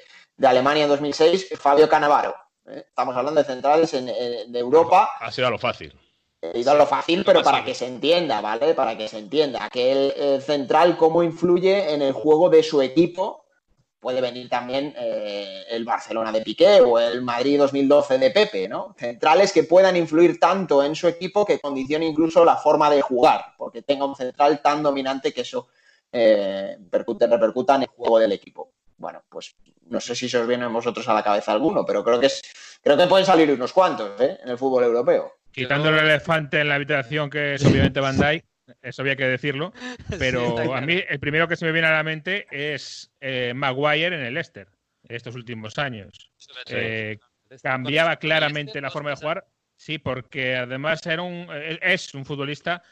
Alemania 0.44 0.84
en 0.84 0.90
2006, 0.90 1.50
Fabio 1.58 1.90
Canavaro. 1.90 2.36
¿eh? 2.68 2.86
Estamos 2.88 3.16
hablando 3.16 3.42
de 3.42 3.48
centrales 3.48 3.94
en, 3.94 4.06
de 4.06 4.60
Europa. 4.60 5.10
Ha 5.20 5.32
sido 5.32 5.48
a 5.48 5.52
lo 5.52 5.58
fácil. 5.58 5.94
He 6.42 6.60
ido 6.60 6.72
a 6.72 6.76
lo 6.76 6.86
fácil, 6.86 7.24
pero 7.26 7.42
para 7.42 7.66
que 7.66 7.74
se 7.74 7.88
entienda, 7.88 8.42
¿vale? 8.42 8.76
Para 8.76 8.96
que 8.96 9.08
se 9.08 9.18
entienda. 9.18 9.64
Aquel 9.64 10.14
el 10.16 10.42
central, 10.42 10.96
cómo 10.96 11.24
influye 11.24 11.94
en 11.94 12.02
el 12.04 12.14
juego 12.14 12.50
de 12.50 12.62
su 12.62 12.82
equipo 12.82 13.47
puede 14.00 14.22
venir 14.22 14.48
también 14.50 14.94
eh, 14.98 15.64
el 15.70 15.84
Barcelona 15.84 16.32
de 16.32 16.42
Piqué 16.42 16.82
o 16.82 17.00
el 17.00 17.22
Madrid 17.22 17.58
2012 17.58 18.18
de 18.18 18.32
Pepe, 18.32 18.68
¿no? 18.68 18.96
Centrales 18.98 19.52
que 19.52 19.64
puedan 19.64 19.96
influir 19.96 20.40
tanto 20.40 20.84
en 20.84 20.96
su 20.96 21.08
equipo 21.08 21.46
que 21.46 21.60
condicione 21.60 22.06
incluso 22.06 22.46
la 22.46 22.58
forma 22.58 22.90
de 22.90 23.02
jugar, 23.02 23.54
porque 23.58 23.82
tenga 23.82 24.06
un 24.06 24.16
central 24.16 24.62
tan 24.62 24.84
dominante 24.84 25.34
que 25.34 25.42
eso 25.42 25.68
eh, 26.12 26.78
repercuta 26.92 27.76
en 27.76 27.82
el 27.82 27.88
juego 27.88 28.20
del 28.20 28.32
equipo. 28.32 28.72
Bueno, 28.98 29.24
pues 29.30 29.56
no 29.90 30.00
sé 30.00 30.16
si 30.16 30.30
se 30.30 30.38
os 30.38 30.48
viene 30.48 30.66
a 30.66 30.70
vosotros 30.70 31.08
a 31.08 31.14
la 31.14 31.24
cabeza 31.24 31.52
alguno, 31.52 31.86
pero 31.86 32.04
creo 32.04 32.20
que 32.20 32.28
es, 32.28 32.42
creo 32.82 32.98
que 32.98 33.08
pueden 33.08 33.26
salir 33.26 33.52
unos 33.52 33.74
cuantos 33.74 34.20
¿eh? 34.22 34.40
en 34.44 34.50
el 34.50 34.58
fútbol 34.58 34.84
europeo. 34.84 35.34
Quitando 35.52 35.90
el 35.90 35.98
elefante 35.98 36.62
en 36.62 36.70
la 36.70 36.76
habitación 36.76 37.30
que 37.30 37.56
es 37.56 37.66
obviamente 37.66 38.00
Dijk 38.00 38.46
eso 38.82 39.02
había 39.02 39.16
que 39.16 39.26
decirlo, 39.26 39.74
pero 40.20 40.74
a 40.74 40.82
mí 40.82 41.02
el 41.08 41.20
primero 41.20 41.48
que 41.48 41.56
se 41.56 41.66
me 41.66 41.72
viene 41.72 41.88
a 41.88 41.92
la 41.92 42.04
mente 42.04 42.48
es 42.52 43.12
eh, 43.22 43.54
Maguire 43.56 44.16
en 44.16 44.22
el 44.22 44.34
Leicester, 44.34 44.68
en 45.04 45.16
estos 45.16 45.36
últimos 45.36 45.78
años. 45.78 46.32
Eh, 46.70 47.18
cambiaba 47.62 48.18
claramente 48.18 48.82
la 48.82 48.92
forma 48.92 49.12
de 49.12 49.16
jugar, 49.18 49.46
sí, 49.76 49.98
porque 49.98 50.56
además 50.56 51.06
era 51.06 51.22
un, 51.22 51.48
eh, 51.52 51.80
es 51.82 52.14
un 52.14 52.26
futbolista 52.26 52.84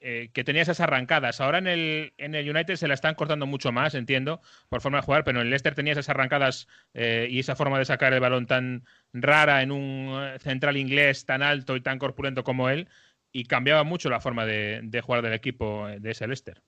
que 0.00 0.44
tenía 0.44 0.62
esas 0.62 0.80
arrancadas. 0.80 1.40
Ahora 1.40 1.58
en 1.58 1.66
el, 1.66 2.14
en 2.16 2.34
el 2.34 2.48
United 2.48 2.76
se 2.76 2.88
la 2.88 2.94
están 2.94 3.16
cortando 3.16 3.44
mucho 3.44 3.72
más, 3.72 3.94
entiendo, 3.94 4.40
por 4.68 4.80
forma 4.80 4.98
de 4.98 5.02
jugar, 5.02 5.24
pero 5.24 5.40
en 5.40 5.46
el 5.46 5.50
Leicester 5.50 5.74
tenía 5.74 5.92
esas 5.92 6.08
arrancadas 6.08 6.68
y 6.94 7.38
esa 7.38 7.56
forma 7.56 7.78
de 7.78 7.84
sacar 7.84 8.14
el 8.14 8.20
balón 8.20 8.46
tan 8.46 8.84
rara 9.12 9.60
en 9.62 9.72
un 9.72 10.38
central 10.38 10.76
inglés 10.76 11.26
tan 11.26 11.42
alto 11.42 11.76
y 11.76 11.80
tan 11.80 11.98
corpulento 11.98 12.44
como 12.44 12.70
él 12.70 12.88
y 13.32 13.44
cambiaba 13.44 13.84
mucho 13.84 14.08
la 14.10 14.20
forma 14.20 14.46
de, 14.46 15.02
jugar 15.04 15.22
del 15.22 15.34
equipo 15.34 15.86
de 15.86 16.10
ese 16.10 16.26
Leicester. 16.26 16.62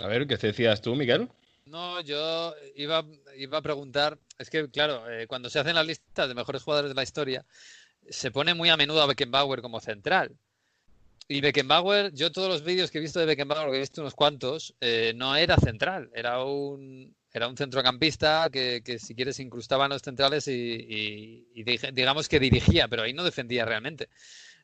A 0.00 0.06
ver, 0.06 0.26
¿qué 0.26 0.36
decías 0.36 0.80
tú, 0.80 0.94
Miguel? 0.94 1.28
No, 1.66 2.00
yo 2.00 2.54
iba, 2.74 3.04
iba 3.36 3.58
a 3.58 3.62
preguntar, 3.62 4.18
es 4.38 4.50
que 4.50 4.68
claro, 4.68 5.08
eh, 5.10 5.26
cuando 5.26 5.48
se 5.48 5.60
hacen 5.60 5.74
las 5.74 5.86
listas 5.86 6.28
de 6.28 6.34
mejores 6.34 6.62
jugadores 6.62 6.90
de 6.90 6.94
la 6.94 7.02
historia, 7.02 7.44
se 8.08 8.30
pone 8.30 8.54
muy 8.54 8.68
a 8.68 8.76
menudo 8.76 9.02
a 9.02 9.06
Beckenbauer 9.06 9.62
como 9.62 9.80
central. 9.80 10.36
Y 11.28 11.40
Beckenbauer, 11.40 12.12
yo 12.12 12.32
todos 12.32 12.48
los 12.48 12.64
vídeos 12.64 12.90
que 12.90 12.98
he 12.98 13.00
visto 13.00 13.20
de 13.20 13.26
Beckenbauer, 13.26 13.70
que 13.70 13.76
he 13.76 13.80
visto 13.80 14.00
unos 14.00 14.14
cuantos, 14.14 14.74
eh, 14.80 15.12
no 15.14 15.36
era 15.36 15.56
central, 15.56 16.10
era 16.14 16.44
un, 16.44 17.14
era 17.32 17.48
un 17.48 17.56
centrocampista 17.56 18.50
que, 18.50 18.82
si 18.98 19.14
quieres 19.14 19.38
incrustaba 19.38 19.84
en 19.84 19.92
los 19.92 20.02
centrales 20.02 20.48
y, 20.48 21.46
y, 21.54 21.62
digamos 21.92 22.28
que 22.28 22.40
dirigía, 22.40 22.88
pero 22.88 23.02
ahí 23.02 23.14
no 23.14 23.24
defendía 23.24 23.64
realmente. 23.64 24.08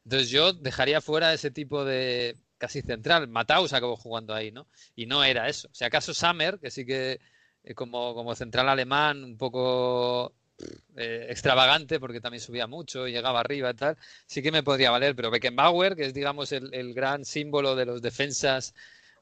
Entonces 0.04 0.30
yo 0.30 0.52
dejaría 0.52 1.00
fuera 1.00 1.32
ese 1.32 1.50
tipo 1.50 1.84
de 1.84 2.36
casi 2.58 2.82
central. 2.82 3.28
Mataus 3.28 3.72
acabó 3.72 3.96
jugando 3.96 4.34
ahí, 4.34 4.50
¿no? 4.52 4.66
Y 4.96 5.06
no 5.06 5.24
era 5.24 5.48
eso. 5.48 5.68
Si 5.72 5.84
acaso 5.84 6.12
Summer, 6.12 6.58
que 6.58 6.70
sí 6.70 6.84
que 6.84 7.20
eh, 7.64 7.74
como, 7.74 8.14
como 8.14 8.34
central 8.34 8.68
alemán, 8.68 9.24
un 9.24 9.36
poco 9.36 10.34
eh, 10.96 11.26
extravagante, 11.30 12.00
porque 12.00 12.20
también 12.20 12.40
subía 12.40 12.66
mucho 12.66 13.06
y 13.06 13.12
llegaba 13.12 13.40
arriba 13.40 13.70
y 13.70 13.74
tal, 13.74 13.96
sí 14.26 14.42
que 14.42 14.52
me 14.52 14.62
podría 14.62 14.90
valer. 14.90 15.14
Pero 15.14 15.30
Beckenbauer, 15.30 15.94
que 15.94 16.06
es, 16.06 16.14
digamos, 16.14 16.52
el, 16.52 16.94
gran 16.94 17.24
símbolo 17.24 17.76
de 17.76 17.86
los 17.86 18.02
defensas 18.02 18.74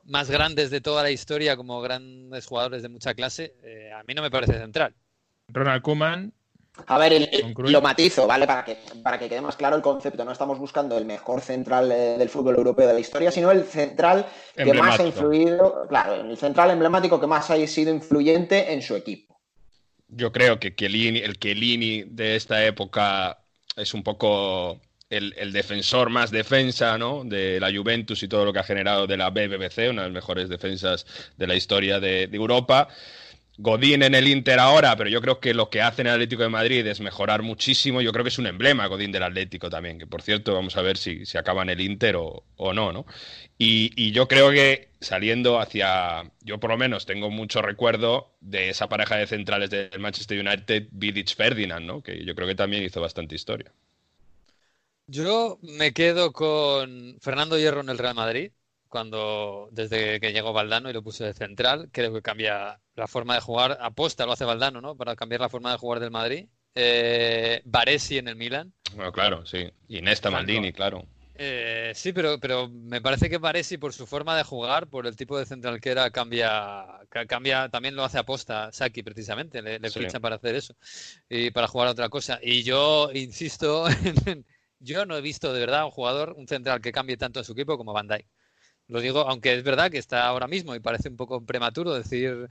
más 0.04 0.30
grandes 0.30 0.70
de 0.70 0.80
toda 0.80 1.02
la 1.02 1.10
historia, 1.10 1.56
como 1.56 1.80
grandes 1.80 2.46
jugadores 2.46 2.82
de 2.82 2.88
mucha 2.88 3.14
clase, 3.14 3.54
eh, 3.62 3.90
a 3.92 4.02
mí 4.04 4.14
no 4.14 4.22
me 4.22 4.30
parece 4.30 4.54
central. 4.54 4.94
Ronald 5.48 5.82
Koeman 5.82 6.32
a 6.86 6.98
ver, 6.98 7.30
lo 7.56 7.80
matizo, 7.80 8.26
¿vale? 8.26 8.46
Para 8.46 8.64
que, 8.64 8.78
para 9.02 9.18
que 9.18 9.28
quede 9.28 9.40
más 9.40 9.56
claro 9.56 9.76
el 9.76 9.82
concepto. 9.82 10.24
No 10.24 10.32
estamos 10.32 10.58
buscando 10.58 10.98
el 10.98 11.04
mejor 11.04 11.40
central 11.40 11.90
eh, 11.90 12.16
del 12.18 12.28
fútbol 12.28 12.56
europeo 12.56 12.86
de 12.86 12.94
la 12.94 13.00
historia, 13.00 13.30
sino 13.30 13.50
el 13.50 13.64
central 13.64 14.26
que 14.54 14.72
más 14.74 15.00
ha 15.00 15.06
influido, 15.06 15.86
claro, 15.88 16.14
el 16.14 16.36
central 16.36 16.70
emblemático 16.70 17.18
que 17.20 17.26
más 17.26 17.50
ha 17.50 17.66
sido 17.66 17.90
influyente 17.90 18.72
en 18.72 18.82
su 18.82 18.94
equipo. 18.94 19.40
Yo 20.08 20.30
creo 20.30 20.60
que 20.60 20.68
el 20.68 21.38
Chiellini 21.38 22.04
de 22.04 22.36
esta 22.36 22.64
época 22.64 23.38
es 23.74 23.92
un 23.92 24.02
poco 24.02 24.80
el, 25.10 25.52
defensor 25.52 26.10
más 26.10 26.30
defensa, 26.30 26.98
¿no? 26.98 27.24
De 27.24 27.58
la 27.58 27.72
Juventus 27.74 28.22
y 28.22 28.28
todo 28.28 28.44
lo 28.44 28.52
que 28.52 28.60
ha 28.60 28.64
generado 28.64 29.06
de 29.06 29.16
la 29.16 29.30
BBVC, 29.30 29.90
una 29.90 30.02
de 30.02 30.08
las 30.08 30.12
mejores 30.12 30.48
defensas 30.48 31.06
de 31.36 31.46
la 31.46 31.54
historia 31.54 31.98
de, 32.00 32.26
de 32.26 32.36
Europa. 32.36 32.88
Godín 33.58 34.02
en 34.02 34.14
el 34.14 34.28
Inter 34.28 34.58
ahora, 34.58 34.96
pero 34.96 35.08
yo 35.08 35.20
creo 35.22 35.40
que 35.40 35.54
lo 35.54 35.70
que 35.70 35.80
hace 35.80 36.02
en 36.02 36.08
el 36.08 36.14
Atlético 36.14 36.42
de 36.42 36.50
Madrid 36.50 36.86
es 36.86 37.00
mejorar 37.00 37.42
muchísimo. 37.42 38.02
Yo 38.02 38.12
creo 38.12 38.22
que 38.22 38.28
es 38.28 38.38
un 38.38 38.46
emblema 38.46 38.86
Godín 38.86 39.12
del 39.12 39.22
Atlético 39.22 39.70
también, 39.70 39.98
que 39.98 40.06
por 40.06 40.20
cierto 40.20 40.52
vamos 40.54 40.76
a 40.76 40.82
ver 40.82 40.98
si, 40.98 41.24
si 41.24 41.38
acaba 41.38 41.62
en 41.62 41.70
el 41.70 41.80
Inter 41.80 42.16
o, 42.16 42.44
no, 42.74 42.92
¿no? 42.92 43.06
Y, 43.58 44.12
yo 44.12 44.28
creo 44.28 44.50
que 44.50 44.90
saliendo 45.00 45.58
hacia, 45.58 46.30
yo 46.42 46.60
por 46.60 46.70
lo 46.70 46.76
menos 46.76 47.06
tengo 47.06 47.30
mucho 47.30 47.62
recuerdo 47.62 48.34
de 48.40 48.70
esa 48.70 48.88
pareja 48.88 49.16
de 49.16 49.26
centrales 49.26 49.70
del 49.70 49.98
Manchester 49.98 50.38
United, 50.38 50.88
Vidic 50.90 51.34
Ferdinand, 51.34 51.86
¿no? 51.86 52.02
Que 52.02 52.24
yo 52.24 52.34
creo 52.34 52.48
que 52.48 52.54
también 52.54 52.82
hizo 52.82 53.00
bastante 53.00 53.34
historia. 53.34 53.72
Yo 55.06 55.58
me 55.62 55.92
quedo 55.92 56.32
con 56.32 57.16
Fernando 57.20 57.58
Hierro 57.58 57.80
en 57.80 57.88
el 57.88 57.98
Real 57.98 58.14
Madrid 58.14 58.50
cuando 58.96 59.68
desde 59.72 60.18
que 60.20 60.32
llegó 60.32 60.54
Valdano 60.54 60.88
y 60.88 60.94
lo 60.94 61.02
puso 61.02 61.22
de 61.22 61.34
central, 61.34 61.90
creo 61.92 62.14
que 62.14 62.22
cambia 62.22 62.80
la 62.94 63.06
forma 63.06 63.34
de 63.34 63.42
jugar, 63.42 63.76
aposta 63.78 64.24
lo 64.24 64.32
hace 64.32 64.46
Valdano, 64.46 64.80
¿no? 64.80 64.96
Para 64.96 65.14
cambiar 65.14 65.42
la 65.42 65.50
forma 65.50 65.70
de 65.70 65.76
jugar 65.76 66.00
del 66.00 66.10
Madrid. 66.10 66.46
Eh, 66.74 67.60
Baresi 67.66 68.16
en 68.16 68.28
el 68.28 68.36
Milan. 68.36 68.72
Bueno, 68.94 69.12
claro, 69.12 69.44
sí. 69.44 69.70
Y 69.86 70.00
Nesta 70.00 70.30
Maldini, 70.30 70.72
claro. 70.72 71.04
Eh, 71.34 71.92
sí, 71.94 72.14
pero, 72.14 72.40
pero 72.40 72.70
me 72.70 73.02
parece 73.02 73.28
que 73.28 73.36
Baresi, 73.36 73.76
por 73.76 73.92
su 73.92 74.06
forma 74.06 74.34
de 74.34 74.44
jugar, 74.44 74.86
por 74.86 75.06
el 75.06 75.14
tipo 75.14 75.38
de 75.38 75.44
central 75.44 75.78
que 75.78 75.90
era, 75.90 76.10
cambia, 76.10 76.86
cambia 77.28 77.68
también 77.68 77.96
lo 77.96 78.02
hace 78.02 78.16
aposta 78.16 78.72
Saki, 78.72 79.02
precisamente, 79.02 79.60
le, 79.60 79.78
le 79.78 79.90
fichan 79.90 80.22
para 80.22 80.36
hacer 80.36 80.54
eso 80.54 80.74
y 81.28 81.50
para 81.50 81.68
jugar 81.68 81.88
a 81.88 81.90
otra 81.90 82.08
cosa. 82.08 82.38
Y 82.42 82.62
yo 82.62 83.10
insisto, 83.12 83.84
yo 84.78 85.04
no 85.04 85.18
he 85.18 85.20
visto 85.20 85.52
de 85.52 85.60
verdad 85.60 85.84
un 85.84 85.90
jugador, 85.90 86.32
un 86.38 86.48
central 86.48 86.80
que 86.80 86.92
cambie 86.92 87.18
tanto 87.18 87.40
en 87.40 87.44
su 87.44 87.52
equipo 87.52 87.76
como 87.76 87.92
Van 87.92 88.08
Dijk. 88.08 88.26
Lo 88.88 89.00
digo, 89.00 89.20
aunque 89.20 89.54
es 89.54 89.64
verdad 89.64 89.90
que 89.90 89.98
está 89.98 90.26
ahora 90.26 90.46
mismo 90.46 90.74
y 90.74 90.80
parece 90.80 91.08
un 91.08 91.16
poco 91.16 91.44
prematuro 91.44 91.94
decir 91.94 92.48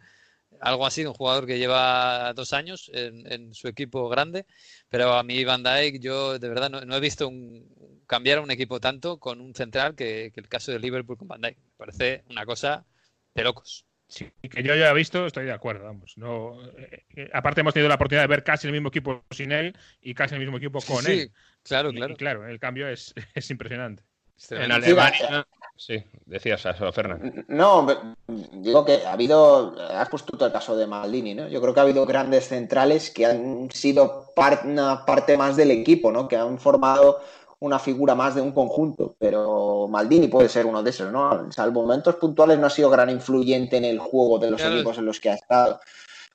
algo 0.61 0.85
así 0.85 1.01
de 1.01 1.09
un 1.09 1.13
jugador 1.13 1.45
que 1.45 1.57
lleva 1.57 2.33
dos 2.33 2.53
años 2.53 2.89
en, 2.93 3.53
su 3.53 3.67
equipo 3.67 4.09
grande, 4.09 4.45
pero 4.89 5.13
a 5.13 5.23
mí 5.23 5.43
Van 5.43 5.63
Dijk 5.63 5.99
yo 5.99 6.39
de 6.39 6.49
verdad 6.49 6.69
no, 6.69 6.95
he 6.95 6.99
visto 6.99 7.27
un, 7.27 8.03
cambiar 8.07 8.39
un 8.39 8.51
equipo 8.51 8.79
tanto 8.79 9.19
con 9.19 9.41
un 9.41 9.53
central 9.53 9.95
que, 9.95 10.31
el 10.33 10.49
caso 10.49 10.71
de 10.71 10.79
Liverpool 10.79 11.17
con 11.17 11.27
Van 11.27 11.41
Dijk. 11.41 11.57
Me 11.57 11.71
parece 11.77 12.23
una 12.29 12.45
cosa 12.45 12.85
de 13.33 13.43
locos. 13.43 13.85
Sí, 14.07 14.31
que 14.41 14.61
yo 14.61 14.75
ya 14.75 14.91
he 14.91 14.93
visto, 14.93 15.25
estoy 15.25 15.45
de 15.45 15.51
acuerdo, 15.51 15.85
vamos. 15.85 16.13
No, 16.15 16.63
eh, 16.77 17.05
eh, 17.15 17.29
aparte 17.33 17.61
hemos 17.61 17.73
tenido 17.73 17.89
la 17.89 17.95
oportunidad 17.95 18.23
de 18.23 18.27
ver 18.27 18.43
casi 18.43 18.67
el 18.67 18.73
mismo 18.73 18.89
equipo 18.89 19.25
sin 19.31 19.51
él 19.51 19.75
y 19.99 20.13
casi 20.13 20.35
el 20.35 20.41
mismo 20.41 20.57
equipo 20.57 20.79
con 20.81 21.03
sí, 21.03 21.11
él. 21.11 21.31
Claro, 21.63 21.91
claro. 21.91 22.13
Y, 22.13 22.15
claro, 22.15 22.47
el 22.47 22.59
cambio 22.59 22.87
es, 22.87 23.15
es 23.33 23.49
impresionante. 23.49 24.03
En 24.49 24.71
Alemania, 24.71 25.45
Sí, 25.77 26.01
decías 26.25 26.65
eso, 26.65 26.89
Fernando. 26.93 27.43
No, 27.49 27.85
digo 28.27 28.85
que 28.85 29.05
ha 29.05 29.11
habido, 29.11 29.75
has 29.91 30.07
puesto 30.07 30.37
todo 30.37 30.47
el 30.47 30.53
caso 30.53 30.75
de 30.77 30.87
Maldini, 30.87 31.35
¿no? 31.35 31.49
Yo 31.49 31.61
creo 31.61 31.73
que 31.73 31.79
ha 31.81 31.83
habido 31.83 32.05
grandes 32.05 32.47
centrales 32.47 33.11
que 33.11 33.25
han 33.25 33.69
sido 33.71 34.31
una 34.63 35.05
parte 35.05 35.37
más 35.37 35.57
del 35.57 35.71
equipo, 35.71 36.11
¿no? 36.13 36.29
Que 36.29 36.37
han 36.37 36.59
formado 36.59 37.19
una 37.59 37.77
figura 37.79 38.15
más 38.15 38.35
de 38.35 38.41
un 38.41 38.53
conjunto, 38.53 39.15
pero 39.19 39.87
Maldini 39.89 40.27
puede 40.27 40.47
ser 40.47 40.65
uno 40.65 40.81
de 40.81 40.91
esos, 40.91 41.11
¿no? 41.11 41.51
Salvo 41.51 41.81
momentos 41.81 42.15
puntuales 42.15 42.57
no 42.57 42.67
ha 42.67 42.69
sido 42.69 42.89
gran 42.89 43.09
influyente 43.09 43.75
en 43.75 43.85
el 43.85 43.99
juego 43.99 44.39
de 44.39 44.51
los 44.51 44.61
equipos 44.63 44.97
en 44.97 45.05
los 45.05 45.19
que 45.19 45.31
ha 45.31 45.35
estado. 45.35 45.81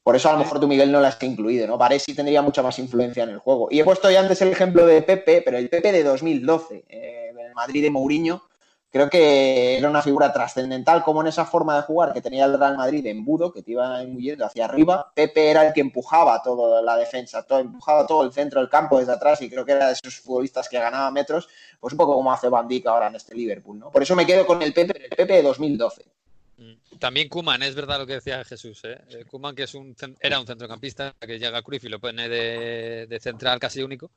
Por 0.02 0.16
eso 0.16 0.28
a 0.28 0.32
lo 0.32 0.38
mejor 0.38 0.60
tú, 0.60 0.66
Miguel, 0.66 0.90
no 0.90 1.00
la 1.00 1.08
has 1.08 1.22
incluido, 1.22 1.66
¿no? 1.66 1.78
Parece 1.78 2.14
tendría 2.14 2.42
mucha 2.42 2.62
más 2.62 2.78
influencia 2.78 3.22
en 3.22 3.30
el 3.30 3.38
juego. 3.38 3.68
Y 3.70 3.80
he 3.80 3.84
puesto 3.84 4.10
ya 4.10 4.20
antes 4.20 4.40
el 4.42 4.48
ejemplo 4.48 4.86
de 4.86 5.02
Pepe, 5.02 5.42
pero 5.42 5.56
el 5.56 5.68
Pepe 5.68 5.92
de 5.92 6.02
2012, 6.02 6.84
eh, 6.88 7.29
Madrid 7.54 7.82
de 7.82 7.90
Mourinho, 7.90 8.42
creo 8.90 9.08
que 9.08 9.78
era 9.78 9.88
una 9.88 10.02
figura 10.02 10.32
trascendental 10.32 11.02
como 11.02 11.20
en 11.20 11.28
esa 11.28 11.44
forma 11.44 11.76
de 11.76 11.82
jugar 11.82 12.12
que 12.12 12.20
tenía 12.20 12.44
el 12.44 12.58
Real 12.58 12.76
Madrid 12.76 13.02
de 13.02 13.10
embudo, 13.10 13.52
que 13.52 13.62
te 13.62 13.72
iba 13.72 14.02
huyendo 14.02 14.44
hacia 14.44 14.64
arriba. 14.64 15.12
Pepe 15.14 15.50
era 15.50 15.66
el 15.66 15.72
que 15.72 15.80
empujaba 15.80 16.42
toda 16.42 16.82
la 16.82 16.96
defensa, 16.96 17.44
todo, 17.44 17.60
empujaba 17.60 18.06
todo 18.06 18.24
el 18.24 18.32
centro 18.32 18.60
del 18.60 18.68
campo 18.68 18.98
desde 18.98 19.12
atrás 19.12 19.40
y 19.42 19.48
creo 19.48 19.64
que 19.64 19.72
era 19.72 19.86
de 19.86 19.92
esos 19.92 20.20
futbolistas 20.20 20.68
que 20.68 20.78
ganaba 20.78 21.10
metros, 21.10 21.48
pues 21.78 21.92
un 21.92 21.98
poco 21.98 22.14
como 22.14 22.32
hace 22.32 22.48
Van 22.48 22.68
ahora 22.86 23.06
en 23.06 23.16
este 23.16 23.34
Liverpool, 23.34 23.78
¿no? 23.78 23.90
Por 23.90 24.02
eso 24.02 24.16
me 24.16 24.26
quedo 24.26 24.46
con 24.46 24.60
el 24.62 24.72
Pepe, 24.72 25.04
el 25.04 25.16
Pepe 25.16 25.34
de 25.34 25.42
2012. 25.42 26.04
Mm. 26.58 26.98
También 26.98 27.28
Kuman, 27.28 27.62
es 27.62 27.74
verdad 27.74 27.98
lo 27.98 28.06
que 28.06 28.14
decía 28.14 28.44
Jesús. 28.44 28.82
¿eh? 28.84 29.00
eh 29.10 29.24
Kuman, 29.24 29.54
que 29.54 29.62
es 29.62 29.74
un, 29.74 29.96
era 30.20 30.38
un 30.38 30.46
centrocampista 30.46 31.14
que 31.18 31.38
llega 31.38 31.58
a 31.58 31.62
Cruyff 31.62 31.84
y 31.84 31.88
lo 31.88 32.00
pone 32.00 32.28
de 32.28 33.18
central 33.20 33.58
casi 33.58 33.82
único. 33.82 34.10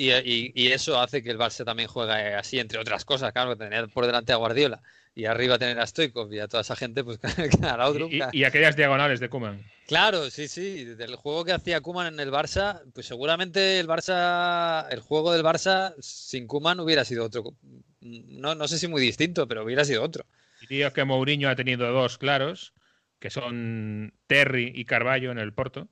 Y, 0.00 0.68
eso 0.68 1.00
hace 1.00 1.22
que 1.22 1.30
el 1.30 1.38
Barça 1.38 1.64
también 1.64 1.88
juegue 1.88 2.34
así, 2.34 2.60
entre 2.60 2.78
otras 2.78 3.04
cosas, 3.04 3.32
claro, 3.32 3.50
que 3.50 3.64
tener 3.64 3.88
por 3.88 4.06
delante 4.06 4.32
a 4.32 4.36
Guardiola 4.36 4.80
y 5.14 5.24
arriba 5.24 5.58
tener 5.58 5.80
a 5.80 5.86
Stoikov 5.86 6.32
y 6.32 6.38
a 6.38 6.46
toda 6.46 6.60
esa 6.60 6.76
gente, 6.76 7.02
pues 7.02 7.18
a 7.62 7.88
otro. 7.88 8.08
Y, 8.08 8.22
y, 8.32 8.44
aquellas 8.44 8.76
diagonales 8.76 9.18
de 9.18 9.28
Kuman. 9.28 9.60
Claro, 9.88 10.30
sí, 10.30 10.46
sí. 10.46 10.84
Del 10.84 11.16
juego 11.16 11.44
que 11.44 11.52
hacía 11.52 11.80
Kuman 11.80 12.14
en 12.14 12.20
el 12.20 12.30
Barça, 12.30 12.82
pues 12.94 13.06
seguramente 13.06 13.80
el 13.80 13.88
Barça, 13.88 14.86
el 14.90 15.00
juego 15.00 15.32
del 15.32 15.42
Barça 15.42 15.94
sin 15.98 16.46
Kuman 16.46 16.78
hubiera 16.78 17.04
sido 17.04 17.24
otro. 17.24 17.54
No, 18.00 18.54
no 18.54 18.68
sé 18.68 18.78
si 18.78 18.86
muy 18.86 19.02
distinto, 19.02 19.48
pero 19.48 19.64
hubiera 19.64 19.84
sido 19.84 20.04
otro. 20.04 20.24
Diría 20.60 20.92
que 20.92 21.04
Mourinho 21.04 21.48
ha 21.48 21.56
tenido 21.56 21.90
dos 21.90 22.18
claros, 22.18 22.72
que 23.18 23.30
son 23.30 24.14
Terry 24.28 24.72
y 24.72 24.84
Carballo 24.84 25.32
en 25.32 25.38
el 25.38 25.52
Porto. 25.52 25.88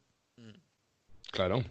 Claro. 1.32 1.64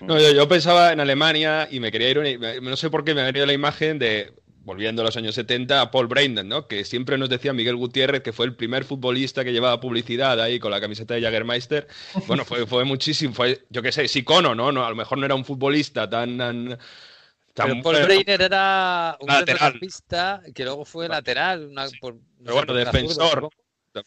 No, 0.00 0.18
yo, 0.18 0.48
pensaba 0.48 0.92
en 0.92 1.00
Alemania 1.00 1.68
y 1.70 1.80
me 1.80 1.92
quería 1.92 2.10
ir, 2.10 2.62
no 2.62 2.76
sé 2.76 2.90
por 2.90 3.04
qué 3.04 3.14
me 3.14 3.20
ha 3.20 3.26
venido 3.26 3.46
la 3.46 3.52
imagen 3.52 3.98
de, 3.98 4.32
volviendo 4.68 5.00
a 5.00 5.04
los 5.06 5.16
años 5.16 5.34
70, 5.34 5.80
a 5.80 5.90
Paul 5.90 6.08
Brandon, 6.08 6.46
¿no? 6.46 6.66
Que 6.66 6.84
siempre 6.84 7.16
nos 7.16 7.30
decía 7.30 7.54
Miguel 7.54 7.76
Gutiérrez 7.76 8.22
que 8.22 8.34
fue 8.34 8.44
el 8.44 8.54
primer 8.54 8.84
futbolista 8.84 9.42
que 9.42 9.50
llevaba 9.50 9.80
publicidad 9.80 10.38
ahí 10.40 10.58
con 10.58 10.70
la 10.70 10.78
camiseta 10.78 11.14
de 11.14 11.22
Jagermeister. 11.22 11.88
Bueno, 12.26 12.44
fue, 12.44 12.66
fue 12.66 12.84
muchísimo, 12.84 13.32
fue, 13.32 13.64
yo 13.70 13.80
qué 13.80 13.92
sé, 13.92 14.04
es 14.04 14.14
icono, 14.14 14.54
¿no? 14.54 14.70
¿no? 14.70 14.84
A 14.84 14.90
lo 14.90 14.94
mejor 14.94 15.16
no 15.16 15.24
era 15.24 15.34
un 15.34 15.44
futbolista 15.46 16.08
tan... 16.08 16.36
tan, 16.36 16.78
Paul 17.82 18.04
Breiner 18.04 18.42
era 18.42 19.16
un 19.20 19.30
centrocampista 19.30 20.42
que 20.54 20.64
luego 20.64 20.84
fue 20.84 21.08
lateral. 21.08 21.68
Una, 21.68 21.86
Pero 21.88 22.54
bueno, 22.54 22.74
defensor. 22.74 23.48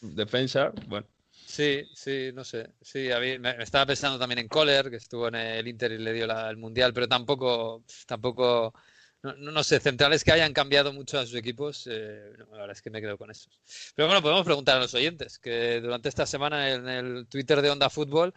defensa, 0.01 0.71
bueno. 0.87 1.07
Sí, 1.51 1.83
sí, 1.93 2.31
no 2.33 2.45
sé. 2.45 2.69
Sí, 2.81 3.09
me, 3.39 3.61
estaba 3.61 3.85
pensando 3.85 4.17
también 4.17 4.39
en 4.39 4.47
Kohler, 4.47 4.89
que 4.89 4.95
estuvo 4.95 5.27
en 5.27 5.35
el 5.35 5.67
Inter 5.67 5.91
y 5.91 5.97
le 5.97 6.13
dio 6.13 6.25
el 6.49 6.55
Mundial, 6.55 6.93
pero 6.93 7.09
tampoco, 7.09 7.83
tampoco, 8.07 8.73
no, 9.21 9.33
no, 9.33 9.61
sé, 9.61 9.81
centrales 9.81 10.23
que 10.23 10.31
hayan 10.31 10.53
cambiado 10.53 10.93
mucho 10.93 11.19
a 11.19 11.25
sus 11.25 11.35
equipos, 11.35 11.87
eh, 11.91 12.31
la 12.37 12.45
verdad 12.57 12.71
es 12.71 12.81
que 12.81 12.89
me 12.89 13.01
quedo 13.01 13.17
con 13.17 13.31
esos. 13.31 13.59
Pero 13.95 14.07
bueno, 14.07 14.21
podemos 14.21 14.45
preguntar 14.45 14.77
a 14.77 14.79
los 14.79 14.93
oyentes, 14.93 15.39
que 15.39 15.81
durante 15.81 16.07
esta 16.07 16.25
semana 16.25 16.71
en 16.71 16.87
el 16.87 17.27
Twitter 17.27 17.61
de 17.61 17.69
Onda 17.69 17.89
Fútbol, 17.89 18.33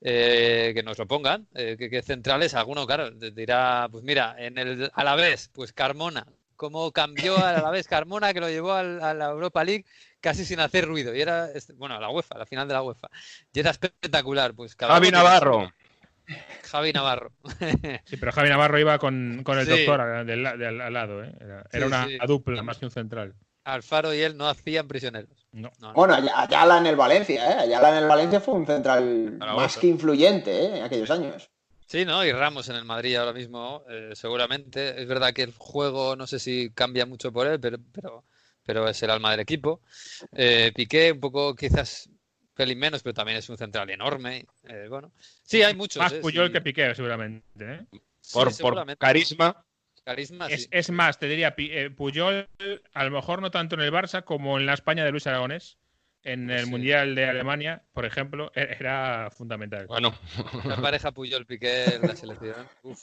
eh, 0.00 0.70
que 0.72 0.84
nos 0.84 0.98
lo 0.98 1.08
pongan, 1.08 1.48
eh, 1.54 1.76
que, 1.76 2.02
centrales, 2.02 2.54
alguno, 2.54 2.86
claro, 2.86 3.10
dirá, 3.10 3.88
pues 3.90 4.04
mira, 4.04 4.36
en 4.38 4.56
el 4.56 4.90
Alavés, 4.94 5.50
pues 5.52 5.72
Carmona, 5.72 6.24
cómo 6.54 6.92
cambió 6.92 7.36
al 7.44 7.56
Alavés 7.56 7.88
Carmona, 7.88 8.32
que 8.32 8.40
lo 8.40 8.48
llevó 8.48 8.72
a 8.72 8.84
la 9.14 9.30
Europa 9.30 9.64
League 9.64 9.84
casi 10.22 10.46
sin 10.46 10.60
hacer 10.60 10.86
ruido. 10.86 11.14
Y 11.14 11.20
era, 11.20 11.50
bueno, 11.76 12.00
la 12.00 12.08
UEFA, 12.08 12.38
la 12.38 12.46
final 12.46 12.66
de 12.66 12.74
la 12.74 12.82
UEFA. 12.82 13.08
Y 13.52 13.60
era 13.60 13.70
espectacular. 13.70 14.54
Pues, 14.54 14.74
Javi 14.74 15.10
Navarro. 15.10 15.70
Javi 16.70 16.92
Navarro. 16.94 17.32
sí, 18.04 18.16
pero 18.16 18.32
Javi 18.32 18.48
Navarro 18.48 18.78
iba 18.78 18.98
con, 18.98 19.44
el 19.46 19.66
doctor 19.66 20.00
al, 20.00 20.92
lado. 20.92 21.24
¿eh? 21.24 21.34
Era, 21.70 21.86
una 21.86 22.06
dupla 22.26 22.62
más 22.62 22.78
que 22.78 22.86
un 22.86 22.90
central. 22.90 23.34
Alfaro 23.64 24.12
y 24.12 24.20
él 24.20 24.36
no 24.36 24.48
hacían 24.48 24.88
prisioneros. 24.88 25.46
No. 25.52 25.70
Bueno, 25.94 26.14
Ayala 26.34 26.78
en 26.78 26.86
el 26.86 26.96
Valencia, 26.96 27.50
¿eh? 27.50 27.54
Ayala 27.60 27.90
en 27.90 28.02
el 28.02 28.08
Valencia 28.08 28.40
fue 28.40 28.54
un 28.54 28.66
central 28.66 29.38
más 29.38 29.76
que 29.76 29.86
influyente 29.86 30.50
¿eh? 30.50 30.78
en 30.78 30.82
aquellos 30.82 31.10
años. 31.10 31.50
Sí, 31.86 32.04
¿no? 32.04 32.24
Y 32.24 32.32
Ramos 32.32 32.68
en 32.70 32.76
el 32.76 32.84
Madrid 32.84 33.16
ahora 33.16 33.32
mismo, 33.32 33.84
eh, 33.88 34.12
seguramente. 34.14 35.00
Es 35.00 35.06
verdad 35.06 35.32
que 35.32 35.42
el 35.42 35.52
juego 35.56 36.16
no 36.16 36.26
sé 36.26 36.38
si 36.38 36.70
cambia 36.70 37.06
mucho 37.06 37.32
por 37.32 37.46
él, 37.46 37.60
pero, 37.60 37.78
pero 37.92 38.24
pero 38.64 38.88
es 38.88 39.02
el 39.02 39.10
alma 39.10 39.30
del 39.30 39.40
equipo. 39.40 39.80
Eh, 40.32 40.72
Piqué, 40.74 41.12
un 41.12 41.20
poco 41.20 41.54
quizás 41.54 42.08
pelín 42.54 42.78
menos, 42.78 43.02
pero 43.02 43.14
también 43.14 43.38
es 43.38 43.48
un 43.48 43.56
central 43.56 43.90
enorme. 43.90 44.46
Eh, 44.64 44.86
bueno, 44.88 45.12
sí, 45.42 45.62
hay 45.62 45.74
muchos. 45.74 46.02
Más 46.02 46.12
¿eh? 46.12 46.20
Puyol 46.20 46.52
que 46.52 46.60
Piqué, 46.60 46.94
seguramente. 46.94 47.86
Por, 48.32 48.96
carisma. 48.98 49.64
Carisma, 50.04 50.48
es, 50.48 50.68
es, 50.72 50.90
más, 50.90 51.18
te 51.18 51.28
diría, 51.28 51.54
Puyol, 51.96 52.48
a 52.92 53.04
lo 53.04 53.10
mejor 53.12 53.40
no 53.40 53.52
tanto 53.52 53.76
en 53.76 53.82
el 53.82 53.92
Barça 53.92 54.24
como 54.24 54.58
en 54.58 54.66
la 54.66 54.74
España 54.74 55.04
de 55.04 55.12
Luis 55.12 55.26
Aragonés. 55.26 55.78
En 56.24 56.50
el 56.50 56.68
Mundial 56.68 57.16
de 57.16 57.24
Alemania, 57.24 57.82
por 57.92 58.04
ejemplo, 58.04 58.52
e-, 58.54 58.76
era 58.78 59.28
fundamental. 59.32 59.86
Bueno. 59.88 60.14
La 60.64 60.76
pareja 60.76 61.10
Puyol-Piqué 61.14 61.96
en 61.96 62.02
la 62.02 62.14
selección. 62.14 62.68
Uf, 62.82 63.00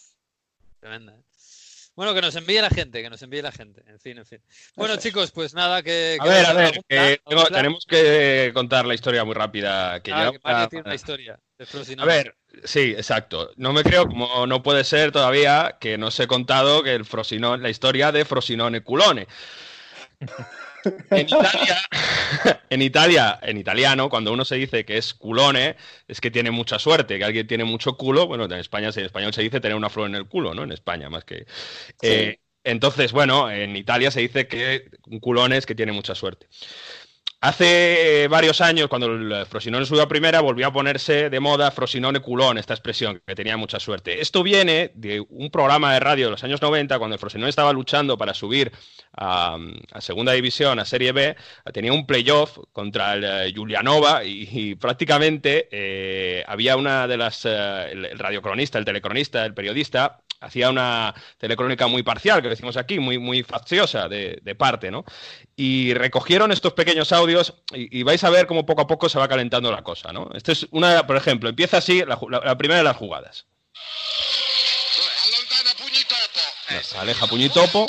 tremenda. 0.79 1.17
Bueno, 1.99 2.13
que 2.13 2.21
nos 2.21 2.33
envíe 2.37 2.61
la 2.61 2.69
gente, 2.69 3.01
que 3.01 3.09
nos 3.09 3.21
envíe 3.23 3.41
la 3.41 3.51
gente. 3.51 3.83
En 3.85 3.99
fin, 3.99 4.17
en 4.17 4.25
fin. 4.25 4.41
Bueno, 4.77 4.95
chicos, 4.95 5.31
pues 5.31 5.53
nada, 5.53 5.83
que. 5.83 6.15
A 6.17 6.25
ver, 6.25 6.45
a 6.45 6.53
ver, 6.53 6.81
tenemos 7.51 7.85
que 7.85 8.51
contar 8.53 8.85
la 8.85 8.93
historia 8.93 9.25
muy 9.25 9.33
rápida. 9.33 10.01
Que 10.01 10.13
ah, 10.13 10.31
ya, 10.45 10.69
tiene 10.69 10.85
una 10.85 10.95
historia. 10.95 11.37
A 11.97 12.05
ver, 12.05 12.37
sí, 12.63 12.93
exacto. 12.95 13.51
No 13.57 13.73
me 13.73 13.83
creo, 13.83 14.07
como 14.07 14.47
no 14.47 14.63
puede 14.63 14.85
ser 14.85 15.11
todavía, 15.11 15.75
que 15.77 15.97
no 15.97 16.09
se 16.09 16.23
he 16.23 16.27
contado 16.27 16.83
que 16.83 16.95
el 16.95 17.03
Frosinone, 17.03 17.61
la 17.61 17.69
historia 17.69 18.13
de 18.13 18.23
Frosinone 18.23 18.81
Culone. 18.81 19.27
En 21.09 21.27
Italia, 21.27 21.77
en 22.69 22.81
Italia, 22.81 23.39
en 23.41 23.57
italiano, 23.57 24.09
cuando 24.09 24.31
uno 24.31 24.45
se 24.45 24.55
dice 24.55 24.85
que 24.85 24.97
es 24.97 25.13
culone, 25.13 25.75
es 26.07 26.21
que 26.21 26.31
tiene 26.31 26.51
mucha 26.51 26.79
suerte, 26.79 27.17
que 27.17 27.23
alguien 27.23 27.47
tiene 27.47 27.63
mucho 27.63 27.97
culo. 27.97 28.27
Bueno, 28.27 28.45
en 28.45 28.53
España, 28.53 28.89
en 28.95 29.05
español 29.05 29.33
se 29.33 29.41
dice 29.41 29.59
tener 29.59 29.75
una 29.75 29.89
flor 29.89 30.07
en 30.07 30.15
el 30.15 30.27
culo, 30.27 30.53
¿no? 30.53 30.63
En 30.63 30.71
España, 30.71 31.09
más 31.09 31.25
que. 31.25 31.45
Eh, 32.01 32.39
entonces, 32.63 33.11
bueno, 33.11 33.49
en 33.49 33.75
Italia 33.75 34.11
se 34.11 34.21
dice 34.21 34.47
que 34.47 34.89
un 35.07 35.19
culone 35.19 35.57
es 35.57 35.65
que 35.65 35.75
tiene 35.75 35.91
mucha 35.91 36.15
suerte. 36.15 36.47
Hace 37.41 38.27
varios 38.29 38.59
años, 38.59 38.89
cuando 38.89 39.07
el 39.07 39.45
Frosinone 39.45 39.85
subió 39.85 40.01
a 40.01 40.09
primera, 40.09 40.41
volvió 40.41 40.67
a 40.67 40.73
ponerse 40.73 41.29
de 41.29 41.39
moda 41.39 41.71
Frosinone 41.71 42.19
culón, 42.19 42.57
esta 42.57 42.73
expresión, 42.73 43.21
que 43.25 43.33
tenía 43.33 43.55
mucha 43.55 43.79
suerte. 43.79 44.19
Esto 44.19 44.43
viene 44.43 44.91
de 44.95 45.21
un 45.21 45.49
programa 45.49 45.93
de 45.93 46.01
radio 46.01 46.25
de 46.25 46.31
los 46.31 46.43
años 46.43 46.61
90, 46.61 46.99
cuando 46.99 47.13
el 47.13 47.19
Frosinone 47.19 47.49
estaba 47.49 47.71
luchando 47.71 48.17
para 48.17 48.33
subir 48.33 48.73
a, 49.19 49.57
Segunda 49.99 50.31
División, 50.31 50.79
a 50.79 50.85
Serie 50.85 51.11
B, 51.11 51.35
tenía 51.73 51.91
un 51.91 52.05
playoff 52.05 52.57
contra 52.71 53.13
el 53.13 53.23
eh, 53.23 53.53
Julianova 53.55 54.23
y, 54.23 54.75
prácticamente 54.75 55.67
eh, 55.71 56.43
había 56.47 56.77
una 56.77 57.07
de 57.07 57.17
las, 57.17 57.45
eh, 57.45 57.91
el 57.91 58.17
radiocronista, 58.17 58.79
el 58.79 58.85
telecronista, 58.85 59.45
el 59.45 59.53
periodista, 59.53 60.21
hacía 60.39 60.69
una 60.69 61.13
telecrónica 61.37 61.87
muy 61.87 62.01
parcial, 62.01 62.41
que 62.41 62.47
decimos 62.47 62.77
aquí, 62.77 62.99
muy, 62.99 63.17
muy 63.17 63.43
facciosa 63.43 64.07
de, 64.07 64.55
parte, 64.57 64.89
¿no? 64.89 65.03
Y 65.57 65.93
recogieron 65.93 66.51
estos 66.53 66.73
pequeños 66.73 67.11
audios 67.11 67.55
y, 67.73 68.03
vais 68.03 68.23
a 68.23 68.29
ver 68.29 68.47
cómo 68.47 68.65
poco 68.65 68.81
a 68.81 68.87
poco 68.87 69.09
se 69.09 69.19
va 69.19 69.27
calentando 69.27 69.69
la 69.69 69.83
cosa, 69.83 70.13
¿no? 70.13 70.29
Este 70.33 70.53
es 70.53 70.67
una, 70.71 71.05
por 71.05 71.17
ejemplo, 71.17 71.49
empieza 71.49 71.77
así 71.77 72.03
la, 72.05 72.57
primera 72.57 72.77
de 72.77 72.83
las 72.85 72.95
jugadas. 72.95 73.47
aleja 76.97 77.27
puñitopo. 77.27 77.87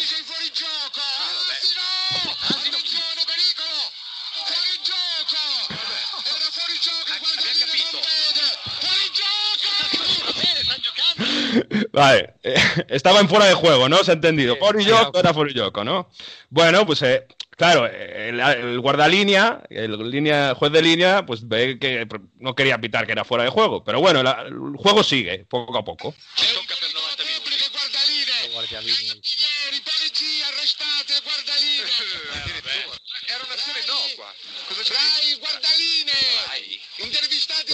Vale, 11.92 12.34
eh, 12.42 12.54
estaba 12.88 13.20
en 13.20 13.28
fuera 13.28 13.46
de 13.46 13.54
juego, 13.54 13.88
¿no? 13.88 14.02
Se 14.04 14.10
ha 14.10 14.14
entendido. 14.14 14.56
Yoko 14.56 15.18
era 15.18 15.32
Yoko, 15.32 15.84
¿no? 15.84 16.08
Bueno, 16.48 16.86
pues 16.86 17.02
eh, 17.02 17.26
claro, 17.56 17.86
el, 17.86 18.80
guardalínea, 18.80 19.62
el, 19.68 20.10
línea, 20.10 20.54
juez 20.54 20.72
de 20.72 20.82
línea, 20.82 21.26
pues 21.26 21.46
ve 21.46 21.78
que 21.78 22.06
no 22.38 22.54
quería 22.54 22.80
pitar 22.80 23.06
que 23.06 23.12
era 23.12 23.24
fuera 23.24 23.44
de 23.44 23.50
juego. 23.50 23.84
Pero 23.84 24.00
bueno, 24.00 24.20
el 24.20 24.76
juego 24.76 25.02
sigue, 25.02 25.44
poco 25.48 25.76
a 25.78 25.84
poco. 25.84 26.14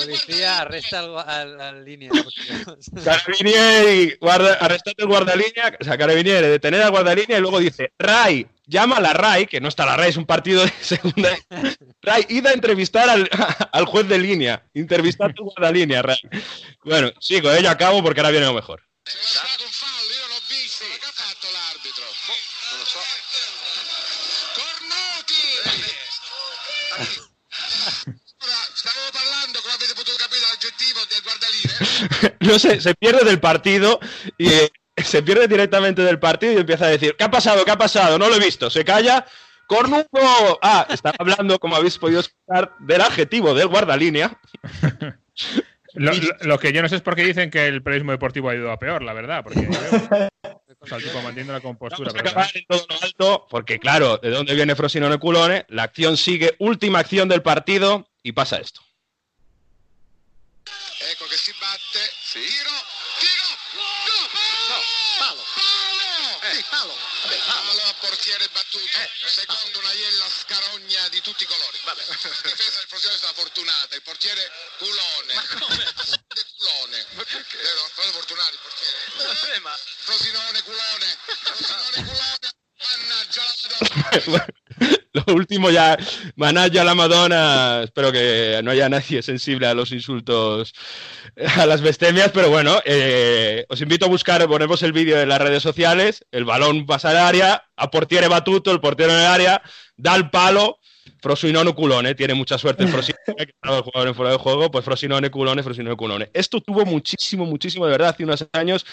Policía, 0.06 0.60
arresta 0.60 1.00
al, 1.00 1.60
al, 1.60 1.84
línea. 1.84 2.10
Carabinieri, 3.04 4.16
guarda, 4.20 4.54
arrestate 4.54 5.02
el 5.02 5.08
guardalínea, 5.08 5.76
o 5.80 5.84
sea, 5.84 5.98
Carabinieri, 5.98 6.46
detener 6.46 6.82
al 6.82 6.90
guardalínea 6.90 7.38
y 7.38 7.40
luego 7.40 7.58
dice, 7.58 7.92
Ray, 7.98 8.46
llama 8.66 8.96
a 8.96 9.00
la 9.00 9.12
Ray, 9.12 9.46
que 9.46 9.60
no 9.60 9.68
está 9.68 9.84
la 9.84 9.96
Ray, 9.96 10.10
es 10.10 10.16
un 10.16 10.26
partido 10.26 10.64
de 10.64 10.72
segunda. 10.80 11.36
Ray, 12.02 12.24
id 12.28 12.46
a 12.46 12.52
entrevistar 12.52 13.08
al, 13.08 13.28
al 13.72 13.84
juez 13.86 14.08
de 14.08 14.18
línea, 14.18 14.62
entrevistar 14.74 15.30
a 15.30 15.34
tu 15.34 15.44
guardalínea, 15.44 16.02
Ray. 16.02 16.18
Bueno, 16.84 17.10
sigo, 17.20 17.50
ella 17.50 17.72
acabo 17.72 18.02
porque 18.02 18.20
ahora 18.20 18.30
viene 18.30 18.46
lo 18.46 18.54
mejor. 18.54 18.82
no 32.40 32.58
sé, 32.58 32.80
se 32.80 32.94
pierde 32.94 33.24
del 33.24 33.40
partido 33.40 33.98
y 34.38 34.48
eh, 34.48 34.70
se 34.96 35.22
pierde 35.22 35.48
directamente 35.48 36.02
del 36.02 36.18
partido 36.18 36.52
y 36.52 36.56
empieza 36.56 36.86
a 36.86 36.90
decir, 36.90 37.14
¿qué 37.16 37.24
ha 37.24 37.30
pasado? 37.30 37.64
¿Qué 37.64 37.70
ha 37.70 37.78
pasado? 37.78 38.18
No 38.18 38.28
lo 38.28 38.36
he 38.36 38.40
visto. 38.40 38.70
Se 38.70 38.84
calla. 38.84 39.26
Cornuco. 39.66 40.58
Ah, 40.62 40.86
está 40.88 41.12
hablando, 41.18 41.58
como 41.58 41.76
habéis 41.76 41.98
podido 41.98 42.20
escuchar, 42.20 42.72
del 42.78 43.00
adjetivo 43.00 43.54
del 43.54 43.68
guardalínea. 43.68 44.38
Lo, 45.96 46.58
que 46.58 46.74
yo 46.74 46.82
no 46.82 46.88
sé 46.90 46.96
es 46.96 47.00
por 47.00 47.16
qué 47.16 47.24
dicen 47.24 47.50
que 47.50 47.66
el 47.66 47.82
periodismo 47.82 48.12
deportivo 48.12 48.50
ha 48.50 48.54
ido 48.54 48.70
a 48.70 48.78
peor, 48.78 49.02
la 49.02 49.14
verdad. 49.14 49.42
Porque 49.42 49.66
o 50.78 50.86
sea, 50.86 50.98
tipo, 50.98 51.22
mantiene 51.22 51.52
la 51.52 51.60
compostura. 51.60 52.12
alto, 53.02 53.46
porque 53.48 53.78
claro, 53.78 54.18
de 54.18 54.28
dónde 54.30 54.54
viene 54.54 54.76
Frosinone 54.76 55.18
Culone, 55.18 55.64
la 55.68 55.84
acción 55.84 56.18
sigue, 56.18 56.54
última 56.58 56.98
acción 56.98 57.30
del 57.30 57.40
partido 57.40 58.08
y 58.22 58.32
pasa 58.32 58.58
esto. 58.58 58.82
Ecco 61.12 61.24
che 61.28 61.36
si. 61.36 61.52
Sì. 62.36 62.42
Tiro, 62.42 62.84
tiro, 63.16 63.48
no, 63.72 64.28
palo, 64.28 64.68
no, 64.68 64.82
palo, 65.16 65.44
palo, 65.54 66.42
eh. 66.42 66.54
sì, 66.54 66.64
palo. 66.68 66.98
Vabbè, 67.22 67.38
palo 67.46 67.82
a 67.82 67.94
portiere 67.94 68.46
battuto, 68.48 68.98
eh. 68.98 69.10
secondo 69.24 69.78
una 69.78 69.92
iella 69.92 70.28
scarogna 70.28 71.08
di 71.08 71.22
tutti 71.22 71.44
i 71.44 71.46
colori. 71.46 71.80
Vabbè. 71.84 72.04
La 72.04 72.50
difesa 72.52 72.76
del 72.76 72.88
Frosinone 72.88 73.14
è 73.14 73.18
stata 73.18 73.40
fortunata, 73.40 73.94
il 73.94 74.02
portiere 74.02 74.52
culone. 74.76 75.32
Ma 75.32 75.46
come? 75.48 75.94
culone. 76.58 77.06
Ma 77.12 77.24
perché? 77.24 77.56
Vero? 77.56 77.90
Sono 77.94 78.12
fortunati 78.12 78.52
il 78.52 78.60
portiere. 78.60 78.98
Vabbè, 79.16 79.58
ma... 79.60 79.78
Frosinone 79.96 80.62
culone. 80.62 81.18
Frosinone 81.24 82.04
culone. 82.04 82.54
Mannaggia 82.76 83.42
la 83.44 83.54
Madonna. 83.96 85.04
Lo 85.16 85.34
último 85.34 85.70
ya, 85.70 85.96
manalla 86.34 86.84
la 86.84 86.94
Madonna. 86.94 87.80
Espero 87.84 88.12
que 88.12 88.60
no 88.62 88.70
haya 88.70 88.88
nadie 88.88 89.22
sensible 89.22 89.66
a 89.66 89.74
los 89.74 89.92
insultos, 89.92 90.74
a 91.56 91.64
las 91.64 91.80
bestemias, 91.80 92.30
pero 92.34 92.50
bueno, 92.50 92.78
eh, 92.84 93.64
os 93.68 93.80
invito 93.80 94.04
a 94.04 94.08
buscar, 94.08 94.46
ponemos 94.46 94.82
el 94.82 94.92
vídeo 94.92 95.18
en 95.20 95.30
las 95.30 95.40
redes 95.40 95.62
sociales, 95.62 96.24
el 96.30 96.44
balón 96.44 96.84
pasa 96.84 97.10
al 97.10 97.16
área, 97.16 97.64
a 97.76 97.90
portiere 97.90 98.28
batuto, 98.28 98.70
el 98.72 98.80
portero 98.80 99.12
en 99.12 99.20
el 99.20 99.26
área, 99.26 99.62
da 99.96 100.14
el 100.16 100.28
palo, 100.28 100.80
Frosinone 101.22 101.74
culone, 101.74 102.14
tiene 102.14 102.34
mucha 102.34 102.58
suerte 102.58 102.84
el 102.84 102.90
Frosinone, 102.90 103.46
que 103.46 103.54
el 103.62 103.80
jugador 103.80 104.08
en 104.08 104.14
fuera 104.14 104.32
de 104.32 104.38
juego, 104.38 104.70
pues 104.70 104.84
Frosinone 104.84 105.30
culone, 105.30 105.62
Frosinone 105.62 105.96
culone. 105.96 106.30
Esto 106.34 106.60
tuvo 106.60 106.84
muchísimo, 106.84 107.46
muchísimo, 107.46 107.86
de 107.86 107.92
verdad, 107.92 108.10
hace 108.10 108.24
unos 108.24 108.46
años, 108.52 108.84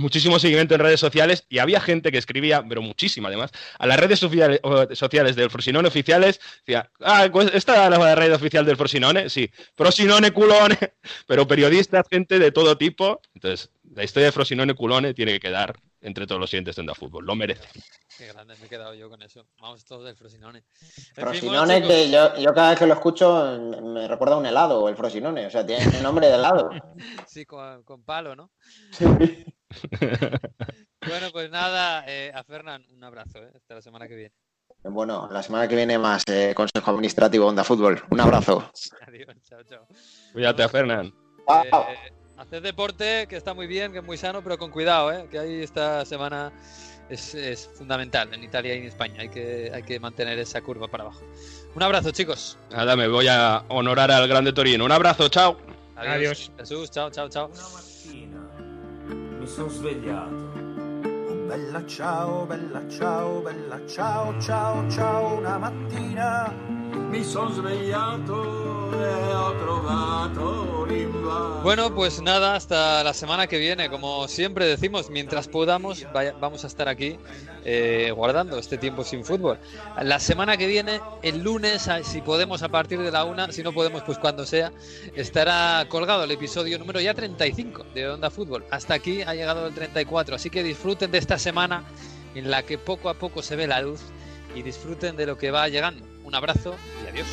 muchísimo 0.00 0.38
seguimiento 0.38 0.74
en 0.74 0.80
redes 0.80 1.00
sociales 1.00 1.44
y 1.48 1.58
había 1.58 1.80
gente 1.80 2.10
que 2.10 2.18
escribía, 2.18 2.64
pero 2.68 2.82
muchísima 2.82 3.28
además, 3.28 3.50
a 3.78 3.86
las 3.86 3.98
redes 3.98 4.18
sociales, 4.18 5.36
del 5.36 5.50
Frosinone 5.50 5.88
oficiales, 5.88 6.40
decía, 6.66 6.90
ah, 7.00 7.28
pues, 7.32 7.50
¿esta 7.54 7.84
es 7.84 7.90
la 7.90 8.14
red 8.14 8.34
oficial 8.34 8.64
del 8.64 8.76
Frosinone? 8.76 9.30
Sí, 9.30 9.50
Frosinone 9.76 10.32
culone, 10.32 10.78
pero 11.26 11.46
periodistas, 11.46 12.06
gente 12.10 12.38
de 12.38 12.50
todo 12.50 12.76
tipo. 12.76 13.20
Entonces, 13.34 13.70
la 13.94 14.04
historia 14.04 14.26
de 14.26 14.32
Frosinone 14.32 14.74
culone 14.74 15.14
tiene 15.14 15.32
que 15.32 15.40
quedar 15.40 15.74
entre 16.00 16.26
todos 16.26 16.40
los 16.40 16.50
siguientes 16.50 16.76
de 16.76 16.94
fútbol, 16.94 17.24
lo 17.24 17.34
merece. 17.34 17.68
Qué 18.16 18.26
grande, 18.28 18.54
me 18.58 18.66
he 18.66 18.68
quedado 18.68 18.94
yo 18.94 19.08
con 19.08 19.22
eso. 19.22 19.46
Vamos 19.60 19.84
todos 19.84 20.04
del 20.04 20.16
Frosinone. 20.16 20.64
Frosinone, 21.14 21.82
que 21.82 22.10
yo, 22.10 22.36
yo, 22.38 22.54
cada 22.54 22.70
vez 22.70 22.78
que 22.78 22.86
lo 22.86 22.94
escucho 22.94 23.58
me 23.82 24.08
recuerda 24.08 24.34
a 24.34 24.38
un 24.38 24.46
helado, 24.46 24.88
el 24.88 24.96
Frosinone, 24.96 25.46
o 25.46 25.50
sea, 25.50 25.64
tiene 25.64 25.84
el 25.84 26.02
nombre 26.02 26.26
de 26.28 26.34
helado. 26.34 26.70
sí, 27.26 27.44
con, 27.44 27.82
con 27.82 28.02
palo, 28.02 28.34
¿no? 28.34 28.50
Sí. 28.92 29.04
bueno, 31.06 31.28
pues 31.32 31.50
nada, 31.50 32.04
eh, 32.06 32.32
a 32.34 32.42
Fernán, 32.44 32.84
un 32.90 33.04
abrazo, 33.04 33.38
eh, 33.38 33.52
hasta 33.54 33.74
la 33.74 33.82
semana 33.82 34.08
que 34.08 34.16
viene. 34.16 34.34
Bueno, 34.82 35.28
la 35.30 35.42
semana 35.42 35.68
que 35.68 35.76
viene 35.76 35.98
más 35.98 36.22
eh, 36.28 36.54
Consejo 36.54 36.90
Administrativo 36.90 37.46
Onda 37.46 37.64
Fútbol. 37.64 38.02
Un 38.10 38.20
abrazo. 38.20 38.70
Adiós, 39.06 39.36
chao, 39.42 39.62
chao. 39.64 39.86
Cuídate, 40.32 40.62
a 40.62 40.68
Fernán. 40.68 41.12
Haced 42.40 42.62
deporte, 42.62 43.26
que 43.28 43.36
está 43.36 43.54
muy 43.54 43.66
bien, 43.66 43.92
que 43.92 43.98
es 43.98 44.04
muy 44.04 44.16
sano, 44.16 44.42
pero 44.42 44.56
con 44.56 44.70
cuidado, 44.70 45.28
que 45.28 45.38
ahí 45.38 45.62
esta 45.62 46.04
semana 46.06 46.52
es, 47.10 47.68
fundamental 47.74 48.32
en 48.32 48.42
Italia 48.42 48.74
y 48.74 48.78
en 48.78 48.84
España. 48.84 49.20
Hay 49.20 49.28
que, 49.28 49.70
hay 49.74 49.82
que 49.82 50.00
mantener 50.00 50.38
esa 50.38 50.62
curva 50.62 50.88
para 50.88 51.04
abajo. 51.04 51.22
Un 51.74 51.82
abrazo, 51.82 52.10
chicos. 52.10 52.56
Nada, 52.70 52.96
me 52.96 53.08
voy 53.08 53.28
a 53.28 53.64
honorar 53.68 54.10
al 54.10 54.26
grande 54.26 54.52
Torino. 54.52 54.84
Un 54.84 54.92
abrazo, 54.92 55.28
chao. 55.28 55.58
Adiós. 55.96 56.14
Adiós. 56.14 56.52
Jesús, 56.58 56.90
chao, 56.90 57.10
chao, 57.10 57.28
chao. 57.28 57.50
mi 59.40 59.46
sono 59.46 59.70
svegliato. 59.70 60.69
Bella 61.50 61.84
ciao, 61.84 62.46
bella 62.46 62.80
ciao, 62.88 63.42
bella 63.42 63.80
ciao, 63.84 64.32
ciao, 64.40 64.88
ciao, 64.88 65.34
una 65.34 65.58
mattina 65.58 66.54
mi 67.10 67.24
sono 67.24 67.50
svegliato 67.50 68.90
e 68.92 69.34
ho 69.34 69.56
trovato 69.58 70.86
Bueno, 71.62 71.94
pues 71.94 72.20
nada, 72.22 72.54
hasta 72.54 73.04
la 73.04 73.12
semana 73.12 73.46
que 73.46 73.58
viene. 73.58 73.90
Como 73.90 74.26
siempre 74.28 74.66
decimos, 74.66 75.10
mientras 75.10 75.48
podamos, 75.48 76.06
vamos 76.40 76.64
a 76.64 76.66
estar 76.66 76.88
aquí 76.88 77.18
eh, 77.64 78.12
guardando 78.14 78.58
este 78.58 78.78
tiempo 78.78 79.04
sin 79.04 79.24
fútbol. 79.24 79.58
La 80.02 80.18
semana 80.18 80.56
que 80.56 80.66
viene, 80.66 81.00
el 81.22 81.42
lunes, 81.42 81.88
si 82.02 82.20
podemos 82.20 82.62
a 82.62 82.68
partir 82.68 83.00
de 83.00 83.10
la 83.10 83.24
una, 83.24 83.52
si 83.52 83.62
no 83.62 83.72
podemos, 83.72 84.02
pues 84.02 84.18
cuando 84.18 84.46
sea, 84.46 84.72
estará 85.14 85.84
colgado 85.88 86.24
el 86.24 86.30
episodio 86.30 86.78
número 86.78 87.00
ya 87.00 87.14
35 87.14 87.86
de 87.94 88.08
Onda 88.08 88.30
Fútbol. 88.30 88.64
Hasta 88.70 88.94
aquí 88.94 89.22
ha 89.22 89.34
llegado 89.34 89.66
el 89.66 89.74
34, 89.74 90.36
así 90.36 90.48
que 90.48 90.62
disfruten 90.62 91.10
de 91.10 91.18
esta 91.18 91.38
semana 91.40 91.82
en 92.34 92.50
la 92.50 92.62
que 92.62 92.78
poco 92.78 93.08
a 93.08 93.14
poco 93.14 93.42
se 93.42 93.56
ve 93.56 93.66
la 93.66 93.80
luz 93.80 94.00
y 94.54 94.62
disfruten 94.62 95.16
de 95.16 95.26
lo 95.26 95.36
que 95.36 95.50
va 95.50 95.68
llegando. 95.68 96.06
Un 96.22 96.34
abrazo 96.34 96.76
y 97.04 97.08
adiós. 97.08 97.26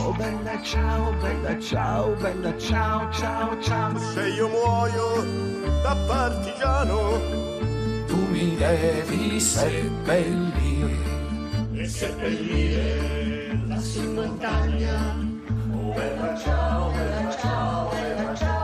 Oh 0.00 0.14
bella 0.14 0.62
ciao, 0.62 1.12
bella 1.22 1.58
ciao, 1.60 2.16
bella 2.16 2.56
ciao, 2.58 3.10
ciao, 3.12 3.60
ciao. 3.60 3.98
Se 4.14 4.30
io 4.30 4.48
muoio 4.48 5.24
da 5.82 5.94
partigiano, 6.06 7.20
tu 8.06 8.16
mi 8.16 8.56
devi 8.56 9.38
seppellire 9.38 11.17
seppellire 11.86 13.58
la 13.66 13.78
sua 13.80 14.02
montagna. 14.02 15.16
Oh, 15.72 15.92
bella 15.92 16.36
ciao, 16.36 16.90
bella 16.90 17.36
ciao, 17.36 17.88
bella 17.90 18.34
ciao. 18.34 18.57